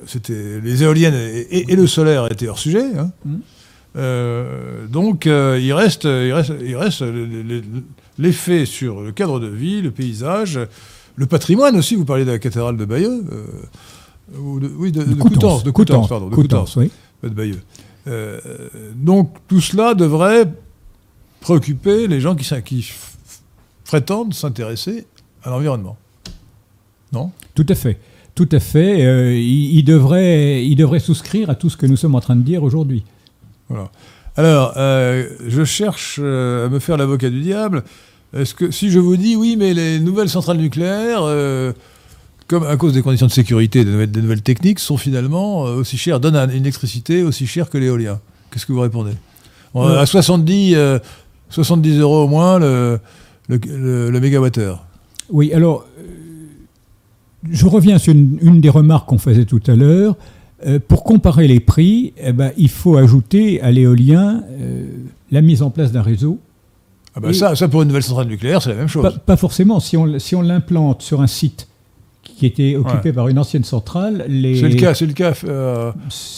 c'était 0.08 0.60
les 0.64 0.84
éoliennes 0.84 1.14
et, 1.16 1.40
et- 1.60 1.72
et 1.74 1.76
le 1.76 1.86
solaire 1.88 2.32
étaient 2.32 2.48
hors 2.48 2.60
sujet. 2.60 2.84
hein. 2.98 3.12
Mm. 3.26 3.36
Euh, 3.98 4.88
donc 4.88 5.26
euh, 5.26 5.58
il 5.62 5.72
reste, 5.72 6.04
il 6.04 6.34
reste, 6.34 6.52
il 6.66 6.76
reste 6.76 7.02
le- 7.02 7.26
le- 7.26 7.44
le- 7.44 7.64
l'effet 8.20 8.66
sur 8.66 9.02
le 9.02 9.12
cadre 9.14 9.40
de 9.40 9.48
vie, 9.48 9.82
le 9.82 9.92
paysage, 9.92 10.60
le 11.16 11.26
patrimoine 11.28 11.78
aussi. 11.78 11.96
Vous 11.96 12.04
parlez 12.04 12.26
de 12.26 12.32
la 12.32 12.40
cathédrale 12.40 12.76
de 12.78 12.84
Bayeux. 12.86 13.24
euh, 13.32 13.46
ou 14.40 14.60
de, 14.60 14.70
oui, 14.78 14.92
de, 14.92 15.04
de 15.04 15.14
Coutances, 15.14 15.64
de 15.64 15.70
Coutances, 15.72 16.10
pardon, 16.10 16.30
de 16.30 16.36
Coutances, 16.36 16.74
Coutances, 16.74 16.76
oui. 16.78 16.92
pas 17.22 17.30
de 17.30 17.34
Bayeux. 17.36 17.62
Euh, 18.08 18.40
donc 18.96 19.36
tout 19.48 19.62
cela 19.62 19.94
devrait 19.94 20.52
préoccuper 21.42 22.08
les 22.08 22.22
gens 22.22 22.36
qui, 22.36 22.94
prétendent 23.84 24.34
s'intéresser 24.34 25.06
à 25.44 25.50
l'environnement. 25.50 25.98
Non? 27.12 27.32
Tout 27.54 27.66
à 27.70 27.76
fait. 27.76 28.00
Tout 28.34 28.50
à 28.52 28.60
fait. 28.60 29.06
Euh, 29.06 29.34
il, 29.34 29.78
il 29.78 29.84
devrait, 29.84 30.66
il 30.66 30.76
devrait 30.76 31.00
souscrire 31.00 31.50
à 31.50 31.56
tout 31.56 31.70
ce 31.70 31.78
que 31.78 31.86
nous 31.86 31.98
sommes 31.98 32.16
en 32.16 32.20
train 32.20 32.36
de 32.36 32.42
dire 32.42 32.64
aujourd'hui. 32.64 33.04
Voilà. 33.70 33.92
Alors, 34.38 34.74
euh, 34.76 35.30
je 35.48 35.64
cherche 35.64 36.20
à 36.20 36.68
me 36.68 36.80
faire 36.80 36.98
l'avocat 36.98 37.30
du 37.30 37.42
diable. 37.42 37.84
Est-ce 38.36 38.54
que 38.54 38.72
si 38.72 38.90
je 38.90 39.00
vous 39.00 39.16
dis 39.16 39.36
oui, 39.36 39.56
mais 39.58 39.74
les 39.74 40.00
nouvelles 40.00 40.30
centrales 40.30 40.58
nucléaires, 40.58 41.24
comme 42.48 42.64
à 42.64 42.76
cause 42.78 42.94
des 42.94 43.02
conditions 43.02 43.28
de 43.28 43.32
sécurité, 43.32 43.84
des 43.86 43.92
nouvelles, 43.92 44.12
des 44.12 44.22
nouvelles 44.22 44.42
techniques, 44.44 44.80
sont 44.80 44.98
finalement 44.98 45.66
euh, 45.68 45.76
aussi 45.78 45.98
chères, 45.98 46.20
donnent 46.20 46.36
un- 46.36 46.48
une 46.50 46.62
électricité 46.64 47.24
aussi 47.24 47.48
chère 47.48 47.70
que 47.70 47.78
l'éolien 47.78 48.20
Qu'est-ce 48.52 48.66
que 48.66 48.72
vous 48.74 48.82
répondez? 48.82 49.12
On- 49.74 49.88
Euh. 49.88 50.00
À 50.00 50.06
70, 50.06 50.76
euh, 50.76 51.00
70 51.50 52.00
euros 52.00 52.24
au 52.24 52.28
moins 52.28 52.58
le, 52.60 53.00
le, 53.50 53.60
le- 53.66 54.10
le 54.12 54.20
mégawattheure. 54.20 54.86
Oui, 55.30 55.52
alors, 55.54 55.86
euh, 56.00 56.04
je 57.50 57.66
reviens 57.66 57.98
sur 57.98 58.14
une, 58.14 58.38
une 58.42 58.62
des 58.62 58.70
remarques 58.70 59.08
qu'on 59.10 59.18
faisait 59.18 59.46
tout 59.46 59.62
à 59.68 59.76
l'heure. 59.76 60.16
Euh, 60.66 60.80
pour 60.86 61.04
comparer 61.04 61.48
les 61.48 61.60
prix, 61.60 62.14
eh 62.18 62.32
ben, 62.32 62.52
il 62.58 62.70
faut 62.70 62.96
ajouter 62.96 63.62
à 63.62 63.72
l'éolien 63.72 64.44
la 65.32 65.42
mise 65.42 65.62
en 65.62 65.70
place 65.70 65.92
d'un 65.92 66.02
réseau. 66.02 66.40
Ah 67.16 67.20
Et- 67.30 67.34
ça, 67.34 67.56
ça, 67.56 67.68
pour 67.68 67.82
une 67.82 67.88
nouvelle 67.90 68.04
centrale 68.04 68.28
nucléaire, 68.28 68.62
c'est 68.62 68.70
la 68.70 68.76
même 68.76 68.88
chose. 68.88 69.04
Pas, 69.04 69.12
pas 69.12 69.38
forcément. 69.38 69.80
Si 69.80 69.98
on, 69.98 70.18
si 70.20 70.36
on 70.36 70.42
l'implante 70.42 71.02
sur 71.02 71.22
un 71.22 71.28
site 71.28 71.68
qui 72.38 72.46
était 72.46 72.76
occupé 72.76 73.14
par 73.14 73.30
une 73.30 73.40
ancienne 73.40 73.64
centrale, 73.64 74.26
les, 74.28 74.60
C'est 74.60 74.68
le 74.68 74.76
cas, 74.76 74.94
c'est 74.94 75.06
le 75.06 75.14
cas 75.14 75.34
euh, 75.46 75.92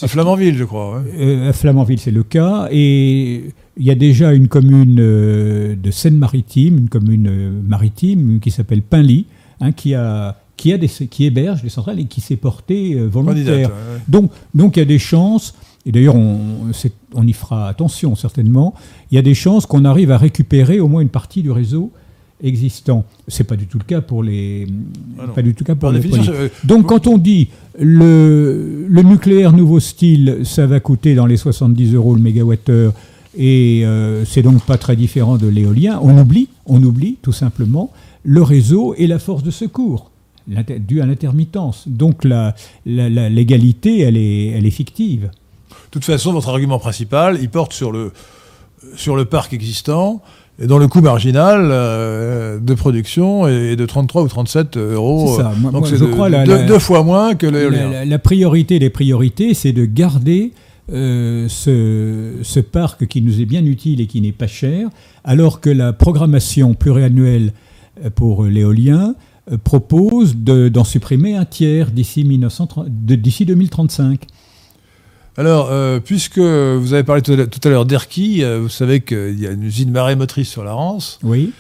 à 0.04 0.08
Flamanville, 0.08 0.56
je 0.56 0.64
crois. 0.64 0.98
ouais. 1.00 1.04
Euh, 1.18 1.50
à 1.50 1.54
Flamanville, 1.54 2.00
c'est 2.00 2.12
le 2.12 2.22
cas. 2.24 2.68
Et 2.72 3.46
il 3.78 3.84
y 3.86 3.90
a 3.90 3.96
déjà 3.96 4.34
une 4.34 4.48
commune 4.48 4.98
euh, 5.00 5.76
de 5.76 5.90
Seine-Maritime, 5.90 6.78
une 6.78 6.90
commune 6.90 7.28
euh, 7.28 7.52
maritime 7.66 8.40
qui 8.40 8.52
s'appelle 8.52 8.84
Pinly, 8.84 9.26
hein, 9.60 9.72
qui, 9.72 9.96
a, 9.96 10.38
qui, 10.56 10.72
a 10.72 10.78
des, 10.78 10.88
qui 10.88 11.26
héberge 11.26 11.64
des 11.64 11.70
centrales 11.70 12.00
et 12.00 12.06
qui 12.06 12.22
s'est 12.22 12.36
portée 12.36 12.92
Candidate, 13.12 13.12
volontaire. 13.12 13.70
ouais. 13.70 14.02
Donc, 14.08 14.32
donc 14.54 14.78
il 14.78 14.80
y 14.80 14.84
a 14.84 14.86
des 14.86 15.00
chances, 15.00 15.56
et 15.86 15.92
d'ailleurs 15.92 16.16
on, 16.16 16.40
on 17.16 17.26
y 17.26 17.34
fera 17.34 17.70
attention 17.70 18.16
certainement, 18.16 18.76
il 19.12 19.16
y 19.16 19.18
a 19.18 19.24
des 19.24 19.34
chances 19.36 19.66
qu'on 19.66 19.84
arrive 19.86 20.12
à 20.12 20.18
récupérer 20.18 20.80
au 20.80 20.88
moins 20.88 21.02
une 21.02 21.10
partie 21.10 21.42
du 21.42 21.50
réseau 21.52 21.92
existant. 22.44 23.06
C'est 23.28 23.44
pas 23.44 23.56
du 23.56 23.68
tout 23.68 23.80
le 23.80 23.84
cas 23.84 24.02
pour 24.02 24.24
les, 24.24 24.68
Ah 25.20 25.28
pas 25.28 25.42
du 25.42 25.54
tout 25.54 25.64
le 25.64 25.68
cas 25.68 25.76
pour 25.76 25.92
les 25.92 26.02
Donc 26.64 26.88
quand 26.88 27.08
on 27.08 27.18
dit 27.18 27.50
le, 27.80 28.86
le 28.88 29.02
nucléaire 29.04 29.54
nouveau 29.54 29.80
style, 29.80 30.42
ça 30.44 30.68
va 30.68 30.80
coûter 30.80 31.16
dans 31.16 31.26
les 31.26 31.38
70 31.38 31.94
euros 31.94 32.16
le 32.16 32.22
mégawattheure 32.22 32.94
et 33.38 33.84
euh, 33.86 34.26
c'est 34.26 34.42
donc 34.42 34.64
pas 34.64 34.78
très 34.78 34.96
différent 34.96 35.38
de 35.38 35.48
l'éolien, 35.48 36.00
on 36.02 36.18
oublie, 36.18 36.50
on 36.66 36.82
oublie 36.84 37.18
tout 37.22 37.34
simplement 37.34 37.92
le 38.24 38.42
réseau 38.42 38.96
et 38.98 39.08
la 39.08 39.20
force 39.20 39.44
de 39.44 39.52
secours 39.52 40.12
due 40.48 41.02
à 41.02 41.06
l'intermittence. 41.06 41.88
Donc 41.88 42.24
la, 42.24 42.56
l'égalité, 42.86 44.00
elle 44.00 44.18
est, 44.18 44.48
elle 44.48 44.66
est 44.66 44.72
fictive. 44.72 45.24
De 45.70 45.92
toute 45.92 46.06
façon, 46.06 46.34
votre 46.34 46.50
argument 46.50 46.80
principal, 46.80 47.38
il 47.42 47.50
porte 47.50 47.74
sur 47.74 47.92
le, 47.92 48.12
sur 48.96 49.16
le 49.16 49.26
parc 49.26 49.54
existant, 49.54 50.22
dont 50.66 50.78
le 50.80 50.88
coût 50.88 51.02
marginal 51.02 51.70
euh, 51.72 52.60
de 52.60 52.74
production 52.74 53.48
est 53.48 53.76
de 53.76 53.86
33 53.86 54.24
ou 54.24 54.28
37 54.28 54.78
euros. 54.78 55.34
C'est 55.38 55.44
ça. 55.44 55.54
Moi- 55.60 55.72
Donc 55.72 55.82
moi, 55.82 55.90
c'est 55.90 56.00
de- 56.00 56.68
deux, 56.68 56.80
fois 56.80 57.04
moins 57.04 57.36
que 57.36 57.46
l'éolien. 57.46 57.90
la- 57.92 58.06
la 58.06 58.20
priorité 58.20 58.80
des 58.80 58.90
priorités, 58.90 59.54
c'est 59.54 59.72
de 59.74 59.86
garder 59.86 60.54
euh, 60.92 61.48
ce, 61.50 62.42
ce 62.44 62.60
parc 62.62 63.08
qui 63.08 63.22
nous 63.22 63.42
est 63.42 63.46
bien 63.46 63.64
utile 63.66 64.00
et 64.02 64.08
qui 64.08 64.22
n'est 64.22 64.32
pas 64.32 64.48
cher, 64.48 64.88
alors 65.26 65.60
que 65.60 65.70
la 65.70 65.92
programmation 65.94 66.74
pluriannuelle 66.76 67.52
euh, 68.06 68.10
pour 68.10 68.46
l'éolien 68.46 69.14
euh, 69.52 69.58
propose 69.62 70.38
de- 70.38 70.70
d'en 70.70 70.84
supprimer 70.86 71.36
un 71.36 71.46
tiers 71.46 71.92
d'ici 71.92 72.24
1930 72.24 72.88
de- 72.90 73.16
d'ici 73.16 73.46
2035. 73.46 74.22
Alors, 75.38 75.70
euh, 75.72 76.00
puisque 76.00 76.40
vous 76.40 76.94
avez 76.94 77.04
parlé 77.04 77.22
tout 77.22 77.34
à 77.34 77.70
l'heure- 77.70 77.86
d'Erquy, 77.86 78.44
euh, 78.44 78.60
vous 78.60 78.70
savez 78.70 79.02
qu'il 79.02 79.40
y 79.40 79.46
a 79.46 79.52
une 79.52 79.64
usine 79.64 79.92
marémotrice 79.92 80.50
sur 80.50 80.64
la 80.64 80.74
Rance 80.74 81.20
Oui, 81.24 81.52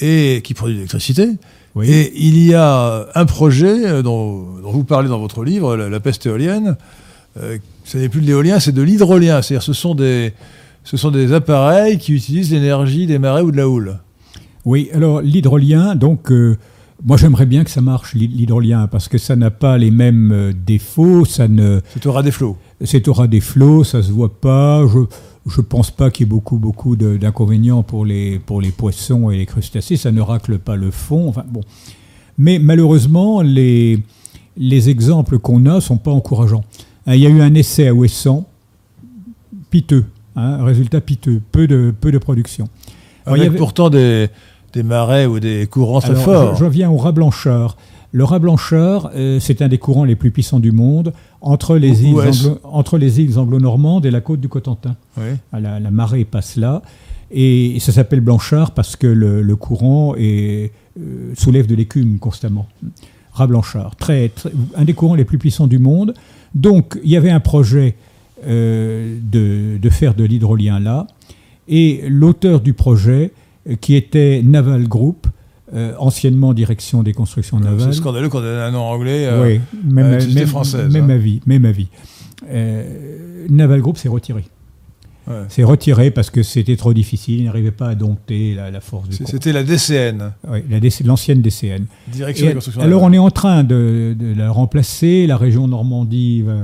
et 0.00 0.42
qui 0.44 0.52
produit 0.52 0.74
de 0.74 0.78
l'électricité. 0.80 1.28
oui. 1.74 1.90
Et 1.90 2.12
il 2.16 2.38
y 2.46 2.52
a 2.54 3.06
un 3.14 3.24
projet 3.24 3.86
euh, 3.86 4.02
dont, 4.02 4.44
dont 4.62 4.70
vous 4.70 4.84
parlez 4.84 5.08
dans 5.08 5.18
votre 5.18 5.44
livre, 5.44 5.76
La, 5.76 5.88
la 5.88 6.00
peste 6.00 6.26
éolienne. 6.26 6.76
Euh, 7.40 7.56
ce 7.84 7.96
n'est 7.96 8.10
plus 8.10 8.20
de 8.20 8.26
l'éolien, 8.26 8.60
c'est 8.60 8.72
de 8.72 8.82
l'hydrolien. 8.82 9.40
C'est-à-dire 9.40 9.62
ce 9.62 9.72
sont 9.72 9.94
des, 9.94 10.34
ce 10.84 10.98
sont 10.98 11.10
des 11.10 11.32
appareils 11.32 11.96
qui 11.96 12.12
utilisent 12.12 12.52
l'énergie 12.52 13.06
des 13.06 13.18
marées 13.18 13.40
ou 13.42 13.50
de 13.50 13.56
la 13.56 13.66
houle. 13.68 13.96
Oui, 14.66 14.90
alors 14.92 15.22
l'hydrolien, 15.22 15.94
donc 15.94 16.30
euh, 16.30 16.58
moi 17.04 17.16
j'aimerais 17.16 17.46
bien 17.46 17.64
que 17.64 17.70
ça 17.70 17.80
marche 17.80 18.14
l'hy- 18.14 18.28
l'hydrolien 18.28 18.86
parce 18.86 19.08
que 19.08 19.18
ça 19.18 19.34
n'a 19.36 19.50
pas 19.50 19.76
les 19.78 19.90
mêmes 19.90 20.30
euh, 20.32 20.52
défauts, 20.54 21.24
ça 21.24 21.48
ne, 21.48 21.80
C'est 21.94 22.06
au 22.06 22.12
ras 22.12 22.22
des 22.22 22.30
flots. 22.30 22.56
C'est 22.84 23.08
au 23.08 23.12
ras 23.12 23.26
des 23.26 23.40
flots, 23.40 23.84
ça 23.84 24.02
se 24.02 24.10
voit 24.12 24.40
pas. 24.40 24.84
Je 25.46 25.60
ne 25.60 25.62
pense 25.62 25.90
pas 25.90 26.10
qu'il 26.10 26.26
y 26.26 26.28
ait 26.28 26.30
beaucoup, 26.30 26.58
beaucoup 26.58 26.94
d'inconvénients 26.96 27.82
pour 27.82 28.04
les, 28.04 28.38
pour 28.38 28.60
les 28.60 28.70
poissons 28.70 29.30
et 29.30 29.36
les 29.38 29.46
crustacés. 29.46 29.96
Ça 29.96 30.12
ne 30.12 30.20
racle 30.20 30.58
pas 30.58 30.76
le 30.76 30.90
fond. 30.92 31.28
Enfin, 31.28 31.44
bon. 31.48 31.62
Mais 32.38 32.58
malheureusement, 32.60 33.42
les, 33.42 34.00
les 34.56 34.88
exemples 34.90 35.38
qu'on 35.38 35.66
a 35.66 35.80
sont 35.80 35.96
pas 35.96 36.10
encourageants. 36.12 36.64
Hein, 37.06 37.14
Il 37.16 37.20
y 37.20 37.26
a 37.26 37.30
eu 37.30 37.40
un 37.40 37.54
essai 37.54 37.88
à 37.88 37.94
Ouessant, 37.94 38.46
piteux, 39.70 40.04
hein, 40.36 40.64
résultat 40.64 41.00
piteux, 41.00 41.40
peu 41.52 41.66
de, 41.66 41.92
peu 42.00 42.12
de 42.12 42.18
production. 42.18 42.68
Alors, 43.26 43.36
il 43.36 43.42
y 43.44 43.46
avait- 43.46 43.58
pourtant 43.58 43.90
des, 43.90 44.28
des 44.72 44.82
marais 44.82 45.26
ou 45.26 45.40
des 45.40 45.66
courants 45.66 46.00
très 46.00 46.10
Alors, 46.10 46.22
forts. 46.24 46.54
Je, 46.54 46.60
je 46.60 46.64
reviens 46.64 46.90
au 46.90 46.96
rat 46.96 47.12
blanchard. 47.12 47.76
Le 48.14 48.24
rat 48.24 48.38
blanchard, 48.38 49.10
euh, 49.14 49.38
c'est 49.40 49.62
un 49.62 49.68
des 49.68 49.78
courants 49.78 50.04
les 50.04 50.16
plus 50.16 50.30
puissants 50.30 50.60
du 50.60 50.70
monde 50.72 51.12
entre 51.40 51.76
les, 51.78 52.04
îles, 52.04 52.14
anglo- 52.14 52.58
entre 52.64 52.98
les 52.98 53.20
îles 53.20 53.38
anglo-normandes 53.38 54.04
et 54.04 54.10
la 54.10 54.20
côte 54.20 54.40
du 54.40 54.48
Cotentin. 54.48 54.96
Oui. 55.16 55.24
Ah, 55.52 55.60
La, 55.60 55.80
la 55.80 55.90
marée 55.90 56.24
passe 56.24 56.56
là. 56.56 56.82
Et 57.30 57.78
ça 57.80 57.92
s'appelle 57.92 58.20
blanchard 58.20 58.72
parce 58.72 58.96
que 58.96 59.06
le, 59.06 59.40
le 59.40 59.56
courant 59.56 60.14
est, 60.18 60.72
euh, 61.00 61.32
soulève 61.34 61.66
de 61.66 61.74
l'écume 61.74 62.18
constamment. 62.18 62.66
Rat 63.32 63.46
blanchard, 63.46 63.96
très, 63.96 64.28
très- 64.28 64.52
un 64.76 64.84
des 64.84 64.92
courants 64.92 65.14
les 65.14 65.24
plus 65.24 65.38
puissants 65.38 65.66
du 65.66 65.78
monde. 65.78 66.12
Donc 66.54 66.98
il 67.02 67.10
y 67.10 67.16
avait 67.16 67.30
un 67.30 67.40
projet 67.40 67.94
euh, 68.46 69.16
de, 69.22 69.78
de 69.80 69.88
faire 69.90 70.14
de 70.14 70.24
l'hydrolien 70.24 70.80
là. 70.80 71.06
Et 71.68 72.02
l'auteur 72.08 72.60
du 72.60 72.74
projet, 72.74 73.32
qui 73.80 73.94
était 73.94 74.42
Naval 74.44 74.88
Group, 74.88 75.26
euh, 75.74 75.94
anciennement 75.98 76.52
direction 76.52 77.02
des 77.02 77.12
constructions 77.14 77.58
C'est 77.58 77.64
navales. 77.64 77.94
scandaleux 77.94 78.28
qu'on 78.28 78.42
ait 78.42 78.60
un 78.60 78.70
nom 78.72 78.82
anglais. 78.82 79.26
euh, 79.26 79.42
oui, 79.42 79.60
même, 79.84 80.18
même- 80.34 80.46
française, 80.46 80.92
même 80.92 81.10
hein. 81.10 81.14
avis, 81.14 81.40
même 81.46 81.64
avis. 81.64 81.88
Euh, 82.50 83.46
Naval 83.48 83.80
Group 83.80 83.96
s'est 83.96 84.08
retiré. 84.08 84.44
ouais. 85.28 85.34
C'est 85.48 85.62
retiré 85.64 86.10
parce 86.10 86.28
que 86.30 86.42
c'était 86.42 86.76
trop 86.76 86.92
difficile, 86.92 87.38
il 87.40 87.44
n'arrivait 87.44 87.70
pas 87.70 87.88
à 87.88 87.94
dompter 87.94 88.54
la, 88.54 88.70
la 88.70 88.80
force 88.80 89.08
du 89.08 89.16
C'est-. 89.16 89.26
C'était 89.26 89.52
la 89.52 89.62
DCN, 89.62 90.32
Oui, 90.50 90.58
la 90.68 90.80
DC 90.80 91.04
l'ancienne 91.04 91.40
DCN. 91.40 91.86
Direction 92.12 92.48
des 92.48 92.54
constructions 92.54 92.82
alors 92.82 93.02
on 93.04 93.12
est 93.12 93.18
en 93.18 93.30
train 93.30 93.62
de, 93.64 94.14
de 94.18 94.34
la 94.36 94.50
remplacer, 94.50 95.26
la 95.26 95.36
région 95.36 95.68
Normandie, 95.68 96.42
va, 96.42 96.54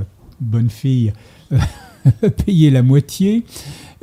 bonne 0.40 0.68
fille, 0.70 1.12
payer 2.46 2.70
la 2.70 2.82
moitié, 2.82 3.44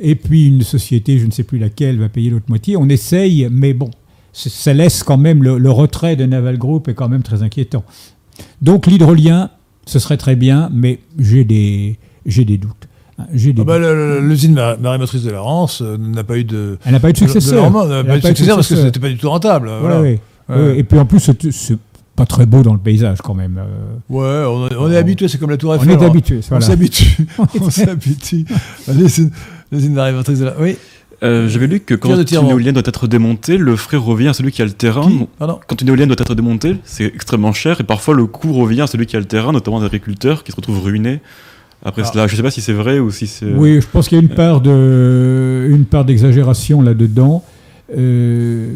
et 0.00 0.14
puis 0.14 0.46
une 0.48 0.62
société, 0.62 1.18
je 1.18 1.26
ne 1.26 1.30
sais 1.30 1.42
plus 1.44 1.58
laquelle, 1.58 1.98
va 1.98 2.08
payer 2.08 2.30
l'autre 2.30 2.46
moitié. 2.48 2.76
On 2.76 2.88
essaye, 2.88 3.48
mais 3.50 3.72
bon, 3.72 3.90
ça 4.32 4.74
laisse 4.74 5.02
quand 5.02 5.16
même, 5.16 5.42
le, 5.42 5.58
le 5.58 5.70
retrait 5.70 6.16
de 6.16 6.24
Naval 6.26 6.58
Group 6.58 6.88
est 6.88 6.94
quand 6.94 7.08
même 7.08 7.22
très 7.22 7.42
inquiétant. 7.42 7.84
Donc 8.62 8.86
l'hydrolien, 8.86 9.50
ce 9.86 9.98
serait 9.98 10.16
très 10.18 10.36
bien, 10.36 10.70
mais 10.72 10.98
j'ai 11.18 11.44
des, 11.44 11.98
j'ai 12.26 12.44
des 12.44 12.58
doutes. 12.58 12.88
hein, 13.18 13.24
J'ai 13.32 13.52
des 13.54 13.62
Ah 13.62 13.64
bah, 13.64 13.78
L'usine 14.20 14.52
mar- 14.54 14.78
marémotrice 14.78 15.22
de 15.22 15.30
la 15.30 15.40
Rance 15.40 15.80
euh, 15.80 15.96
n'a 15.96 16.24
pas 16.24 16.36
eu 16.36 16.44
de. 16.44 16.78
Elle 16.84 16.92
n'a 16.92 17.00
pas 17.00 17.08
eu 17.10 17.12
de 17.12 17.18
successeur. 17.18 17.70
de 17.70 17.94
n'a 17.94 18.04
pas 18.04 18.16
eu 18.16 18.20
de 18.20 18.26
successeur 18.26 18.56
parce 18.56 18.68
que 18.68 18.76
c'était 18.76 19.00
pas 19.00 19.08
du 19.08 19.16
tout 19.16 19.30
rentable. 19.30 19.70
Voilà. 19.80 20.10
Et 20.76 20.84
puis 20.84 20.98
en 20.98 21.06
plus, 21.06 21.20
c'est- 21.50 21.78
pas 22.14 22.24
très 22.24 22.46
beau 22.46 22.62
dans 22.62 22.72
le 22.72 22.78
paysage 22.78 23.18
quand 23.22 23.34
même. 23.34 23.58
euh, 23.58 23.96
Ouais, 24.08 24.50
on, 24.50 24.68
est- 24.68 24.74
on 24.76 24.90
est 24.90 24.94
On- 24.94 24.98
habitué, 24.98 25.28
c'est 25.28 25.36
comme 25.36 25.50
la 25.50 25.58
Tour 25.58 25.72
on 25.72 25.74
Eiffel. 25.82 25.90
est 26.00 26.02
habitué. 26.02 26.36
On 26.38 26.48
Voilà. 26.48 26.64
s'habitue. 26.64 27.26
on 27.60 27.68
s'habitue. 27.68 28.46
L'usine 29.72 29.88
l'usine 29.88 29.94
marémotrice 29.94 30.38
de 30.40 30.44
la. 30.46 30.60
Oui. 30.60 30.76
Euh, 31.22 31.48
J'avais 31.48 31.66
lu 31.66 31.80
que 31.80 31.94
quand 31.94 32.14
une 32.14 32.48
éolienne 32.48 32.74
doit 32.74 32.82
être 32.84 33.06
démontée, 33.06 33.56
le 33.56 33.74
frais 33.76 33.96
revient 33.96 34.28
à 34.28 34.32
celui 34.34 34.52
qui 34.52 34.60
a 34.60 34.66
le 34.66 34.72
terrain. 34.72 35.10
Quand 35.38 35.80
une 35.80 35.88
éolienne 35.88 36.08
doit 36.08 36.16
être 36.20 36.34
démontée, 36.34 36.76
c'est 36.84 37.04
extrêmement 37.06 37.52
cher 37.54 37.80
et 37.80 37.84
parfois 37.84 38.14
le 38.14 38.26
coût 38.26 38.52
revient 38.52 38.82
à 38.82 38.86
celui 38.86 39.06
qui 39.06 39.16
a 39.16 39.18
le 39.18 39.24
terrain, 39.24 39.52
notamment 39.52 39.80
des 39.80 39.86
agriculteurs 39.86 40.44
qui 40.44 40.52
se 40.52 40.56
retrouvent 40.56 40.82
ruinés. 40.82 41.20
Après 41.84 42.02
Ah. 42.04 42.10
cela, 42.12 42.26
je 42.26 42.36
sais 42.36 42.42
pas 42.42 42.50
si 42.50 42.60
c'est 42.60 42.72
vrai 42.74 42.98
ou 42.98 43.10
si 43.10 43.26
c'est. 43.26 43.46
Oui, 43.50 43.80
je 43.80 43.86
pense 43.90 44.08
qu'il 44.08 44.16
y 44.16 44.20
a 44.20 44.22
une 44.22 44.28
part 44.34 44.60
de, 44.60 45.66
une 45.70 45.84
part 45.86 46.04
d'exagération 46.04 46.82
là-dedans. 46.82 47.42
Euh, 47.96 48.72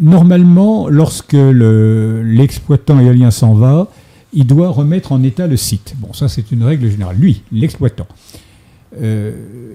normalement, 0.00 0.88
lorsque 0.88 1.32
le- 1.34 2.22
l'exploitant 2.24 2.98
éolien 2.98 3.30
s'en 3.30 3.54
va, 3.54 3.88
il 4.32 4.46
doit 4.46 4.68
remettre 4.70 5.12
en 5.12 5.22
état 5.22 5.46
le 5.46 5.56
site. 5.56 5.94
Bon, 5.98 6.12
ça 6.12 6.28
c'est 6.28 6.50
une 6.52 6.62
règle 6.62 6.88
générale. 6.90 7.16
Lui, 7.18 7.42
l'exploitant. 7.52 8.06
Euh, 9.00 9.32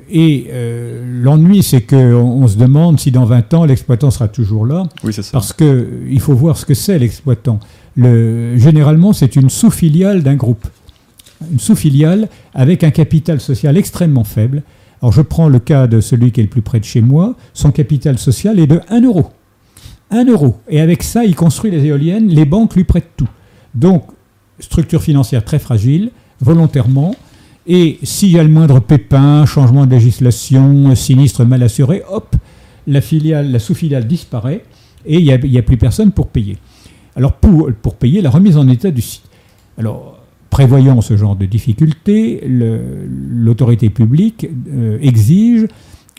et 0.10 0.48
euh, 0.52 1.22
l'ennui, 1.24 1.64
c'est 1.64 1.82
qu'on 1.82 1.96
on 2.44 2.48
se 2.48 2.58
demande 2.58 3.00
si 3.00 3.12
dans 3.12 3.26
20 3.26 3.54
ans, 3.54 3.66
l'exploitant 3.66 4.12
sera 4.12 4.28
toujours 4.28 4.66
là. 4.66 4.84
Oui, 5.04 5.14
c'est 5.14 5.24
ça. 5.24 5.32
Parce 5.32 5.54
que 5.54 5.88
il 6.10 6.20
faut 6.20 6.34
voir 6.34 6.58
ce 6.58 6.66
que 6.66 6.74
c'est 6.74 7.00
l'exploitant. 7.00 7.60
Le- 7.96 8.58
Généralement, 8.58 9.14
c'est 9.14 9.36
une 9.36 9.50
sous-filiale 9.50 10.22
d'un 10.22 10.36
groupe. 10.36 10.68
Une 11.52 11.60
sous-filiale 11.60 12.28
avec 12.54 12.84
un 12.84 12.92
capital 12.92 13.40
social 13.40 13.78
extrêmement 13.78 14.24
faible. 14.24 14.64
Alors 15.02 15.12
je 15.12 15.22
prends 15.22 15.50
le 15.50 15.60
cas 15.60 15.88
de 15.88 16.00
celui 16.02 16.32
qui 16.32 16.40
est 16.40 16.44
le 16.44 16.50
plus 16.50 16.62
près 16.62 16.80
de 16.80 16.86
chez 16.86 17.02
moi. 17.02 17.36
Son 17.54 17.72
capital 17.72 18.18
social 18.18 18.60
est 18.60 18.68
de 18.68 18.80
1 18.90 19.02
euro. 19.02 19.30
1 20.12 20.26
euro. 20.26 20.58
Et 20.70 20.80
avec 20.82 21.04
ça, 21.04 21.24
il 21.26 21.36
construit 21.36 21.72
les 21.72 21.86
éoliennes. 21.86 22.28
Les 22.28 22.46
banques 22.46 22.76
lui 22.76 22.84
prêtent 22.84 23.12
tout. 23.18 23.28
Donc, 23.74 24.06
structure 24.60 25.02
financière 25.02 25.44
très 25.44 25.60
fragile, 25.60 26.12
volontairement. 26.42 27.16
Et 27.68 27.98
s'il 28.04 28.32
y 28.32 28.40
a 28.40 28.44
le 28.44 28.50
moindre 28.50 28.80
pépin, 28.80 29.46
changement 29.46 29.86
de 29.86 29.92
législation, 29.92 30.94
sinistre 30.96 31.46
mal 31.46 31.64
assuré, 31.64 32.04
hop, 32.10 32.36
la, 32.88 33.02
filiale, 33.02 33.52
la 33.52 33.60
sous-filiale 33.60 34.06
disparaît 34.06 34.64
et 35.06 35.20
il 35.20 35.50
n'y 35.50 35.58
a, 35.58 35.62
plus 35.64 35.78
personne 35.78 36.12
pour 36.12 36.28
payer. 36.28 36.58
Alors 37.16 37.34
pour, 37.34 37.96
payer 37.96 38.22
la 38.22 38.30
remise 38.30 38.58
en 38.58 38.68
état 38.68 38.92
du 38.92 39.02
site. 39.02 39.24
Alors, 39.78 40.20
prévoyant 40.50 41.02
ce 41.02 41.18
genre 41.18 41.36
de 41.36 41.46
difficultés, 41.46 42.44
l'autorité 42.48 43.90
publique 43.90 44.48
euh, 44.72 44.98
exige 45.02 45.68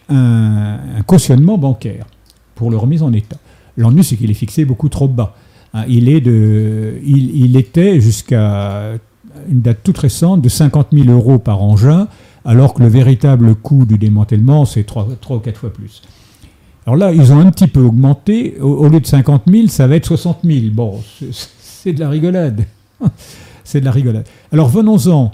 un, 0.08 0.78
cautionnement 1.06 1.58
bancaire 1.58 2.06
pour 2.54 2.70
le 2.70 2.76
remise 2.76 3.02
en 3.02 3.12
état. 3.12 3.36
L'ennui, 3.76 4.02
c'est 4.04 4.16
qu'il 4.16 4.30
est 4.30 4.34
fixé 4.34 4.64
beaucoup 4.64 4.88
trop 4.88 5.08
bas. 5.08 5.36
Hein, 5.74 5.84
il, 5.88 6.08
est 6.08 6.20
de, 6.20 6.94
il 7.04 7.56
était 7.56 8.00
jusqu'à 8.00 8.98
une 9.48 9.60
date 9.60 9.78
toute 9.82 9.98
récente 9.98 10.40
de 10.42 10.48
50 10.48 10.88
000 10.92 11.08
euros 11.08 11.38
par 11.38 11.62
engin, 11.62 12.08
alors 12.44 12.74
que 12.74 12.82
le 12.82 12.88
véritable 12.88 13.54
coût 13.54 13.84
du 13.86 13.98
démantèlement, 13.98 14.64
c'est 14.64 14.84
3, 14.84 15.08
ou 15.30 15.38
4 15.38 15.58
fois 15.58 15.72
plus. 15.72 16.02
Alors 16.86 16.96
là, 16.96 17.12
ils 17.12 17.32
ont 17.32 17.40
un 17.40 17.50
petit 17.50 17.66
peu 17.66 17.80
augmenté. 17.80 18.56
Au, 18.60 18.68
au 18.68 18.88
lieu 18.88 19.00
de 19.00 19.06
50 19.06 19.42
000, 19.48 19.66
ça 19.68 19.86
va 19.88 19.96
être 19.96 20.06
60 20.06 20.38
000. 20.44 20.58
Bon, 20.72 21.00
c'est- 21.18 21.48
c'est 21.58 21.92
de 21.92 22.00
la 22.00 22.08
rigolade. 22.08 22.64
c'est 23.64 23.80
de 23.80 23.84
la 23.84 23.90
rigolade. 23.92 24.26
Alors 24.52 24.68
venons-en 24.68 25.30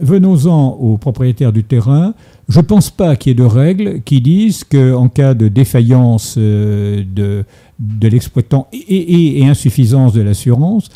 venons-en 0.00 0.72
aux 0.78 0.98
propriétaires 0.98 1.52
du 1.52 1.64
terrain. 1.64 2.12
Je 2.48 2.58
ne 2.60 2.64
pense 2.64 2.90
pas 2.90 3.16
qu'il 3.16 3.30
y 3.30 3.32
ait 3.32 3.34
de 3.34 3.42
règles 3.44 4.02
qui 4.02 4.20
disent 4.20 4.62
qu'en 4.62 5.08
cas 5.08 5.34
de 5.34 5.48
défaillance 5.48 6.34
euh, 6.38 7.02
de, 7.14 7.44
de 7.78 8.08
l'exploitant 8.08 8.68
et, 8.72 8.76
et- 8.78 9.40
et 9.40 9.46
insuffisance 9.46 10.12
de 10.12 10.22
l'assurance, 10.22 10.88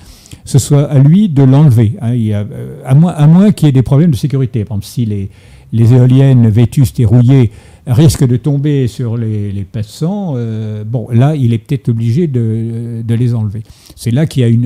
ce 0.44 0.58
soit 0.58 0.84
à 0.90 0.98
lui 0.98 1.28
de 1.28 1.42
l'enlever. 1.42 1.92
hein. 2.00 2.12
A, 2.12 2.14
euh, 2.14 2.76
à 2.86 2.94
moins, 2.94 3.12
à 3.12 3.26
moins 3.26 3.52
qu'il 3.52 3.66
y 3.66 3.68
ait 3.68 3.72
des 3.72 3.82
problèmes 3.82 4.10
de 4.12 4.16
sécurité. 4.16 4.64
Par 4.64 4.76
exemple, 4.76 4.86
si 4.86 5.04
les, 5.04 5.28
les 5.72 5.92
éoliennes 5.92 6.48
vétustes 6.48 6.98
et 7.00 7.04
rouillées 7.04 7.50
risquent 7.86 8.26
de 8.26 8.36
tomber 8.36 8.86
sur 8.88 9.16
les, 9.16 9.52
les 9.52 9.64
passants, 9.64 10.34
euh, 10.36 10.84
bon, 10.84 11.08
là, 11.12 11.34
il 11.34 11.52
est 11.52 11.58
peut-être 11.58 11.88
obligé 11.88 12.26
de, 12.28 13.02
de 13.06 13.14
les 13.14 13.34
enlever. 13.34 13.62
C'est 13.96 14.10
là 14.10 14.26
qu'il 14.26 14.42
y 14.42 14.44
a 14.44 14.48
une, 14.48 14.62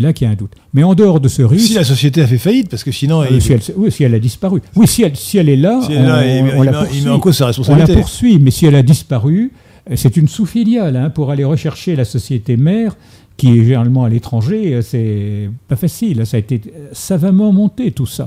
là 0.00 0.12
y 0.20 0.24
a 0.24 0.30
un 0.30 0.34
doute. 0.34 0.52
Mais 0.74 0.82
en 0.82 0.94
dehors 0.94 1.18
de 1.20 1.28
ce 1.28 1.42
risque, 1.42 1.66
Si 1.68 1.74
la 1.74 1.84
société 1.84 2.20
a 2.22 2.26
fait 2.26 2.38
faillite, 2.38 2.68
parce 2.68 2.84
que 2.84 2.92
sinon. 2.92 3.22
euh, 3.22 3.26
il- 3.30 3.42
si, 3.42 3.52
elle, 3.52 3.60
oui, 3.76 3.90
si 3.90 4.04
elle 4.04 4.14
a 4.14 4.18
disparu. 4.18 4.60
Oui, 4.76 4.86
si 4.86 5.02
elle, 5.02 5.16
si 5.16 5.38
elle 5.38 5.48
est 5.48 5.56
là, 5.56 5.80
si 5.84 5.92
elle 5.92 6.02
est 6.04 6.06
là, 6.06 6.18
on, 6.22 6.46
il, 6.46 6.58
on 6.58 6.62
il 6.62 6.66
la 6.66 6.72
met- 6.72 6.78
il 6.78 6.84
poursuit. 6.86 7.04
met 7.04 7.10
en 7.10 7.18
cause 7.20 7.36
sa 7.36 7.44
On 7.44 7.46
la 7.46 7.50
responsabilité. 7.50 7.94
poursuit, 8.00 8.38
mais 8.38 8.50
si 8.50 8.66
elle 8.66 8.74
a 8.76 8.82
disparu, 8.82 9.52
c'est 9.94 10.16
une 10.16 10.28
sous-filiale 10.28 10.96
hein, 10.96 11.10
pour 11.10 11.30
aller 11.30 11.44
rechercher 11.44 11.94
la 11.96 12.04
société 12.04 12.56
mère 12.56 12.96
qui 13.36 13.58
est 13.58 13.64
généralement 13.64 14.04
à 14.04 14.08
l'étranger. 14.08 14.74
euh, 14.74 14.82
C'est 14.82 15.50
pas 15.68 15.76
facile. 15.76 16.26
Ça 16.26 16.36
a 16.38 16.40
été 16.40 16.60
euh, 16.74 16.88
savamment 16.92 17.52
monté 17.52 17.92
tout 17.92 18.06
ça. 18.06 18.24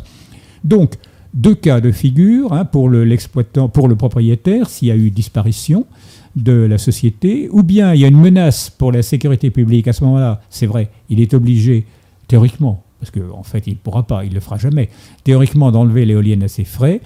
Donc 0.64 0.94
deux 1.34 1.56
cas 1.56 1.81
de 1.81 1.91
figure 1.91 2.53
hein, 2.53 2.65
pour 2.65 2.90
le- 2.90 3.03
l'exploitant, 3.03 3.68
pour 3.69 3.88
le 3.88 3.95
propriétaire 3.95 4.69
s'il 4.69 4.88
y 4.88 4.91
a 4.91 4.95
eu 4.95 5.11
disparition 5.11 5.86
de 6.36 6.53
la 6.53 6.77
société, 6.77 7.49
ou 7.52 7.64
bien 7.64 7.94
il 7.94 8.02
y 8.02 8.06
a 8.06 8.07
une 8.07 8.19
menace 8.19 8.69
pour 8.69 8.91
la 8.91 9.02
sécurité 9.02 9.49
publique. 9.49 9.88
À 9.88 9.94
ce 9.94 10.03
moment-là, 10.06 10.41
c'est 10.49 10.68
vrai, 10.68 10.90
il 11.10 11.19
est 11.19 11.34
obligé 11.34 11.86
théoriquement, 12.27 12.84
parce 12.99 13.10
qu'en 13.11 13.40
en 13.40 13.44
fait 13.44 13.65
il 13.68 13.72
ne 13.73 13.77
pourra 13.77 14.03
pas, 14.03 14.23
il 14.23 14.30
ne 14.30 14.36
le 14.36 14.40
fera 14.40 14.57
jamais, 14.57 14.90
théoriquement 15.23 15.72
d'enlever 15.72 16.06
l'éolienne 16.06 16.44
à 16.44 16.48
ses 16.48 16.64
frais, 16.65 17.02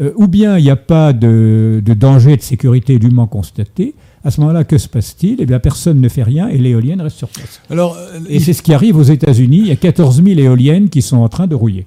euh, 0.00 0.12
ou 0.16 0.26
bien 0.28 0.56
il 0.58 0.64
n'y 0.64 0.70
a 0.70 0.76
pas 0.76 1.12
de, 1.12 1.82
de 1.84 1.94
danger 1.94 2.36
de 2.36 2.42
sécurité 2.42 2.98
dûment 2.98 3.26
constaté. 3.26 3.94
À 4.24 4.30
ce 4.30 4.40
moment-là, 4.40 4.62
que 4.64 4.78
se 4.78 4.88
passe-t-il? 4.88 5.36
Eh 5.40 5.46
bien, 5.46 5.58
personne 5.58 6.00
ne 6.00 6.08
fait 6.08 6.22
rien 6.22 6.48
et 6.48 6.56
l'éolienne 6.56 7.00
reste 7.00 7.16
sur 7.18 7.28
place. 7.28 7.60
Alors, 7.70 7.96
euh, 7.96 8.20
Et 8.28 8.36
il- 8.36 8.40
c'est 8.44 8.52
ce 8.52 8.62
qui 8.62 8.72
arrive 8.72 8.96
aux 8.96 9.02
États-Unis. 9.02 9.58
Il 9.58 9.66
y 9.66 9.72
a 9.72 9.76
14 9.76 10.22
000 10.22 10.38
éoliennes 10.38 10.88
qui 10.90 11.02
sont 11.02 11.16
en 11.18 11.28
train 11.28 11.46
de 11.48 11.54
rouiller. 11.56 11.84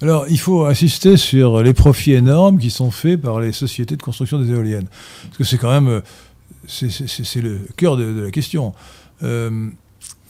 Alors, 0.00 0.26
il 0.30 0.38
faut 0.38 0.64
insister 0.64 1.16
sur 1.16 1.62
les 1.62 1.74
profits 1.74 2.12
énormes 2.12 2.58
qui 2.58 2.70
sont 2.70 2.90
faits 2.90 3.20
par 3.20 3.40
les 3.40 3.52
sociétés 3.52 3.96
de 3.96 4.02
construction 4.02 4.38
des 4.40 4.50
éoliennes. 4.50 4.86
Parce 5.24 5.38
que 5.38 5.44
c'est 5.44 5.58
quand 5.58 5.70
même. 5.70 5.88
euh, 5.88 6.00
c'est- 6.68 7.40
le 7.42 7.58
cœur 7.76 7.96
de, 7.96 8.12
de 8.12 8.20
la 8.20 8.30
question. 8.30 8.72
Euh, 9.24 9.68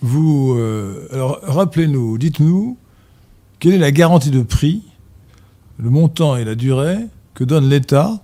vous. 0.01 0.55
euh, 0.59 1.07
alors, 1.13 1.39
rappelez-nous, 1.43 2.17
dites-nous, 2.19 2.77
quelle 3.61 3.75
est 3.75 3.79
la 3.79 3.93
garantie 3.93 4.31
de 4.31 4.43
prix, 4.43 4.83
le 5.83 5.91
montant 5.91 6.37
et 6.37 6.45
la 6.45 6.55
durée 6.55 6.99
que 7.35 7.45
donne 7.45 7.69
l'État 7.69 8.21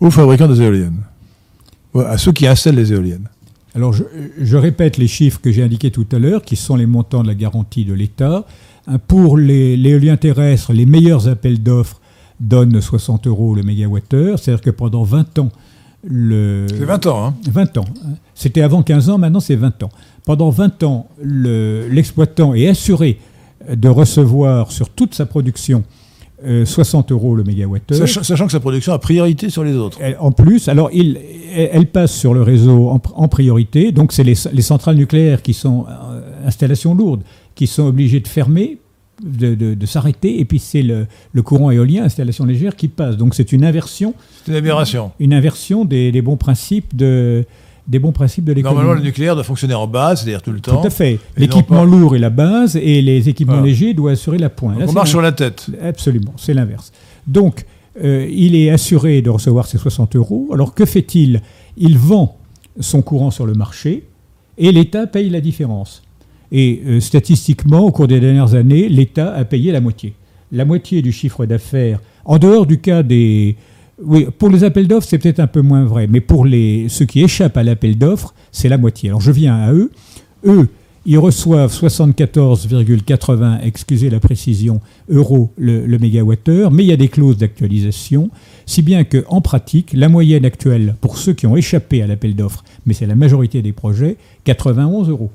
aux 0.00 0.10
fabricants 0.10 0.48
des 0.48 0.60
éoliennes 0.60 1.02
À 1.94 2.18
ceux 2.18 2.32
qui 2.32 2.46
installent 2.46 2.74
les 2.76 2.92
éoliennes. 2.92 3.28
Alors, 3.74 3.92
je, 3.92 4.02
je 4.40 4.56
répète 4.56 4.96
les 4.98 5.06
chiffres 5.06 5.40
que 5.40 5.52
j'ai 5.52 5.62
indiqués 5.62 5.90
tout 5.92 6.06
à 6.10 6.18
l'heure, 6.18 6.42
qui 6.42 6.56
sont 6.56 6.74
les 6.74 6.86
montants 6.86 7.22
de 7.22 7.28
la 7.28 7.34
garantie 7.36 7.84
de 7.84 7.92
l'État. 7.94 8.44
Hein, 8.88 8.98
Pour 8.98 9.38
l'éolien 9.38 10.16
terrestre, 10.16 10.72
les 10.72 10.86
meilleurs 10.86 11.28
appels 11.28 11.62
d'offres 11.62 12.00
donnent 12.40 12.80
60 12.80 13.26
euros 13.28 13.54
le 13.54 13.62
mégawattheure. 13.62 14.38
C'est-à-dire 14.40 14.62
que 14.62 14.70
pendant 14.70 15.04
20 15.04 15.38
ans, 15.38 15.50
le... 16.02 16.66
C'est 16.68 16.84
20 16.84 17.06
ans, 17.06 17.26
hein 17.26 17.34
20 17.48 17.76
ans. 17.78 17.84
C'était 18.34 18.62
avant 18.62 18.82
15 18.82 19.10
ans, 19.10 19.18
maintenant 19.18 19.40
c'est 19.40 19.54
20 19.54 19.82
ans. 19.84 19.90
Pendant 20.24 20.50
20 20.50 20.82
ans, 20.82 21.08
le- 21.22 21.86
l'exploitant 21.88 22.54
est 22.54 22.66
assuré 22.66 23.20
de 23.72 23.88
recevoir 23.88 24.72
sur 24.72 24.88
toute 24.88 25.14
sa 25.14 25.26
production 25.26 25.84
euh, 26.44 26.64
60 26.64 27.12
euros 27.12 27.34
le 27.34 27.44
mégawattheure. 27.44 27.98
Sachant, 27.98 28.22
sachant 28.22 28.46
que 28.46 28.52
sa 28.52 28.60
production 28.60 28.92
a 28.92 28.98
priorité 28.98 29.50
sur 29.50 29.62
les 29.64 29.74
autres. 29.74 29.98
En 30.18 30.32
plus, 30.32 30.68
alors 30.68 30.90
il, 30.92 31.18
elle 31.54 31.70
elle 31.72 31.86
passe 31.86 32.12
sur 32.16 32.32
le 32.34 32.42
réseau 32.42 32.88
en, 32.88 33.00
en 33.14 33.28
priorité, 33.28 33.92
donc 33.92 34.12
c'est 34.12 34.24
les, 34.24 34.34
les 34.52 34.62
centrales 34.62 34.96
nucléaires 34.96 35.42
qui 35.42 35.52
sont 35.54 35.86
euh, 35.88 36.20
installations 36.46 36.94
lourdes, 36.94 37.22
qui 37.54 37.66
sont 37.66 37.84
obligées 37.84 38.20
de 38.20 38.28
fermer, 38.28 38.78
de, 39.22 39.54
de- 39.54 39.74
de 39.74 39.86
s'arrêter, 39.86 40.40
et 40.40 40.44
puis 40.46 40.58
c'est 40.58 40.82
le, 40.82 41.06
le 41.32 41.42
courant 41.42 41.70
éolien, 41.70 42.04
installation 42.04 42.44
légère, 42.46 42.74
qui 42.76 42.88
passe. 42.88 43.16
Donc 43.18 43.34
c'est 43.34 43.52
une 43.52 43.64
inversion, 43.64 44.14
C'est 44.44 44.52
une 44.52 44.56
aberration. 44.58 45.12
une 45.20 45.34
inversion 45.34 45.84
des, 45.84 46.10
des 46.12 46.22
bons 46.22 46.36
principes 46.38 46.96
de, 46.96 47.44
des 47.90 47.98
bons 47.98 48.12
principes 48.12 48.44
de 48.44 48.52
l'économie. 48.52 48.76
Normalement, 48.76 49.00
le 49.00 49.04
nucléaire 49.04 49.34
doit 49.34 49.42
fonctionner 49.44 49.74
en 49.74 49.88
base, 49.88 50.20
c'est-à-dire 50.22 50.42
tout 50.42 50.52
le 50.52 50.60
Tout 50.60 50.70
temps. 50.70 50.82
à 50.82 50.90
fait. 50.90 51.18
L'équipement 51.36 51.84
lourd 51.84 52.14
est 52.14 52.20
la 52.20 52.30
base, 52.30 52.76
et 52.76 53.02
les 53.02 53.28
équipements 53.28 53.54
Voilà. 53.54 53.66
légers 53.68 53.94
doivent 53.94 54.12
assurer 54.14 54.38
la 54.38 54.48
pointe. 54.48 54.78
Là, 54.78 54.86
on 54.88 54.92
marche 54.92 55.10
sur 55.10 55.20
la 55.20 55.32
tête. 55.32 55.66
Absolument, 55.82 56.32
c'est 56.36 56.54
l'inverse. 56.54 56.92
Donc, 57.26 57.64
euh, 58.02 58.26
il 58.30 58.54
est 58.54 58.70
assuré 58.70 59.22
de 59.22 59.28
recevoir 59.30 59.66
ses 59.66 59.76
60 59.76 60.14
euros. 60.14 60.48
Alors, 60.52 60.72
que 60.72 60.84
fait-il? 60.86 61.42
Il 61.76 61.98
vend 61.98 62.38
son 62.78 63.02
courant 63.02 63.32
sur 63.32 63.44
le 63.44 63.54
marché 63.54 64.04
et 64.56 64.70
l'État 64.70 65.08
paye 65.08 65.28
la 65.28 65.40
différence. 65.40 66.02
Et 66.52 66.82
euh, 66.86 67.00
statistiquement, 67.00 67.80
au 67.80 67.90
cours 67.90 68.06
des 68.06 68.20
dernières 68.20 68.54
années, 68.54 68.88
l'État 68.88 69.34
a 69.34 69.44
payé 69.44 69.72
la 69.72 69.80
moitié. 69.80 70.14
La 70.52 70.64
moitié 70.64 71.02
du 71.02 71.10
chiffre 71.12 71.44
d'affaires, 71.44 71.98
en 72.24 72.38
dehors 72.38 72.66
du 72.66 72.80
cas 72.80 73.02
des... 73.02 73.56
Oui, 74.02 74.26
pour 74.38 74.48
les 74.48 74.64
appels 74.64 74.88
d'offres, 74.88 75.06
c'est 75.08 75.18
peut-être 75.18 75.40
un 75.40 75.46
peu 75.46 75.60
moins 75.60 75.84
vrai, 75.84 76.06
mais 76.08 76.20
pour 76.20 76.44
les, 76.44 76.88
ceux 76.88 77.04
qui 77.04 77.22
échappent 77.22 77.56
à 77.56 77.62
l'appel 77.62 77.98
d'offres, 77.98 78.34
c'est 78.50 78.68
la 78.68 78.78
moitié. 78.78 79.10
Alors 79.10 79.20
je 79.20 79.30
viens 79.30 79.56
à 79.56 79.72
eux. 79.72 79.90
Eux, 80.46 80.68
ils 81.06 81.18
reçoivent 81.18 81.72
74,80, 81.72 83.60
excusez 83.62 84.10
la 84.10 84.20
précision, 84.20 84.80
euros 85.08 85.50
le, 85.56 85.86
le 85.86 85.98
mégawattheure, 85.98 86.70
mais 86.70 86.84
il 86.84 86.88
y 86.88 86.92
a 86.92 86.96
des 86.96 87.08
clauses 87.08 87.38
d'actualisation, 87.38 88.30
si 88.66 88.82
bien 88.82 89.04
qu'en 89.04 89.40
pratique, 89.40 89.92
la 89.92 90.08
moyenne 90.08 90.44
actuelle 90.44 90.96
pour 91.00 91.18
ceux 91.18 91.32
qui 91.32 91.46
ont 91.46 91.56
échappé 91.56 92.02
à 92.02 92.06
l'appel 92.06 92.34
d'offres, 92.34 92.64
mais 92.86 92.94
c'est 92.94 93.06
la 93.06 93.14
majorité 93.14 93.62
des 93.62 93.72
projets, 93.72 94.16
91 94.44 95.08
euros 95.08 95.30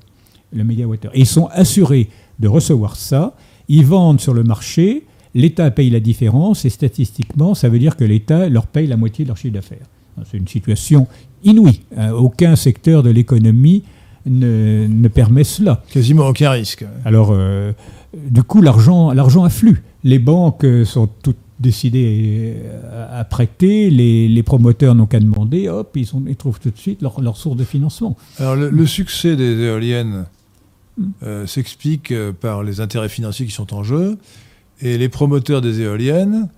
le 0.53 0.63
mégawattheure. 0.63 1.11
Et 1.15 1.21
ils 1.21 1.25
sont 1.25 1.47
assurés 1.51 2.09
de 2.39 2.47
recevoir 2.47 2.95
ça, 2.95 3.35
ils 3.67 3.85
vendent 3.85 4.21
sur 4.21 4.33
le 4.33 4.43
marché, 4.43 5.03
l'État 5.35 5.69
paye 5.69 5.91
la 5.91 5.99
différence, 5.99 6.65
et 6.65 6.69
statistiquement, 6.69 7.53
ça 7.53 7.69
veut 7.69 7.77
dire 7.77 7.95
que 7.95 8.03
l'État 8.03 8.49
leur 8.49 8.65
paye 8.65 8.87
la 8.87 8.97
moitié 8.97 9.23
de 9.25 9.29
leur 9.29 9.37
chiffre 9.37 9.53
d'affaires. 9.53 9.85
C'est 10.31 10.37
une 10.37 10.47
situation 10.47 11.07
inouïe. 11.43 11.81
Euh, 11.97 12.09
Aucun 12.11 12.55
secteur 12.55 13.03
de 13.03 13.09
l'économie 13.11 13.83
ne, 14.25 14.87
ne 14.87 15.07
permet 15.09 15.43
cela. 15.43 15.83
Quasiment 15.91 16.25
aucun 16.27 16.49
risque. 16.51 16.85
Alors, 17.03 17.29
euh, 17.31 17.73
du 18.15 18.41
coup, 18.43 18.61
l'argent, 18.61 19.09
afflue. 19.43 19.83
Les 20.05 20.17
banques 20.19 20.63
euh, 20.63 20.85
sont 20.85 21.07
toutes 21.21 21.35
décidées 21.59 22.53
à, 23.11 23.23
prêter, 23.25 23.89
les, 23.89 24.27
les 24.27 24.43
promoteurs 24.43 24.95
n'ont 24.95 25.05
qu'à 25.05 25.19
demander, 25.19 25.69
hop, 25.69 25.91
ils, 25.95 26.05
sont- 26.05 26.23
ils 26.27 26.35
trouvent 26.35 26.59
tout 26.59 26.69
de 26.71 26.77
suite 26.77 27.01
leur, 27.01 27.21
leur 27.21 27.37
source 27.37 27.55
de 27.57 27.63
financement. 27.63 28.15
Alors 28.39 28.55
le, 28.55 28.69
le 28.69 28.85
succès 28.85 29.35
des 29.35 29.59
éoliennes 29.63 30.25
Hmm. 30.97 31.09
euh, 31.23 31.45
s'explique 31.45 32.13
par 32.39 32.63
les 32.63 32.79
intérêts 32.79 33.09
financiers 33.09 33.45
qui 33.45 33.51
sont 33.51 33.73
en 33.73 33.83
jeu. 33.83 34.17
Et 34.81 34.97
les 34.97 35.09
promoteurs 35.09 35.61
des 35.61 35.81
éoliennes, 35.81 36.49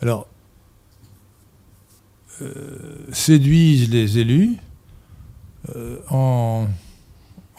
alors, 0.00 0.26
euh, 2.42 2.48
séduisent 3.12 3.90
les 3.90 4.18
élus 4.18 4.56
euh, 5.76 5.96
en, 6.10 6.66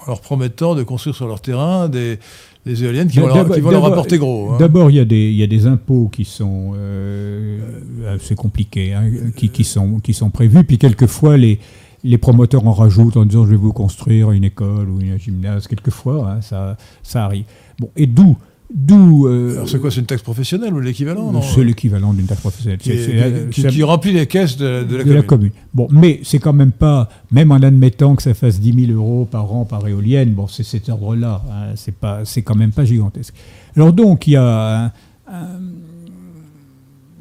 en 0.01 0.07
leur 0.07 0.21
promettant 0.21 0.75
de 0.75 0.83
construire 0.83 1.15
sur 1.15 1.27
leur 1.27 1.41
terrain 1.41 1.87
des, 1.89 2.19
des 2.65 2.83
éoliennes 2.83 3.07
qui 3.07 3.19
vont 3.19 3.27
leur, 3.27 3.49
qui 3.49 3.61
vont 3.61 3.71
leur 3.71 3.81
d'abord- 3.81 3.89
rapporter 3.89 4.17
gros. 4.17 4.51
hein. 4.51 4.57
D'abord, 4.59 4.91
il 4.91 4.97
y, 4.97 4.99
a 4.99 5.05
des- 5.05 5.29
il 5.31 5.35
y 5.37 5.43
a 5.43 5.47
des 5.47 5.65
impôts 5.65 6.09
qui 6.11 6.25
sont 6.25 6.73
euh, 6.75 8.15
assez 8.15 8.35
compliqués, 8.35 8.93
hein, 8.93 9.09
qui, 9.35 9.49
qui 9.49 9.63
sont, 9.63 9.99
qui 9.99 10.13
sont 10.13 10.29
prévus. 10.29 10.63
Puis 10.65 10.77
quelquefois, 10.77 11.37
les, 11.37 11.59
les 12.03 12.17
promoteurs 12.17 12.67
en 12.67 12.73
rajoutent 12.73 13.17
en 13.17 13.25
disant 13.25 13.45
je 13.45 13.51
vais 13.51 13.55
vous 13.55 13.73
construire 13.73 14.31
une 14.31 14.43
école 14.43 14.89
ou 14.89 14.99
un 14.99 15.17
gymnase. 15.17 15.67
Quelquefois, 15.67 16.29
hein, 16.31 16.41
ça, 16.41 16.77
ça 17.01 17.23
arrive. 17.25 17.45
Bon, 17.79 17.89
et 17.95 18.05
d'où 18.07 18.37
d'où 18.73 19.27
euh, 19.27 19.53
Alors 19.55 19.69
c'est 19.69 19.79
quoi 19.79 19.91
C'est 19.91 19.99
une 19.99 20.05
taxe 20.05 20.21
professionnelle 20.23 20.73
ou 20.73 20.79
l'équivalent 20.79 21.41
c'est 21.41 21.63
l'équivalent 21.63 22.13
d'une 22.13 22.25
taxe 22.25 22.41
professionnelle. 22.41 22.79
qui, 22.79 22.89
c'est- 22.89 22.95
qui- 22.95 23.49
qui- 23.51 23.61
c'est- 23.61 23.67
qui 23.69 23.83
remplit 23.83 24.11
les 24.11 24.25
caisses 24.27 24.57
de, 24.57 24.83
de 24.83 24.97
la 24.97 25.03
de 25.03 25.13
la 25.13 25.21
commune. 25.21 25.23
commune. 25.23 25.51
Bon, 25.73 25.87
mais 25.91 26.19
c'est 26.23 26.39
quand 26.39 26.53
même 26.53 26.71
pas, 26.71 27.09
même 27.31 27.51
en 27.51 27.55
admettant 27.57 28.15
que 28.15 28.23
ça 28.23 28.33
fasse 28.33 28.59
10 28.59 28.87
000 28.87 28.91
euros 28.99 29.27
par 29.29 29.53
an 29.53 29.65
par 29.65 29.87
éolienne, 29.87 30.31
bon, 30.31 30.47
c'est 30.47 30.63
cet 30.63 30.89
ordre-là, 30.89 31.41
hein, 31.51 31.73
c'est 31.75 31.95
pas, 31.95 32.21
c'est 32.25 32.41
quand 32.41 32.55
même 32.55 32.71
pas 32.71 32.85
gigantesque. 32.85 33.33
Alors 33.75 33.93
donc, 33.93 34.27
il 34.27 34.31
y 34.31 34.35
a 34.35 34.85
un- 34.85 34.91
un- 35.31 35.61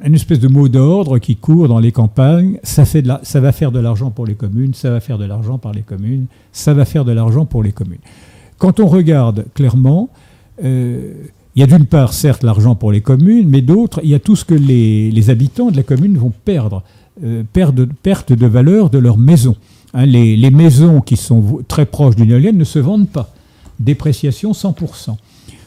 une 0.03 0.13
espèce 0.15 0.39
de 0.39 0.47
mot 0.47 0.67
d'ordre 0.67 1.17
qui 1.19 1.35
court 1.35 1.67
dans 1.67 1.79
les 1.79 1.91
campagnes, 1.91 2.59
ça, 2.63 2.85
fait 2.85 3.01
de 3.01 3.07
la- 3.07 3.21
ça 3.23 3.39
va 3.39 3.51
faire 3.51 3.71
de 3.71 3.79
l'argent 3.79 4.11
pour 4.11 4.25
les 4.25 4.35
communes, 4.35 4.73
ça 4.73 4.89
va 4.91 4.99
faire 4.99 5.17
de 5.17 5.25
l'argent 5.25 5.57
par 5.57 5.71
les 5.73 5.81
communes, 5.81 6.25
ça 6.51 6.73
va 6.73 6.85
faire 6.85 7.05
de 7.05 7.11
l'argent 7.11 7.45
pour 7.45 7.63
les 7.63 7.71
communes. 7.71 7.99
Quand 8.57 8.79
on 8.79 8.87
regarde 8.87 9.45
clairement, 9.53 10.09
il 11.55 11.61
y 11.61 11.63
a 11.63 11.67
d'une 11.67 11.85
part, 11.85 12.13
certes, 12.13 12.43
l'argent 12.43 12.75
pour 12.75 12.91
les 12.91 13.01
communes, 13.01 13.47
mais 13.47 13.61
d'autre, 13.61 14.01
il 14.03 14.09
y 14.09 14.15
a 14.15 14.19
tout 14.19 14.35
ce 14.35 14.43
que 14.43 14.53
les, 14.53 15.29
habitants 15.29 15.71
de 15.71 15.77
la 15.77 15.83
commune 15.83 16.17
vont 16.17 16.33
perdre, 16.43 16.83
euh, 17.23 17.43
perte 17.53 18.33
de 18.33 18.45
valeur 18.45 18.89
de 18.89 18.97
leur 18.97 19.17
maison. 19.17 19.55
Hein, 19.93 20.05
les, 20.05 20.51
maisons 20.51 20.99
qui 20.99 21.15
sont 21.15 21.63
très 21.69 21.85
proches 21.85 22.17
d'une 22.17 22.31
éolienne 22.31 22.57
ne 22.57 22.65
se 22.65 22.79
vendent 22.79 23.07
pas. 23.07 23.33
Dépréciation 23.79 24.51
100%. 24.51 25.15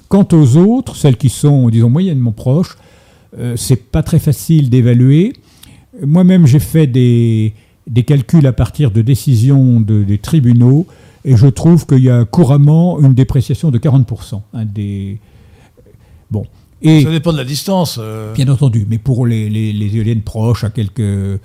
Quant 0.09 0.29
aux 0.33 0.57
autres, 0.59 0.95
celles 0.95 1.17
qui 1.17 1.31
sont, 1.31 1.71
disons, 1.71 1.89
moyennement 1.89 2.33
proches, 2.33 2.77
euh, 3.39 3.57
c'est 3.57 3.91
pas 3.91 4.03
très 4.03 4.19
facile 4.19 4.69
d'évaluer. 4.69 5.33
Moi-même, 6.07 6.47
j'ai 6.47 6.61
fait 6.61 6.87
des, 6.87 7.55
des 7.89 8.03
calculs 8.05 8.47
à 8.47 8.53
partir 8.53 8.91
de 8.91 9.03
décisions 9.03 9.81
de- 9.81 10.05
des 10.05 10.19
tribunaux 10.19 10.87
et 11.25 11.37
je 11.37 11.47
trouve 11.47 11.87
qu'il 11.87 12.05
y 12.05 12.11
a 12.11 12.25
couramment 12.25 13.01
une 13.01 13.15
dépréciation 13.15 13.71
de 13.71 13.79
40%. 13.79 14.41
hein, 14.55 14.65
des... 14.65 15.19
Bon. 16.31 16.45
Et, 16.83 17.03
Ça 17.03 17.11
dépend 17.11 17.33
de 17.33 17.39
la 17.39 17.45
distance. 17.45 17.99
euh. 18.01 18.33
Bien 18.35 18.49
entendu, 18.49 18.87
mais 18.89 18.99
pour 18.99 19.27
les, 19.27 19.49
les- 19.51 19.73
les 19.73 19.97
éoliennes 19.97 20.21
proches, 20.23 20.63
à 20.65 20.71
quelques, 20.71 21.01
euh, 21.01 21.37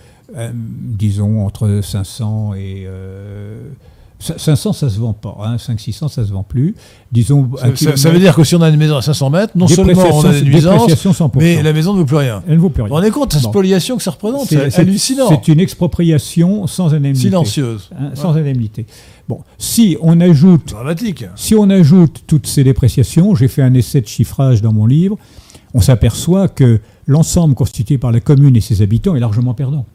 disons, 0.53 1.45
entre 1.45 1.79
500 1.83 2.53
et... 2.53 2.83
euh, 2.85 3.69
500, 4.37 4.73
ça 4.73 4.89
se 4.89 4.99
vend 4.99 5.13
pas. 5.13 5.37
Hein, 5.43 5.57
500-600, 5.57 6.07
ça 6.09 6.25
se 6.25 6.31
vend 6.31 6.43
plus. 6.43 6.75
Disons, 7.11 7.49
Ça, 7.95 8.09
veut 8.09 8.19
dire 8.19 8.35
que 8.35 8.43
si 8.43 8.55
on 8.55 8.61
a 8.61 8.69
une 8.69 8.77
maison 8.77 8.95
à 8.97 9.01
500 9.01 9.29
mètres, 9.29 9.53
non 9.55 9.67
seulement 9.67 10.01
on 10.13 10.25
a 10.25 10.31
des 10.33 10.41
nuisances, 10.43 10.87
dépréciation 10.87 11.11
100%. 11.11 11.31
mais 11.37 11.61
la 11.61 11.73
maison 11.73 11.93
ne 11.93 11.99
vaut 11.99 12.05
plus 12.05 12.17
rien. 12.17 12.41
Elle 12.47 12.55
ne 12.55 12.59
vaut 12.61 12.69
plus 12.69 12.83
rien. 12.83 12.89
vous 12.89 12.95
rendez 12.95 13.11
compte, 13.11 13.33
la 13.33 13.39
spoliation 13.39 13.97
que 13.97 14.03
ça 14.03 14.11
représente 14.11 14.47
C'est- 14.47 14.79
hallucinant. 14.79 15.29
C'est 15.29 15.51
une 15.51 15.59
expropriation 15.59 16.67
sans 16.67 16.93
indemnité. 16.93 17.27
Silencieuse. 17.27 17.89
Hein, 17.99 18.11
sans 18.13 18.35
indemnité. 18.35 18.85
Bon, 19.27 19.39
si 19.57 19.97
on 20.01 20.19
ajoute 20.19 20.69
Dramatique. 20.69 21.25
Si 21.35 21.55
on 21.55 21.69
ajoute 21.69 22.23
toutes 22.27 22.47
ces 22.47 22.63
dépréciations, 22.63 23.35
j'ai 23.35 23.47
fait 23.47 23.61
un 23.61 23.73
essai 23.73 24.01
de 24.01 24.07
chiffrage 24.07 24.61
dans 24.61 24.73
mon 24.73 24.85
livre, 24.85 25.17
on 25.73 25.81
s'aperçoit 25.81 26.47
que 26.47 26.79
l'ensemble 27.07 27.55
constitué 27.55 27.97
par 27.97 28.11
la 28.11 28.19
commune 28.19 28.55
et 28.55 28.61
ses 28.61 28.81
habitants 28.81 29.15
est 29.15 29.19
largement 29.19 29.53
perdant. 29.53 29.85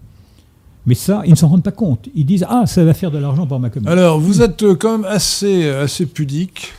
Mais 0.89 0.94
ça, 0.94 1.23
ils 1.27 1.31
ne 1.32 1.36
s'en 1.36 1.48
rendent 1.48 1.62
pas 1.62 1.70
compte. 1.70 2.09
Ils 2.15 2.24
disent 2.24 2.47
Ah, 2.48 2.65
ça 2.66 2.82
va 2.85 2.94
faire 2.94 3.10
de 3.10 3.19
l'argent 3.19 3.47
pour 3.47 3.60
ma 3.60 3.69
commune. 3.70 3.89
Alors, 3.89 4.19
vous 4.19 4.40
êtes 4.43 4.62
euh, 4.62 4.74
quand 4.74 4.98
même 4.98 5.06
assez, 5.09 5.69
assez 5.69 6.06
pudique 6.06 6.73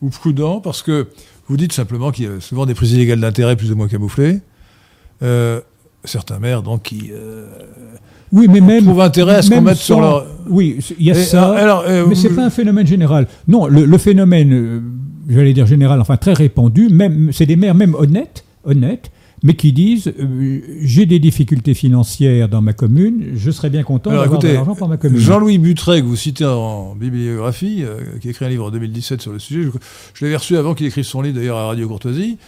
ou 0.00 0.08
prudent 0.10 0.60
parce 0.60 0.80
que 0.82 1.08
vous 1.48 1.56
dites 1.56 1.72
simplement 1.72 2.12
qu'il 2.12 2.24
y 2.26 2.28
a 2.28 2.40
souvent 2.40 2.64
des 2.66 2.74
prises 2.74 2.92
illégales 2.92 3.20
d'intérêt 3.20 3.56
plus 3.56 3.72
ou 3.72 3.76
moins 3.76 3.88
camouflées. 3.88 4.40
Euh, 5.22 5.60
certains 6.04 6.38
maires, 6.38 6.62
donc, 6.62 6.82
qui 6.84 7.10
euh, 7.12 7.46
oui, 8.32 8.46
mais 8.48 8.60
même. 8.60 8.84
trouvent 8.84 9.00
intérêt 9.00 9.36
à 9.36 9.42
ce 9.42 9.50
qu'on 9.50 9.74
sur 9.74 10.00
leur. 10.00 10.26
Oui, 10.48 10.78
il 10.98 11.06
y 11.06 11.10
a 11.10 11.18
Et, 11.18 11.22
ça. 11.24 11.50
alors, 11.56 11.84
euh, 11.88 12.04
mais 12.08 12.14
c'est 12.14 12.28
vous- 12.28 12.36
pas 12.36 12.44
un 12.44 12.50
phénomène 12.50 12.86
général. 12.86 13.26
Non, 13.48 13.66
le, 13.66 13.84
le 13.84 13.98
phénomène, 13.98 14.52
euh, 14.52 14.80
j'allais 15.28 15.52
dire 15.54 15.66
général, 15.66 16.00
enfin 16.00 16.16
très 16.16 16.34
répandu, 16.34 16.88
même, 16.90 17.30
c'est 17.32 17.46
des 17.46 17.56
maires 17.56 17.74
même 17.74 17.94
honnêtes, 17.94 18.44
honnêtes, 18.64 19.10
mais 19.42 19.54
qui 19.54 19.72
disent 19.72 20.12
euh, 20.18 20.60
j'ai 20.82 21.06
des 21.06 21.18
difficultés 21.18 21.74
financières 21.74 22.48
dans 22.48 22.60
ma 22.62 22.72
commune, 22.72 23.32
je 23.36 23.50
serais 23.50 23.70
bien 23.70 23.82
content 23.82 24.10
d'avoir 24.22 24.40
de 24.40 24.54
l'argent 24.54 24.74
pour 24.74 24.88
ma 24.88 24.96
commune. 24.96 25.18
Jean-Louis 25.20 25.58
Butré, 25.58 26.00
que 26.00 26.06
vous 26.06 26.16
citez 26.16 26.44
en 26.44 26.94
bibliographie, 26.94 27.82
euh, 27.84 28.00
qui 28.20 28.28
a 28.28 28.30
écrit 28.30 28.44
un 28.44 28.48
livre 28.48 28.66
en 28.66 28.70
2017 28.70 29.20
sur 29.22 29.32
le 29.32 29.38
sujet, 29.38 29.62
je, 29.64 29.70
je 30.14 30.24
l'avais 30.24 30.36
reçu 30.36 30.56
avant 30.56 30.74
qu'il 30.74 30.86
écrive 30.86 31.04
son 31.04 31.22
livre 31.22 31.36
d'ailleurs 31.36 31.58
à 31.58 31.66
Radio 31.68 31.86
Courtoisie, 31.88 32.38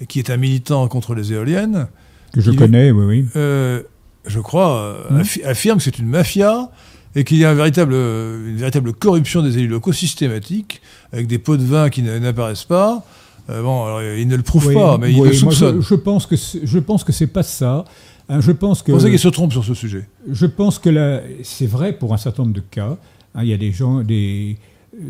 et 0.00 0.06
qui 0.06 0.18
est 0.18 0.30
un 0.30 0.36
militant 0.36 0.86
contre 0.88 1.14
les 1.14 1.32
éoliennes, 1.32 1.86
que 2.32 2.40
je 2.40 2.50
connais, 2.50 2.90
oui, 2.90 3.04
oui. 3.06 3.26
euh, 3.36 3.82
je 4.26 4.40
crois, 4.40 4.96
affi- 5.12 5.44
affirme 5.44 5.78
que 5.78 5.84
c'est 5.84 5.98
une 5.98 6.06
mafia 6.08 6.70
et 7.14 7.24
qu'il 7.24 7.36
y 7.36 7.44
a 7.44 7.50
un 7.50 7.54
véritable, 7.54 7.92
une 7.92 8.56
véritable 8.56 8.94
corruption 8.94 9.42
des 9.42 9.58
élus 9.58 9.68
locaux 9.68 9.92
systématique, 9.92 10.80
avec 11.12 11.26
des 11.26 11.38
pots 11.38 11.58
de 11.58 11.62
vin 11.64 11.90
qui 11.90 12.02
n'apparaissent 12.02 12.64
pas. 12.64 13.04
Euh, 13.52 13.62
bon, 13.62 13.84
alors, 13.84 14.02
il 14.02 14.26
ne 14.28 14.36
le 14.36 14.42
prouve 14.42 14.66
Oui, 14.68 14.74
pas, 14.74 14.98
mais 14.98 15.10
il 15.10 15.16
le 15.16 15.24
moi, 15.24 15.32
soupçonne. 15.32 15.80
je, 15.80 15.86
je 15.86 15.94
pense 15.94 16.26
que 16.26 16.36
je 16.36 16.78
pense 16.78 17.04
que 17.04 17.12
c'est 17.12 17.26
pas 17.26 17.42
ça. 17.42 17.84
Hein, 18.28 18.40
je 18.40 18.52
pense 18.52 18.82
que. 18.82 18.92
Vous 18.92 19.00
qu'il 19.00 19.18
se 19.18 19.28
trompe 19.28 19.52
sur 19.52 19.64
ce 19.64 19.74
sujet? 19.74 20.08
Je 20.30 20.46
pense 20.46 20.78
que 20.78 21.20
c'est 21.42 21.66
vrai 21.66 21.92
pour 21.92 22.14
un 22.14 22.16
certain 22.16 22.44
nombre 22.44 22.54
de 22.54 22.60
cas. 22.60 22.96
Hein, 23.34 23.42
il 23.42 23.48
y 23.48 23.52
a 23.52 23.58
des 23.58 23.72
gens, 23.72 24.00
des, 24.02 24.56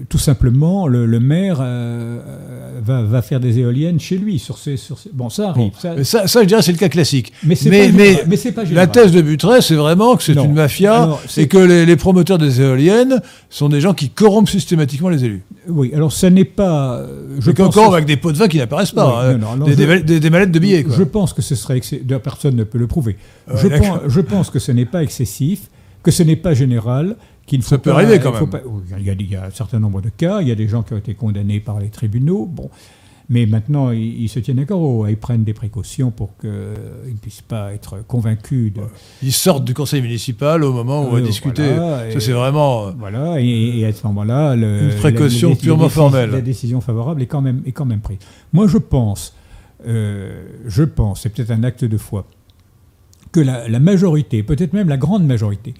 tout 0.09 0.18
simplement, 0.18 0.86
le, 0.86 1.06
le 1.06 1.18
maire 1.18 1.59
euh, 1.60 2.18
euh, 2.24 2.80
va, 2.84 3.02
va, 3.02 3.20
faire 3.20 3.40
des 3.40 3.59
éoliennes 3.59 3.98
chez 3.98 4.16
lui. 4.16 4.38
Sur 4.38 4.56
ses, 4.56 4.76
sur 4.76 4.96
ses... 4.96 5.10
Bon, 5.12 5.28
ça 5.28 5.48
arrive. 5.48 5.72
Ça, 5.76 5.94
mais 5.96 6.04
ça, 6.04 6.28
ça, 6.28 6.42
je 6.42 6.46
dirais, 6.46 6.62
c'est 6.62 6.70
le 6.70 6.78
cas 6.78 6.88
classique. 6.88 7.32
Mais 7.42 7.56
c'est 7.56 7.68
mais, 7.68 7.88
pas, 7.88 7.96
mais, 7.96 8.22
mais 8.28 8.36
c'est 8.36 8.52
pas 8.52 8.64
général. 8.64 8.86
La 8.86 8.92
thèse 8.92 9.10
de 9.10 9.20
Buttray, 9.20 9.60
c'est 9.60 9.74
vraiment 9.74 10.14
que 10.14 10.22
c'est 10.22 10.34
une 10.34 10.52
mafia 10.54 11.02
Alors, 11.02 11.20
et 11.36 11.48
que 11.48 11.59
les, 11.59 11.84
les 11.84 11.96
promoteurs 11.96 12.38
des 12.38 12.60
éoliennes 12.60 13.20
sont 13.50 13.68
des 13.68 13.80
gens 13.80 13.92
qui 13.92 14.09
corrompent 14.09 14.48
systématiquement 14.48 15.09
les 15.09 15.24
élus. 15.24 15.42
Oui, 15.68 15.90
alors 15.94 16.12
ça 16.12 16.30
n'est 16.30 16.44
pas. 16.44 17.04
Je 17.38 17.40
Je 17.40 17.50
pense 17.50 17.74
que- 17.74 17.80
avec 17.92 18.06
des 18.06 18.16
pots 18.16 18.30
de 18.30 18.38
vin 18.38 18.46
qui 18.46 18.59
n'apparaissent 18.59 18.92
pas. 18.92 19.09
Oui, 19.09 19.34
hein. 19.34 19.38
non, 19.38 19.56
non, 19.56 19.64
alors 19.64 19.76
des, 19.76 19.76
je- 19.76 20.18
des 20.18 20.30
mallettes 20.30 20.52
de 20.52 20.59
billets. 20.60 20.84
Quoi. 20.84 20.94
Je 20.96 21.02
pense 21.02 21.32
que 21.32 21.42
ce 21.42 21.56
serait. 21.56 21.80
de- 22.04 22.16
Personne 22.18 22.54
ne 22.54 22.64
peut 22.64 22.78
le 22.78 22.86
prouver. 22.86 23.16
Pense, 23.48 23.60
je 24.06 24.20
pense 24.20 24.50
que 24.50 24.60
ce 24.60 24.70
n'est 24.70 24.86
pas 24.86 25.02
excessif, 25.02 25.62
que 26.04 26.12
ce 26.12 26.22
n'est 26.22 26.36
pas 26.36 26.54
général. 26.54 27.16
Qu'il 27.47 27.62
Ça 27.62 27.78
peut 27.78 27.90
pas- 27.90 27.97
arriver 27.97 28.19
quand 28.20 28.32
même. 28.32 28.48
pas- 28.48 28.60
il, 28.98 29.05
y 29.06 29.10
a, 29.10 29.12
il 29.14 29.31
y 29.31 29.36
a 29.36 29.44
un 29.47 29.51
certain 29.51 29.81
nombre 29.81 30.01
de 30.01 30.10
cas. 30.10 30.40
Il 30.40 30.48
y 30.48 30.52
a 30.52 30.55
des 30.55 30.69
gens 30.69 30.82
qui 30.82 30.93
ont 30.94 30.98
été 30.98 31.14
condamnés 31.14 31.60
par 31.60 31.81
les 31.81 31.89
tribunaux. 31.89 32.47
Bon. 32.47 32.70
Mais 33.28 33.47
maintenant, 33.47 33.90
ils, 33.93 34.23
ils 34.23 34.28
se 34.28 34.39
tiennent 34.40 34.59
à 34.59 34.64
carreau. 34.64 35.06
Ils 35.06 35.16
prennent 35.16 35.44
des 35.44 35.55
précautions 35.55 36.10
pour 36.10 36.36
qu'ils 36.39 36.51
ne 36.51 37.16
puissent 37.20 37.40
pas 37.43 37.73
être 37.73 38.05
convaincus 38.06 38.73
de. 38.73 38.82
Ils 39.23 39.32
sortent 39.32 39.64
du 39.64 39.74
conseil 39.74 40.02
municipal 40.02 40.62
au 40.64 40.73
moment 40.73 41.02
où 41.02 41.06
on 41.06 41.10
va 41.12 41.19
Euh, 41.19 41.23
discuter. 41.23 41.73
voilà, 41.74 42.10
ça, 42.12 42.20
c'est 42.20 42.32
vraiment. 42.32 42.89
euh, 42.89 42.90
Voilà, 42.98 43.40
et, 43.40 43.78
et 43.81 43.86
à 43.86 43.93
ce 43.93 44.06
moment-là, 44.06 44.55
le- 44.55 44.93
Une 44.93 44.98
précaution 44.98 45.48
la- 45.48 45.55
la- 45.55 45.59
la- 45.59 45.62
purement 45.64 45.89
formelle. 45.89 46.31
La 46.31 46.40
décision 46.43 46.81
favorable 46.81 47.23
est 47.23 47.27
quand 47.27 47.40
même, 47.43 47.62
est 47.66 47.73
quand 47.73 47.86
même 47.86 48.01
prise. 48.01 48.19
Moi, 48.52 48.66
je 48.69 48.78
pense, 48.78 49.35
euh, 49.86 50.44
je 50.66 50.82
pense, 50.85 51.23
c'est 51.23 51.28
peut-être 51.31 51.51
un 51.52 51.64
acte 51.64 51.85
de 51.85 51.97
foi, 51.97 52.27
que 53.31 53.40
la 53.40 53.78
majorité, 53.81 54.43
peut-être 54.43 54.74
même 54.74 54.89
la 54.90 54.98
grande 54.98 55.24
majorité 55.27 55.73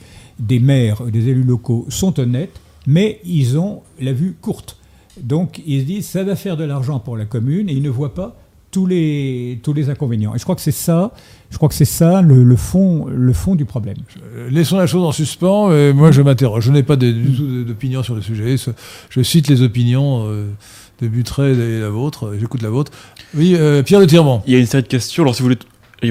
des 0.47 0.59
maires, 0.61 1.03
des 1.05 1.29
élus 1.29 1.45
locaux 1.45 1.87
sont 1.89 2.19
honnêtes, 2.21 2.61
mais 2.87 3.21
ils 3.25 3.59
ont 3.59 3.83
la 4.01 4.13
vue 4.13 4.35
courte. 4.41 4.77
Donc, 5.21 5.61
ils 5.67 5.81
se 5.81 5.85
disent, 5.87 6.07
ça 6.07 6.25
va 6.25 6.37
faire 6.37 6.57
de 6.57 6.65
l'argent 6.65 6.99
pour 6.99 7.17
la 7.17 7.25
commune, 7.27 7.69
et 7.69 7.73
ils 7.73 7.83
ne 7.83 7.91
voient 7.91 8.15
pas 8.15 8.37
tous 8.71 8.87
les, 8.87 9.61
tous 9.63 9.75
les 9.75 9.91
inconvénients. 9.91 10.35
Et 10.35 10.39
je 10.39 10.45
crois 10.45 10.55
que 10.55 10.63
c'est 10.63 10.71
ça, 10.73 11.13
je 11.51 11.57
crois 11.59 11.69
que 11.69 11.75
c'est 11.75 11.85
ça 11.85 12.23
le, 12.23 12.43
le 12.43 12.57
fond, 12.57 13.07
le 13.07 13.33
fond 13.35 13.55
du 13.55 13.67
problème. 13.67 13.99
Euh, 14.35 14.49
Laissons 14.51 14.79
la 14.79 14.87
chose 14.87 15.05
en 15.05 15.13
suspens. 15.13 15.71
Et 15.73 15.93
moi, 15.93 16.11
je 16.11 16.23
m'interroge. 16.23 16.65
Je 16.65 16.73
n'ai 16.73 16.83
pas 16.83 16.97
de- 16.97 17.11
du 17.13 17.37
tout 17.37 17.65
d'opinion 17.65 18.03
sur 18.03 18.15
le 18.15 18.23
sujet. 18.23 18.57
Je 19.11 19.23
cite 19.23 19.49
les 19.49 19.61
opinions 19.61 20.25
euh, 20.27 20.47
de 21.03 21.09
Buttray 21.09 21.53
et 21.53 21.81
la 21.81 21.91
vôtre. 21.91 22.33
J'écoute 22.41 22.63
la 22.63 22.71
vôtre. 22.71 22.91
Oui, 23.37 23.55
euh, 23.59 23.83
Pierre 23.83 24.01
de 24.01 24.07
Tirmont. 24.07 24.41
Il 24.47 24.55
y 24.55 24.57
a 24.57 24.59
une 24.59 24.65
série 24.67 24.83
de 24.85 24.89
questions. 24.89 25.23
Alors, 25.23 25.35
si 25.35 25.43
vous 25.43 25.49
voulez 25.51 25.59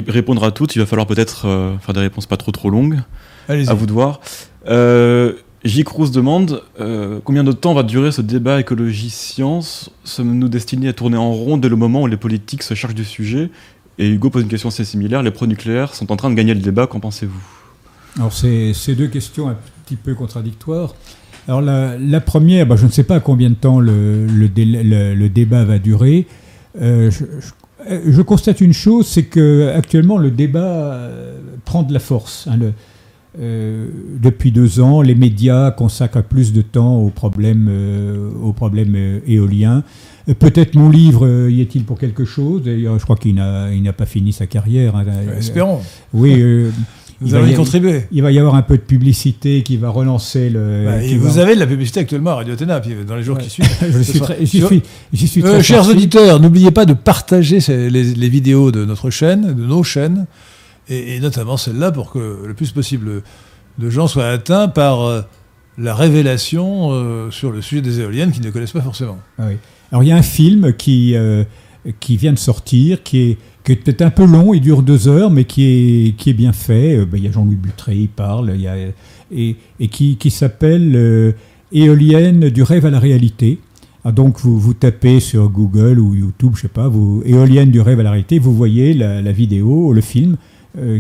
répondre 0.08 0.44
à 0.44 0.52
toutes, 0.52 0.76
il 0.76 0.80
va 0.80 0.86
falloir 0.86 1.08
peut-être 1.08 1.48
euh, 1.48 1.76
faire 1.80 1.96
des 1.96 2.02
réponses 2.02 2.28
pas 2.28 2.38
trop 2.38 2.52
trop 2.52 2.70
longues. 2.70 3.00
À 3.50 3.74
vous 3.74 3.86
de 3.86 3.92
voir. 3.92 4.20
Euh, 4.68 5.34
J. 5.64 5.84
Cruz 5.84 6.12
demande 6.12 6.64
euh, 6.80 7.20
combien 7.24 7.44
de 7.44 7.52
temps 7.52 7.74
va 7.74 7.84
durer 7.84 8.12
ce 8.12 8.22
débat 8.22 8.60
écologie-science? 8.60 9.92
Sommes-nous 10.04 10.50
destinés 10.50 10.88
à 10.90 10.94
tourner 10.94 11.18
en 11.18 11.32
rond 11.32 11.58
dès 11.58 11.70
le 11.70 11.76
moment 11.76 12.02
où 12.04 12.08
les 12.08 12.18
politiques 12.18 12.64
se 12.64 12.74
chargent 12.74 12.96
du 12.96 13.06
sujet? 13.06 13.50
Et 14.00 14.08
Hugo 14.10 14.30
pose 14.30 14.44
une 14.44 14.48
question 14.50 14.70
assez 14.70 14.86
similaire. 14.86 15.22
Les 15.22 15.32
pro-nucléaires 15.32 15.94
sont 15.94 16.12
en 16.12 16.16
train 16.16 16.30
de 16.30 16.36
gagner 16.36 16.54
le 16.54 16.62
débat. 16.62 16.88
Qu'en 16.88 17.00
pensez-vous? 17.00 17.40
Alors, 18.18 18.34
c'est 18.34 18.96
deux 18.96 19.08
questions 19.08 19.50
un 19.50 19.58
petit 19.86 19.96
peu 19.96 20.16
contradictoires. 20.16 20.96
Alors, 21.48 21.62
la, 21.62 21.98
la 21.98 22.22
première, 22.22 22.66
bah, 22.66 22.76
je 22.78 22.86
ne 22.86 22.92
sais 22.92 23.04
pas 23.04 23.20
combien 23.20 23.50
de 23.50 23.56
temps 23.56 23.80
le, 23.80 24.26
le, 24.26 24.48
dé- 24.50 24.66
le- 24.66 25.14
le 25.16 25.30
débat 25.30 25.66
va 25.66 25.78
durer. 25.80 26.28
Euh, 26.82 27.12
je, 27.12 27.26
je- 27.40 28.12
je 28.12 28.22
constate 28.22 28.62
une 28.62 28.74
chose, 28.74 29.08
c'est 29.08 29.24
que 29.24 29.72
actuellement 29.76 30.18
le 30.20 30.30
débat 30.32 31.00
prend 31.66 31.82
de 31.84 31.92
la 31.94 32.00
force. 32.00 32.48
hein. 32.50 32.58
Le- 32.58 32.74
euh, 33.40 33.88
depuis 34.22 34.52
deux 34.52 34.80
ans, 34.82 35.02
les 35.02 35.16
médias 35.16 35.72
consacrent 35.72 36.24
plus 36.24 36.52
de 36.54 36.62
temps 36.62 36.98
aux 36.98 37.10
problèmes, 37.10 37.68
euh, 37.70 38.30
aux 38.44 38.54
problèmes 38.54 38.96
euh, 38.96 39.20
éoliens. 39.28 39.84
Peut-être 40.40 40.76
mon 40.76 40.90
livre 40.90 41.50
y 41.50 41.62
est-il 41.62 41.84
pour 41.84 41.98
quelque 41.98 42.26
chose? 42.26 42.64
D'ailleurs, 42.64 42.98
je 43.00 43.04
crois 43.04 43.16
qu'il 43.16 43.36
n'a 43.36 43.94
pas 43.94 44.06
fini 44.06 44.32
sa 44.34 44.46
carrière. 44.48 44.96
hein. 44.96 45.04
Espérons. 45.38 45.80
Oui, 46.14 46.42
va 47.22 47.38
allons 47.40 47.48
y 47.48 47.54
contribuer. 47.54 48.02
il 48.12 48.22
va 48.22 48.32
y 48.32 48.40
avoir 48.40 48.56
un 48.56 48.62
peu 48.64 48.78
de 48.78 48.82
publicité 48.84 49.62
qui 49.64 49.78
va 49.78 49.90
relancer 49.90 50.50
le. 50.50 50.86
Bah, 50.86 50.98
va- 50.98 51.18
vous 51.18 51.38
avez 51.40 51.56
de 51.56 51.60
la 51.60 51.68
publicité 51.68 52.00
actuellement 52.02 52.32
à 52.32 52.36
Radio 52.36 52.54
Athéna, 52.54 52.80
puis 52.80 52.94
dans 53.08 53.16
les 53.16 53.24
jours 53.24 53.38
Ouais. 53.38 53.44
qui 53.44 53.50
suivent. 53.50 53.68
Je 53.92 54.02
suis 54.02 54.20
très, 54.20 54.38
j'y 54.46 54.58
sur- 54.60 54.68
suis, 54.68 54.82
j'y 55.14 55.28
suis 55.28 55.42
très 55.42 55.62
chers 55.64 55.88
auditeurs, 55.90 56.40
n'oubliez 56.40 56.72
pas 56.72 56.86
de 56.86 56.94
partager 56.94 57.60
les 57.90 58.30
vidéos 58.30 58.72
de 58.72 58.86
notre 58.86 59.10
chaîne, 59.10 59.54
de 59.56 59.66
nos 59.66 59.84
chaînes, 59.84 60.26
et, 60.92 61.20
notamment 61.20 61.58
celle-là 61.58 61.92
pour 61.92 62.12
que 62.12 62.44
le 62.46 62.54
plus 62.54 62.72
possible 62.72 63.24
de 63.78 63.90
gens 63.90 64.08
soient 64.08 64.28
atteints 64.28 64.68
par 64.68 65.02
euh, 65.02 65.22
la 65.78 65.96
révélation 65.96 66.90
euh, 66.92 67.32
sur 67.32 67.52
le 67.52 67.62
sujet 67.62 67.82
des 67.82 68.00
éoliennes 68.00 68.32
qu'ils 68.32 68.46
ne 68.46 68.52
connaissent 68.52 68.74
pas 68.74 68.82
forcément. 68.82 69.20
Ah. 69.40 69.48
Alors 69.92 70.04
il 70.04 70.10
y 70.10 70.12
a 70.12 70.18
un 70.18 70.22
film 70.22 70.74
qui 70.74 71.16
euh, 71.16 71.44
qui 72.00 72.18
vient 72.18 72.34
de 72.34 72.40
sortir, 72.40 73.04
qui 73.04 73.20
est 73.22 73.38
qui 73.64 73.74
est 73.74 73.76
peut-être 73.76 74.02
un 74.02 74.10
peu 74.10 74.26
long, 74.26 74.54
il 74.54 74.62
dure 74.62 74.82
deux 74.82 75.08
heures, 75.08 75.30
mais 75.32 75.46
qui 75.46 75.64
est 75.64 76.18
qui 76.18 76.30
est 76.30 76.34
bien 76.34 76.54
fait. 76.54 77.06
Ben, 77.06 77.18
il 77.18 77.24
y 77.24 77.28
a 77.28 77.32
Jean-Louis 77.32 77.56
Butré, 77.56 77.96
il 77.96 78.10
parle, 78.10 78.56
et, 79.32 79.56
et 79.80 79.88
qui 79.88 80.18
qui 80.18 80.32
s'appelle 80.32 81.36
Éolienne 81.72 82.50
du 82.50 82.64
rêve 82.64 82.86
à 82.86 82.90
la 82.90 83.00
réalité. 83.00 83.60
Ah, 84.04 84.12
donc 84.12 84.40
vous, 84.40 84.60
vous 84.60 84.74
tapez 84.74 85.20
sur 85.20 85.50
Google 85.50 86.00
ou 86.00 86.16
YouTube, 86.16 86.54
je 86.56 86.62
sais 86.62 86.68
pas, 86.68 86.88
vous 86.88 87.22
éolienne 87.24 87.70
du 87.70 87.82
rêve 87.82 88.00
à 88.00 88.04
la 88.04 88.10
réalité, 88.10 88.40
vous 88.40 88.54
voyez 88.54 88.96
la, 88.96 89.22
la 89.22 89.32
vidéo, 89.32 89.94
le 89.94 90.02
film 90.02 90.38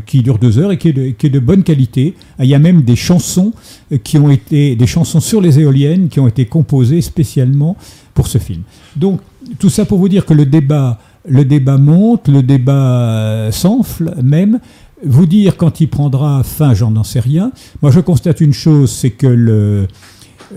qui 0.06 0.22
dure 0.22 0.38
deux 0.38 0.60
heures 0.60 0.72
et 0.72 0.77
qui 0.77 0.89
est 0.89 0.93
de, 0.93 1.10
qui 1.10 1.27
est 1.27 1.30
de 1.30 1.39
bonne 1.39 1.64
qualité. 1.64 2.15
Ah, 2.38 2.43
Il 2.43 2.49
y 2.49 2.56
a 2.56 2.60
même 2.60 2.81
des 2.81 2.95
chansons 2.95 3.53
euh, 3.91 3.98
qui 3.98 4.18
ont 4.18 4.30
été 4.30 4.76
des 4.76 4.88
chansons 4.88 5.19
sur 5.19 5.41
les 5.41 5.60
éoliennes 5.60 6.10
qui 6.10 6.19
ont 6.19 6.27
été 6.27 6.45
composées 6.45 7.02
spécialement 7.02 7.77
pour 8.14 8.27
ce 8.27 8.38
film. 8.38 8.64
Donc 8.95 9.22
tout 9.60 9.69
ça 9.69 9.85
pour 9.85 9.98
vous 9.98 10.10
dire 10.10 10.26
que 10.26 10.34
le 10.34 10.45
débat, 10.45 10.99
le 11.27 11.45
débat 11.45 11.77
monte, 11.77 12.27
le 12.27 12.43
débat 12.43 12.73
euh, 12.73 13.52
s'enfle 13.52 14.14
même. 14.22 14.60
Vous 15.03 15.26
dire 15.26 15.57
quand 15.57 15.81
il 15.81 15.88
prendra 15.88 16.43
fin, 16.43 16.76
j'en 16.76 16.91
n'en 16.91 17.03
sais 17.03 17.19
rien. 17.19 17.52
Moi, 17.81 17.91
je 17.91 17.99
constate 17.99 18.39
une 18.39 18.53
chose, 18.53 18.91
c'est 18.91 19.10
que 19.10 19.26
le, 19.26 19.88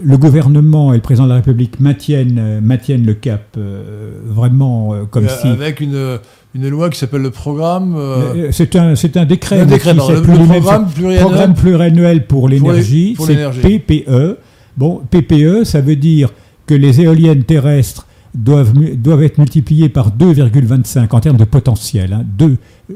le 0.03 0.17
gouvernement 0.19 0.93
et 0.93 0.97
le 0.97 1.03
président 1.03 1.25
de 1.25 1.31
la 1.31 1.37
République 1.37 1.81
maintiennent, 1.81 2.39
euh, 2.39 2.61
maintiennent 2.61 3.05
le 3.07 3.15
cap 3.15 3.43
euh, 3.57 4.11
vraiment 4.27 4.95
euh, 4.95 5.05
comme 5.11 5.29
si. 5.29 5.47
Avec 5.49 5.81
une, 5.81 6.19
une 6.55 6.69
loi 6.69 6.91
qui 6.91 6.99
s'appelle 6.99 7.23
le 7.23 7.31
programme. 7.31 7.95
euh, 7.97 8.49
C'est 8.51 8.77
un, 8.77 8.95
un 8.95 9.25
décret. 9.25 9.61
un 9.61 9.67
décret, 9.67 9.95
pardon, 9.95 10.13
le, 10.13 10.21
le 10.21 10.23
programme 10.61 10.87
pluriannuel. 10.89 11.21
Programme 11.25 11.55
pluriannuel 11.55 12.27
pour 12.27 12.49
l'énergie, 12.49 13.17
c'est. 13.19 13.51
PPE. 13.63 14.39
Bon, 14.77 15.03
PPE, 15.11 15.65
ça 15.65 15.81
veut 15.81 15.97
dire 15.97 16.31
que 16.67 16.75
les 16.75 17.01
éoliennes 17.01 17.45
terrestres 17.45 18.07
doivent, 18.35 18.73
doivent 18.97 19.23
être 19.23 19.39
multipliées 19.39 19.89
par 19.89 20.11
2,25 20.11 21.07
en 21.13 21.21
termes 21.21 21.37
de 21.37 21.45
potentiel. 21.45 22.13
hein. 22.13 22.25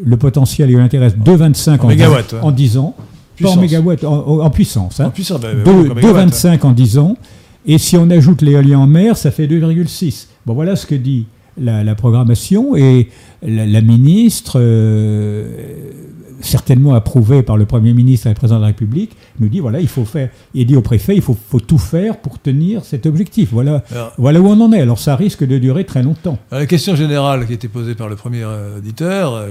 Le 0.05 0.17
potentiel 0.17 0.71
éolien 0.71 0.89
terrestre, 0.89 1.19
2,25 1.25 1.81
En 1.81 2.43
en, 2.43 2.47
en 2.49 2.51
10 2.51 2.79
ans. 2.79 2.97
Pas 3.41 3.51
en 3.51 3.57
mégawatts, 3.61 4.05
en, 4.05 4.27
en- 4.29 4.41
en 4.41 4.51
puissance. 4.51 5.01
hein. 5.01 5.07
En 5.07 5.11
puissance, 5.11 5.41
bah, 5.41 5.49
bah, 5.65 5.71
hein. 5.71 5.85
2,25 6.01 6.65
en 6.67 6.73
10 6.73 6.99
ans. 6.99 7.17
Et 7.67 7.79
si 7.79 7.97
on 7.97 8.09
ajoute 8.11 8.43
l'éolien 8.43 8.79
en 8.79 8.87
mer, 8.87 9.17
ça 9.17 9.31
fait 9.31 9.47
2,6. 9.47 10.27
Bon, 10.47 10.55
voilà 10.55 10.75
ce 10.77 10.87
que 10.87 10.95
dit 10.95 11.27
la, 11.61 11.85
la 11.85 11.95
programmation. 11.95 12.77
Et 12.77 13.09
la, 13.43 13.67
la 13.67 13.81
ministre, 13.81 14.59
euh, 14.61 15.47
certainement 16.41 16.95
approuvée 16.95 17.43
par 17.43 17.57
le 17.57 17.67
Premier 17.67 17.93
ministre 17.93 18.27
et 18.27 18.31
le 18.31 18.35
Président 18.37 18.57
de 18.59 18.63
la 18.63 18.69
République, 18.69 19.11
nous 19.41 19.49
dit 19.49 19.61
voilà, 19.61 19.81
il 19.81 19.89
faut 19.89 20.05
faire. 20.05 20.31
Il 20.55 20.67
dit 20.67 20.77
au 20.77 20.81
préfet, 20.83 21.15
il 21.17 21.23
faut, 21.23 21.37
faut 21.51 21.61
tout 21.61 21.79
faire 21.79 22.17
pour 22.19 22.39
tenir 22.39 22.85
cet 22.85 23.07
objectif. 23.07 23.51
Voilà, 23.53 23.83
Alors, 23.91 24.13
voilà 24.19 24.41
où 24.41 24.47
on 24.47 24.61
en 24.61 24.73
est. 24.73 24.81
Alors 24.81 24.99
ça 24.99 25.17
risque 25.17 25.45
de 25.47 25.59
durer 25.59 25.85
très 25.85 26.03
longtemps. 26.03 26.39
la 26.51 26.67
question 26.67 26.95
générale 26.97 27.45
qui 27.47 27.53
a 27.53 27.55
été 27.57 27.69
posée 27.69 27.95
par 27.95 28.09
le 28.09 28.17
premier 28.17 28.43
euh, 28.45 28.79
auditeur, 28.79 29.35
euh, 29.35 29.51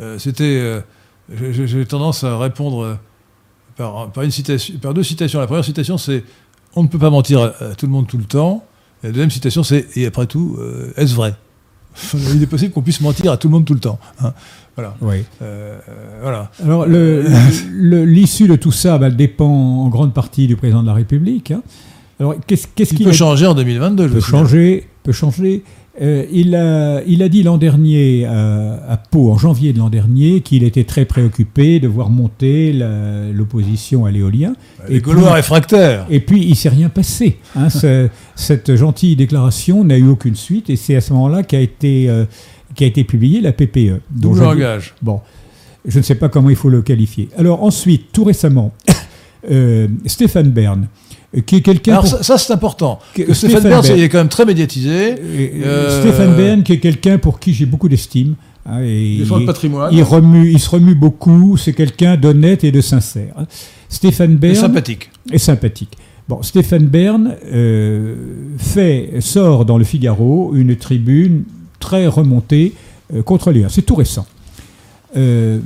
euh, 0.00 0.18
c'était. 0.18 0.44
euh, 0.44 0.80
j'ai- 1.32 1.86
tendance 1.86 2.24
à 2.24 2.38
répondre 2.38 2.82
euh, 2.84 2.94
par, 3.76 4.10
par 4.10 4.24
une 4.24 4.30
citation, 4.30 4.74
par 4.78 4.94
deux 4.94 5.02
citations. 5.02 5.40
La 5.40 5.46
première 5.46 5.64
citation, 5.64 5.98
c'est 5.98 6.24
On 6.76 6.82
ne 6.82 6.88
peut 6.88 6.98
pas 6.98 7.10
mentir 7.10 7.40
à, 7.40 7.46
à 7.64 7.74
tout 7.74 7.86
le 7.86 7.92
monde 7.92 8.06
tout 8.06 8.18
le 8.18 8.24
temps. 8.24 8.64
Et 9.02 9.06
la 9.08 9.12
deuxième 9.12 9.30
citation, 9.30 9.62
c'est 9.62 9.86
Et 9.96 10.06
après 10.06 10.26
tout, 10.26 10.56
euh, 10.58 10.92
est-ce 10.96 11.14
vrai? 11.14 11.34
Il 12.34 12.42
est 12.42 12.46
possible 12.46 12.72
qu'on 12.72 12.82
puisse 12.82 13.00
mentir 13.00 13.30
à 13.30 13.36
tout 13.36 13.46
le 13.48 13.52
monde 13.52 13.64
tout 13.64 13.74
le 13.74 13.80
temps. 13.80 13.98
hein. 14.20 14.32
Voilà. 14.76 14.96
Oui. 15.00 15.24
Euh, 15.42 15.78
voilà. 16.20 16.50
Alors, 16.64 16.84
l'issue 16.86 18.48
de 18.48 18.56
tout 18.56 18.72
ça 18.72 18.98
bah, 18.98 19.10
dépend 19.10 19.46
en 19.46 19.88
grande 19.88 20.12
partie 20.12 20.46
du 20.48 20.56
président 20.56 20.82
de 20.82 20.88
la 20.88 20.94
République. 20.94 21.50
hein. 21.52 21.62
Alors, 22.20 22.34
qu'est-ce 22.46 22.66
qu'est-ce 22.74 22.92
Il 22.94 22.96
qu'il 22.98 23.06
peut 23.06 23.10
a- 23.12 23.14
changer 23.14 23.46
en 23.46 23.54
2022. 23.54 24.08
je 24.08 24.12
peut 24.14 24.20
changer, 24.20 24.88
peut 25.02 25.12
changer. 25.12 25.62
Euh, 26.02 26.24
il, 26.32 26.56
a, 26.56 27.02
il 27.06 27.22
a 27.22 27.28
dit 27.28 27.44
l'an 27.44 27.56
dernier 27.56 28.24
à, 28.24 28.80
à 28.88 28.96
Pau, 28.96 29.30
en 29.30 29.38
janvier 29.38 29.72
de 29.72 29.78
l'an 29.78 29.90
dernier, 29.90 30.40
qu'il 30.40 30.64
était 30.64 30.82
très 30.84 31.04
préoccupé 31.04 31.78
de 31.78 31.86
voir 31.86 32.10
monter 32.10 32.72
l'opposition 33.32 34.04
à 34.04 34.10
l'éolien. 34.10 34.54
Les 34.88 35.00
Gaulois 35.00 35.32
réfractaires. 35.34 36.06
Et 36.10 36.20
puis, 36.20 36.44
il 36.44 36.56
s'est 36.56 36.68
rien 36.68 36.88
passé. 36.88 37.38
hein. 37.56 37.70
Ce- 37.70 38.08
cette 38.34 38.74
gentille 38.74 39.16
déclaration 39.16 39.84
n'a 39.84 39.96
eu 39.96 40.08
aucune 40.08 40.34
suite, 40.34 40.68
et 40.70 40.76
c'est 40.76 40.96
à 40.96 41.00
ce 41.00 41.12
moment-là 41.12 41.42
qu'a 41.42 41.60
été, 41.60 42.08
euh, 42.08 42.24
été 42.80 43.04
publiée 43.04 43.40
la 43.40 43.52
PPE. 43.52 44.00
je- 44.34 44.40
langage. 44.40 44.94
Bon. 45.02 45.20
Je 45.86 45.98
ne 45.98 46.02
sais 46.02 46.14
pas 46.14 46.28
comment 46.28 46.50
il 46.50 46.56
faut 46.56 46.70
le 46.70 46.82
qualifier. 46.82 47.28
Alors 47.36 47.62
ensuite, 47.62 48.06
tout 48.12 48.24
récemment, 48.24 48.72
euh, 49.50 49.86
Stéphane 50.06 50.50
Bern, 50.50 50.82
euh, 50.84 50.86
qui 51.42 51.56
est 51.56 51.60
quelqu'un... 51.60 51.92
Alors 51.92 52.04
pour- 52.04 52.12
ça, 52.18 52.22
ça, 52.22 52.38
c'est 52.38 52.52
important. 52.52 52.98
Que- 53.14 53.22
Que 53.22 53.34
Stéphane 53.34 53.60
Stéphane 53.60 53.70
Bern, 53.70 53.82
Bern. 53.86 53.98
il 53.98 54.04
est 54.04 54.08
quand 54.08 54.18
même 54.18 54.28
très 54.28 54.44
médiatisé. 54.44 55.14
Euh, 55.64 56.00
Stéphane 56.00 56.34
Bern, 56.36 56.62
qui 56.62 56.72
est 56.74 56.78
quelqu'un 56.80 57.18
pour 57.18 57.40
qui 57.40 57.52
j'ai 57.54 57.66
beaucoup 57.66 57.88
d'estime. 57.88 58.34
hein, 58.66 58.80
et 58.82 59.14
Il 59.14 59.28
le 59.28 59.40
il- 59.40 59.46
patrimoine. 59.46 59.92
il, 59.92 60.02
remue, 60.02 60.50
il 60.50 60.58
se 60.60 60.70
remue 60.70 60.94
beaucoup, 60.94 61.56
c'est 61.56 61.72
quelqu'un 61.72 62.16
d'honnête 62.16 62.64
et 62.64 62.72
de 62.72 62.80
sincère. 62.80 63.34
Stéphane 63.88 64.36
Bern 64.36 64.54
sympathique. 64.54 65.10
est 65.32 65.38
sympathique. 65.38 65.96
Bon, 66.28 66.42
Stéphane 66.42 66.86
Bern 66.86 67.34
euh, 67.52 68.14
fait, 68.58 69.10
sort 69.20 69.64
dans 69.66 69.76
le 69.76 69.84
Figaro 69.84 70.52
une 70.54 70.74
tribune 70.76 71.44
très 71.80 72.06
remontée 72.06 72.72
euh, 73.14 73.22
contre 73.22 73.50
lui. 73.50 73.62
C'est 73.68 73.82
tout 73.82 73.94
récent. 73.94 74.26
Euh, 75.16 75.58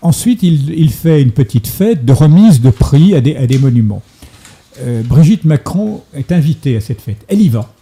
ensuite, 0.00 0.42
il, 0.42 0.70
il 0.70 0.90
fait 0.90 1.20
une 1.20 1.30
petite 1.32 1.66
fête 1.66 2.04
de 2.04 2.12
remise 2.12 2.60
de 2.62 2.70
prix 2.70 3.14
à 3.14 3.20
des, 3.20 3.36
à 3.36 3.46
des 3.46 3.58
monuments. 3.58 4.02
Euh, 4.82 5.02
Brigitte 5.02 5.44
Macron 5.44 6.02
est 6.14 6.32
invitée 6.32 6.76
à 6.76 6.80
cette 6.80 7.00
fête. 7.00 7.24
Elle 7.28 7.40
y 7.40 7.48
va. 7.48 7.72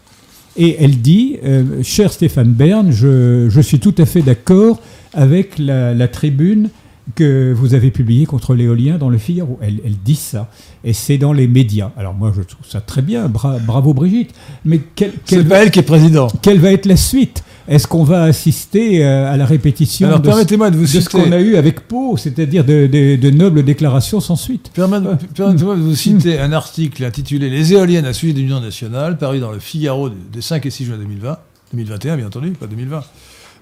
Et 0.57 0.77
elle 0.83 1.01
dit, 1.01 1.39
euh, 1.45 1.83
cher 1.83 2.13
Stéphane 2.13 2.53
Bern, 2.53 2.91
je, 2.91 3.61
suis 3.63 3.79
tout 3.79 3.95
à 3.99 4.07
fait 4.07 4.23
d'accord 4.23 4.81
avec 5.13 5.59
la 5.59 6.09
tribune 6.09 6.71
que 7.15 7.53
vous 7.57 7.75
avez 7.75 7.91
publiée 7.91 8.27
contre 8.27 8.55
l'éolien 8.55 8.99
dans 8.99 9.09
le 9.09 9.19
Figaro. 9.19 9.59
Elle, 9.63 9.81
elle 9.85 9.97
dit 10.05 10.15
ça. 10.17 10.51
Et 10.85 10.93
c'est 10.93 11.19
dans 11.19 11.33
les 11.33 11.49
médias. 11.49 11.91
Alors 11.97 12.15
moi, 12.15 12.33
je 12.37 12.43
trouve 12.43 12.67
ça 12.69 12.81
très 12.81 13.03
bien. 13.03 13.29
Bra- 13.29 13.59
bravo 13.59 13.95
Brigitte. 13.95 14.31
Mais 14.65 14.81
quelle, 14.95 15.13
C'est 15.25 15.37
quelle, 15.37 15.47
pas 15.49 15.63
elle 15.63 15.71
qui 15.71 15.79
est 15.79 15.83
président. 15.83 16.29
quelle 16.43 16.59
va 16.61 16.73
être 16.73 16.87
la 16.87 16.97
suite? 16.97 17.43
Est-ce 17.67 17.87
qu'on 17.87 18.03
va 18.05 18.23
assister 18.23 19.05
euh, 19.05 19.31
à 19.31 19.37
la 19.37 19.45
répétition 19.45 20.07
Alors 20.09 20.21
de, 20.21 20.25
ce- 20.25 20.31
permettez-moi 20.31 20.71
de 20.71 20.77
vous 20.77 20.83
de 20.85 20.87
ce 20.89 21.01
citer. 21.01 21.11
qu'on 21.19 21.33
a 21.33 21.39
eu 21.41 21.57
avec 21.57 21.81
Pau, 21.81 22.17
c'est-à-dire 22.17 22.65
de, 22.65 22.87
de- 22.87 23.17
de 23.17 23.31
nobles 23.31 23.63
déclarations 23.63 24.21
sans 24.21 24.37
suite? 24.37 24.71
Permettez- 24.75 25.27
Permettez-moi 25.35 25.77
de 25.77 25.81
vous 25.83 25.95
citer 25.95 26.39
un 26.39 26.53
article 26.53 27.05
intitulé 27.05 27.51
Les 27.51 27.75
éoliennes 27.75 28.07
à 28.07 28.15
suivi 28.15 28.33
de 28.33 28.39
l'Union 28.41 28.61
nationale, 28.61 29.19
paru 29.19 29.39
dans 29.39 29.53
le 29.53 29.59
Figaro 29.59 30.09
des 30.09 30.41
5 30.41 30.65
et 30.65 30.71
6 30.71 30.87
juin 30.87 30.97
2020, 30.97 31.37
2021 31.75 32.17
bien 32.17 32.27
entendu, 32.29 32.51
pas 32.53 32.67
2020, 32.67 33.03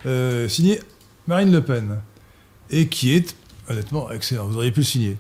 euh, 0.07 0.47
signé 0.49 0.79
Marine 1.27 1.51
Le 1.51 1.61
Pen, 1.63 1.97
et 2.71 2.87
qui 2.87 3.15
est 3.15 3.35
honnêtement 3.69 4.11
excellent. 4.13 4.47
Vous 4.47 4.57
auriez 4.57 4.71
pu 4.71 4.81
le 4.81 4.87
signer. 4.87 5.17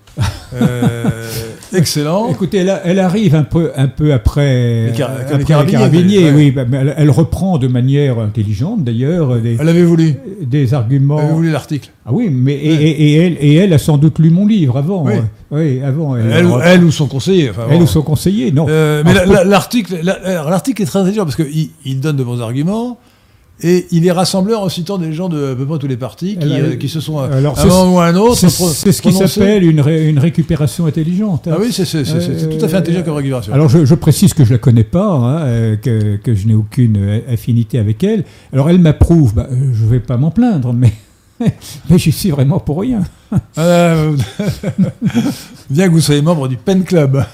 Euh, 0.54 1.28
excellent. 1.74 2.28
Écoutez, 2.30 2.58
elle, 2.58 2.98
arrive 3.00 3.34
un 3.34 3.42
peu, 3.42 3.72
un 3.76 3.88
peu 3.88 4.12
après, 4.12 4.86
Les 4.86 4.92
car- 4.96 5.10
euh, 5.10 5.18
les 5.18 5.32
après 5.34 5.44
carabiniers, 5.44 5.72
carabiniers, 5.78 6.24
ouais. 6.26 6.32
oui. 6.32 6.50
bah, 6.52 6.62
Elle, 6.72 6.94
elle 6.96 7.10
reprend 7.10 7.58
de 7.58 7.66
manière 7.66 8.18
intelligente, 8.20 8.84
d'ailleurs, 8.84 9.36
des, 9.40 9.56
Elle 9.60 9.68
avait 9.68 9.82
voulu. 9.82 10.14
des 10.42 10.58
Elle 10.58 10.64
avait 10.66 10.74
arguments. 10.74 11.26
voulu 11.26 11.50
l'article. 11.50 11.90
Ah 12.04 12.10
oui, 12.12 12.28
mais 12.30 12.54
et, 12.54 12.68
Ouais. 12.70 12.82
et- 12.84 13.02
et 13.12 13.14
elle, 13.16 13.36
et 13.40 13.54
elle 13.56 13.72
a 13.72 13.78
sans 13.78 13.98
doute 13.98 14.20
lu 14.20 14.30
mon 14.30 14.46
livre 14.46 14.76
avant. 14.76 15.04
Oui. 15.04 15.14
euh, 15.14 15.20
oui, 15.50 15.80
avant. 15.82 16.16
Elle, 16.16 16.30
Elle, 16.30 16.46
ou- 16.46 16.60
elle 16.62 16.84
ou 16.84 16.92
son 16.92 17.08
conseiller. 17.08 17.50
Enfin, 17.50 17.62
elle 17.68 17.78
bon. 17.78 17.82
ou 17.84 17.86
son 17.88 18.02
conseiller, 18.02 18.52
non. 18.52 18.66
Euh, 18.68 19.02
mais 19.04 19.12
Ah, 19.18 19.26
la- 19.26 19.44
l'article, 19.44 19.98
la- 20.04 20.20
l'article 20.44 20.82
est 20.82 20.86
très 20.86 21.00
intelligent 21.00 21.24
parce 21.24 21.36
qu'il 21.36 21.70
il 21.84 21.98
donne 22.00 22.16
de 22.16 22.22
bons 22.22 22.40
arguments 22.40 22.96
et 23.62 23.86
il 23.90 24.06
est 24.06 24.12
rassembleur 24.12 24.62
en 24.62 24.68
citant 24.68 24.98
des 24.98 25.12
gens 25.12 25.28
de 25.28 25.52
à 25.52 25.54
peu 25.56 25.64
près 25.64 25.78
tous 25.78 25.86
les 25.86 25.96
partis 25.96 26.36
qui, 26.36 26.46
euh, 26.52 26.76
qui 26.76 26.88
se 26.88 27.00
sont 27.00 27.18
alors, 27.18 27.58
un 27.58 27.62
c'est- 27.62 27.68
moment 27.68 27.94
ou 27.94 28.00
un 28.00 28.14
autre. 28.16 28.36
C'est 28.36 28.92
ce 28.92 29.00
qui 29.02 29.12
s'appelle 29.12 29.64
une, 29.64 29.80
ré- 29.80 30.08
une 30.08 30.18
récupération 30.18 30.86
intelligente. 30.86 31.48
hein. 31.48 31.52
Ah 31.54 31.58
oui, 31.60 31.68
c'est 31.72 31.84
c'est- 31.84 32.04
c'est- 32.04 32.20
c'est 32.20 32.48
tout 32.58 32.64
à 32.64 32.68
fait 32.68 32.76
intelligent 32.76 33.02
comme 33.02 33.14
récupération. 33.16 33.52
Alors 33.54 33.68
je, 33.68 33.84
je 33.84 33.94
précise 33.94 34.34
que 34.34 34.44
je 34.44 34.52
la 34.52 34.58
connais 34.58 34.84
pas, 34.84 35.08
hein, 35.10 35.38
euh, 35.46 35.76
que, 35.76 36.16
que 36.16 36.34
je 36.34 36.46
n'ai 36.48 36.54
aucune 36.54 36.96
euh, 36.98 37.20
affinité 37.32 37.78
avec 37.78 38.04
elle. 38.04 38.24
Alors 38.52 38.68
elle 38.68 38.78
m'approuve, 38.78 39.34
bah, 39.34 39.48
euh, 39.50 39.70
je 39.72 39.84
vais 39.86 40.00
pas 40.00 40.16
m'en 40.18 40.30
plaindre, 40.30 40.72
mais, 40.72 40.92
mais 41.90 41.98
j'y 41.98 42.12
suis 42.12 42.30
vraiment 42.30 42.58
pour 42.60 42.80
rien. 42.80 43.02
Euh, 43.58 44.16
bien 45.70 45.88
que 45.88 45.92
vous 45.92 46.00
soyez 46.00 46.22
membre 46.22 46.46
du 46.46 46.56
Pen 46.56 46.84
Club. 46.84 47.24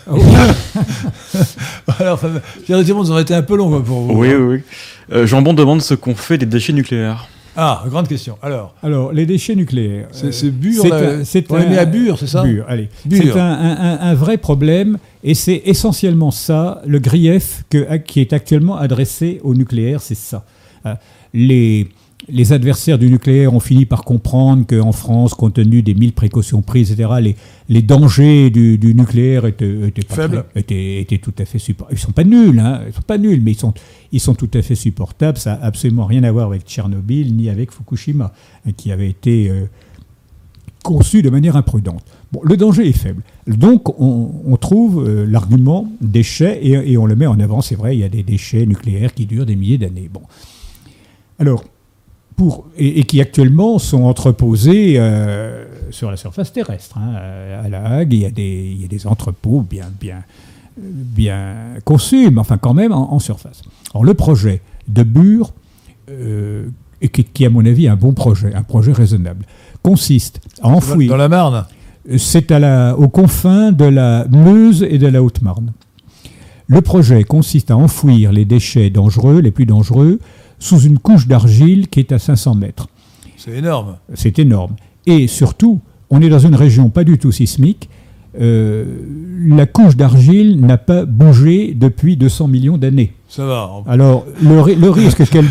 Alors, 1.98 2.14
enfin, 2.14 2.30
Pierre 2.64 2.82
de 2.82 2.92
vous 2.92 3.10
aurez 3.10 3.22
été 3.22 3.34
un 3.34 3.42
peu 3.42 3.56
long 3.56 3.68
quoi, 3.68 3.84
pour 3.84 4.00
vous. 4.00 4.14
Oui, 4.14 4.28
oui, 4.34 4.54
oui. 4.56 4.60
Euh, 5.12 5.26
Jambon 5.26 5.52
demande 5.52 5.82
ce 5.82 5.92
qu'on 5.94 6.14
fait 6.14 6.38
des 6.38 6.46
déchets 6.46 6.72
nucléaires. 6.72 7.28
Ah, 7.56 7.84
grande 7.86 8.08
question. 8.08 8.38
Alors, 8.40 8.74
Alors 8.82 9.12
les 9.12 9.26
déchets 9.26 9.54
nucléaires. 9.54 10.08
c'est 10.12 10.26
euh, 10.28 10.32
c'est 10.32 10.50
Bure. 10.50 10.82
c'est 11.24 11.50
on 11.52 11.56
les 11.58 11.66
met 11.66 11.76
à 11.78 11.84
Bure, 11.84 12.18
c'est 12.18 12.26
ça? 12.26 12.42
Bure, 12.42 12.64
allez. 12.66 12.88
C'est 13.10 13.32
un, 13.38 13.38
un- 13.38 13.76
un- 13.76 13.98
un 14.00 14.14
vrai 14.14 14.38
problème 14.38 14.96
et 15.22 15.34
c'est 15.34 15.60
essentiellement 15.66 16.30
ça, 16.30 16.80
le 16.86 16.98
grief 16.98 17.64
que, 17.68 17.96
qui 17.98 18.20
est 18.20 18.32
actuellement 18.32 18.76
adressé 18.78 19.40
au 19.44 19.54
nucléaire, 19.54 20.00
c'est 20.00 20.14
ça. 20.16 20.44
Euh, 20.86 20.94
Les, 21.34 21.88
les 22.32 22.52
adversaires 22.54 22.98
du 22.98 23.10
nucléaire 23.10 23.52
ont 23.52 23.60
fini 23.60 23.84
par 23.84 24.04
comprendre 24.04 24.66
qu'en 24.66 24.92
France, 24.92 25.34
compte 25.34 25.54
tenu 25.54 25.82
des 25.82 25.94
mille 25.94 26.14
précautions 26.14 26.62
prises, 26.62 26.90
etc., 26.90 27.10
les, 27.20 27.36
les 27.68 27.82
dangers 27.82 28.48
du, 28.48 28.78
du 28.78 28.94
nucléaire 28.94 29.44
étaient, 29.44 29.92
Faibles. 30.08 30.44
étaient, 30.56 31.00
étaient 31.00 31.18
tout 31.18 31.34
à 31.38 31.44
fait 31.44 31.58
supportables. 31.58 31.98
Ils 31.98 32.00
sont 32.00 32.12
pas 32.12 32.24
nuls, 32.24 32.58
hein, 32.58 32.80
ils 32.88 32.94
sont 32.94 33.02
pas 33.02 33.18
nuls, 33.18 33.42
mais 33.42 33.52
ils 33.52 33.58
sont, 33.58 33.74
ils 34.12 34.20
sont 34.20 34.34
tout 34.34 34.50
à 34.54 34.62
fait 34.62 34.74
supportables. 34.74 35.36
Ça 35.36 35.56
n'a 35.56 35.64
absolument 35.64 36.06
rien 36.06 36.24
à 36.24 36.32
voir 36.32 36.46
avec 36.46 36.62
Tchernobyl 36.62 37.36
ni 37.36 37.50
avec 37.50 37.70
Fukushima, 37.70 38.32
qui 38.78 38.90
avait 38.92 39.10
été 39.10 39.50
euh, 39.50 39.66
conçu 40.82 41.20
de 41.20 41.28
manière 41.28 41.56
imprudente. 41.56 42.02
Bon, 42.32 42.40
le 42.44 42.56
danger 42.56 42.88
est 42.88 42.92
faible. 42.96 43.22
Donc, 43.46 44.00
on, 44.00 44.30
on 44.46 44.56
trouve 44.56 45.06
euh, 45.06 45.26
l'argument 45.26 45.86
déchets 46.00 46.60
et, 46.62 46.92
et 46.92 46.96
on 46.96 47.04
le 47.04 47.14
met 47.14 47.26
en 47.26 47.38
avant. 47.40 47.60
C'est 47.60 47.74
vrai, 47.76 47.94
il 47.94 48.00
y 48.00 48.04
a 48.04 48.08
des 48.08 48.22
déchets 48.22 48.64
nucléaires 48.64 49.12
qui 49.12 49.26
durent 49.26 49.44
des 49.44 49.56
milliers 49.56 49.76
d'années. 49.76 50.08
Bon. 50.10 50.22
Alors, 51.38 51.64
pour, 52.36 52.66
et, 52.76 53.00
et 53.00 53.04
qui 53.04 53.20
actuellement 53.20 53.78
sont 53.78 54.04
entreposés 54.04 54.94
euh, 54.96 55.64
sur 55.90 56.10
la 56.10 56.16
surface 56.16 56.52
terrestre. 56.52 56.98
hein. 56.98 57.14
À 57.64 57.68
La 57.68 57.84
Hague, 57.86 58.12
il 58.12 58.20
y 58.20 58.26
a 58.26 58.30
des, 58.30 58.72
il 58.74 58.80
y 58.80 58.84
a 58.84 58.88
des 58.88 59.06
entrepôts 59.06 59.60
bien, 59.60 59.86
bien, 60.00 60.22
bien 60.76 61.54
conçus, 61.84 62.30
mais 62.30 62.40
enfin 62.40 62.58
quand 62.58 62.74
même 62.74 62.92
en, 62.92 63.12
en 63.12 63.18
surface. 63.18 63.62
Alors, 63.92 64.04
le 64.04 64.14
projet 64.14 64.62
de 64.88 65.02
Bure, 65.02 65.52
euh, 66.10 66.66
et 67.00 67.08
qui, 67.08 67.24
qui, 67.24 67.44
à 67.46 67.50
mon 67.50 67.64
avis 67.66 67.86
est 67.86 67.88
un 67.88 67.96
bon 67.96 68.12
projet, 68.14 68.54
un 68.54 68.62
projet 68.62 68.92
raisonnable, 68.92 69.44
consiste 69.82 70.40
à 70.62 70.68
enfouir. 70.68 71.10
Dans 71.10 71.16
la 71.16 71.28
Marne. 71.28 71.66
C'est 72.16 72.50
à 72.50 72.58
la, 72.58 72.96
aux 72.98 73.08
confins 73.08 73.70
de 73.70 73.84
la 73.84 74.26
Meuse 74.28 74.82
et 74.82 74.98
de 74.98 75.06
la 75.06 75.22
Haute-Marne. 75.22 75.72
Le 76.66 76.80
projet 76.80 77.22
consiste 77.22 77.70
à 77.70 77.76
enfouir 77.76 78.32
les 78.32 78.44
déchets 78.44 78.90
dangereux, 78.90 79.40
les 79.40 79.50
plus 79.52 79.66
dangereux, 79.66 80.18
sous 80.62 80.80
une 80.80 80.98
couche 80.98 81.26
d'argile 81.26 81.88
qui 81.88 81.98
est 82.00 82.12
à 82.12 82.18
500 82.18 82.54
mètres. 82.54 82.86
C'est 83.36 83.52
énorme. 83.56 83.96
C'est 84.14 84.38
énorme. 84.38 84.76
Et 85.06 85.26
surtout, 85.26 85.80
on 86.10 86.20
est 86.22 86.28
dans 86.28 86.38
une 86.38 86.54
région 86.54 86.88
pas 86.88 87.02
du 87.04 87.18
tout 87.18 87.32
sismique. 87.32 87.88
Euh, 88.40 88.84
la 89.46 89.66
couche 89.66 89.96
d'argile 89.96 90.58
n'a 90.60 90.78
pas 90.78 91.04
bougé 91.04 91.74
depuis 91.74 92.16
200 92.16 92.48
millions 92.48 92.78
d'années. 92.78 93.12
Ça 93.28 93.44
va. 93.44 93.70
on- 93.74 93.90
Alors, 93.90 94.24
le, 94.42 94.60
ri- 94.60 94.74
le 94.76 94.88
risque 94.90 95.28
qu'elle 95.28 95.44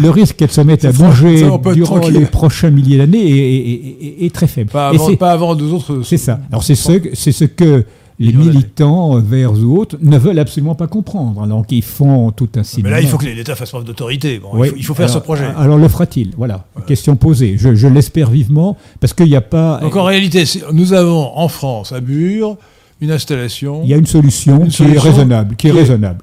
le 0.00 0.10
risque 0.10 0.44
se 0.50 0.60
mette 0.62 0.84
à 0.84 0.92
bouger 0.92 1.38
ça, 1.38 1.72
durant 1.72 1.98
les 2.08 2.26
prochains 2.26 2.70
milliers 2.70 2.98
d'années 2.98 3.24
est, 3.26 3.70
est- 3.70 3.96
est- 4.22 4.26
est 4.26 4.34
très 4.34 4.46
faible. 4.48 4.70
Pas 4.70 4.88
avant, 4.88 5.14
pas 5.16 5.30
avant 5.32 5.54
deux 5.54 5.72
autres. 5.72 6.02
c'est 6.02 6.16
ça. 6.18 6.40
Alors 6.50 6.62
c'est 6.62 6.74
ce, 6.74 6.92
ce 7.14 7.44
que 7.44 7.84
les 8.18 8.32
militants 8.32 9.16
euh, 9.16 9.20
verts 9.20 9.52
ou 9.52 9.78
autres 9.78 9.96
ne 10.00 10.18
veulent 10.18 10.38
absolument 10.38 10.74
pas 10.74 10.86
comprendre. 10.88 11.46
Donc 11.46 11.66
ils 11.70 11.82
font 11.82 12.30
tout 12.32 12.48
un 12.56 12.58
Mais 12.58 12.64
cinéma. 12.64 12.90
là, 12.90 13.00
il 13.00 13.06
faut 13.08 13.18
que 13.18 13.26
l'État 13.26 13.54
fasse 13.54 13.70
preuve 13.70 13.84
d'autorité. 13.84 14.38
Bon, 14.40 14.50
il, 14.54 14.60
Oui. 14.60 14.68
faut, 14.70 14.76
il 14.76 14.84
faut 14.84 14.94
faire 14.94 15.04
alors, 15.06 15.14
ce 15.14 15.24
projet. 15.24 15.44
Alors 15.56 15.78
le 15.78 15.88
fera-t-il? 15.88 16.32
Voilà, 16.36 16.64
question 16.86 17.16
posée. 17.16 17.56
Je, 17.58 17.74
je 17.74 17.86
l'espère 17.86 18.30
vivement 18.30 18.76
parce 19.00 19.12
qu'il 19.14 19.26
n'y 19.26 19.36
a 19.36 19.40
pas. 19.40 19.78
Donc 19.80 19.94
en 19.96 20.04
réalité, 20.04 20.44
nous 20.72 20.92
avons 20.92 21.30
en 21.36 21.48
France, 21.48 21.92
à 21.92 22.00
Bure, 22.00 22.56
une 23.00 23.12
installation 23.12 23.82
il 23.84 23.90
y 23.90 23.94
a 23.94 23.96
une 23.96 24.06
solution 24.06 24.64
Une 24.64 24.68
qui 24.70 24.82
est 24.82 24.98
raisonnable, 24.98 25.54
qui 25.56 25.68
est 25.68 25.70
qui 25.70 25.76
est- 25.76 25.80
raisonnable. 25.80 26.22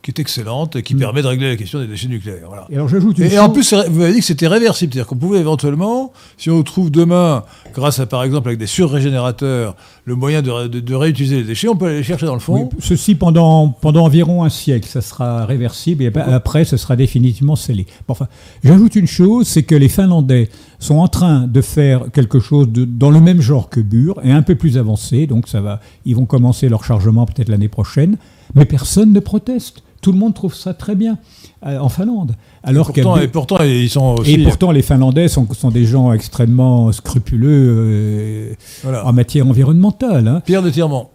Qui 0.00 0.12
est 0.12 0.20
excellente 0.20 0.76
et 0.76 0.82
qui 0.82 0.94
Mm. 0.94 0.98
permet 1.00 1.22
de 1.22 1.26
régler 1.26 1.48
la 1.50 1.56
question 1.56 1.80
des 1.80 1.86
déchets 1.88 2.06
nucléaires. 2.08 2.46
Voilà. 2.46 2.66
Et 2.70 2.76
alors 2.76 2.88
j'ajoute 2.88 3.18
Et, 3.18 3.38
en 3.38 3.50
plus, 3.50 3.74
vous 3.90 4.00
avez 4.00 4.12
dit 4.12 4.20
que 4.20 4.24
c'était 4.24 4.46
réversible, 4.46 4.92
c'est-à-dire 4.92 5.08
qu'on 5.08 5.16
pouvait 5.16 5.40
éventuellement, 5.40 6.12
si 6.38 6.50
on 6.50 6.62
trouve 6.62 6.90
demain, 6.90 7.42
grâce 7.74 7.98
à 7.98 8.06
par 8.06 8.22
exemple 8.22 8.48
avec 8.48 8.58
des 8.60 8.66
surrégénérateurs, 8.68 9.74
le 10.04 10.14
moyen 10.14 10.40
de, 10.40 10.50
ré- 10.50 10.68
de- 10.68 10.80
de 10.80 10.94
réutiliser 10.94 11.36
les 11.36 11.42
déchets, 11.42 11.68
on 11.68 11.76
peut 11.76 11.86
aller 11.86 11.96
les 11.98 12.02
chercher 12.04 12.26
dans 12.26 12.34
le 12.34 12.40
fond. 12.40 12.70
Oui, 12.72 12.78
ceci 12.80 13.16
pendant, 13.16 13.68
pendant 13.68 14.04
environ 14.04 14.44
un 14.44 14.48
siècle, 14.48 14.88
ça 14.88 15.00
sera 15.00 15.44
réversible 15.46 16.02
et 16.04 16.12
après, 16.16 16.64
ce 16.64 16.76
sera 16.76 16.96
définitivement 16.96 17.56
scellé. 17.56 17.84
Bon, 18.06 18.12
enfin, 18.12 18.28
j'ajoute 18.64 18.94
une 18.94 19.06
chose, 19.08 19.46
c'est 19.48 19.64
que 19.64 19.74
les 19.74 19.88
Finlandais 19.88 20.48
sont 20.78 20.98
en 20.98 21.08
train 21.08 21.46
de 21.48 21.60
faire 21.60 22.04
quelque 22.12 22.38
chose 22.40 22.68
de, 22.70 22.84
dans 22.84 23.10
le 23.10 23.20
même 23.20 23.40
genre 23.40 23.68
que 23.68 23.80
Bure 23.80 24.20
et 24.22 24.30
un 24.30 24.42
peu 24.42 24.54
plus 24.54 24.78
avancé, 24.78 25.26
donc 25.26 25.48
ça 25.48 25.60
va, 25.60 25.80
ils 26.04 26.14
vont 26.14 26.24
commencer 26.24 26.68
leur 26.68 26.84
chargement 26.84 27.26
peut-être 27.26 27.48
l'année 27.48 27.68
prochaine, 27.68 28.16
mais 28.54 28.64
personne 28.64 29.12
ne 29.12 29.20
proteste. 29.20 29.82
Tout 30.08 30.12
le 30.12 30.18
monde 30.20 30.32
trouve 30.32 30.54
ça 30.54 30.72
très 30.72 30.94
bien 30.94 31.18
euh, 31.66 31.78
en 31.78 31.90
Finlande. 31.90 32.34
Alors 32.62 32.94
qu'à 32.94 33.02
Pourtant, 33.02 33.20
et 33.20 33.28
pourtant, 33.28 33.58
ils 33.62 33.90
sont 33.90 34.14
aussi. 34.18 34.32
et 34.32 34.42
pourtant, 34.42 34.70
les 34.70 34.80
Finlandais 34.80 35.28
sont, 35.28 35.46
sont 35.52 35.68
des 35.70 35.84
gens 35.84 36.14
extrêmement 36.14 36.90
scrupuleux 36.92 37.48
euh, 37.52 38.54
voilà. 38.82 39.04
en 39.06 39.12
matière 39.12 39.46
environnementale. 39.46 40.26
hein. 40.28 40.42
Pierre 40.46 40.62
de 40.62 40.70
Tirement. 40.70 41.10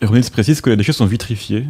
Et 0.00 0.06
René 0.06 0.20
précise 0.30 0.60
que 0.60 0.70
les 0.70 0.76
déchets 0.76 0.92
sont 0.92 1.06
vitrifiés. 1.06 1.64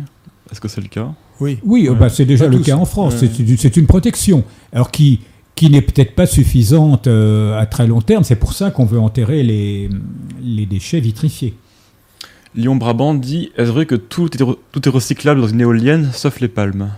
Est-ce 0.53 0.61
que 0.61 0.69
c'est 0.69 0.83
le 0.83 0.89
cas? 0.89 1.09
Oui. 1.41 1.57
Oui, 1.65 1.89
Ouais. 1.89 1.97
bah, 1.97 2.11
c'est 2.11 2.27
déjà 2.27 2.45
Pas 2.45 2.51
le 2.51 2.59
tous. 2.59 2.65
cas 2.65 2.77
en 2.77 2.85
France. 2.85 3.15
Ouais. 3.23 3.31
C'est 3.35 3.39
une- 3.43 3.57
C'est 3.57 3.79
une 3.79 3.87
protection. 3.87 4.45
Alors 4.75 4.91
qui, 4.91 5.21
qui 5.55 5.71
n'est 5.71 5.81
peut-être 5.81 6.15
pas 6.15 6.27
suffisante 6.27 7.07
euh, 7.07 7.59
à 7.59 7.65
très 7.65 7.87
long 7.87 8.03
terme. 8.03 8.23
C'est 8.23 8.37
pour 8.37 8.53
ça 8.53 8.71
qu'on 8.71 8.85
veut 8.85 9.01
enterrer 9.01 9.43
les, 9.43 9.89
les 10.45 10.67
déchets 10.67 11.01
vitrifiés. 11.01 11.55
Lyon-Brabant 12.55 13.15
dit 13.15 13.51
Est-ce 13.57 13.71
vrai 13.71 13.87
que 13.87 13.95
tout 13.95 14.35
est, 14.37 14.43
re- 14.43 14.57
tout 14.73 14.87
est 14.89 14.91
recyclable 14.93 15.41
dans 15.41 15.49
une 15.49 15.61
éolienne 15.61 16.09
sauf 16.13 16.41
les 16.41 16.49
palmes? 16.49 16.89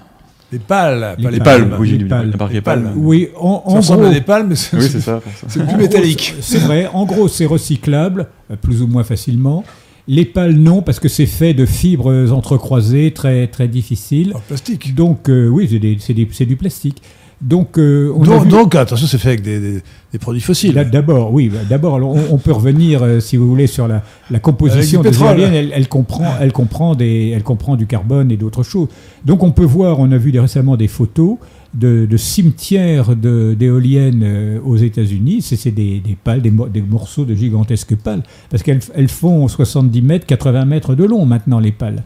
Les 0.52 0.59
pales, 0.59 1.14
Les 1.18 1.24
pas 1.24 1.31
Les 1.31 1.39
palmes, 1.39 1.68
palmes, 1.70 1.81
oui, 1.81 1.90
les 1.97 2.05
palmes. 2.06 2.32
Les 2.51 2.60
palmes. 2.60 2.93
Oui, 2.97 3.28
en, 3.39 3.62
gros, 3.81 4.05
à 4.05 4.10
des 4.10 4.20
palmes, 4.20 4.48
mais 4.48 4.56
c'est 4.56 4.77
Oui, 4.77 5.62
plus 5.64 5.77
métallique. 5.77 6.35
C'est 6.40 6.59
vrai, 6.59 6.89
en 6.93 7.05
gros, 7.05 7.28
c'est 7.28 7.47
recyclable, 7.47 8.27
euh, 8.51 8.56
plus 8.56 8.82
ou 8.82 8.89
moins 8.89 9.05
facilement. 9.05 9.62
Les 10.09 10.24
pales, 10.24 10.55
non, 10.56 10.82
parce 10.82 10.98
que 10.98 11.09
c'est 11.09 11.27
fait 11.27 11.55
de 11.55 11.66
fibres 11.66 12.32
entrecroisées, 12.32 13.12
très, 13.12 13.47
très 13.47 13.68
difficiles. 13.68 14.32
En 14.35 14.40
plastique. 14.40 14.93
Donc, 14.97 15.28
euh, 15.28 15.47
oui, 15.47 15.68
c'est 16.01 16.44
du 16.47 16.56
plastique. 16.56 17.01
Donc, 17.42 17.78
euh, 17.78 18.12
on 18.14 18.22
Donc, 18.22 18.44
vu- 18.44 18.50
donc, 18.50 18.74
attention, 18.74 19.06
c'est 19.06 19.16
fait 19.16 19.28
avec 19.28 19.42
des, 19.42 19.58
des- 19.60 19.82
des 20.12 20.18
produits 20.18 20.42
fossiles. 20.42 20.74
D'abord, 20.90 21.32
oui, 21.32 21.48
bah, 21.48 21.58
d'abord, 21.68 21.94
on, 21.94 22.34
on 22.34 22.36
peut 22.38 22.52
revenir, 22.52 23.02
euh, 23.02 23.20
si 23.20 23.36
vous 23.38 23.48
voulez, 23.48 23.66
sur 23.66 23.88
la, 23.88 24.02
la 24.30 24.38
composition 24.40 25.00
des 25.10 25.16
éoliennes. 25.32 25.54
Elle, 25.54 25.72
elle 25.74 25.88
comprend, 25.88 26.24
elle, 26.40 26.52
comprend 26.52 26.94
des, 26.94 27.32
elle 27.34 27.42
comprend 27.42 27.76
du 27.76 27.86
carbone 27.86 28.30
et 28.30 28.36
d'autres 28.36 28.62
choses. 28.62 28.88
Donc, 29.24 29.42
on 29.42 29.52
peut 29.52 29.64
voir, 29.64 30.00
on 30.00 30.12
a 30.12 30.18
vu 30.18 30.38
récemment 30.38 30.76
des 30.76 30.88
photos 30.88 31.38
de, 31.72 32.04
de 32.04 32.16
cimetières 32.16 33.14
d'éoliennes 33.16 34.22
euh, 34.24 34.58
aux 34.64 34.76
États-Unis. 34.76 35.40
C'est 35.42 35.56
c'est 35.56 35.70
des, 35.70 36.00
des 36.00 36.16
pales, 36.22 36.42
des, 36.42 36.50
mo- 36.50 36.68
des 36.68 36.82
morceaux 36.82 37.24
de 37.24 37.34
gigantesques 37.34 37.96
pales, 37.96 38.22
parce 38.50 38.62
qu'elles 38.62 38.80
elles 38.94 39.08
font 39.08 39.48
70 39.48 40.02
mètres, 40.02 40.26
80 40.26 40.64
mètres 40.66 40.94
de 40.94 41.04
long 41.04 41.24
maintenant, 41.26 41.58
les 41.60 41.72
pales. 41.72 42.02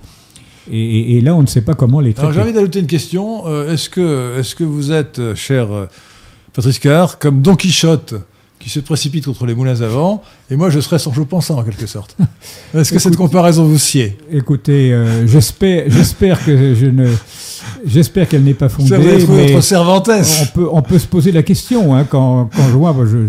Et, 0.70 1.20
là, 1.20 1.34
on 1.34 1.42
ne 1.42 1.46
sait 1.46 1.60
pas 1.60 1.74
comment 1.74 2.00
les 2.00 2.10
Alors, 2.10 2.30
traiter. 2.30 2.34
j'ai 2.34 2.42
envie 2.42 2.52
d'ajouter 2.52 2.80
une 2.80 2.86
question. 2.86 3.46
Euh, 3.46 3.72
est-ce, 3.72 3.90
que, 3.90 4.38
est-ce 4.38 4.54
que 4.54 4.64
vous 4.64 4.92
êtes, 4.92 5.18
euh, 5.18 5.34
cher 5.34 5.72
euh, 5.72 5.86
Patrice 6.52 6.78
Carr, 6.78 7.18
comme 7.18 7.42
Don 7.42 7.56
Quichotte 7.56 8.14
qui 8.64 8.70
se 8.70 8.80
précipite 8.80 9.26
contre 9.26 9.44
les 9.44 9.54
moulins 9.54 9.82
à 9.82 9.88
vent, 9.88 10.22
et 10.50 10.56
moi 10.56 10.70
je 10.70 10.80
serais 10.80 10.98
Sancho 10.98 11.26
Pensant 11.26 11.58
en 11.58 11.64
quelque 11.64 11.86
sorte 11.86 12.16
Est-ce 12.74 12.94
que 12.94 12.98
cette 12.98 13.16
comparaison 13.16 13.64
vous 13.64 13.76
sied? 13.76 14.16
Écoutez, 14.32 14.90
euh, 14.90 15.26
j'espère, 15.26 15.84
j'espère 15.88 16.42
que 16.42 16.74
je 16.74 16.86
ne, 16.86 17.10
j'espère 17.84 18.26
qu'elle 18.26 18.42
n'est 18.42 18.54
pas 18.54 18.70
fondée. 18.70 18.88
Ça, 18.88 18.98
vous 18.98 19.06
avez 19.06 19.22
trouvé 19.22 19.52
votre 19.52 19.62
Cervantes 19.62 20.08
on 20.08 20.46
peut, 20.54 20.68
on 20.72 20.80
peut 20.80 20.98
se 20.98 21.06
poser 21.06 21.30
la 21.30 21.42
question 21.42 21.94
hein, 21.94 22.06
quand, 22.08 22.48
quand 22.56 22.66
je 22.68 22.72
vois. 22.72 22.94
moi, 22.94 23.04
je, 23.04 23.28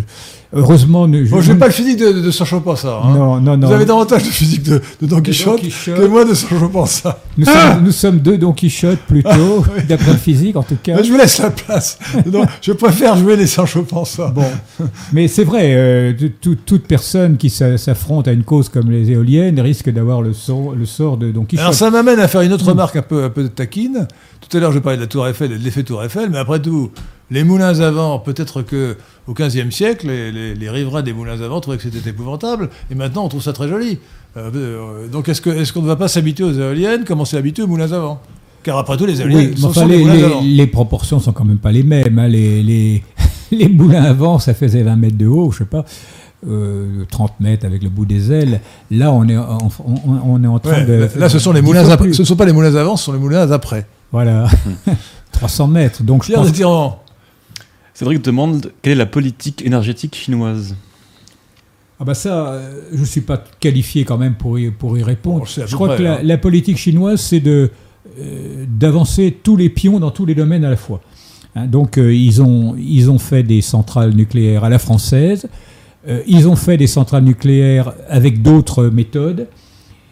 heureusement, 0.55 1.07
ne- 1.07 1.23
je, 1.25 1.29
Bon, 1.31 1.41
je 1.41 1.51
n'ai 1.51 1.59
pas 1.59 1.67
le 1.67 1.71
physique 1.73 1.97
de, 1.99 2.11
de 2.21 2.31
Sancho 2.31 2.59
Pensant. 2.61 3.03
hein. 3.03 3.13
non, 3.13 3.39
non, 3.39 3.57
non. 3.57 3.67
Vous 3.67 3.73
avez 3.73 3.85
davantage 3.85 4.23
de 4.23 4.29
physique 4.29 4.63
de, 4.63 4.81
de 5.01 5.07
Don 5.07 5.21
Quichotte 5.21 5.61
que 5.61 6.07
moi 6.07 6.25
de 6.25 6.33
Sancho 6.33 6.69
Pensant. 6.69 7.13
Nous, 7.37 7.45
sommes, 7.45 7.83
nous 7.83 7.91
sommes 7.91 8.19
deux 8.19 8.37
Don 8.37 8.53
Quichotte 8.53 8.99
plutôt, 9.07 9.63
d'après 9.87 10.11
le 10.11 10.17
physique 10.17 10.55
en 10.55 10.63
tout 10.63 10.77
cas. 10.81 10.95
Mais 10.95 11.03
je 11.03 11.11
vous 11.11 11.17
laisse 11.17 11.37
la 11.39 11.51
place. 11.51 11.99
Non, 12.31 12.45
je 12.61 12.71
préfère 12.71 13.17
jouer 13.17 13.35
les 13.35 13.47
Sancho 13.47 13.83
Pensant. 13.83 14.29
Bon, 14.29 14.45
mais 15.13 15.27
c'est 15.27 15.43
vrai, 15.43 15.73
euh, 15.75 16.13
tout- 16.41 16.55
toute 16.65 16.83
personne 16.87 17.37
qui 17.37 17.49
s'a- 17.49 17.77
s'affronte 17.77 18.27
à 18.27 18.31
une 18.31 18.43
cause 18.43 18.69
comme 18.69 18.89
les 18.89 19.11
éoliennes 19.11 19.59
risque 19.59 19.89
d'avoir 19.91 20.21
le, 20.21 20.33
sort- 20.33 20.73
le 20.75 20.85
sort 20.85 21.17
de 21.17 21.31
Don 21.31 21.43
Quichotte. 21.45 21.63
Alors 21.63 21.73
ça 21.75 21.89
m'amène 21.91 22.19
à 22.19 22.27
faire 22.27 22.41
une 22.41 22.53
autre 22.53 22.65
remarque 22.67 22.95
un 22.95 23.01
peu, 23.01 23.23
un 23.25 23.29
peu 23.29 23.47
taquine. 23.49 24.07
Tout 24.47 24.57
à 24.57 24.59
l'heure, 24.61 24.71
je 24.71 24.79
parlais 24.79 24.97
de 24.97 25.01
la 25.01 25.07
Tour 25.07 25.27
Eiffel 25.27 25.51
et 25.51 25.57
de 25.57 25.63
l'effet 25.63 25.83
Tour 25.83 26.03
Eiffel, 26.03 26.29
mais 26.31 26.37
après 26.37 26.61
tout, 26.61 26.91
les 27.31 27.43
moulins 27.43 27.79
à 27.79 27.91
vent, 27.91 28.19
peut-être 28.19 28.61
que 28.61 28.97
au 29.27 29.33
XVe 29.33 29.71
siècle, 29.71 30.07
les, 30.07 30.31
les- 30.31 30.55
les 30.55 30.69
riverains 30.69 31.01
des 31.01 31.13
moulins 31.13 31.39
à 31.41 31.47
vent 31.47 31.59
trouvaient 31.59 31.77
que 31.77 31.83
c'était 31.83 32.09
épouvantable, 32.09 32.69
et 32.91 32.95
maintenant 32.95 33.25
on 33.25 33.29
trouve 33.29 33.41
ça 33.41 33.53
très 33.53 33.67
joli. 33.67 33.99
Euh, 34.37 34.51
euh, 34.55 35.07
donc 35.07 35.29
est-ce 35.29 35.41
qu'on 35.73 35.81
ne 35.81 35.87
va 35.87 35.95
pas 35.95 36.07
s'habituer 36.07 36.43
aux 36.43 36.53
éoliennes 36.53 37.03
comme 37.05 37.21
on 37.21 37.25
s'est 37.25 37.37
habitué 37.37 37.63
aux 37.63 37.67
moulins 37.67 37.91
à 37.91 37.99
vent? 37.99 38.21
Car 38.63 38.77
après 38.77 38.97
tout, 38.97 39.05
les 39.05 39.21
éoliennes, 39.21 39.53
Oui, 39.55 39.63
enfin, 39.65 39.81
sont 39.81 39.87
les, 39.87 39.97
moulins 39.99 40.11
à 40.13 40.15
les- 40.15 40.21
vent. 40.23 40.41
les 40.43 40.67
proportions 40.67 41.19
sont 41.19 41.31
quand 41.33 41.45
même 41.45 41.57
pas 41.59 41.71
les 41.71 41.83
mêmes. 41.83 42.17
hein. 42.19 42.27
Les, 42.27 42.61
les, 42.63 43.03
les 43.51 43.69
moulins 43.69 44.03
à 44.03 44.13
vent, 44.13 44.39
ça 44.39 44.53
faisait 44.53 44.81
20 44.83 44.95
mètres 44.95 45.17
de 45.17 45.27
haut, 45.27 45.51
je 45.51 45.59
sais 45.59 45.65
pas, 45.65 45.85
euh, 46.47 47.05
30 47.09 47.39
mètres 47.39 47.65
avec 47.65 47.81
le 47.83 47.89
bout 47.89 48.05
des 48.05 48.31
ailes. 48.31 48.59
Là, 48.91 49.11
on 49.11 49.27
est 49.27 49.37
en, 49.37 49.57
on, 49.85 50.11
on 50.25 50.43
est 50.43 50.47
en 50.47 50.59
train 50.59 50.79
Ouais, 50.79 50.85
de. 50.85 50.93
là, 50.93 51.07
là, 51.15 51.29
ce 51.29 51.39
sont 51.39 51.51
les 51.53 51.61
moulins 51.61 51.87
après. 51.89 52.11
Ce 52.13 52.21
ne 52.21 52.27
sont 52.27 52.35
pas 52.35 52.45
les 52.45 52.53
moulins 52.53 52.75
avant, 52.75 52.97
ce 52.97 53.05
sont 53.05 53.13
les 53.13 53.19
moulins 53.19 53.49
après. 53.51 53.85
Voilà. 54.11 54.47
300 55.31 55.67
mètres. 55.67 56.03
Donc, 56.03 56.25
je 56.25 56.33
pense. 56.33 56.51
Cédric 57.95 58.21
demande 58.21 58.71
Quelle 58.83 58.93
est 58.93 58.95
la 58.95 59.07
politique 59.07 59.65
énergétique 59.65 60.15
chinoise? 60.15 60.75
Ah 61.99 62.03
bah 62.03 62.13
ça, 62.13 62.49
euh, 62.49 62.81
je 62.93 62.99
ne 62.99 63.05
suis 63.05 63.21
pas 63.21 63.43
qualifié 63.59 64.03
quand 64.03 64.17
même 64.17 64.35
pour 64.35 64.59
y, 64.59 64.69
pour 64.69 64.95
y 64.97 65.01
répondre. 65.01 65.39
Bon, 65.39 65.65
je 65.65 65.75
crois 65.75 65.97
que 65.97 66.03
la, 66.03 66.15
hein. 66.15 66.19
la 66.21 66.37
politique 66.37 66.77
chinoise, 66.77 67.21
c'est 67.21 67.39
de 67.39 67.71
euh, 68.19 68.65
d'avancer 68.67 69.35
tous 69.41 69.57
les 69.57 69.69
pions 69.69 69.99
dans 69.99 70.11
tous 70.11 70.27
les 70.27 70.35
domaines 70.35 70.63
à 70.63 70.69
la 70.69 70.75
fois. 70.75 71.01
Hein, 71.55 71.65
donc 71.65 71.97
euh, 71.97 72.13
ils, 72.13 72.39
ont, 72.41 72.75
ils 72.77 73.09
ont 73.09 73.17
fait 73.17 73.41
des 73.41 73.61
centrales 73.61 74.13
nucléaires 74.13 74.63
à 74.63 74.69
la 74.69 74.77
française, 74.77 75.47
euh, 76.07 76.21
ils 76.27 76.47
ont 76.47 76.55
fait 76.55 76.77
des 76.77 76.85
centrales 76.85 77.23
nucléaires 77.23 77.93
avec 78.07 78.43
d'autres 78.43 78.85
méthodes, 78.85 79.47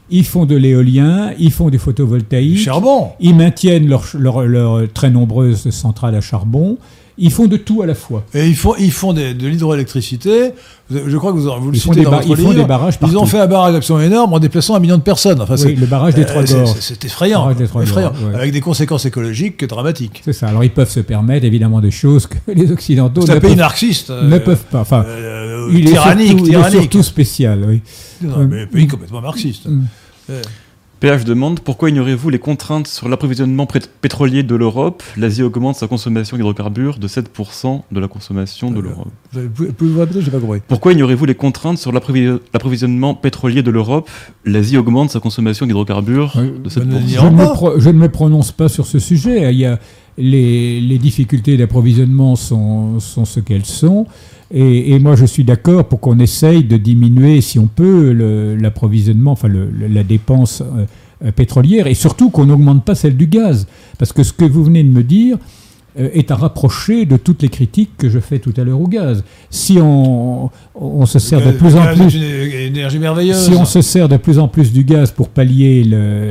ils 0.09 0.25
font 0.25 0.45
de 0.45 0.55
l'éolien, 0.55 1.33
ils 1.37 1.51
font 1.51 1.69
du 1.69 1.77
photovoltaïque, 1.77 2.57
Charbon. 2.57 3.11
ils 3.19 3.35
maintiennent 3.35 3.87
leurs 3.87 4.07
leur, 4.17 4.41
leur 4.41 4.91
très 4.91 5.11
nombreuses 5.11 5.69
centrales 5.69 6.15
à 6.15 6.21
charbon, 6.21 6.79
ils 7.17 7.31
font 7.31 7.47
de 7.47 7.57
tout 7.57 7.81
à 7.81 7.85
la 7.85 7.95
fois. 7.95 8.25
Et 8.33 8.47
ils 8.47 8.55
font, 8.55 8.73
ils 8.79 8.91
font 8.91 9.13
des- 9.13 9.33
de 9.33 9.47
l'hydroélectricité. 9.47 10.51
Je 10.89 11.17
crois 11.17 11.31
que 11.31 11.37
vous, 11.37 11.49
vous 11.61 11.69
le 11.71 11.75
Ils 11.77 11.79
font 11.81 11.91
citez 11.91 11.99
des, 12.01 12.05
dans 12.05 12.11
votre 12.11 12.27
ils 12.27 12.37
font 12.37 12.53
des 12.53 12.65
barrages 12.65 12.99
partout. 12.99 13.15
Ils 13.15 13.17
ont 13.17 13.25
fait 13.25 13.39
un 13.39 13.47
barrage 13.47 13.75
absolument 13.75 14.05
énorme 14.05 14.33
en 14.33 14.39
déplaçant 14.39 14.75
un 14.75 14.79
million 14.79 14.97
de 14.97 15.01
personnes. 15.03 15.41
Enfin, 15.41 15.55
Oui, 15.63 15.75
le 15.75 15.85
barrage 15.85 16.15
des 16.15 16.21
euh, 16.21 16.25
Trois 16.25 16.45
c'est- 16.45 16.53
Gorges. 16.55 16.75
c'est- 16.79 17.05
effrayant. 17.05 17.51
Des 17.53 17.63
ouais. 17.65 18.35
Avec 18.35 18.51
des 18.51 18.61
conséquences 18.61 19.05
écologiques 19.05 19.63
dramatiques. 19.65 20.21
C'est 20.25 20.33
ça. 20.33 20.47
Alors 20.47 20.63
ils 20.63 20.71
peuvent 20.71 20.89
se 20.89 20.99
permettre 20.99 21.45
évidemment 21.45 21.81
des 21.81 21.91
choses 21.91 22.27
que 22.27 22.37
les 22.51 22.71
Occidentaux 22.71 23.21
C'est 23.25 23.31
un 23.33 23.39
pays 23.39 23.51
peuvent, 23.51 23.57
marxiste. 23.59 24.09
euh, 24.09 24.27
ne 24.27 24.37
peuvent 24.39 24.65
pas. 24.71 24.81
Enfin, 24.81 25.03
euh, 25.07 25.69
il, 25.71 25.87
est 25.87 25.91
tyrannique, 25.91 26.37
il 26.39 26.45
est 26.47 26.49
tyrannique. 26.49 26.79
surtout 26.81 27.03
spécial. 27.03 27.63
Oui. 27.67 27.81
Non, 28.21 28.45
mais 28.49 28.63
un 28.63 28.67
pays 28.67 28.87
complètement 28.87 29.21
marxiste. 29.21 29.67
Euh, 30.29 30.41
PH 31.03 31.25
demande 31.25 31.59
Pourquoi 31.59 31.89
ignorez-vous 31.89 32.29
les 32.29 32.39
contraintes 32.39 32.87
sur 32.87 33.09
l'approvisionnement 33.09 33.67
pétrolier 33.99 34.41
de 34.41 34.55
l'Europe? 34.55 35.03
L'Asie 35.17 35.43
augmente 35.43 35.75
sa 35.75 35.87
consommation 35.87 36.37
d'hydrocarbures 36.37 36.97
de 36.97 37.09
7% 37.09 37.81
de 37.91 37.99
la 37.99 38.07
consommation 38.07 38.71
de 38.71 38.79
l'Europe. 38.79 39.09
Pourquoi 40.69 40.93
ignorez-vous 40.93 41.25
les 41.25 41.35
contraintes 41.35 41.77
sur 41.77 41.91
l'approvi- 41.91 42.39
l'approvisionnement 42.53 43.15
pétrolier 43.15 43.63
de 43.63 43.69
l'Europe? 43.69 44.09
L'Asie 44.45 44.77
augmente 44.77 45.09
sa 45.09 45.19
consommation 45.19 45.65
d'hydrocarbures 45.65 46.37
de 46.37 46.69
ben, 46.69 46.69
7%. 46.69 46.85
ne 46.85 46.99
Je 47.75 47.81
je 47.81 47.89
ne 47.89 47.97
me 47.97 48.07
prononce 48.07 48.53
pas 48.53 48.69
sur 48.69 48.85
ce 48.85 48.99
sujet. 48.99 49.51
Il 49.51 49.59
y 49.59 49.65
a 49.65 49.79
les, 50.17 50.79
les 50.79 50.99
difficultés 50.99 51.57
d'approvisionnement 51.57 52.37
sont, 52.37 53.01
sont 53.01 53.25
ce 53.25 53.41
qu'elles 53.41 53.65
sont. 53.65 54.05
Et, 54.51 54.99
moi, 54.99 55.15
je 55.15 55.25
suis 55.25 55.43
d'accord 55.43 55.87
pour 55.87 55.99
qu'on 55.99 56.19
essaye 56.19 56.63
de 56.63 56.77
diminuer, 56.77 57.41
si 57.41 57.57
on 57.57 57.67
peut, 57.67 58.11
l'approvisionnement, 58.59 59.31
enfin 59.31 59.49
la 59.49 60.03
dépense 60.03 60.61
euh, 60.61 60.85
euh, 61.25 61.31
pétrolière, 61.31 61.87
et 61.87 61.93
surtout 61.93 62.29
qu'on 62.29 62.45
n'augmente 62.45 62.85
pas 62.85 62.95
celle 62.95 63.17
du 63.17 63.27
gaz. 63.27 63.67
Parce 63.97 64.13
que 64.13 64.23
ce 64.23 64.33
que 64.33 64.45
vous 64.45 64.63
venez 64.63 64.83
de 64.83 64.89
me 64.89 65.03
dire 65.03 65.37
est 65.95 66.31
à 66.31 66.35
rapprocher 66.35 67.05
de 67.05 67.17
toutes 67.17 67.41
les 67.43 67.49
critiques 67.49 67.91
que 67.97 68.09
je 68.09 68.19
fais 68.19 68.39
tout 68.39 68.53
à 68.57 68.63
l'heure 68.63 68.81
au 68.81 68.87
gaz. 68.87 69.23
Si 69.49 69.77
on, 69.81 70.49
on 70.73 71.05
se 71.05 71.19
sert 71.19 71.39
de 71.39 71.51
Le 71.51 71.57
plus 71.57 71.75
en 71.75 71.85
plus... 71.93 72.15
énergie 72.15 72.97
merveilleuse. 72.99 73.45
Si 73.45 73.51
on 73.51 73.65
se 73.65 73.81
sert 73.81 74.09
de 74.09 74.17
plus 74.17 74.39
en 74.39 74.47
plus 74.47 74.73
du 74.73 74.83
gaz 74.83 75.11
pour 75.11 75.29
pallier 75.29 75.83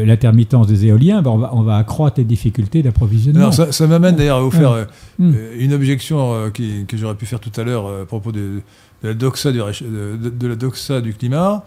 l'intermittence 0.04 0.66
des 0.66 0.86
éoliens, 0.86 1.22
ben 1.22 1.30
on, 1.30 1.38
va, 1.38 1.50
on 1.54 1.62
va 1.62 1.76
accroître 1.76 2.18
les 2.18 2.24
difficultés 2.24 2.82
d'approvisionnement. 2.82 3.52
Ça, 3.52 3.70
ça 3.72 3.86
m'amène 3.86 4.16
d'ailleurs 4.16 4.38
à 4.38 4.42
vous 4.42 4.50
faire 4.50 4.72
euh, 4.72 4.84
Mm. 5.18 5.32
euh, 5.36 5.56
une 5.58 5.72
objection 5.74 6.32
euh, 6.34 6.50
qui- 6.50 6.84
que 6.88 6.96
j'aurais 6.96 7.14
pu 7.14 7.26
faire 7.26 7.38
tout 7.38 7.52
à 7.60 7.64
l'heure 7.64 7.86
euh, 7.86 8.02
à 8.02 8.06
propos 8.06 8.32
de, 8.32 8.60
de 9.02 9.08
la 9.08 9.14
doxa 9.14 9.52
du, 9.52 9.58
réch- 9.60 9.82
de, 9.84 10.16
de- 10.16 10.30
de 10.30 10.46
la 10.48 10.56
doxa 10.56 11.00
du 11.02 11.12
climat. 11.12 11.64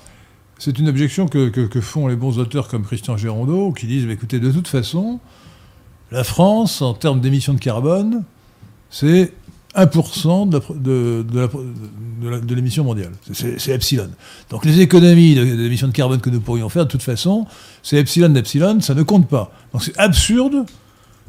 C'est 0.58 0.80
une 0.80 0.90
objection 0.90 1.28
que, 1.28 1.50
que- 1.50 1.68
que 1.68 1.80
font 1.80 2.08
les 2.08 2.16
bons 2.16 2.40
auteurs 2.40 2.68
comme 2.68 2.84
Christian 2.84 3.18
Gérondeau, 3.18 3.72
qui 3.72 3.86
disent, 3.88 4.06
bah, 4.08 4.14
écoutez, 4.14 4.40
de 4.40 4.52
toute 4.52 4.68
façon, 4.68 5.20
la 6.12 6.24
France, 6.24 6.82
en 6.82 6.94
termes 6.94 7.22
d'émissions 7.22 7.54
de 7.54 7.60
carbone, 7.60 8.24
c'est 8.90 9.34
1% 9.76 10.50
de 10.50 12.54
l'émission 12.56 12.84
mondiale. 12.84 13.12
C'est- 13.34 13.74
epsilon. 13.74 14.10
Donc 14.50 14.66
les 14.66 14.80
économies 14.80 15.36
d'émissions 15.36 15.88
de 15.88 15.94
carbone 15.94 16.20
que 16.20 16.30
nous 16.30 16.40
pourrions 16.40 16.70
faire, 16.70 16.86
de 16.86 16.92
toute 16.92 17.04
façon, 17.04 17.46
c'est 17.84 17.98
epsilon 17.98 18.30
d'epsilon, 18.30 18.80
ça 18.82 18.94
ne 18.94 19.04
compte 19.04 19.28
pas. 19.28 19.52
Donc 19.74 19.84
c'est 19.84 19.98
absurde 19.98 20.66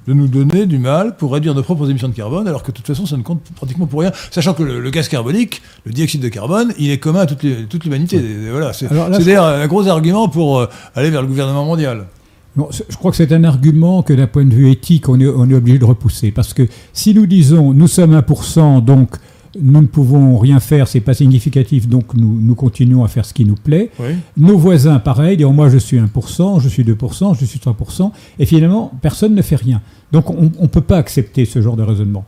de 0.06 0.12
nous 0.12 0.28
donner 0.28 0.66
du 0.66 0.78
mal 0.78 1.16
pour 1.16 1.32
réduire 1.32 1.52
nos 1.56 1.64
propres 1.64 1.90
émissions 1.90 2.08
de 2.08 2.14
carbone, 2.14 2.46
alors 2.46 2.62
que 2.62 2.70
de 2.70 2.76
toute 2.76 2.86
façon, 2.86 3.06
ça 3.06 3.16
ne 3.16 3.22
compte 3.22 3.42
pratiquement 3.56 3.86
pour 3.86 4.00
rien. 4.00 4.12
Sachant 4.30 4.54
que 4.54 4.62
le, 4.62 4.78
le 4.78 4.90
gaz 4.90 5.08
carbonique, 5.08 5.62
le 5.84 5.92
dioxyde 5.92 6.22
de 6.22 6.28
carbone, 6.28 6.72
il 6.78 6.90
est 6.92 6.98
commun 6.98 7.20
à 7.22 7.26
toute, 7.26 7.42
l'humanité. 7.42 8.20
Voilà, 8.52 8.72
c'est 8.72 8.88
d'ailleurs 8.88 9.46
un 9.46 9.66
gros 9.66 9.88
argument 9.88 10.28
pour 10.28 10.60
euh, 10.60 10.66
aller 10.94 11.10
vers 11.10 11.22
le 11.22 11.28
gouvernement 11.28 11.64
mondial. 11.64 12.06
Je 12.56 12.96
crois 12.96 13.10
que 13.10 13.16
c'est 13.16 13.32
un 13.32 13.44
argument 13.44 14.02
que 14.02 14.12
d'un 14.14 14.26
point 14.26 14.44
de 14.44 14.54
vue 14.54 14.70
éthique, 14.70 15.08
on 15.08 15.20
est, 15.20 15.26
on 15.26 15.48
est 15.50 15.54
obligé 15.54 15.78
de 15.78 15.84
repousser. 15.84 16.30
Parce 16.30 16.54
que 16.54 16.66
si 16.92 17.12
nous 17.14 17.26
disons 17.26 17.72
nous 17.74 17.88
sommes 17.88 18.14
1%, 18.18 18.82
donc 18.84 19.16
nous 19.60 19.80
ne 19.80 19.86
pouvons 19.86 20.38
rien 20.38 20.60
faire, 20.60 20.86
c'est 20.88 21.00
pas 21.00 21.14
significatif, 21.14 21.88
donc 21.88 22.12
nous, 22.14 22.38
nous 22.40 22.54
continuons 22.54 23.04
à 23.04 23.08
faire 23.08 23.24
ce 23.24 23.32
qui 23.32 23.44
nous 23.44 23.54
plaît. 23.54 23.90
Oui. 23.98 24.08
Nos 24.36 24.58
voisins, 24.58 24.98
pareil, 24.98 25.36
disent 25.36 25.46
moi 25.46 25.68
je 25.68 25.78
suis 25.78 25.98
1%, 25.98 26.60
je 26.60 26.68
suis 26.68 26.84
2%, 26.84 27.38
je 27.38 27.44
suis 27.44 27.58
3%, 27.58 28.10
et 28.38 28.46
finalement 28.46 28.92
personne 29.02 29.34
ne 29.34 29.42
fait 29.42 29.56
rien. 29.56 29.80
Donc 30.12 30.30
on 30.30 30.50
ne 30.60 30.66
peut 30.66 30.80
pas 30.82 30.98
accepter 30.98 31.44
ce 31.46 31.60
genre 31.62 31.76
de 31.76 31.82
raisonnement. 31.82 32.24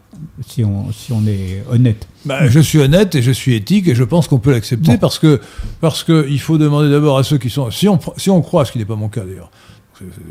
si 0.46 0.64
on, 0.64 0.90
si 0.92 1.12
on 1.12 1.26
est 1.26 1.62
honnête. 1.70 2.06
Bah, 2.24 2.48
je 2.48 2.60
suis 2.60 2.78
honnête 2.80 3.14
et 3.14 3.22
je 3.22 3.30
suis 3.30 3.54
éthique 3.54 3.88
et 3.88 3.94
je 3.94 4.04
pense 4.04 4.26
qu'on 4.26 4.38
peut 4.38 4.50
l'accepter 4.50 4.92
Bon. 4.92 4.98
parce 4.98 5.18
que 5.18 5.40
parce 5.80 6.02
que 6.04 6.26
il 6.28 6.40
faut 6.40 6.58
demander 6.58 6.90
d'abord 6.90 7.18
à 7.18 7.22
ceux 7.24 7.38
qui 7.38 7.50
sont 7.50 7.70
si 7.70 7.88
on 7.88 7.98
si 8.16 8.28
on 8.30 8.40
croit 8.42 8.64
ce 8.64 8.72
qui 8.72 8.78
n'est 8.78 8.84
pas 8.84 8.96
mon 8.96 9.08
cas 9.08 9.22
d'ailleurs 9.24 9.50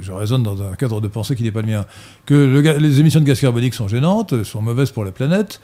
je 0.01 0.11
raisonne 0.11 0.43
dans 0.43 0.61
un 0.61 0.75
cadre 0.75 1.01
de 1.01 1.07
pensée 1.07 1.35
qui 1.35 1.43
n'est 1.43 1.51
pas 1.51 1.61
le 1.61 1.67
mien. 1.67 1.85
Que 2.25 2.33
le 2.33 2.61
les 2.77 2.99
émissions 2.99 3.19
de 3.19 3.25
gaz 3.25 3.39
carbonique 3.39 3.73
sont 3.73 3.87
gênantes 3.87 4.43
sont 4.43 4.61
mauvaises 4.61 4.91
pour 4.91 5.03
la 5.03 5.11
planète 5.11 5.61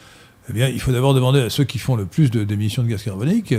eh 0.49 0.53
bien 0.53 0.67
il 0.67 0.79
faut 0.81 0.91
d'abord 0.91 1.13
demander 1.13 1.39
à 1.39 1.49
ceux 1.49 1.63
qui 1.63 1.79
font 1.79 1.95
le 1.95 2.05
plus 2.05 2.29
d'émissions 2.31 2.83
de 2.83 2.89
gaz 2.89 3.03
carbonique 3.03 3.53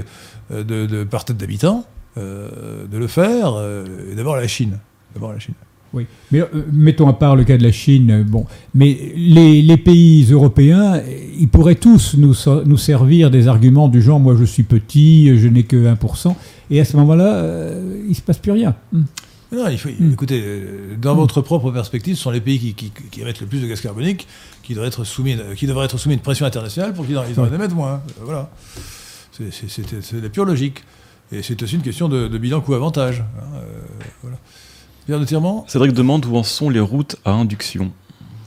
euh, 0.50 0.62
de, 0.62 0.86
de 0.86 1.04
par 1.04 1.24
tête 1.24 1.36
d'habitant 1.36 1.86
euh, 2.16 2.86
de 2.86 2.96
le 2.96 3.08
faire 3.08 3.54
euh, 3.56 4.12
et 4.12 4.14
d'abord 4.14 4.36
la 4.36 4.46
Chine. 4.46 4.78
D'abord 5.14 5.32
la 5.32 5.40
Chine. 5.40 5.54
Oui, 5.92 6.06
mais 6.30 6.42
euh, 6.42 6.46
mettons 6.72 7.08
à 7.08 7.12
part 7.12 7.34
le 7.34 7.42
cas 7.42 7.56
de 7.56 7.62
la 7.64 7.72
Chine, 7.72 8.24
bon, 8.28 8.46
mais 8.72 9.12
les, 9.16 9.62
les 9.62 9.76
pays 9.76 10.24
européens, 10.30 11.02
ils 11.36 11.48
pourraient 11.48 11.74
tous 11.74 12.14
nous, 12.16 12.76
servir 12.76 13.32
des 13.32 13.48
arguments 13.48 13.88
du 13.88 14.00
genre 14.00 14.20
moi 14.20 14.36
je 14.38 14.44
suis 14.44 14.62
petit, 14.62 15.36
je 15.36 15.48
n'ai 15.48 15.64
que 15.64 15.92
1%, 15.92 16.36
et 16.70 16.80
à 16.80 16.84
ce 16.84 16.96
moment-là, 16.98 17.42
il 18.04 18.10
ne 18.10 18.14
se 18.14 18.22
passe 18.22 18.38
plus 18.38 18.52
rien. 18.52 18.76
Hmm. 18.92 19.02
Non, 19.54 19.68
il 19.68 19.78
faut, 19.78 19.88
Mm. 19.88 20.12
écoutez, 20.12 20.40
euh, 20.44 20.96
dans 21.00 21.14
votre 21.14 21.40
propre 21.40 21.70
perspective, 21.70 22.16
ce 22.16 22.22
sont 22.22 22.30
les 22.30 22.40
pays 22.40 22.58
qui, 22.58 22.74
qui, 22.74 22.90
qui 23.10 23.20
émettent 23.20 23.40
le 23.40 23.46
plus 23.46 23.60
de 23.60 23.66
gaz 23.66 23.80
carbonique 23.80 24.26
qui 24.62 24.74
devraient 24.74 24.88
être 24.88 25.04
soumis, 25.04 25.36
qui 25.56 25.66
devraient 25.66 25.84
être 25.84 25.98
soumis 25.98 26.14
à 26.14 26.16
une 26.16 26.22
pression 26.22 26.44
internationale 26.46 26.92
pour 26.94 27.06
qu'ils 27.06 27.16
en, 27.18 27.24
ils 27.28 27.38
en 27.38 27.46
émettent 27.52 27.74
moins. 27.74 28.02
Euh, 28.20 28.22
Voilà. 28.24 28.50
C'est- 29.30 30.12
la 30.22 30.28
pure 30.28 30.44
logique. 30.44 30.82
Et 31.32 31.42
c'est 31.42 31.60
aussi 31.62 31.74
une 31.76 31.82
question 31.82 32.08
de, 32.08 32.28
de 32.28 32.38
bilan 32.38 32.60
coût-avantage. 32.60 33.20
hein, 33.20 33.44
euh, 33.56 33.62
voilà. 34.22 34.36
Pierre 35.06 35.20
de 35.20 35.24
Tirement, 35.24 35.64
Cédric 35.68 35.92
demande 35.92 36.24
où 36.26 36.36
en 36.36 36.42
sont 36.42 36.70
les 36.70 36.80
routes 36.80 37.16
à 37.24 37.32
induction. 37.32 37.92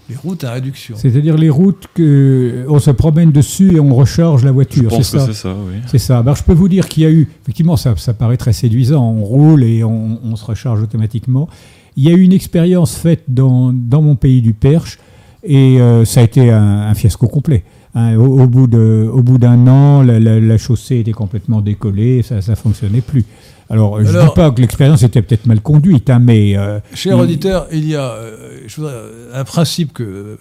Les 0.10 0.16
routes 0.16 0.44
à 0.44 0.52
réduction. 0.54 0.96
C'est-à-dire 0.98 1.36
les 1.38 1.50
routes 1.50 1.88
que 1.94 2.66
on 2.70 2.80
se 2.80 2.92
promène 2.92 3.32
dessus 3.32 3.76
et 3.76 3.80
on 3.80 3.94
recharge 3.96 4.44
la 4.44 4.50
Je 4.50 4.54
voiture, 4.54 4.90
c'est 4.92 4.98
pense 4.98 5.12
que 5.12 5.20
ça 5.20 5.26
c'est 5.28 5.34
ça, 5.34 5.50
oui. 5.54 5.80
C'est 5.88 5.98
ça. 5.98 6.20
Alors, 6.20 6.36
je 6.36 6.44
peux 6.44 6.54
vous 6.54 6.70
dire 6.70 6.88
qu'il 6.88 7.04
y 7.04 7.06
a 7.06 7.12
eu, 7.12 7.28
effectivement, 7.44 7.76
ça, 7.78 7.94
ça 7.98 8.14
paraît 8.14 8.38
très 8.38 8.54
séduisant. 8.54 9.04
On 9.04 9.24
roule 9.24 9.64
et 9.64 9.84
on, 9.84 10.20
on 10.24 10.36
se 10.36 10.46
recharge 10.46 10.82
automatiquement. 10.82 11.50
Il 11.96 12.04
y 12.04 12.10
a 12.10 12.14
eu 12.14 12.22
une 12.22 12.34
expérience 12.34 12.96
faite 12.96 13.24
dans, 13.28 13.74
dans 13.74 14.02
mon 14.02 14.16
pays 14.16 14.42
du 14.42 14.54
Perche 14.54 15.00
et 15.44 15.80
euh, 15.82 16.06
ça 16.06 16.22
a 16.22 16.24
été 16.24 16.52
un, 16.52 16.62
un 16.90 16.94
fiasco 16.94 17.28
complet. 17.28 17.64
Hein, 17.96 18.16
au, 18.18 18.42
au 18.42 18.48
bout 18.48 18.68
de- 18.68 19.10
au 19.12 19.24
bout 19.24 19.38
d'un 19.40 19.66
an, 19.68 20.04
la, 20.04 20.20
la- 20.20 20.40
la 20.40 20.58
chaussée 20.58 21.00
était 21.00 21.14
complètement 21.14 21.62
décollée, 21.62 22.22
ça 22.22 22.36
ne 22.36 22.56
fonctionnait 22.56 23.02
plus. 23.02 23.26
Alors, 23.70 24.04
je 24.04 24.12
ne 24.12 24.22
dis 24.22 24.34
pas 24.34 24.52
que 24.52 24.62
l'expérience 24.62 25.04
était 25.04 25.22
peut-être 25.22 25.46
mal 25.46 25.62
conduite, 25.62 26.10
hein, 26.10 26.20
mais 26.20 26.58
euh, 26.58 26.80
Cher 26.94 27.18
auditeur, 27.18 27.68
il 27.72 27.88
y 27.88 27.96
a 27.96 28.12
euh, 28.12 28.62
je 28.66 28.76
voudrais, 28.78 28.94
euh, 28.94 29.40
un 29.40 29.44
principe 29.44 29.92
que, 29.94 30.38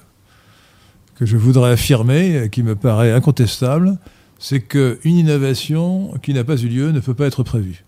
que 1.16 1.26
je 1.26 1.36
voudrais 1.36 1.72
affirmer, 1.72 2.48
qui 2.52 2.62
me 2.62 2.76
paraît 2.76 3.12
incontestable, 3.12 3.98
c'est 4.38 4.60
qu'une 4.60 4.98
innovation 5.04 6.12
qui 6.22 6.34
n'a 6.34 6.44
pas 6.44 6.56
eu 6.56 6.68
lieu 6.68 6.92
ne 6.92 7.00
peut 7.00 7.14
pas 7.14 7.26
être 7.26 7.42
prévue. 7.42 7.84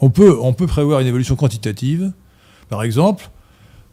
On 0.00 0.10
peut, 0.10 0.36
on 0.40 0.52
peut 0.52 0.66
prévoir 0.66 1.00
une 1.00 1.06
évolution 1.06 1.36
quantitative. 1.36 2.12
Par 2.68 2.82
exemple, 2.82 3.30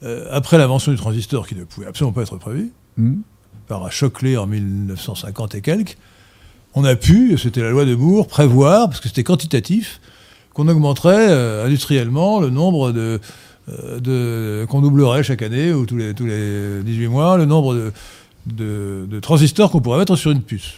euh, 0.03 0.27
après 0.31 0.57
l'invention 0.57 0.91
du 0.91 0.97
transistor, 0.97 1.47
qui 1.47 1.55
ne 1.55 1.63
pouvait 1.63 1.88
absolument 1.88 2.13
pas 2.13 2.21
être 2.21 2.38
prévu, 2.38 2.71
hmm, 2.97 3.17
par 3.67 3.91
Choclet 3.91 4.38
en 4.38 4.47
1950 4.47 5.55
et 5.55 5.61
quelques, 5.61 5.97
on 6.73 6.85
a 6.85 6.95
pu, 6.95 7.38
c'était 7.38 7.61
la 7.61 7.71
loi 7.71 7.85
de 7.85 7.95
Moore, 7.95 8.27
prévoir, 8.27 8.88
parce 8.88 9.01
que 9.01 9.07
c'était 9.07 9.23
quantitatif, 9.23 9.99
qu'on 10.57 10.67
augmenterait 10.67 11.29
euh, 11.29 11.67
industriellement 11.67 12.39
le 12.39 12.49
nombre 12.49 12.91
de, 12.91 13.19
euh, 13.69 13.99
de 13.99 14.65
qu'on 14.67 14.81
doublerait 14.81 15.21
chaque 15.21 15.43
année 15.43 15.71
ou 15.71 15.85
tous 15.85 15.97
les, 15.97 16.15
tous 16.15 16.25
les 16.25 16.81
18 16.81 17.07
mois 17.09 17.38
le 17.38 17.45
nombre 17.45 17.91
de, 18.47 19.19
transistors 19.21 19.69
qu'on 19.69 19.81
pourrait 19.81 19.99
mettre 19.99 20.15
sur 20.15 20.31
une 20.31 20.41
puce. 20.41 20.73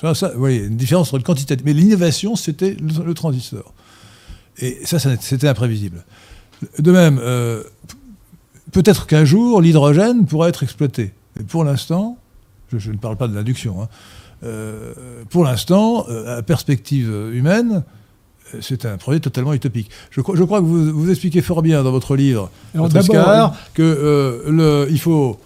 Ça, 0.00 0.12
vous 0.32 0.38
voyez, 0.38 0.64
une 0.64 0.78
différence 0.78 1.08
entre 1.08 1.18
le 1.18 1.24
quantitatif. 1.24 1.66
Mais 1.66 1.74
l'innovation, 1.74 2.36
c'était 2.36 2.74
le, 2.80 3.12
transistor. 3.12 3.74
Et 4.58 4.78
ça, 4.84 4.98
c'était 4.98 5.48
imprévisible. 5.48 6.04
De 6.78 6.90
même, 6.90 7.20
euh, 7.20 7.64
peut-être 8.72 9.06
qu'un 9.06 9.26
jour, 9.26 9.60
l'hydrogène 9.60 10.24
pourra 10.24 10.48
être 10.48 10.62
exploité. 10.62 11.12
Mais 11.36 11.44
pour 11.44 11.64
l'instant, 11.64 12.16
je, 12.72 12.90
ne 12.90 12.96
parle 12.96 13.16
pas 13.16 13.28
de 13.28 13.34
l'induction, 13.34 13.82
hein, 13.82 13.88
pour 15.28 15.44
l'instant, 15.44 16.06
à 16.26 16.40
perspective 16.42 17.12
humaine, 17.32 17.82
c'est 18.60 18.84
un 18.86 18.96
projet 18.96 19.20
totalement 19.20 19.52
utopique. 19.54 19.90
Je, 20.10 20.20
crois- 20.20 20.36
je 20.36 20.42
crois 20.44 20.60
que 20.60 20.64
vous, 20.66 20.92
vous 20.92 21.10
expliquez 21.10 21.40
fort 21.42 21.62
bien 21.62 21.82
dans 21.82 21.90
votre 21.90 22.16
livre, 22.16 22.50
Alors, 22.74 22.88
Oscar, 23.00 23.26
que 23.74 23.82
euh, 23.82 24.50
le, 24.86 24.90
il 24.90 24.98
faut 25.00 25.38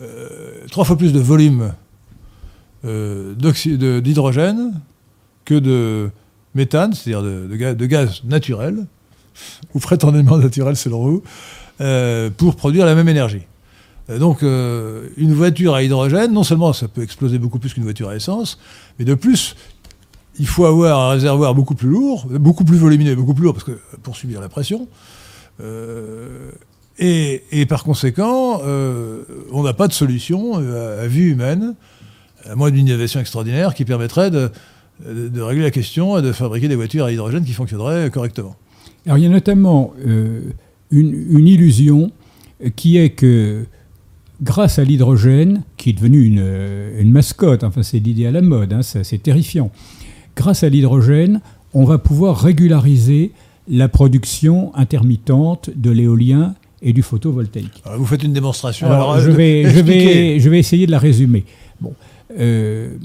euh, 0.00 0.38
trois 0.70 0.84
fois 0.84 0.96
plus 0.96 1.12
de 1.12 1.20
volume 1.20 1.72
euh, 2.84 3.34
d'hydrogène 4.00 4.80
que 5.44 5.54
de 5.54 6.10
méthane, 6.54 6.92
c'est-à-dire 6.94 7.22
de, 7.22 7.46
de 7.46 7.56
ga- 7.56 7.74
de 7.74 7.86
gaz 7.86 8.22
naturel, 8.24 8.86
ou 9.74 9.78
prétendument 9.78 10.36
naturel 10.38 10.76
selon 10.76 11.02
vous, 11.04 11.22
pour 12.36 12.56
produire 12.56 12.84
la 12.86 12.94
même 12.94 13.08
énergie. 13.08 13.42
Donc, 14.18 14.42
une 14.42 15.32
voiture 15.34 15.74
à 15.74 15.82
hydrogène, 15.84 16.32
non 16.32 16.42
seulement 16.42 16.72
ça 16.72 16.88
peut 16.88 17.02
exploser 17.02 17.38
beaucoup 17.38 17.58
plus 17.60 17.72
qu'une 17.72 17.84
voiture 17.84 18.08
à 18.08 18.16
essence, 18.16 18.58
mais 18.98 19.04
de 19.04 19.14
plus, 19.14 19.54
il 20.40 20.46
faut 20.46 20.64
avoir 20.64 20.98
un 20.98 21.10
réservoir 21.10 21.54
beaucoup 21.54 21.74
plus 21.74 21.88
lourd, 21.88 22.26
beaucoup 22.26 22.64
plus 22.64 22.78
volumineux, 22.78 23.14
beaucoup 23.14 23.34
plus 23.34 23.44
lourd, 23.44 23.52
parce 23.52 23.64
que 23.64 23.78
pour 24.02 24.16
subir 24.16 24.40
la 24.40 24.48
pression. 24.48 24.88
Euh, 25.60 26.50
et, 26.98 27.66
par 27.66 27.84
conséquent, 27.84 28.62
euh, 28.64 29.22
on 29.52 29.62
n'a 29.62 29.74
pas 29.74 29.86
de 29.86 29.92
solution 29.92 30.54
euh, 30.56 31.04
à, 31.04 31.06
vue 31.06 31.30
humaine, 31.30 31.74
à 32.46 32.56
moins 32.56 32.70
d'une 32.70 32.86
innovation 32.86 33.20
extraordinaire 33.20 33.74
qui 33.74 33.84
permettrait 33.84 34.30
de, 34.30 34.50
régler 35.40 35.62
la 35.62 35.70
question 35.70 36.18
et 36.18 36.22
de 36.22 36.32
fabriquer 36.32 36.68
des 36.68 36.74
voitures 36.74 37.04
à 37.04 37.12
hydrogène 37.12 37.44
qui 37.44 37.52
fonctionneraient 37.52 38.10
correctement. 38.10 38.56
Alors 39.06 39.18
il 39.18 39.24
y 39.24 39.26
a 39.26 39.30
notamment 39.30 39.94
une, 40.90 41.46
illusion 41.46 42.12
qui 42.76 42.98
est 42.98 43.10
que 43.10 43.64
grâce 44.42 44.78
à 44.78 44.84
l'hydrogène, 44.84 45.62
qui 45.78 45.90
est 45.90 45.94
devenu 45.94 46.22
une, 46.22 47.10
mascotte, 47.10 47.64
enfin 47.64 47.82
c'est 47.82 47.98
l'idée 47.98 48.26
à 48.26 48.30
la 48.30 48.42
mode, 48.42 48.74
hein, 48.74 48.82
c'est 48.82 49.22
terrifiant, 49.22 49.70
grâce 50.36 50.62
à 50.62 50.68
l'hydrogène, 50.68 51.40
on 51.74 51.84
va 51.84 51.98
pouvoir 51.98 52.40
régulariser 52.40 53.32
la 53.68 53.88
production 53.88 54.74
intermittente 54.74 55.70
de 55.74 55.90
l'éolien 55.90 56.54
et 56.82 56.92
du 56.92 57.02
photovoltaïque. 57.02 57.82
Alors, 57.84 57.98
vous 57.98 58.06
faites 58.06 58.22
une 58.22 58.32
démonstration. 58.32 58.86
Alors, 58.86 59.12
Alors, 59.12 59.20
je, 59.20 59.30
euh, 59.30 59.34
vais, 59.34 59.70
je, 59.70 59.80
vais, 59.80 60.40
je 60.40 60.50
vais 60.50 60.58
essayer 60.58 60.86
de 60.86 60.90
la 60.90 60.98
résumer. 60.98 61.44
Bon, 61.80 61.94
euh, 62.38 62.96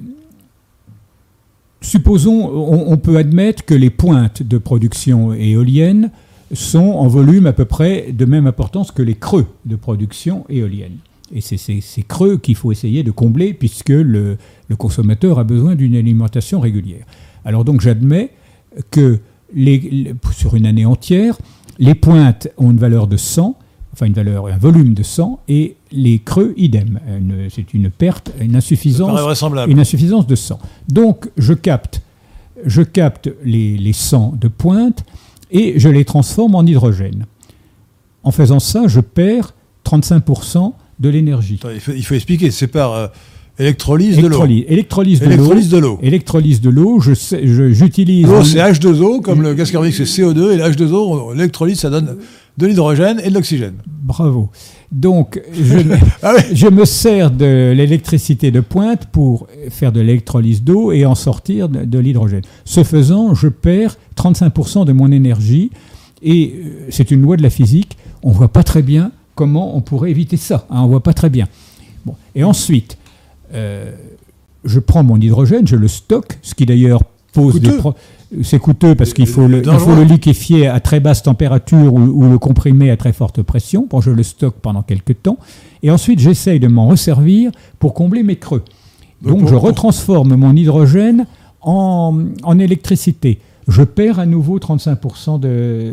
supposons, 1.82 2.50
on, 2.50 2.92
on 2.92 2.98
peut 2.98 3.18
admettre 3.18 3.66
que 3.66 3.74
les 3.76 3.90
pointes 3.90 4.44
de 4.44 4.58
production 4.58 5.34
éolienne 5.34 6.12
sont 6.54 6.80
en 6.80 7.08
volume 7.08 7.48
à 7.48 7.54
peu 7.54 7.66
près 7.66 8.12
de 8.12 8.26
même 8.26 8.48
importance 8.48 8.92
que 8.92 9.02
les 9.02 9.16
creux 9.16 9.48
de 9.66 9.76
production 9.76 10.46
éolienne. 10.50 10.98
Et 11.34 11.42
c'est 11.42 11.58
ces, 11.58 11.82
ces 11.82 12.04
creux 12.04 12.38
qu'il 12.38 12.56
faut 12.56 12.72
essayer 12.72 13.04
de 13.04 13.12
combler 13.12 13.54
puisque 13.54 13.90
le, 13.90 14.38
le 14.68 14.76
consommateur 14.76 15.40
a 15.40 15.44
besoin 15.44 15.76
d'une 15.76 15.96
alimentation 15.96 16.60
régulière. 16.60 17.06
Alors 17.44 17.64
donc 17.66 17.82
j'admets 17.82 18.32
que 18.92 19.20
les- 19.54 19.78
les- 19.80 20.16
sur 20.34 20.56
une 20.56 20.66
année 20.66 20.86
entière, 20.86 21.38
les 21.80 21.96
pointes 21.96 22.48
ont 22.58 22.72
une 22.72 22.78
valeur 22.78 23.08
de 23.08 23.18
100, 23.18 23.58
enfin 23.94 24.06
une 24.08 24.14
valeur, 24.14 24.48
un 24.48 24.58
volume 24.58 24.94
de 24.94 25.04
100, 25.04 25.40
et 25.48 25.76
les 25.92 26.20
creux 26.20 26.54
idem. 26.58 27.00
C'est 27.50 27.74
une 27.74 27.90
perte, 27.90 28.32
une 28.42 28.56
insuffisance, 28.56 29.12
une 29.70 29.80
insuffisance 29.80 30.28
de 30.28 30.36
100. 30.36 30.60
Donc 30.90 31.30
je 31.38 31.54
capte, 31.54 32.02
je 32.66 32.82
capte 32.82 33.30
les, 33.44 33.78
les 33.78 33.94
100 33.94 34.36
de 34.40 34.48
pointe 34.48 35.04
et 35.52 35.80
je 35.80 35.90
les 35.90 36.04
transforme 36.06 36.56
en 36.56 36.64
hydrogène. 36.64 37.26
En 38.24 38.32
faisant 38.32 38.60
ça, 38.60 38.88
je 38.88 39.00
perds 39.00 39.54
35% 39.86 40.74
de 41.00 41.10
l'énergie. 41.10 41.60
Attends, 41.62 41.70
il, 41.74 41.80
faut, 41.80 41.92
il 41.92 42.04
faut 42.04 42.16
expliquer. 42.16 42.50
C'est 42.52 42.68
par 42.68 42.94
euh, 42.94 43.08
électrolyse 43.60 44.18
de 44.18 44.28
l'eau. 44.28 44.44
Électrolyse, 44.46 45.20
de 45.70 45.78
l'eau. 45.78 46.00
Électrolyse 46.02 46.62
de 46.62 46.70
l'eau. 46.70 47.00
J'utilise. 47.00 48.28
L'eau, 48.28 48.44
c'est 48.44 48.60
H2O, 48.60 49.22
comme 49.22 49.42
le 49.42 49.54
gaz 49.54 49.72
carbonique, 49.72 49.96
c'est 49.96 50.04
CO2, 50.04 50.52
et 50.54 50.58
le 50.58 50.64
H2O, 50.64 50.94
on- 50.96 51.32
l'électrolyse, 51.32 51.80
ça 51.80 51.90
donne 51.90 52.18
de 52.58 52.66
l'hydrogène 52.68 53.20
et 53.24 53.30
de 53.30 53.34
l'oxygène. 53.34 53.76
Bravo. 54.04 54.50
Donc, 54.92 55.42
je, 55.54 55.74
me- 55.78 55.96
Ah 56.22 56.34
oui 56.38 56.44
je 56.54 56.68
me 56.68 56.86
sers 56.86 57.32
de 57.32 57.74
l'électricité 57.76 58.52
de 58.52 58.60
pointe 58.62 59.08
pour 59.12 59.48
faire 59.70 59.92
de 59.92 60.00
l'électrolyse 60.00 60.64
d'eau 60.64 60.92
et 60.92 61.06
en 61.06 61.16
sortir 61.16 61.68
de, 61.70 61.84
de 61.84 62.00
l'hydrogène. 62.00 62.44
Ce 62.66 62.84
faisant, 62.84 63.34
je 63.34 63.48
perds 63.48 63.98
35% 64.18 64.86
de 64.86 64.94
mon 64.94 65.12
énergie 65.12 65.70
et 66.24 66.54
euh, 66.56 66.70
c'est 66.92 67.12
une 67.12 67.22
loi 67.22 67.36
de 67.36 67.44
la 67.44 67.50
physique. 67.50 67.98
On 68.24 68.30
ne 68.30 68.36
voit 68.36 68.48
pas 68.48 68.64
très 68.64 68.82
bien 68.82 69.12
comment 69.34 69.76
on 69.76 69.82
pourrait 69.82 70.12
éviter 70.12 70.38
ça. 70.38 70.66
hein, 70.70 70.78
on 70.80 70.84
ne 70.84 70.90
voit 70.90 71.04
pas 71.04 71.14
très 71.14 71.30
bien. 71.30 71.48
Bon. 72.06 72.16
Et 72.36 72.44
ensuite, 72.46 72.98
euh, 73.56 73.92
je 74.64 74.80
prends 74.80 75.04
mon 75.04 75.18
hydrogène, 75.20 75.68
je 75.68 75.76
le 75.76 75.88
stocke, 75.88 76.38
ce 76.42 76.54
qui 76.56 76.66
d'ailleurs 76.66 77.02
pose 77.34 77.54
Coûteux. 77.54 77.72
des 77.72 77.78
pro- 77.78 77.94
C'est 78.44 78.60
coûteux 78.60 78.96
parce 78.96 79.14
qu'il 79.14 79.28
faut, 79.28 79.48
le, 79.48 79.60
il 79.66 79.80
faut 79.80 79.96
le 79.96 80.04
liquéfier 80.04 80.68
à 80.68 80.80
très 80.80 81.00
basse 81.00 81.22
température 81.24 81.94
ou, 81.94 82.00
ou 82.00 82.30
le 82.30 82.38
comprimer 82.40 82.90
à 82.92 82.98
très 82.98 83.14
forte 83.14 83.42
pression. 83.42 83.88
Bon, 83.90 84.02
je 84.02 84.10
le 84.12 84.24
stocke 84.24 84.56
pendant 84.62 84.82
quelques 84.82 85.22
temps. 85.22 85.38
Et 85.84 85.92
ensuite, 85.92 86.20
j'essaye 86.20 86.60
de 86.60 86.68
m'en 86.68 86.88
resservir 86.88 87.52
pour 87.80 87.94
combler 87.94 88.24
mes 88.24 88.36
creux. 88.38 88.64
Donc, 89.22 89.40
pour- 89.42 89.50
je 89.50 89.56
retransforme 89.56 90.36
mon 90.36 90.56
hydrogène 90.56 91.26
en, 91.62 92.18
en 92.44 92.60
électricité. 92.60 93.40
Je 93.68 93.82
perds 93.84 94.20
à 94.20 94.26
nouveau 94.26 94.60
35% 94.60 95.40
de, 95.40 95.92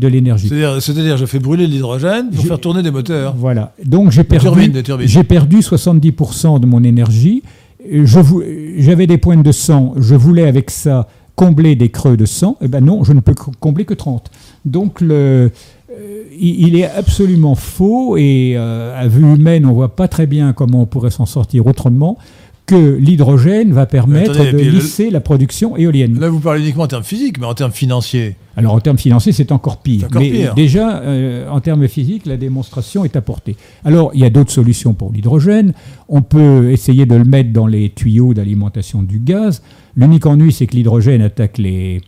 de 0.00 0.08
l'énergie. 0.08 0.48
C'est-à-dire, 0.80 1.16
je 1.16 1.26
fais 1.26 1.38
brûler 1.40 1.66
l'hydrogène 1.66 2.30
pour 2.30 2.44
faire 2.44 2.60
tourner 2.60 2.82
des 2.82 2.90
moteurs. 2.92 3.34
Voilà. 3.36 3.72
Donc 3.84 4.12
j'ai 4.12 4.22
perdu, 4.24 4.46
turbines, 4.46 4.82
turbines. 4.82 5.08
j'ai 5.08 5.24
perdu 5.24 5.58
70% 5.58 6.60
de 6.60 6.66
mon 6.66 6.84
énergie. 6.84 7.42
Vou- 7.90 8.42
j'avais 8.78 9.06
des 9.06 9.18
pointes 9.18 9.42
de 9.42 9.52
sang. 9.52 9.94
Je 9.98 10.14
voulais 10.14 10.46
avec 10.46 10.70
ça 10.70 11.08
combler 11.34 11.76
des 11.76 11.88
creux 11.88 12.16
de 12.16 12.24
sang. 12.26 12.56
Eh 12.60 12.68
ben 12.68 12.84
non, 12.84 13.04
je 13.04 13.12
ne 13.12 13.20
peux 13.20 13.34
co- 13.34 13.52
combler 13.60 13.84
que 13.84 13.94
30. 13.94 14.30
Donc 14.64 15.00
le, 15.00 15.50
euh, 15.90 16.22
il, 16.38 16.68
il 16.68 16.76
est 16.76 16.88
absolument 16.90 17.54
faux 17.54 18.16
et 18.16 18.54
euh, 18.56 19.00
à 19.00 19.06
vue 19.08 19.22
humaine, 19.22 19.64
on 19.66 19.72
voit 19.72 19.94
pas 19.94 20.08
très 20.08 20.26
bien 20.26 20.52
comment 20.52 20.82
on 20.82 20.86
pourrait 20.86 21.10
s'en 21.12 21.26
sortir 21.26 21.66
autrement 21.66 22.18
que 22.68 22.96
l'hydrogène 22.96 23.72
va 23.72 23.86
permettre 23.86 24.32
attendez, 24.32 24.52
de 24.52 24.58
le- 24.58 24.70
lisser 24.70 25.08
la 25.08 25.20
production 25.20 25.76
éolienne. 25.78 26.20
Là, 26.20 26.28
vous 26.28 26.38
parlez 26.38 26.60
uniquement 26.60 26.84
en 26.84 26.86
termes 26.88 27.02
physiques, 27.02 27.38
mais 27.40 27.46
en 27.46 27.54
termes 27.54 27.72
financiers. 27.72 28.36
Alors 28.56 28.74
en 28.74 28.80
termes 28.80 28.98
financiers, 28.98 29.32
c'est 29.32 29.52
encore 29.52 29.78
pire. 29.78 30.04
Encore 30.04 30.20
Mais 30.20 30.30
pire. 30.30 30.54
déjà, 30.54 30.98
euh, 30.98 31.48
en 31.48 31.60
termes 31.60 31.88
physiques, 31.88 32.26
la 32.26 32.36
démonstration 32.36 33.04
est 33.06 33.16
apportée. 33.16 33.56
Alors 33.84 34.10
il 34.12 34.20
y 34.20 34.24
a 34.24 34.30
d'autres 34.30 34.50
solutions 34.50 34.92
pour 34.92 35.12
l'hydrogène. 35.12 35.72
On 36.10 36.20
peut 36.20 36.70
essayer 36.70 37.06
de 37.06 37.14
le 37.14 37.24
mettre 37.24 37.52
dans 37.52 37.66
les 37.66 37.88
tuyaux 37.88 38.34
d'alimentation 38.34 39.02
du 39.02 39.18
gaz. 39.18 39.62
L'unique 39.96 40.26
ennui, 40.26 40.52
c'est 40.52 40.66
que 40.66 40.76
l'hydrogène 40.76 41.22
attaque 41.22 41.56
les, 41.56 42.02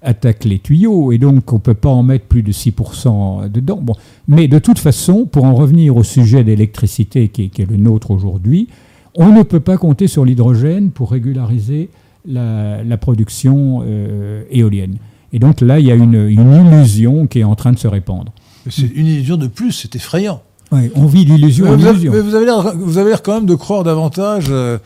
attaque 0.00 0.44
les 0.44 0.60
tuyaux 0.60 1.10
et 1.10 1.18
donc 1.18 1.52
on 1.52 1.56
ne 1.56 1.60
peut 1.60 1.74
pas 1.74 1.88
en 1.88 2.04
mettre 2.04 2.26
plus 2.26 2.42
de 2.44 2.52
6% 2.52 3.48
dedans. 3.50 3.80
Bon. 3.82 3.94
Mais 4.28 4.46
de 4.46 4.60
toute 4.60 4.78
façon, 4.78 5.26
pour 5.26 5.44
en 5.44 5.54
revenir 5.54 5.96
au 5.96 6.04
sujet 6.04 6.44
d'électricité 6.44 7.28
qui 7.28 7.50
est 7.58 7.68
le 7.68 7.76
nôtre 7.78 8.12
aujourd'hui, 8.12 8.68
on 9.16 9.32
ne 9.32 9.42
peut 9.42 9.60
pas 9.60 9.76
compter 9.76 10.06
sur 10.08 10.24
l'hydrogène 10.24 10.90
pour 10.90 11.10
régulariser 11.10 11.88
la, 12.26 12.82
la 12.82 12.96
production 12.96 13.82
euh, 13.86 14.42
éolienne. 14.50 14.96
Et 15.32 15.38
donc 15.38 15.60
là, 15.60 15.78
il 15.80 15.86
y 15.86 15.90
a 15.90 15.94
une, 15.94 16.14
une 16.28 16.52
illusion 16.66 17.26
qui 17.26 17.40
est 17.40 17.44
en 17.44 17.54
train 17.54 17.72
de 17.72 17.78
se 17.78 17.88
répandre. 17.88 18.32
C'est 18.70 18.86
une 18.94 19.06
illusion 19.06 19.36
de 19.36 19.46
plus, 19.46 19.72
c'est 19.72 19.94
effrayant. 19.96 20.40
Ouais, 20.72 20.90
on 20.94 21.06
vit 21.06 21.24
d'illusion 21.24 21.66
Mais 21.66 21.70
en 21.72 21.76
vous, 21.76 21.82
avez, 21.86 21.92
illusion. 21.98 22.12
mais 22.12 22.20
vous 22.20 22.98
avez 22.98 23.10
l'air, 23.10 23.22
quand 23.22 23.34
même 23.34 23.46
de 23.46 23.54
croire 23.54 23.84
davantage 23.84 24.46
euh, 24.48 24.78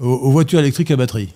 aux, 0.00 0.06
aux 0.08 0.30
voitures 0.30 0.60
électriques 0.60 0.90
à 0.90 0.96
batterie. 0.96 1.28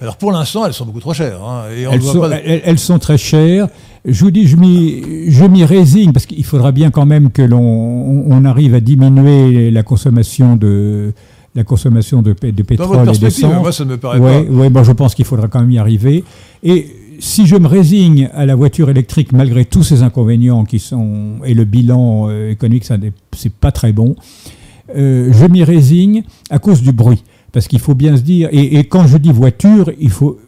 Alors 0.00 0.16
pour 0.16 0.30
l'instant, 0.30 0.64
elles 0.64 0.72
sont 0.74 0.86
beaucoup 0.86 1.00
trop 1.00 1.12
chères. 1.14 1.42
hein, 1.42 1.64
et 1.76 1.86
on 1.88 1.92
Elles 1.92 1.98
voit 2.00 2.12
sont, 2.12 2.20
pas- 2.20 2.36
elles- 2.36 2.62
elles 2.64 2.78
sont 2.78 2.98
très 3.00 3.18
chères. 3.18 3.66
Je 4.04 4.24
vous 4.24 4.30
dis, 4.30 4.46
je 4.46 4.56
m'y, 4.56 5.64
résigne 5.64 6.12
parce 6.12 6.24
qu'il 6.26 6.44
faudra 6.44 6.70
bien 6.70 6.90
quand 6.90 7.04
même 7.06 7.30
que 7.30 7.42
l'on 7.42 7.58
on- 7.60 8.24
on 8.30 8.44
arrive 8.44 8.74
à 8.74 8.80
diminuer 8.80 9.70
la 9.72 9.82
consommation 9.82 10.54
de 10.54 11.12
la 11.54 11.64
consommation 11.64 12.22
de, 12.22 12.32
de 12.40 12.50
Dans 12.50 12.64
pétrole 12.64 13.08
et 13.14 13.18
d'essence. 13.18 13.52
moi, 13.60 13.72
ça 13.72 13.84
ne 13.84 13.90
me 13.90 13.96
paraît 13.96 14.18
Ouais, 14.20 14.44
pas. 14.44 14.50
ouais, 14.52 14.70
bon, 14.70 14.84
je 14.84 14.92
pense 14.92 15.14
qu'il 15.14 15.24
faudra 15.24 15.48
quand 15.48 15.60
même 15.60 15.70
y 15.70 15.78
arriver. 15.78 16.24
Et 16.62 16.86
si 17.18 17.46
je 17.46 17.56
me 17.56 17.66
résigne 17.66 18.28
à 18.34 18.46
la 18.46 18.54
voiture 18.54 18.90
électrique 18.90 19.32
malgré 19.32 19.64
tous 19.64 19.82
ces 19.82 20.02
inconvénients 20.02 20.64
qui 20.64 20.78
sont 20.78 21.36
et 21.44 21.54
le 21.54 21.64
bilan 21.64 22.26
euh, 22.28 22.50
économique, 22.50 22.84
ça 22.84 22.96
n'est- 22.98 23.12
c'est 23.36 23.52
pas 23.52 23.72
très 23.72 23.92
bon. 23.92 24.14
euh, 24.96 25.30
je 25.32 25.44
m'y 25.46 25.64
résigne 25.64 26.22
à 26.50 26.58
cause 26.58 26.80
du 26.80 26.92
bruit, 26.92 27.22
parce 27.52 27.66
qu'il 27.68 27.78
faut 27.80 27.94
bien 27.94 28.16
se 28.16 28.22
dire. 28.22 28.48
Et, 28.52 28.78
et 28.78 28.84
quand 28.84 29.06
je 29.06 29.18
dis 29.18 29.32
voiture, 29.32 29.90
il 30.00 30.10
faut 30.10 30.38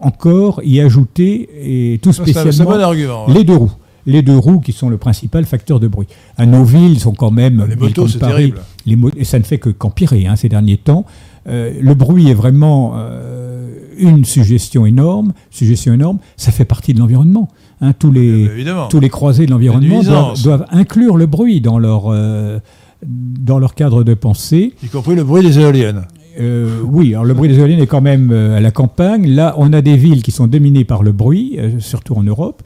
encore 0.00 0.60
y 0.64 0.80
ajouter 0.80 1.48
et 1.94 1.98
tout 1.98 2.12
Ça, 2.12 2.22
spécialement 2.22 2.64
bon 2.72 2.80
argument. 2.80 3.26
hein. 3.28 3.32
les 3.34 3.44
deux 3.44 3.56
roues. 3.56 3.72
Les 4.08 4.22
deux 4.22 4.36
roues 4.38 4.60
qui 4.60 4.72
sont 4.72 4.88
le 4.88 4.96
principal 4.96 5.44
facteur 5.44 5.78
de 5.80 5.86
bruit. 5.88 6.06
À 6.36 6.46
nos 6.46 6.64
villes, 6.64 6.98
sont 6.98 7.12
quand 7.12 7.30
même. 7.30 7.66
Les 7.68 7.76
motos, 7.76 8.08
c'est 8.08 8.18
Paris, 8.18 8.52
terrible. 8.52 8.60
les 8.86 9.20
et 9.20 9.24
ça 9.24 9.38
ne 9.38 9.44
fait 9.44 9.58
que 9.58 9.68
qu'empirer 9.70 10.26
hein, 10.26 10.34
ces 10.36 10.48
derniers 10.48 10.78
temps. 10.78 11.04
Euh, 11.48 11.72
le 11.80 11.94
bruit 11.94 12.28
est 12.30 12.34
vraiment 12.34 12.94
euh, 12.96 13.68
une 13.98 14.24
suggestion 14.24 14.86
énorme. 14.86 15.32
Suggestion 15.50 15.92
énorme. 15.92 16.18
Ça 16.36 16.52
fait 16.52 16.64
partie 16.64 16.94
de 16.94 16.98
l'environnement. 17.00 17.48
hein. 17.82 17.92
tous 17.92 18.10
les 18.10 18.46
Euh, 18.46 18.54
Évidemment. 18.54 18.88
tous 18.88 19.00
les 19.00 19.10
croisés 19.10 19.46
de 19.46 19.50
l'environnement 19.50 20.02
doivent, 20.42 20.66
inclure 20.70 21.16
le 21.16 21.26
bruit 21.26 21.60
dans 21.60 21.78
leur 21.78 22.04
euh, 22.08 22.58
dans 23.06 23.58
leur 23.58 23.74
cadre 23.74 24.02
de 24.04 24.14
pensée. 24.14 24.74
Y 24.82 24.88
compris 24.88 25.14
le 25.16 25.24
bruit 25.24 25.42
des 25.42 25.58
éoliennes. 25.60 26.02
Euh, 26.40 26.80
oui, 26.84 27.14
alors 27.14 27.24
le 27.24 27.34
bruit 27.34 27.48
des 27.48 27.58
éoliennes 27.58 27.80
est 27.80 27.86
quand 27.86 28.00
même 28.00 28.30
euh, 28.32 28.56
à 28.56 28.60
la 28.60 28.70
campagne. 28.70 29.26
Là, 29.28 29.54
on 29.58 29.72
a 29.72 29.80
des 29.82 29.96
villes 29.96 30.22
qui 30.22 30.30
sont 30.30 30.46
dominées 30.46 30.84
par 30.84 31.02
le 31.02 31.12
bruit, 31.12 31.56
euh, 31.58 31.78
surtout 31.80 32.14
en 32.14 32.22
Europe. 32.22 32.62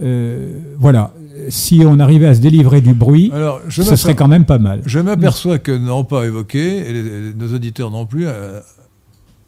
Euh, 0.00 0.52
voilà, 0.78 1.12
si 1.48 1.82
on 1.84 1.98
arrivait 1.98 2.26
à 2.28 2.34
se 2.34 2.40
délivrer 2.40 2.80
du 2.80 2.94
bruit, 2.94 3.30
Alors, 3.34 3.60
je 3.68 3.82
ce 3.82 3.96
serait 3.96 4.14
quand 4.14 4.28
même 4.28 4.44
pas 4.44 4.58
mal. 4.58 4.82
Je 4.86 5.00
m'aperçois 5.00 5.58
que 5.58 5.72
n'ont 5.72 6.04
pas 6.04 6.24
évoqué, 6.26 6.88
et 6.88 6.92
les- 6.92 7.02
les- 7.02 7.34
nos 7.34 7.52
auditeurs 7.54 7.90
non 7.90 8.06
plus, 8.06 8.26
euh, 8.28 8.60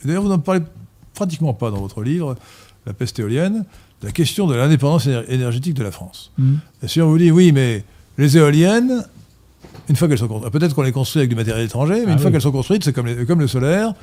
d'ailleurs 0.04 0.22
vous 0.22 0.28
n'en 0.28 0.38
parlez 0.40 0.62
pratiquement 1.14 1.54
pas 1.54 1.70
dans 1.70 1.80
votre 1.80 2.02
livre, 2.02 2.36
La 2.84 2.92
peste 2.92 3.20
éolienne, 3.20 3.64
la 4.02 4.10
question 4.10 4.48
de 4.48 4.56
l'indépendance 4.56 5.06
éner- 5.06 5.22
énergétique 5.28 5.74
de 5.74 5.84
la 5.84 5.92
France. 5.92 6.32
Mm. 6.36 6.54
Et 6.82 6.88
si 6.88 7.00
on 7.00 7.08
vous 7.08 7.18
dit, 7.18 7.30
oui, 7.30 7.52
mais 7.52 7.84
les 8.18 8.36
éoliennes, 8.36 9.04
une 9.88 9.94
fois 9.94 10.08
qu'elles 10.08 10.18
sont 10.18 10.26
construites, 10.26 10.52
peut-être 10.52 10.74
qu'on 10.74 10.82
les 10.82 10.90
construit 10.90 11.20
avec 11.20 11.30
du 11.30 11.36
matériel 11.36 11.64
étranger, 11.64 12.00
mais 12.00 12.06
Ah 12.08 12.12
une 12.14 12.18
fois 12.18 12.32
qu'elles 12.32 12.40
sont 12.40 12.50
construites, 12.50 12.82
c'est 12.82 12.92
comme 12.92 13.38
le 13.40 13.46
solaire, 13.46 13.94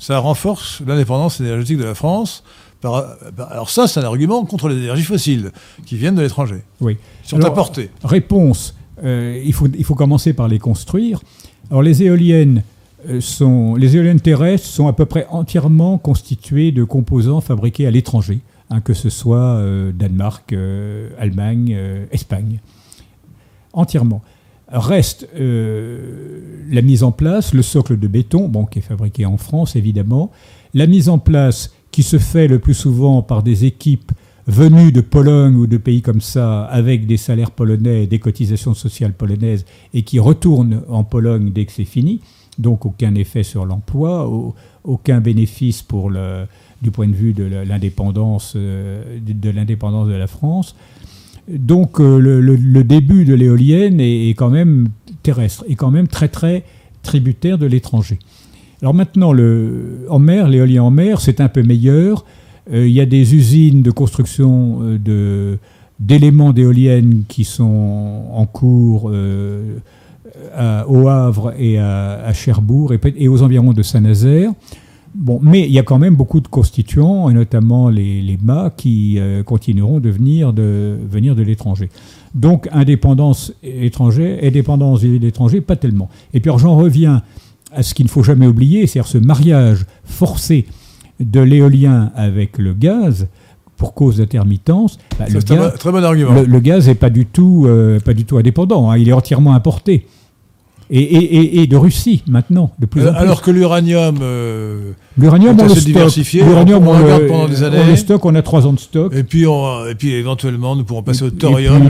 ça 0.00 0.16
renforce 0.18 0.80
l'indépendance 0.86 1.38
énergétique 1.40 1.76
de 1.76 1.84
la 1.84 1.94
France. 1.94 2.44
Par- 2.84 3.16
alors 3.50 3.70
ça, 3.70 3.86
c'est 3.88 3.98
un 4.00 4.04
argument 4.04 4.44
contre 4.44 4.68
les 4.68 4.76
énergies 4.76 5.04
fossiles 5.04 5.50
qui 5.86 5.96
viennent 5.96 6.14
de 6.16 6.20
l'étranger, 6.20 6.62
Oui. 6.82 6.98
sont 7.22 7.36
Alors, 7.36 7.48
apportées. 7.52 7.88
Réponse 8.04 8.74
euh, 9.02 9.42
il, 9.44 9.52
faut, 9.54 9.66
il 9.76 9.84
faut 9.84 9.94
commencer 9.94 10.34
par 10.34 10.48
les 10.48 10.58
construire. 10.58 11.20
Alors, 11.70 11.82
les 11.82 12.02
éoliennes, 12.02 12.62
euh, 13.08 13.20
sont, 13.22 13.74
les 13.74 13.96
éoliennes 13.96 14.20
terrestres 14.20 14.66
sont 14.66 14.86
à 14.86 14.92
peu 14.92 15.06
près 15.06 15.26
entièrement 15.30 15.96
constituées 15.98 16.72
de 16.72 16.84
composants 16.84 17.40
fabriqués 17.40 17.86
à 17.86 17.90
l'étranger, 17.90 18.40
hein, 18.70 18.80
que 18.82 18.92
ce 18.92 19.08
soit 19.08 19.38
euh, 19.38 19.90
Danemark, 19.92 20.52
euh, 20.52 21.08
Allemagne, 21.18 21.74
euh, 21.74 22.04
Espagne. 22.12 22.60
Entièrement. 23.72 24.22
Reste 24.68 25.28
la 25.36 26.82
mise 26.82 27.02
en 27.02 27.12
place, 27.12 27.52
le 27.54 27.62
socle 27.62 27.98
de 27.98 28.08
béton, 28.08 28.48
bon, 28.48 28.64
qui 28.64 28.78
est 28.78 28.82
fabriqué 28.82 29.26
en 29.26 29.36
France 29.36 29.76
évidemment, 29.76 30.30
la 30.72 30.86
mise 30.86 31.08
en 31.08 31.18
place 31.18 31.72
qui 31.94 32.02
se 32.02 32.18
fait 32.18 32.48
le 32.48 32.58
plus 32.58 32.74
souvent 32.74 33.22
par 33.22 33.44
des 33.44 33.66
équipes 33.66 34.10
venues 34.48 34.90
de 34.90 35.00
Pologne 35.00 35.54
ou 35.54 35.68
de 35.68 35.76
pays 35.76 36.02
comme 36.02 36.20
ça, 36.20 36.64
avec 36.64 37.06
des 37.06 37.16
salaires 37.16 37.52
polonais 37.52 38.08
des 38.08 38.18
cotisations 38.18 38.74
sociales 38.74 39.12
polonaises, 39.12 39.64
et 39.94 40.02
qui 40.02 40.18
retournent 40.18 40.82
en 40.88 41.04
Pologne 41.04 41.52
dès 41.54 41.66
que 41.66 41.70
c'est 41.72 41.84
fini. 41.84 42.18
Donc 42.58 42.84
aucun 42.84 43.14
effet 43.14 43.44
sur 43.44 43.64
l'emploi, 43.64 44.28
au- 44.28 44.56
aucun 44.82 45.20
bénéfice 45.20 45.82
pour 45.82 46.10
le, 46.10 46.46
du 46.82 46.90
point 46.90 47.06
de 47.06 47.14
vue 47.14 47.32
de 47.32 47.44
l'indépendance 47.44 48.54
euh, 48.56 49.20
de, 49.20 49.50
l'indépendance 49.50 50.08
de 50.08 50.14
la 50.14 50.26
France. 50.26 50.74
Donc 51.48 52.00
euh, 52.00 52.18
le 52.18 52.82
début 52.82 53.24
de 53.24 53.34
l'éolienne 53.34 54.00
est, 54.00 54.30
est 54.30 54.34
quand 54.34 54.50
même 54.50 54.88
terrestre, 55.22 55.64
est 55.68 55.76
quand 55.76 55.92
même 55.92 56.08
très 56.08 56.28
très 56.28 56.64
tributaire 57.04 57.56
de 57.56 57.66
l'étranger. 57.66 58.18
Alors 58.84 58.92
maintenant, 58.92 59.32
le, 59.32 60.04
en 60.10 60.18
mer, 60.18 60.46
l'éolien 60.46 60.82
en 60.82 60.90
mer, 60.90 61.18
c'est 61.22 61.40
un 61.40 61.48
peu 61.48 61.62
meilleur. 61.62 62.26
Euh, 62.70 62.86
Il 62.86 62.92
y 62.92 63.00
a 63.00 63.06
des 63.06 63.34
usines 63.34 63.80
de 63.80 63.90
construction 63.90 64.80
euh, 64.82 64.98
de, 64.98 65.58
d'éléments 66.00 66.52
d'éoliennes 66.52 67.22
qui 67.26 67.44
sont 67.44 68.24
en 68.30 68.44
cours 68.44 69.10
euh, 69.10 69.78
au 70.86 71.08
Havre 71.08 71.54
et 71.58 71.78
à, 71.78 72.30
Cherbourg 72.34 72.92
et, 72.92 73.00
et 73.16 73.26
aux 73.26 73.42
environs 73.42 73.72
de 73.72 73.82
Saint-Nazaire. 73.82 74.52
Bon, 75.14 75.40
mais 75.42 75.62
il 75.62 75.72
y 75.72 75.78
a 75.78 75.82
quand 75.82 75.98
même 75.98 76.14
beaucoup 76.14 76.40
de 76.40 76.48
constituants, 76.48 77.30
et 77.30 77.32
notamment 77.32 77.88
les, 77.88 78.20
les 78.20 78.36
mâts, 78.36 78.70
qui 78.76 79.18
continueront 79.46 79.98
de 79.98 80.10
venir 80.10 80.52
de, 80.52 80.98
venir 81.10 81.34
de 81.34 81.42
l'étranger. 81.42 81.88
Donc, 82.34 82.68
indépendance 82.70 83.54
étrangère, 83.62 84.40
indépendance 84.42 85.00
vis-à-vis 85.00 85.20
de 85.20 85.24
l'étranger, 85.24 85.62
pas 85.62 85.76
tellement. 85.76 86.10
Et 86.34 86.40
puis, 86.40 86.50
j'en 86.58 86.76
reviens 86.76 87.22
à 87.74 87.82
ce 87.82 87.94
qu'il 87.94 88.06
ne 88.06 88.10
faut 88.10 88.22
jamais 88.22 88.46
oublier, 88.46 88.86
c'est-à-dire 88.86 89.10
ce 89.10 89.18
mariage 89.18 89.84
forcé 90.04 90.66
de 91.20 91.40
l'éolien 91.40 92.10
avec 92.16 92.58
le 92.58 92.74
gaz 92.74 93.26
pour 93.76 93.94
cause 93.94 94.18
d'intermittence. 94.18 94.98
Bah, 95.18 95.26
le, 95.28 95.40
gaz, 95.40 95.58
bon- 95.72 95.78
très 95.78 95.92
bon 95.92 96.04
argument. 96.04 96.32
le, 96.34 96.44
le 96.44 96.60
gaz 96.60 96.86
n'est 96.88 96.94
pas 96.94 97.10
du 97.10 97.26
tout, 97.26 97.64
euh, 97.66 97.98
pas 98.00 98.14
du 98.14 98.24
tout 98.24 98.36
indépendant. 98.38 98.90
hein. 98.90 98.96
il 98.98 99.08
est 99.08 99.12
entièrement 99.12 99.54
importé. 99.54 100.06
Et, 100.96 101.00
et- 101.02 101.34
et- 101.58 101.62
et 101.62 101.66
de 101.66 101.76
Russie 101.76 102.22
maintenant, 102.28 102.70
de 102.78 102.86
plus 102.86 103.00
Euh, 103.02 103.10
en 103.10 103.14
plus. 103.14 103.20
alors 103.22 103.42
que 103.42 103.50
l'uranium, 103.50 104.16
euh, 104.22 104.92
L'uranium, 105.18 105.58
est 105.58 105.62
on 105.62 105.66
le 105.66 105.74
stocke. 105.74 106.16
L'uranium, 106.34 106.86
on 106.86 106.90
on, 106.92 106.98
le 106.98 107.26
pendant 107.26 107.48
des 107.48 107.62
on 107.62 107.66
années. 107.66 107.84
le 107.90 107.96
stocke, 107.96 108.24
on 108.24 108.34
a 108.36 108.42
trois 108.42 108.64
ans 108.64 108.72
de 108.74 108.78
stock. 108.78 109.12
et 109.12 109.24
puis, 109.24 109.44
on- 109.44 109.86
et 109.88 109.96
puis 109.96 110.12
éventuellement, 110.12 110.76
nous 110.76 110.84
pourrons 110.84 111.02
passer 111.02 111.24
au 111.24 111.28
Et 111.28 111.30
puis, 111.30 111.38
thorium. 111.38 111.82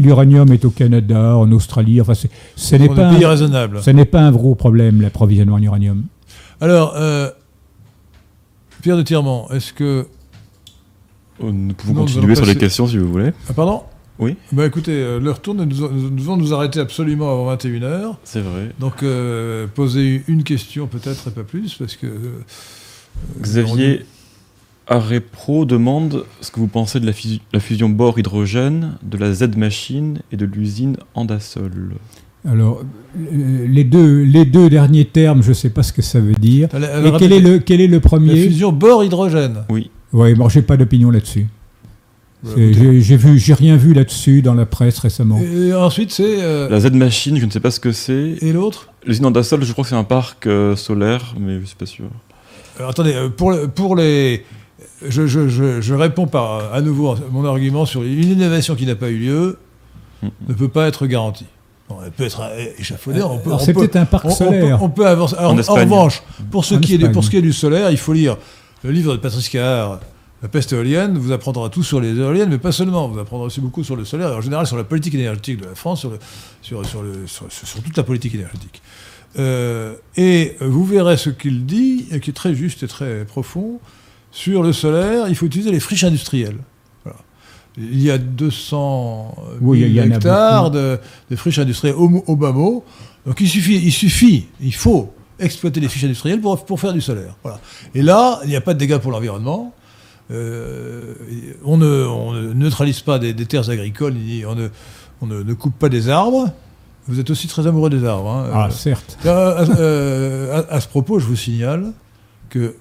L'uranium 0.00 0.50
est 0.50 0.64
au 0.64 0.70
Canada, 0.70 1.36
en 1.36 1.52
Australie. 1.52 2.00
Enfin, 2.00 2.14
c'est- 2.14 2.30
ce 2.56 2.76
n'est 2.76 2.88
On 2.88 2.92
est 2.92 2.96
pas, 2.96 3.10
pays 3.10 3.24
un- 3.26 3.36
ce 3.82 3.90
n'est 3.90 4.04
pas 4.06 4.20
un 4.22 4.32
gros 4.32 4.54
problème, 4.54 5.02
l'approvisionnement 5.02 5.56
en 5.56 5.62
uranium. 5.62 6.04
Alors, 6.62 6.94
euh, 6.96 7.28
Pierre 8.80 8.96
de 8.96 9.02
Tirmont, 9.02 9.46
est-ce 9.50 9.74
que... 9.74 10.06
Nous 11.42 11.74
pouvons 11.74 11.94
Non, 11.94 12.00
continuer 12.00 12.34
sur 12.34 12.46
les 12.46 12.56
questions 12.56 12.86
si 12.86 12.96
vous 12.96 13.10
voulez. 13.12 13.30
Ah, 13.48 13.52
pardon? 13.52 13.82
Oui. 14.18 14.34
Bah 14.52 14.66
écoutez, 14.66 15.18
l'heure 15.20 15.40
tourne, 15.40 15.64
nous, 15.64 15.88
nous 15.90 16.10
devons 16.10 16.36
nous 16.36 16.52
arrêter 16.52 16.80
absolument 16.80 17.30
avant 17.32 17.54
21h. 17.54 18.16
C'est 18.24 18.40
vrai. 18.40 18.70
Donc, 18.80 19.02
euh, 19.02 19.66
posez 19.72 20.22
une 20.26 20.42
question 20.42 20.86
peut-être 20.88 21.28
et 21.28 21.30
pas 21.30 21.44
plus, 21.44 21.74
parce 21.74 21.94
que... 21.96 22.06
euh, 22.06 22.40
Xavier 23.40 24.04
Arrepro 24.86 25.64
demande 25.66 26.24
ce 26.40 26.50
que 26.50 26.60
vous 26.60 26.66
pensez 26.66 26.98
de 26.98 27.06
la, 27.06 27.12
fusi- 27.12 27.40
la 27.52 27.60
fusion 27.60 27.88
bore-hydrogène, 27.90 28.96
de 29.02 29.18
la 29.18 29.32
Z-machine 29.34 30.20
et 30.32 30.36
de 30.36 30.46
l'usine 30.46 30.96
Andasol. 31.14 31.94
Alors, 32.48 32.82
euh, 33.18 33.66
les 33.68 33.84
deux, 33.84 34.22
les 34.22 34.44
deux 34.46 34.70
derniers 34.70 35.04
termes, 35.04 35.42
je 35.42 35.50
ne 35.50 35.54
sais 35.54 35.70
pas 35.70 35.82
ce 35.82 35.92
que 35.92 36.00
ça 36.02 36.20
veut 36.20 36.32
dire. 36.34 36.68
elle 36.72 37.06
Et 37.06 37.12
quel 37.18 37.32
est, 37.32 37.40
le, 37.40 37.58
quel 37.58 37.80
est 37.80 37.86
le 37.86 37.94
La 37.94 38.00
premier? 38.00 38.34
fusion 38.42 38.72
bore-hydrogène. 38.72 39.64
Oui, 39.68 39.90
moi, 40.12 40.48
j'ai 40.48 40.62
pas 40.62 40.76
d'opinion 40.76 41.10
là-dessus. 41.10 41.46
J'ai 42.56 43.16
vu, 43.16 43.38
j'ai 43.38 43.54
rien 43.54 43.76
vu 43.76 43.92
là-dessus 43.94 44.42
dans 44.42 44.54
la 44.54 44.64
presse 44.66 44.98
récemment. 45.00 45.40
Et 45.40 45.74
ensuite, 45.74 46.12
c'est... 46.12 46.40
euh, 46.42 46.68
La 46.68 46.78
Z-machine, 46.80 47.36
je 47.38 47.46
ne 47.46 47.50
sais 47.50 47.58
pas 47.60 47.70
ce 47.72 47.80
que 47.80 47.90
c'est. 47.92 48.36
Et 48.40 48.52
l'autre? 48.52 48.88
L'usine 49.04 49.26
Andasol, 49.26 49.64
je 49.64 49.72
crois 49.72 49.82
que 49.84 49.90
c'est 49.90 49.96
un 49.96 50.04
parc 50.04 50.46
euh, 50.46 50.76
solaire, 50.76 51.34
mais 51.38 51.58
je 51.60 51.64
suis 51.64 51.76
pas 51.76 51.86
sûr. 51.86 52.04
Alors, 52.78 52.90
attendez, 52.90 53.14
euh, 53.14 53.28
pour, 53.28 53.50
le- 53.50 53.66
pour 53.66 53.96
les... 53.96 54.44
Je, 55.08 55.26
je- 55.26 55.48
je- 55.48 55.80
je 55.80 55.94
réponds 55.94 56.26
par, 56.28 56.72
à 56.72 56.80
nouveau 56.80 57.10
à 57.10 57.18
mon 57.32 57.44
argument 57.44 57.86
sur 57.86 58.02
une 58.04 58.30
innovation 58.32 58.76
qui 58.76 58.86
n'a 58.86 58.94
pas 58.94 59.08
eu 59.10 59.18
lieu 59.18 59.58
ne 60.48 60.54
peut 60.54 60.68
pas 60.68 60.86
être 60.88 61.06
garantie. 61.06 61.46
Bon, 61.88 61.96
elle 62.04 62.10
peut 62.12 62.24
être 62.24 62.40
échafaudée, 62.78 63.22
on 63.22 63.38
peut... 63.38 63.50
C'est 63.60 63.72
peut- 63.72 63.80
peut-être 63.80 63.96
un 63.96 64.04
parc 64.04 64.24
on, 64.26 64.28
on 64.28 64.36
peut, 64.36 64.44
solaire. 64.44 64.82
on 64.82 64.88
peut 64.90 65.06
avancer. 65.06 65.34
Alors, 65.38 65.52
En 65.68 65.74
revanche, 65.74 66.22
pour 66.50 66.64
ce, 66.64 66.74
En 66.76 66.78
qui 66.80 66.94
est, 66.94 66.98
du- 66.98 67.04
Espagne. 67.04 67.14
pour 67.14 67.24
ce 67.24 67.30
qui 67.30 67.36
est 67.38 67.42
du 67.42 67.52
solaire, 67.52 67.90
il 67.90 67.96
faut 67.96 68.12
lire 68.12 68.36
le 68.84 68.90
livre 68.92 69.12
de 69.12 69.18
Patrice 69.18 69.48
Cahard, 69.48 70.00
La 70.42 70.48
peste 70.48 70.72
éolienne, 70.72 71.18
vous 71.18 71.32
apprendra 71.32 71.68
tout 71.68 71.82
sur 71.82 72.00
les 72.00 72.14
éoliennes, 72.16 72.48
mais 72.50 72.58
pas 72.58 72.70
seulement, 72.70 73.08
vous 73.08 73.18
apprendrez 73.18 73.46
aussi 73.46 73.60
beaucoup 73.60 73.82
sur 73.82 73.96
le 73.96 74.04
solaire, 74.04 74.30
et 74.30 74.34
en 74.34 74.40
général 74.40 74.66
sur 74.68 74.76
la 74.76 74.84
politique 74.84 75.14
énergétique 75.14 75.60
de 75.60 75.64
la 75.66 75.74
France, 75.74 76.00
sur, 76.00 76.10
le- 76.10 76.18
sur, 76.62 76.86
sur, 76.86 77.02
le- 77.02 77.26
sur- 77.26 77.50
sur 77.50 77.82
toute 77.82 77.96
la 77.96 78.04
politique 78.04 78.34
énergétique. 78.36 78.80
Euh, 79.38 79.94
et 80.16 80.56
vous 80.60 80.84
verrez 80.84 81.16
ce 81.16 81.30
qu'il 81.30 81.66
dit, 81.66 82.06
et 82.12 82.20
qui 82.20 82.30
est 82.30 82.34
très 82.34 82.54
juste 82.54 82.84
et 82.84 82.86
très 82.88 83.24
profond, 83.24 83.80
sur 84.30 84.62
le 84.62 84.72
solaire, 84.72 85.26
il 85.28 85.34
faut 85.34 85.46
utiliser 85.46 85.72
les 85.72 85.80
friches 85.80 86.04
industrielles. 86.04 86.58
Voilà. 87.04 87.18
Il 87.76 88.00
y 88.00 88.10
a 88.10 88.18
200 88.18 89.34
000 89.36 89.56
Oui, 89.60 89.80
il 89.80 89.92
y 89.92 90.00
en 90.00 90.04
a 90.04 90.06
hectares 90.16 90.64
beaucoup. 90.70 90.76
de, 90.76 90.98
de 91.30 91.36
friches 91.36 91.58
industrielles 91.58 91.96
au, 91.96 92.22
au 92.26 92.36
bas 92.36 92.52
mot. 92.52 92.84
Donc 93.26 93.40
il 93.40 93.48
suffit, 93.48 93.76
il 93.76 93.92
suffit, 93.92 94.46
il 94.60 94.74
faut 94.74 95.12
exploiter 95.40 95.80
les 95.80 95.88
friches 95.88 96.04
industrielles 96.04 96.40
pour, 96.40 96.64
pour 96.64 96.78
faire 96.80 96.92
du 96.92 97.00
solaire. 97.00 97.34
Voilà. 97.42 97.60
Et 97.94 98.02
là, 98.02 98.40
il 98.44 98.50
n'y 98.50 98.56
a 98.56 98.60
pas 98.60 98.74
de 98.74 98.78
dégâts 98.78 98.98
pour 98.98 99.10
l'environnement. 99.10 99.74
Euh, 100.30 101.14
on, 101.64 101.78
ne, 101.78 102.04
on 102.06 102.32
ne 102.32 102.52
neutralise 102.52 103.00
pas 103.00 103.18
des, 103.18 103.32
des 103.32 103.46
terres 103.46 103.70
agricoles, 103.70 104.14
on, 104.46 104.54
ne, 104.54 104.68
on 105.22 105.26
ne, 105.26 105.42
ne 105.42 105.54
coupe 105.54 105.78
pas 105.78 105.88
des 105.88 106.08
arbres. 106.10 106.50
Vous 107.06 107.18
êtes 107.18 107.30
aussi 107.30 107.48
très 107.48 107.66
amoureux 107.66 107.88
des 107.88 108.04
arbres. 108.04 108.28
hein. 108.30 108.50
Ah, 108.52 108.66
Euh, 108.66 108.70
certes. 108.70 109.16
euh, 109.24 109.66
euh, 109.78 110.62
à, 110.68 110.74
à 110.74 110.80
ce 110.80 110.88
propos, 110.88 111.18
je 111.18 111.24
vous 111.26 111.36
signale 111.36 111.92
que 112.50 112.74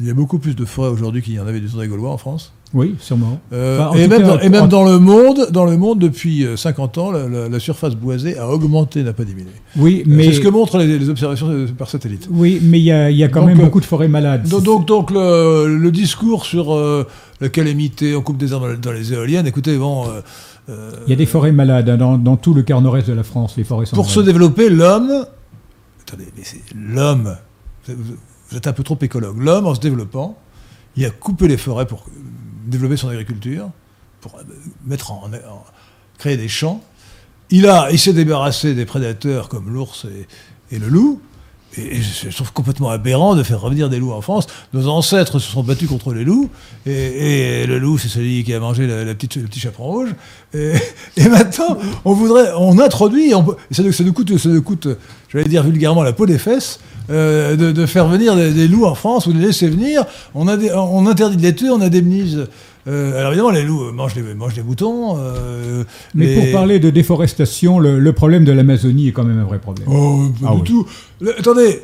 il 0.00 0.06
y 0.06 0.10
a 0.10 0.14
beaucoup 0.14 0.38
plus 0.38 0.56
de 0.56 0.64
forêts 0.64 0.88
aujourd'hui 0.88 1.20
qu'il 1.22 1.34
y 1.34 1.40
en 1.40 1.46
avait 1.46 1.60
du 1.60 1.68
temps 1.68 1.78
des 1.78 1.86
Gaulois 1.88 2.10
en 2.10 2.16
France. 2.18 2.54
Oui, 2.74 2.94
sûrement. 2.98 3.38
Euh, 3.52 3.78
Enfin, 3.80 3.90
en 3.90 3.94
et, 3.94 4.08
même 4.08 4.22
cas, 4.22 4.26
dans, 4.28 4.38
et 4.40 4.48
même 4.48 4.62
en- 4.64 4.66
dans 4.66 4.84
le 4.84 4.98
monde, 4.98 5.48
dans 5.50 5.64
le 5.66 5.76
monde 5.76 5.98
depuis 5.98 6.44
euh, 6.44 6.56
50 6.56 6.96
ans, 6.98 7.10
la, 7.10 7.28
la- 7.28 7.48
la 7.48 7.60
surface 7.60 7.94
boisée 7.94 8.38
a 8.38 8.48
augmenté, 8.48 9.02
n'a 9.02 9.12
pas 9.12 9.24
diminué. 9.24 9.50
Oui, 9.76 10.02
Mais... 10.06 10.16
mais, 10.16 10.24
C'est 10.24 10.32
ce 10.34 10.40
que 10.40 10.48
montrent 10.48 10.78
les, 10.78 10.98
les 10.98 11.08
observations 11.10 11.66
par 11.76 11.88
satellite. 11.90 12.28
oui, 12.30 12.60
mais 12.62 12.78
il 12.80 12.84
y 12.84 12.92
a, 12.92 13.10
il 13.10 13.16
y 13.16 13.24
a 13.24 13.28
quand 13.28 13.40
Donc, 13.40 13.48
même 13.50 13.60
euh, 13.60 13.64
beaucoup 13.64 13.80
de 13.80 13.84
forêts 13.84 14.08
malades. 14.08 14.48
Donc, 14.48 14.62
donc, 14.62 14.86
donc 14.86 15.10
le, 15.10 15.76
le 15.76 15.90
discours 15.90 16.46
sur 16.46 16.74
euh, 16.74 17.06
la 17.40 17.48
calamité, 17.50 18.16
on 18.16 18.22
coupe 18.22 18.38
des 18.38 18.52
arbres 18.54 18.74
dans, 18.80 18.92
les 18.92 19.12
éoliennes, 19.12 19.46
écoutez, 19.46 19.76
bon, 19.76 20.06
euh, 20.08 20.20
euh, 20.70 20.92
Il 21.06 21.10
y 21.10 21.12
a 21.12 21.16
des 21.16 21.26
forêts 21.26 21.52
malades 21.52 21.88
hein, 21.90 21.96
dans, 21.98 22.16
dans 22.16 22.36
tout 22.36 22.54
le 22.54 22.62
quart 22.62 22.80
nord-est 22.80 23.08
de 23.08 23.12
la 23.14 23.24
France. 23.24 23.54
Les 23.58 23.64
forêts 23.64 23.84
sont 23.84 23.96
pour 23.96 24.08
se 24.08 24.20
développer, 24.20 24.70
l'homme, 24.70 25.26
attendez, 26.06 26.24
mais 26.36 26.42
c'est 26.44 26.62
l'homme, 26.74 27.36
vous, 27.88 28.56
êtes 28.56 28.66
un 28.66 28.72
peu 28.72 28.82
trop 28.82 28.96
écologue, 29.02 29.36
l'homme 29.42 29.66
en 29.66 29.74
se 29.74 29.80
développant, 29.80 30.38
il 30.96 31.04
a 31.04 31.10
coupé 31.10 31.48
les 31.48 31.56
forêts 31.56 31.86
pour 31.86 32.04
euh, 32.08 32.10
développer 32.64 32.96
son 32.96 33.08
agriculture, 33.08 33.70
pour 34.20 34.36
euh, 34.36 34.42
mettre 34.86 35.12
en, 35.12 35.30
créer 36.18 36.36
des 36.36 36.48
champs. 36.48 36.82
Il 37.50 37.70
il 37.90 37.98
s'est 37.98 38.12
débarrassé 38.12 38.74
des 38.74 38.86
prédateurs 38.86 39.48
comme 39.48 39.72
l'ours 39.72 40.06
et, 40.70 40.78
le 40.78 40.88
loup. 40.88 41.20
Et, 41.76 42.00
je 42.00 42.34
trouve 42.34 42.52
complètement 42.52 42.90
aberrant 42.90 43.34
de 43.34 43.42
faire 43.42 43.60
revenir 43.60 43.90
des 43.90 43.98
loups 43.98 44.12
en 44.12 44.20
France. 44.20 44.46
Nos 44.72 44.88
ancêtres 44.88 45.38
se 45.38 45.50
sont 45.50 45.62
battus 45.62 45.88
contre 45.88 46.14
les 46.14 46.24
loups, 46.24 46.48
et, 46.86 47.66
le 47.66 47.78
loup, 47.78 47.98
c'est 47.98 48.08
celui 48.08 48.44
qui 48.44 48.54
a 48.54 48.60
mangé 48.60 48.86
la, 48.86 49.14
petite, 49.14 49.36
le 49.36 49.42
petit 49.42 49.60
chaperon 49.60 49.84
rouge. 49.84 50.14
Et, 50.54 51.28
maintenant, 51.28 51.78
on 52.04 52.14
voudrait, 52.14 52.52
on 52.56 52.78
introduit, 52.78 53.32
ça, 53.70 53.82
nous- 53.82 53.92
ça 53.92 54.04
nous 54.04 54.12
coûte, 54.12 54.38
ça 54.38 54.48
nous 54.48 54.62
coûte, 54.62 54.88
j'allais 55.28 55.48
dire 55.48 55.62
vulgairement, 55.62 56.02
la 56.02 56.12
peau 56.12 56.26
des 56.26 56.38
fesses, 56.38 56.78
euh, 57.10 57.56
de, 57.56 57.72
de 57.72 57.86
faire 57.86 58.06
venir 58.08 58.36
des, 58.36 58.52
des 58.52 58.68
loups 58.68 58.86
en 58.86 58.94
France 58.94 59.26
ou 59.26 59.32
de 59.32 59.38
les 59.38 59.46
laisser 59.46 59.68
venir. 59.68 60.04
On, 60.34 60.48
a 60.48 60.56
des- 60.56 60.72
on 60.72 61.06
interdit 61.06 61.36
de 61.36 61.42
les 61.42 61.54
tuer, 61.54 61.70
on 61.70 61.80
indemnise. 61.80 62.46
Euh, 62.88 63.16
alors 63.18 63.28
évidemment, 63.32 63.50
les 63.50 63.62
loups 63.62 63.92
mangent 63.92 64.14
les, 64.16 64.34
mangent 64.34 64.56
les 64.56 64.62
moutons. 64.62 65.16
euh, 65.18 65.84
Mais 66.14 66.26
les- 66.26 66.34
pour 66.34 66.52
parler 66.52 66.78
de 66.80 66.90
déforestation, 66.90 67.78
le, 67.78 67.98
le 67.98 68.12
problème 68.12 68.44
de 68.44 68.52
l'Amazonie 68.52 69.08
est 69.08 69.12
quand 69.12 69.24
même 69.24 69.38
un 69.38 69.44
vrai 69.44 69.58
problème. 69.58 69.86
Oh, 69.90 70.24
pas 70.40 70.48
Ah 70.50 70.54
du 70.54 70.60
oui. 70.62 70.66
tout. 70.68 70.86
Le- 71.20 71.38
attendez, 71.38 71.82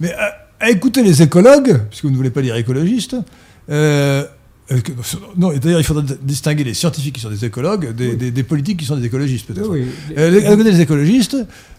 mais 0.00 0.12
à, 0.14 0.32
à 0.60 0.70
écouter 0.70 1.02
les 1.02 1.22
écologues, 1.22 1.80
puisque 1.90 2.04
vous 2.04 2.10
ne 2.10 2.16
voulez 2.16 2.30
pas 2.30 2.42
dire 2.42 2.56
écologistes, 2.56 3.16
euh, 4.70 4.76
euh, 4.76 4.80
que- 4.80 4.92
non, 5.36 5.52
d'ailleurs, 5.60 5.80
il 5.80 5.84
faudrait 5.84 6.04
distinguer 6.22 6.64
les 6.64 6.74
scientifiques 6.74 7.14
qui 7.14 7.20
sont 7.20 7.30
des 7.30 7.44
écologues 7.44 7.94
des, 7.94 8.16
des- 8.16 8.30
des 8.30 8.42
politiques 8.42 8.78
qui 8.78 8.84
sont 8.86 8.96
des 8.96 9.06
écologistes, 9.06 9.46
peut-être. 9.46 9.68
Oui, 9.70 9.86
Euh, 10.16 10.40
côté 10.56 10.64
des 10.70 10.80
écologistes, 10.80 11.36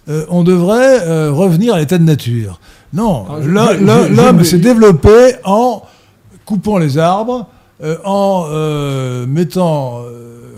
euh, 0.09 0.25
on 0.29 0.43
devrait 0.43 1.01
euh, 1.07 1.31
revenir 1.31 1.73
à 1.75 1.79
l'état 1.79 1.97
de 1.97 2.03
nature. 2.03 2.59
Non, 2.93 3.25
Ah, 3.29 3.73
l'homme 4.09 4.43
s'est 4.49 4.57
développé 4.57 5.33
en 5.43 5.83
coupant 6.45 6.77
les 6.79 6.97
arbres, 6.97 7.47
euh, 7.83 7.97
en 8.05 8.45
euh, 8.49 9.25
mettant... 9.27 10.01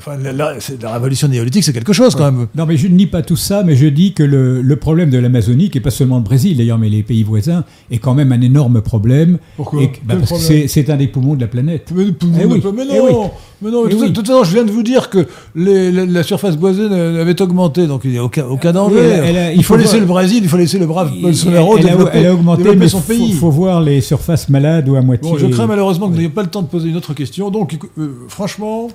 Enfin, 0.03 0.17
la, 0.17 0.31
la- 0.33 0.53
la 0.81 0.93
révolution 0.93 1.27
néolithique, 1.27 1.63
c'est 1.63 1.73
quelque 1.73 1.93
chose, 1.93 2.15
quand 2.15 2.31
même. 2.31 2.47
Non, 2.55 2.65
mais 2.65 2.75
je 2.75 2.87
ne 2.87 2.95
nie 2.95 3.05
pas 3.05 3.21
tout 3.21 3.35
ça, 3.35 3.61
mais 3.63 3.75
je 3.75 3.85
dis 3.85 4.13
que 4.13 4.23
le, 4.23 4.61
le 4.61 4.75
problème 4.75 5.11
de 5.11 5.19
l'Amazonie, 5.19 5.69
qui 5.69 5.77
n'est 5.77 5.83
pas 5.83 5.91
seulement 5.91 6.17
le 6.17 6.23
Brésil 6.23 6.57
d'ailleurs, 6.57 6.79
mais 6.79 6.89
les 6.89 7.03
pays 7.03 7.21
voisins, 7.23 7.63
est 7.91 7.99
quand 7.99 8.15
même 8.15 8.31
un 8.31 8.41
énorme 8.41 8.81
problème. 8.81 9.37
Pourquoi 9.57 9.83
Et 9.83 9.91
bah, 10.03 10.15
Parce 10.15 10.21
que 10.21 10.25
problème 10.37 10.47
c'est 10.47 10.67
c'est 10.67 10.89
un 10.89 10.97
des 10.97 11.07
poumons 11.07 11.35
de 11.35 11.41
la 11.41 11.47
planète. 11.47 11.91
Mais, 11.95 12.03
Eh 12.03 12.05
oui, 12.05 12.15
mais 12.31 12.39
eh 12.41 12.47
non, 12.47 12.53
oui. 12.55 12.61
mais 13.61 13.69
non, 13.69 13.83
mais 13.83 13.89
Eh 13.89 13.89
de, 13.89 13.91
toute- 13.91 14.01
oui. 14.01 14.09
de 14.09 14.13
toute 14.15 14.25
façon, 14.27 14.43
je 14.43 14.53
viens 14.53 14.63
de 14.63 14.71
vous 14.71 14.81
dire 14.81 15.09
que 15.11 15.27
les- 15.55 15.91
la, 15.91 16.05
la 16.07 16.23
surface 16.23 16.57
boisée 16.57 16.85
avait 16.85 17.39
augmenté, 17.41 17.85
donc 17.85 18.01
il 18.05 18.11
n'y 18.11 18.17
a 18.17 18.23
aucun, 18.23 18.45
aucun 18.45 18.71
danger. 18.71 18.95
Oui, 18.95 19.01
elle 19.03 19.11
a- 19.11 19.25
elle 19.27 19.37
a- 19.37 19.51
il, 19.53 19.57
il 19.59 19.63
faut 19.63 19.75
faut 19.75 19.77
laisser 19.79 19.99
voir- 19.99 20.01
le 20.01 20.05
Brésil, 20.07 20.39
il 20.41 20.49
faut 20.49 20.57
laisser 20.57 20.79
le 20.79 20.87
brave 20.87 21.11
Bolsonaro 21.21 21.77
elle, 21.77 21.85
développer, 21.85 22.17
elle 22.17 22.25
a 22.25 22.33
augmenté, 22.33 22.63
développer 22.63 22.87
son 22.89 22.99
il 23.01 23.03
pays. 23.17 23.33
faut, 23.33 23.51
voir 23.51 23.81
les 23.81 24.01
surfaces 24.01 24.49
malades 24.49 24.89
ou 24.89 24.95
à 24.95 25.01
moitié. 25.01 25.29
Bon, 25.31 25.37
je 25.37 25.45
crains 25.45 25.67
malheureusement 25.67 26.07
que 26.07 26.13
vous 26.13 26.17
n'ayez 26.17 26.29
pas 26.29 26.41
le 26.41 26.49
temps 26.49 26.63
de 26.63 26.67
poser 26.67 26.89
une 26.89 26.97
autre 26.97 27.13
question. 27.13 27.51
Donc, 27.51 27.77
euh, 27.99 28.07
franchement, 28.29 28.87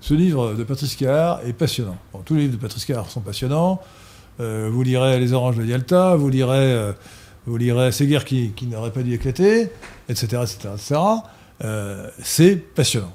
ce 0.00 0.14
livre 0.14 0.54
de 0.54 0.64
Patrice 0.64 0.96
Cahard 0.96 1.40
est 1.46 1.52
passionnant. 1.52 1.96
Tous 2.24 2.34
les 2.34 2.42
livres 2.42 2.54
de 2.54 2.60
Patrice 2.60 2.84
Cahard 2.84 3.10
sont 3.10 3.20
passionnants. 3.20 3.80
Euh, 4.40 4.70
vous 4.72 4.82
lirez 4.82 5.18
Les 5.20 5.32
Oranges 5.32 5.56
de 5.56 5.64
Yalta, 5.64 6.16
vous 6.16 6.28
lirez, 6.28 6.92
euh, 7.46 7.90
Ces 7.90 8.06
guerres 8.06 8.24
qui, 8.24 8.52
qui 8.52 8.66
n'auraient 8.66 8.92
pas 8.92 9.02
dû 9.02 9.14
éclater, 9.14 9.70
etc. 10.08 10.42
etc., 10.42 10.68
etc. 10.74 11.00
C'est 12.22 12.56
passionnant. 12.56 13.12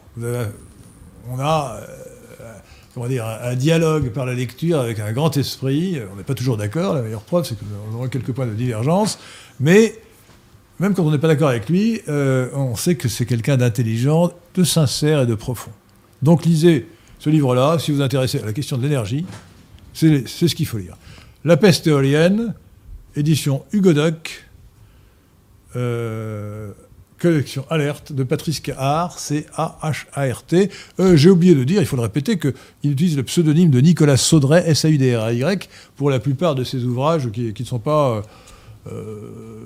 On 1.27 1.39
a 1.39 1.79
euh, 1.81 2.53
comment 2.93 3.07
dire, 3.07 3.25
un, 3.25 3.51
un 3.51 3.55
dialogue 3.55 4.11
par 4.11 4.25
la 4.25 4.33
lecture 4.33 4.79
avec 4.79 4.99
un 4.99 5.11
grand 5.11 5.35
esprit. 5.37 5.99
On 6.13 6.15
n'est 6.15 6.23
pas 6.23 6.35
toujours 6.35 6.57
d'accord. 6.57 6.93
La 6.93 7.01
meilleure 7.01 7.23
preuve, 7.23 7.45
c'est 7.45 7.57
que 7.57 7.65
nous 7.65 7.97
avons 7.97 8.07
quelques 8.07 8.31
points 8.31 8.45
de 8.45 8.53
divergence. 8.53 9.17
Mais 9.59 9.95
même 10.79 10.93
quand 10.93 11.03
on 11.03 11.11
n'est 11.11 11.17
pas 11.17 11.27
d'accord 11.27 11.49
avec 11.49 11.69
lui, 11.69 12.01
euh, 12.09 12.49
on 12.53 12.75
sait 12.75 12.95
que 12.95 13.07
c'est 13.07 13.25
quelqu'un 13.25 13.57
d'intelligent, 13.57 14.31
de 14.55 14.63
sincère 14.63 15.21
et 15.21 15.25
de 15.25 15.35
profond. 15.35 15.71
Donc 16.25 16.43
lisez 16.43 16.87
ce 17.19 17.29
livre-là, 17.29 17.77
si 17.77 17.91
vous 17.91 17.97
vous 17.97 18.03
intéressez 18.03 18.39
à 18.39 18.45
la 18.47 18.51
question 18.51 18.77
de 18.77 18.81
l'énergie, 18.81 19.27
c'est 19.93 20.25
ce 20.25 20.55
qu'il 20.55 20.65
faut 20.65 20.79
lire. 20.79 20.97
La 21.43 21.55
peste 21.55 21.85
éolienne, 21.85 22.55
édition 23.15 23.63
Hugo 23.71 23.93
Doc, 23.93 24.43
euh, 25.75 26.71
collection 27.19 27.63
Alerte 27.69 28.11
de 28.11 28.23
Patrice 28.23 28.59
Cahart, 28.59 29.19
C-A-H-A-R-T. 29.19 30.71
Euh, 30.99 31.15
J'ai 31.15 31.29
oublié 31.29 31.53
de 31.53 31.63
dire, 31.63 31.79
il 31.79 31.85
faut 31.85 31.95
le 31.95 32.01
répéter, 32.01 32.39
qu'il 32.39 32.91
utilise 32.91 33.17
le 33.17 33.23
pseudonyme 33.23 33.69
de 33.69 33.79
Nicolas 33.79 34.17
Saudray, 34.17 34.63
S-A-U-D-R-A-Y, 34.65 35.69
pour 35.95 36.09
la 36.09 36.19
plupart 36.19 36.55
de 36.55 36.63
ses 36.63 36.85
ouvrages 36.85 37.29
qui, 37.29 37.53
ne 37.57 37.65
sont 37.65 37.77
pas 37.77 38.23
euh, 38.91 39.63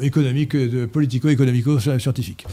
économiques, 0.00 0.56
politico-économico-scientifiques. 0.86 2.46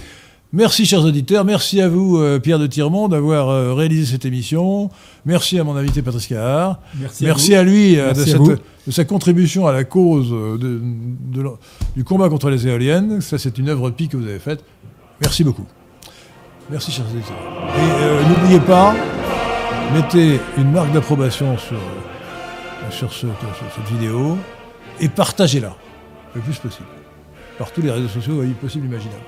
Merci, 0.56 0.86
chers 0.86 1.04
auditeurs. 1.04 1.44
Merci 1.44 1.82
à 1.82 1.90
vous, 1.90 2.18
euh, 2.18 2.40
Pierre 2.40 2.60
de 2.60 2.66
Tirmont, 2.68 3.10
d'avoir 3.10 3.50
euh, 3.50 3.74
réalisé 3.74 4.14
cette 4.14 4.24
émission. 4.24 4.90
Merci 5.26 5.60
à 5.60 5.66
mon 5.66 5.76
invité, 5.76 6.02
Patrice 6.02 6.28
Cahart. 6.28 6.80
Merci, 6.98 7.26
Merci 7.26 7.56
à, 7.56 7.64
lui 7.64 8.00
euh, 8.00 8.14
de, 8.14 8.18
Merci 8.18 8.22
à 8.22 8.26
cette- 8.26 8.38
vous. 8.38 8.56
de 8.88 8.92
sa 8.92 9.04
contribution 9.04 9.68
à 9.68 9.74
la 9.74 9.84
cause 9.84 10.30
de- 10.32 10.58
de 11.34 11.44
du 11.98 12.06
combat 12.06 12.30
contre 12.30 12.50
les 12.50 12.66
éoliennes. 12.70 13.20
Ça, 13.20 13.38
c'est 13.38 13.58
une 13.58 13.68
œuvre 13.68 13.90
pique 13.90 14.12
que 14.12 14.18
vous 14.18 14.24
avez 14.28 14.40
faite. 14.40 14.64
Merci 15.22 15.44
beaucoup. 15.44 15.66
Merci, 16.72 16.90
chers 16.92 17.06
auditeurs. 17.06 17.36
Et 17.78 18.04
euh, 18.04 18.22
n'oubliez 18.30 18.62
pas, 18.62 18.96
mettez 19.94 20.40
une 20.58 20.72
marque 20.72 20.94
d'approbation 20.94 21.58
sur, 21.58 21.78
sur, 22.92 23.12
ce- 23.12 23.28
sur 23.28 23.74
cette 23.76 23.92
vidéo 23.94 24.38
et 25.02 25.10
partagez-la 25.10 25.76
le 26.34 26.40
plus 26.40 26.56
possible. 26.60 26.88
Par 27.58 27.72
tous 27.74 27.82
les 27.82 27.92
réseaux 27.92 28.08
sociaux 28.08 28.42
possibles 28.62 28.86
imaginables. 28.86 29.20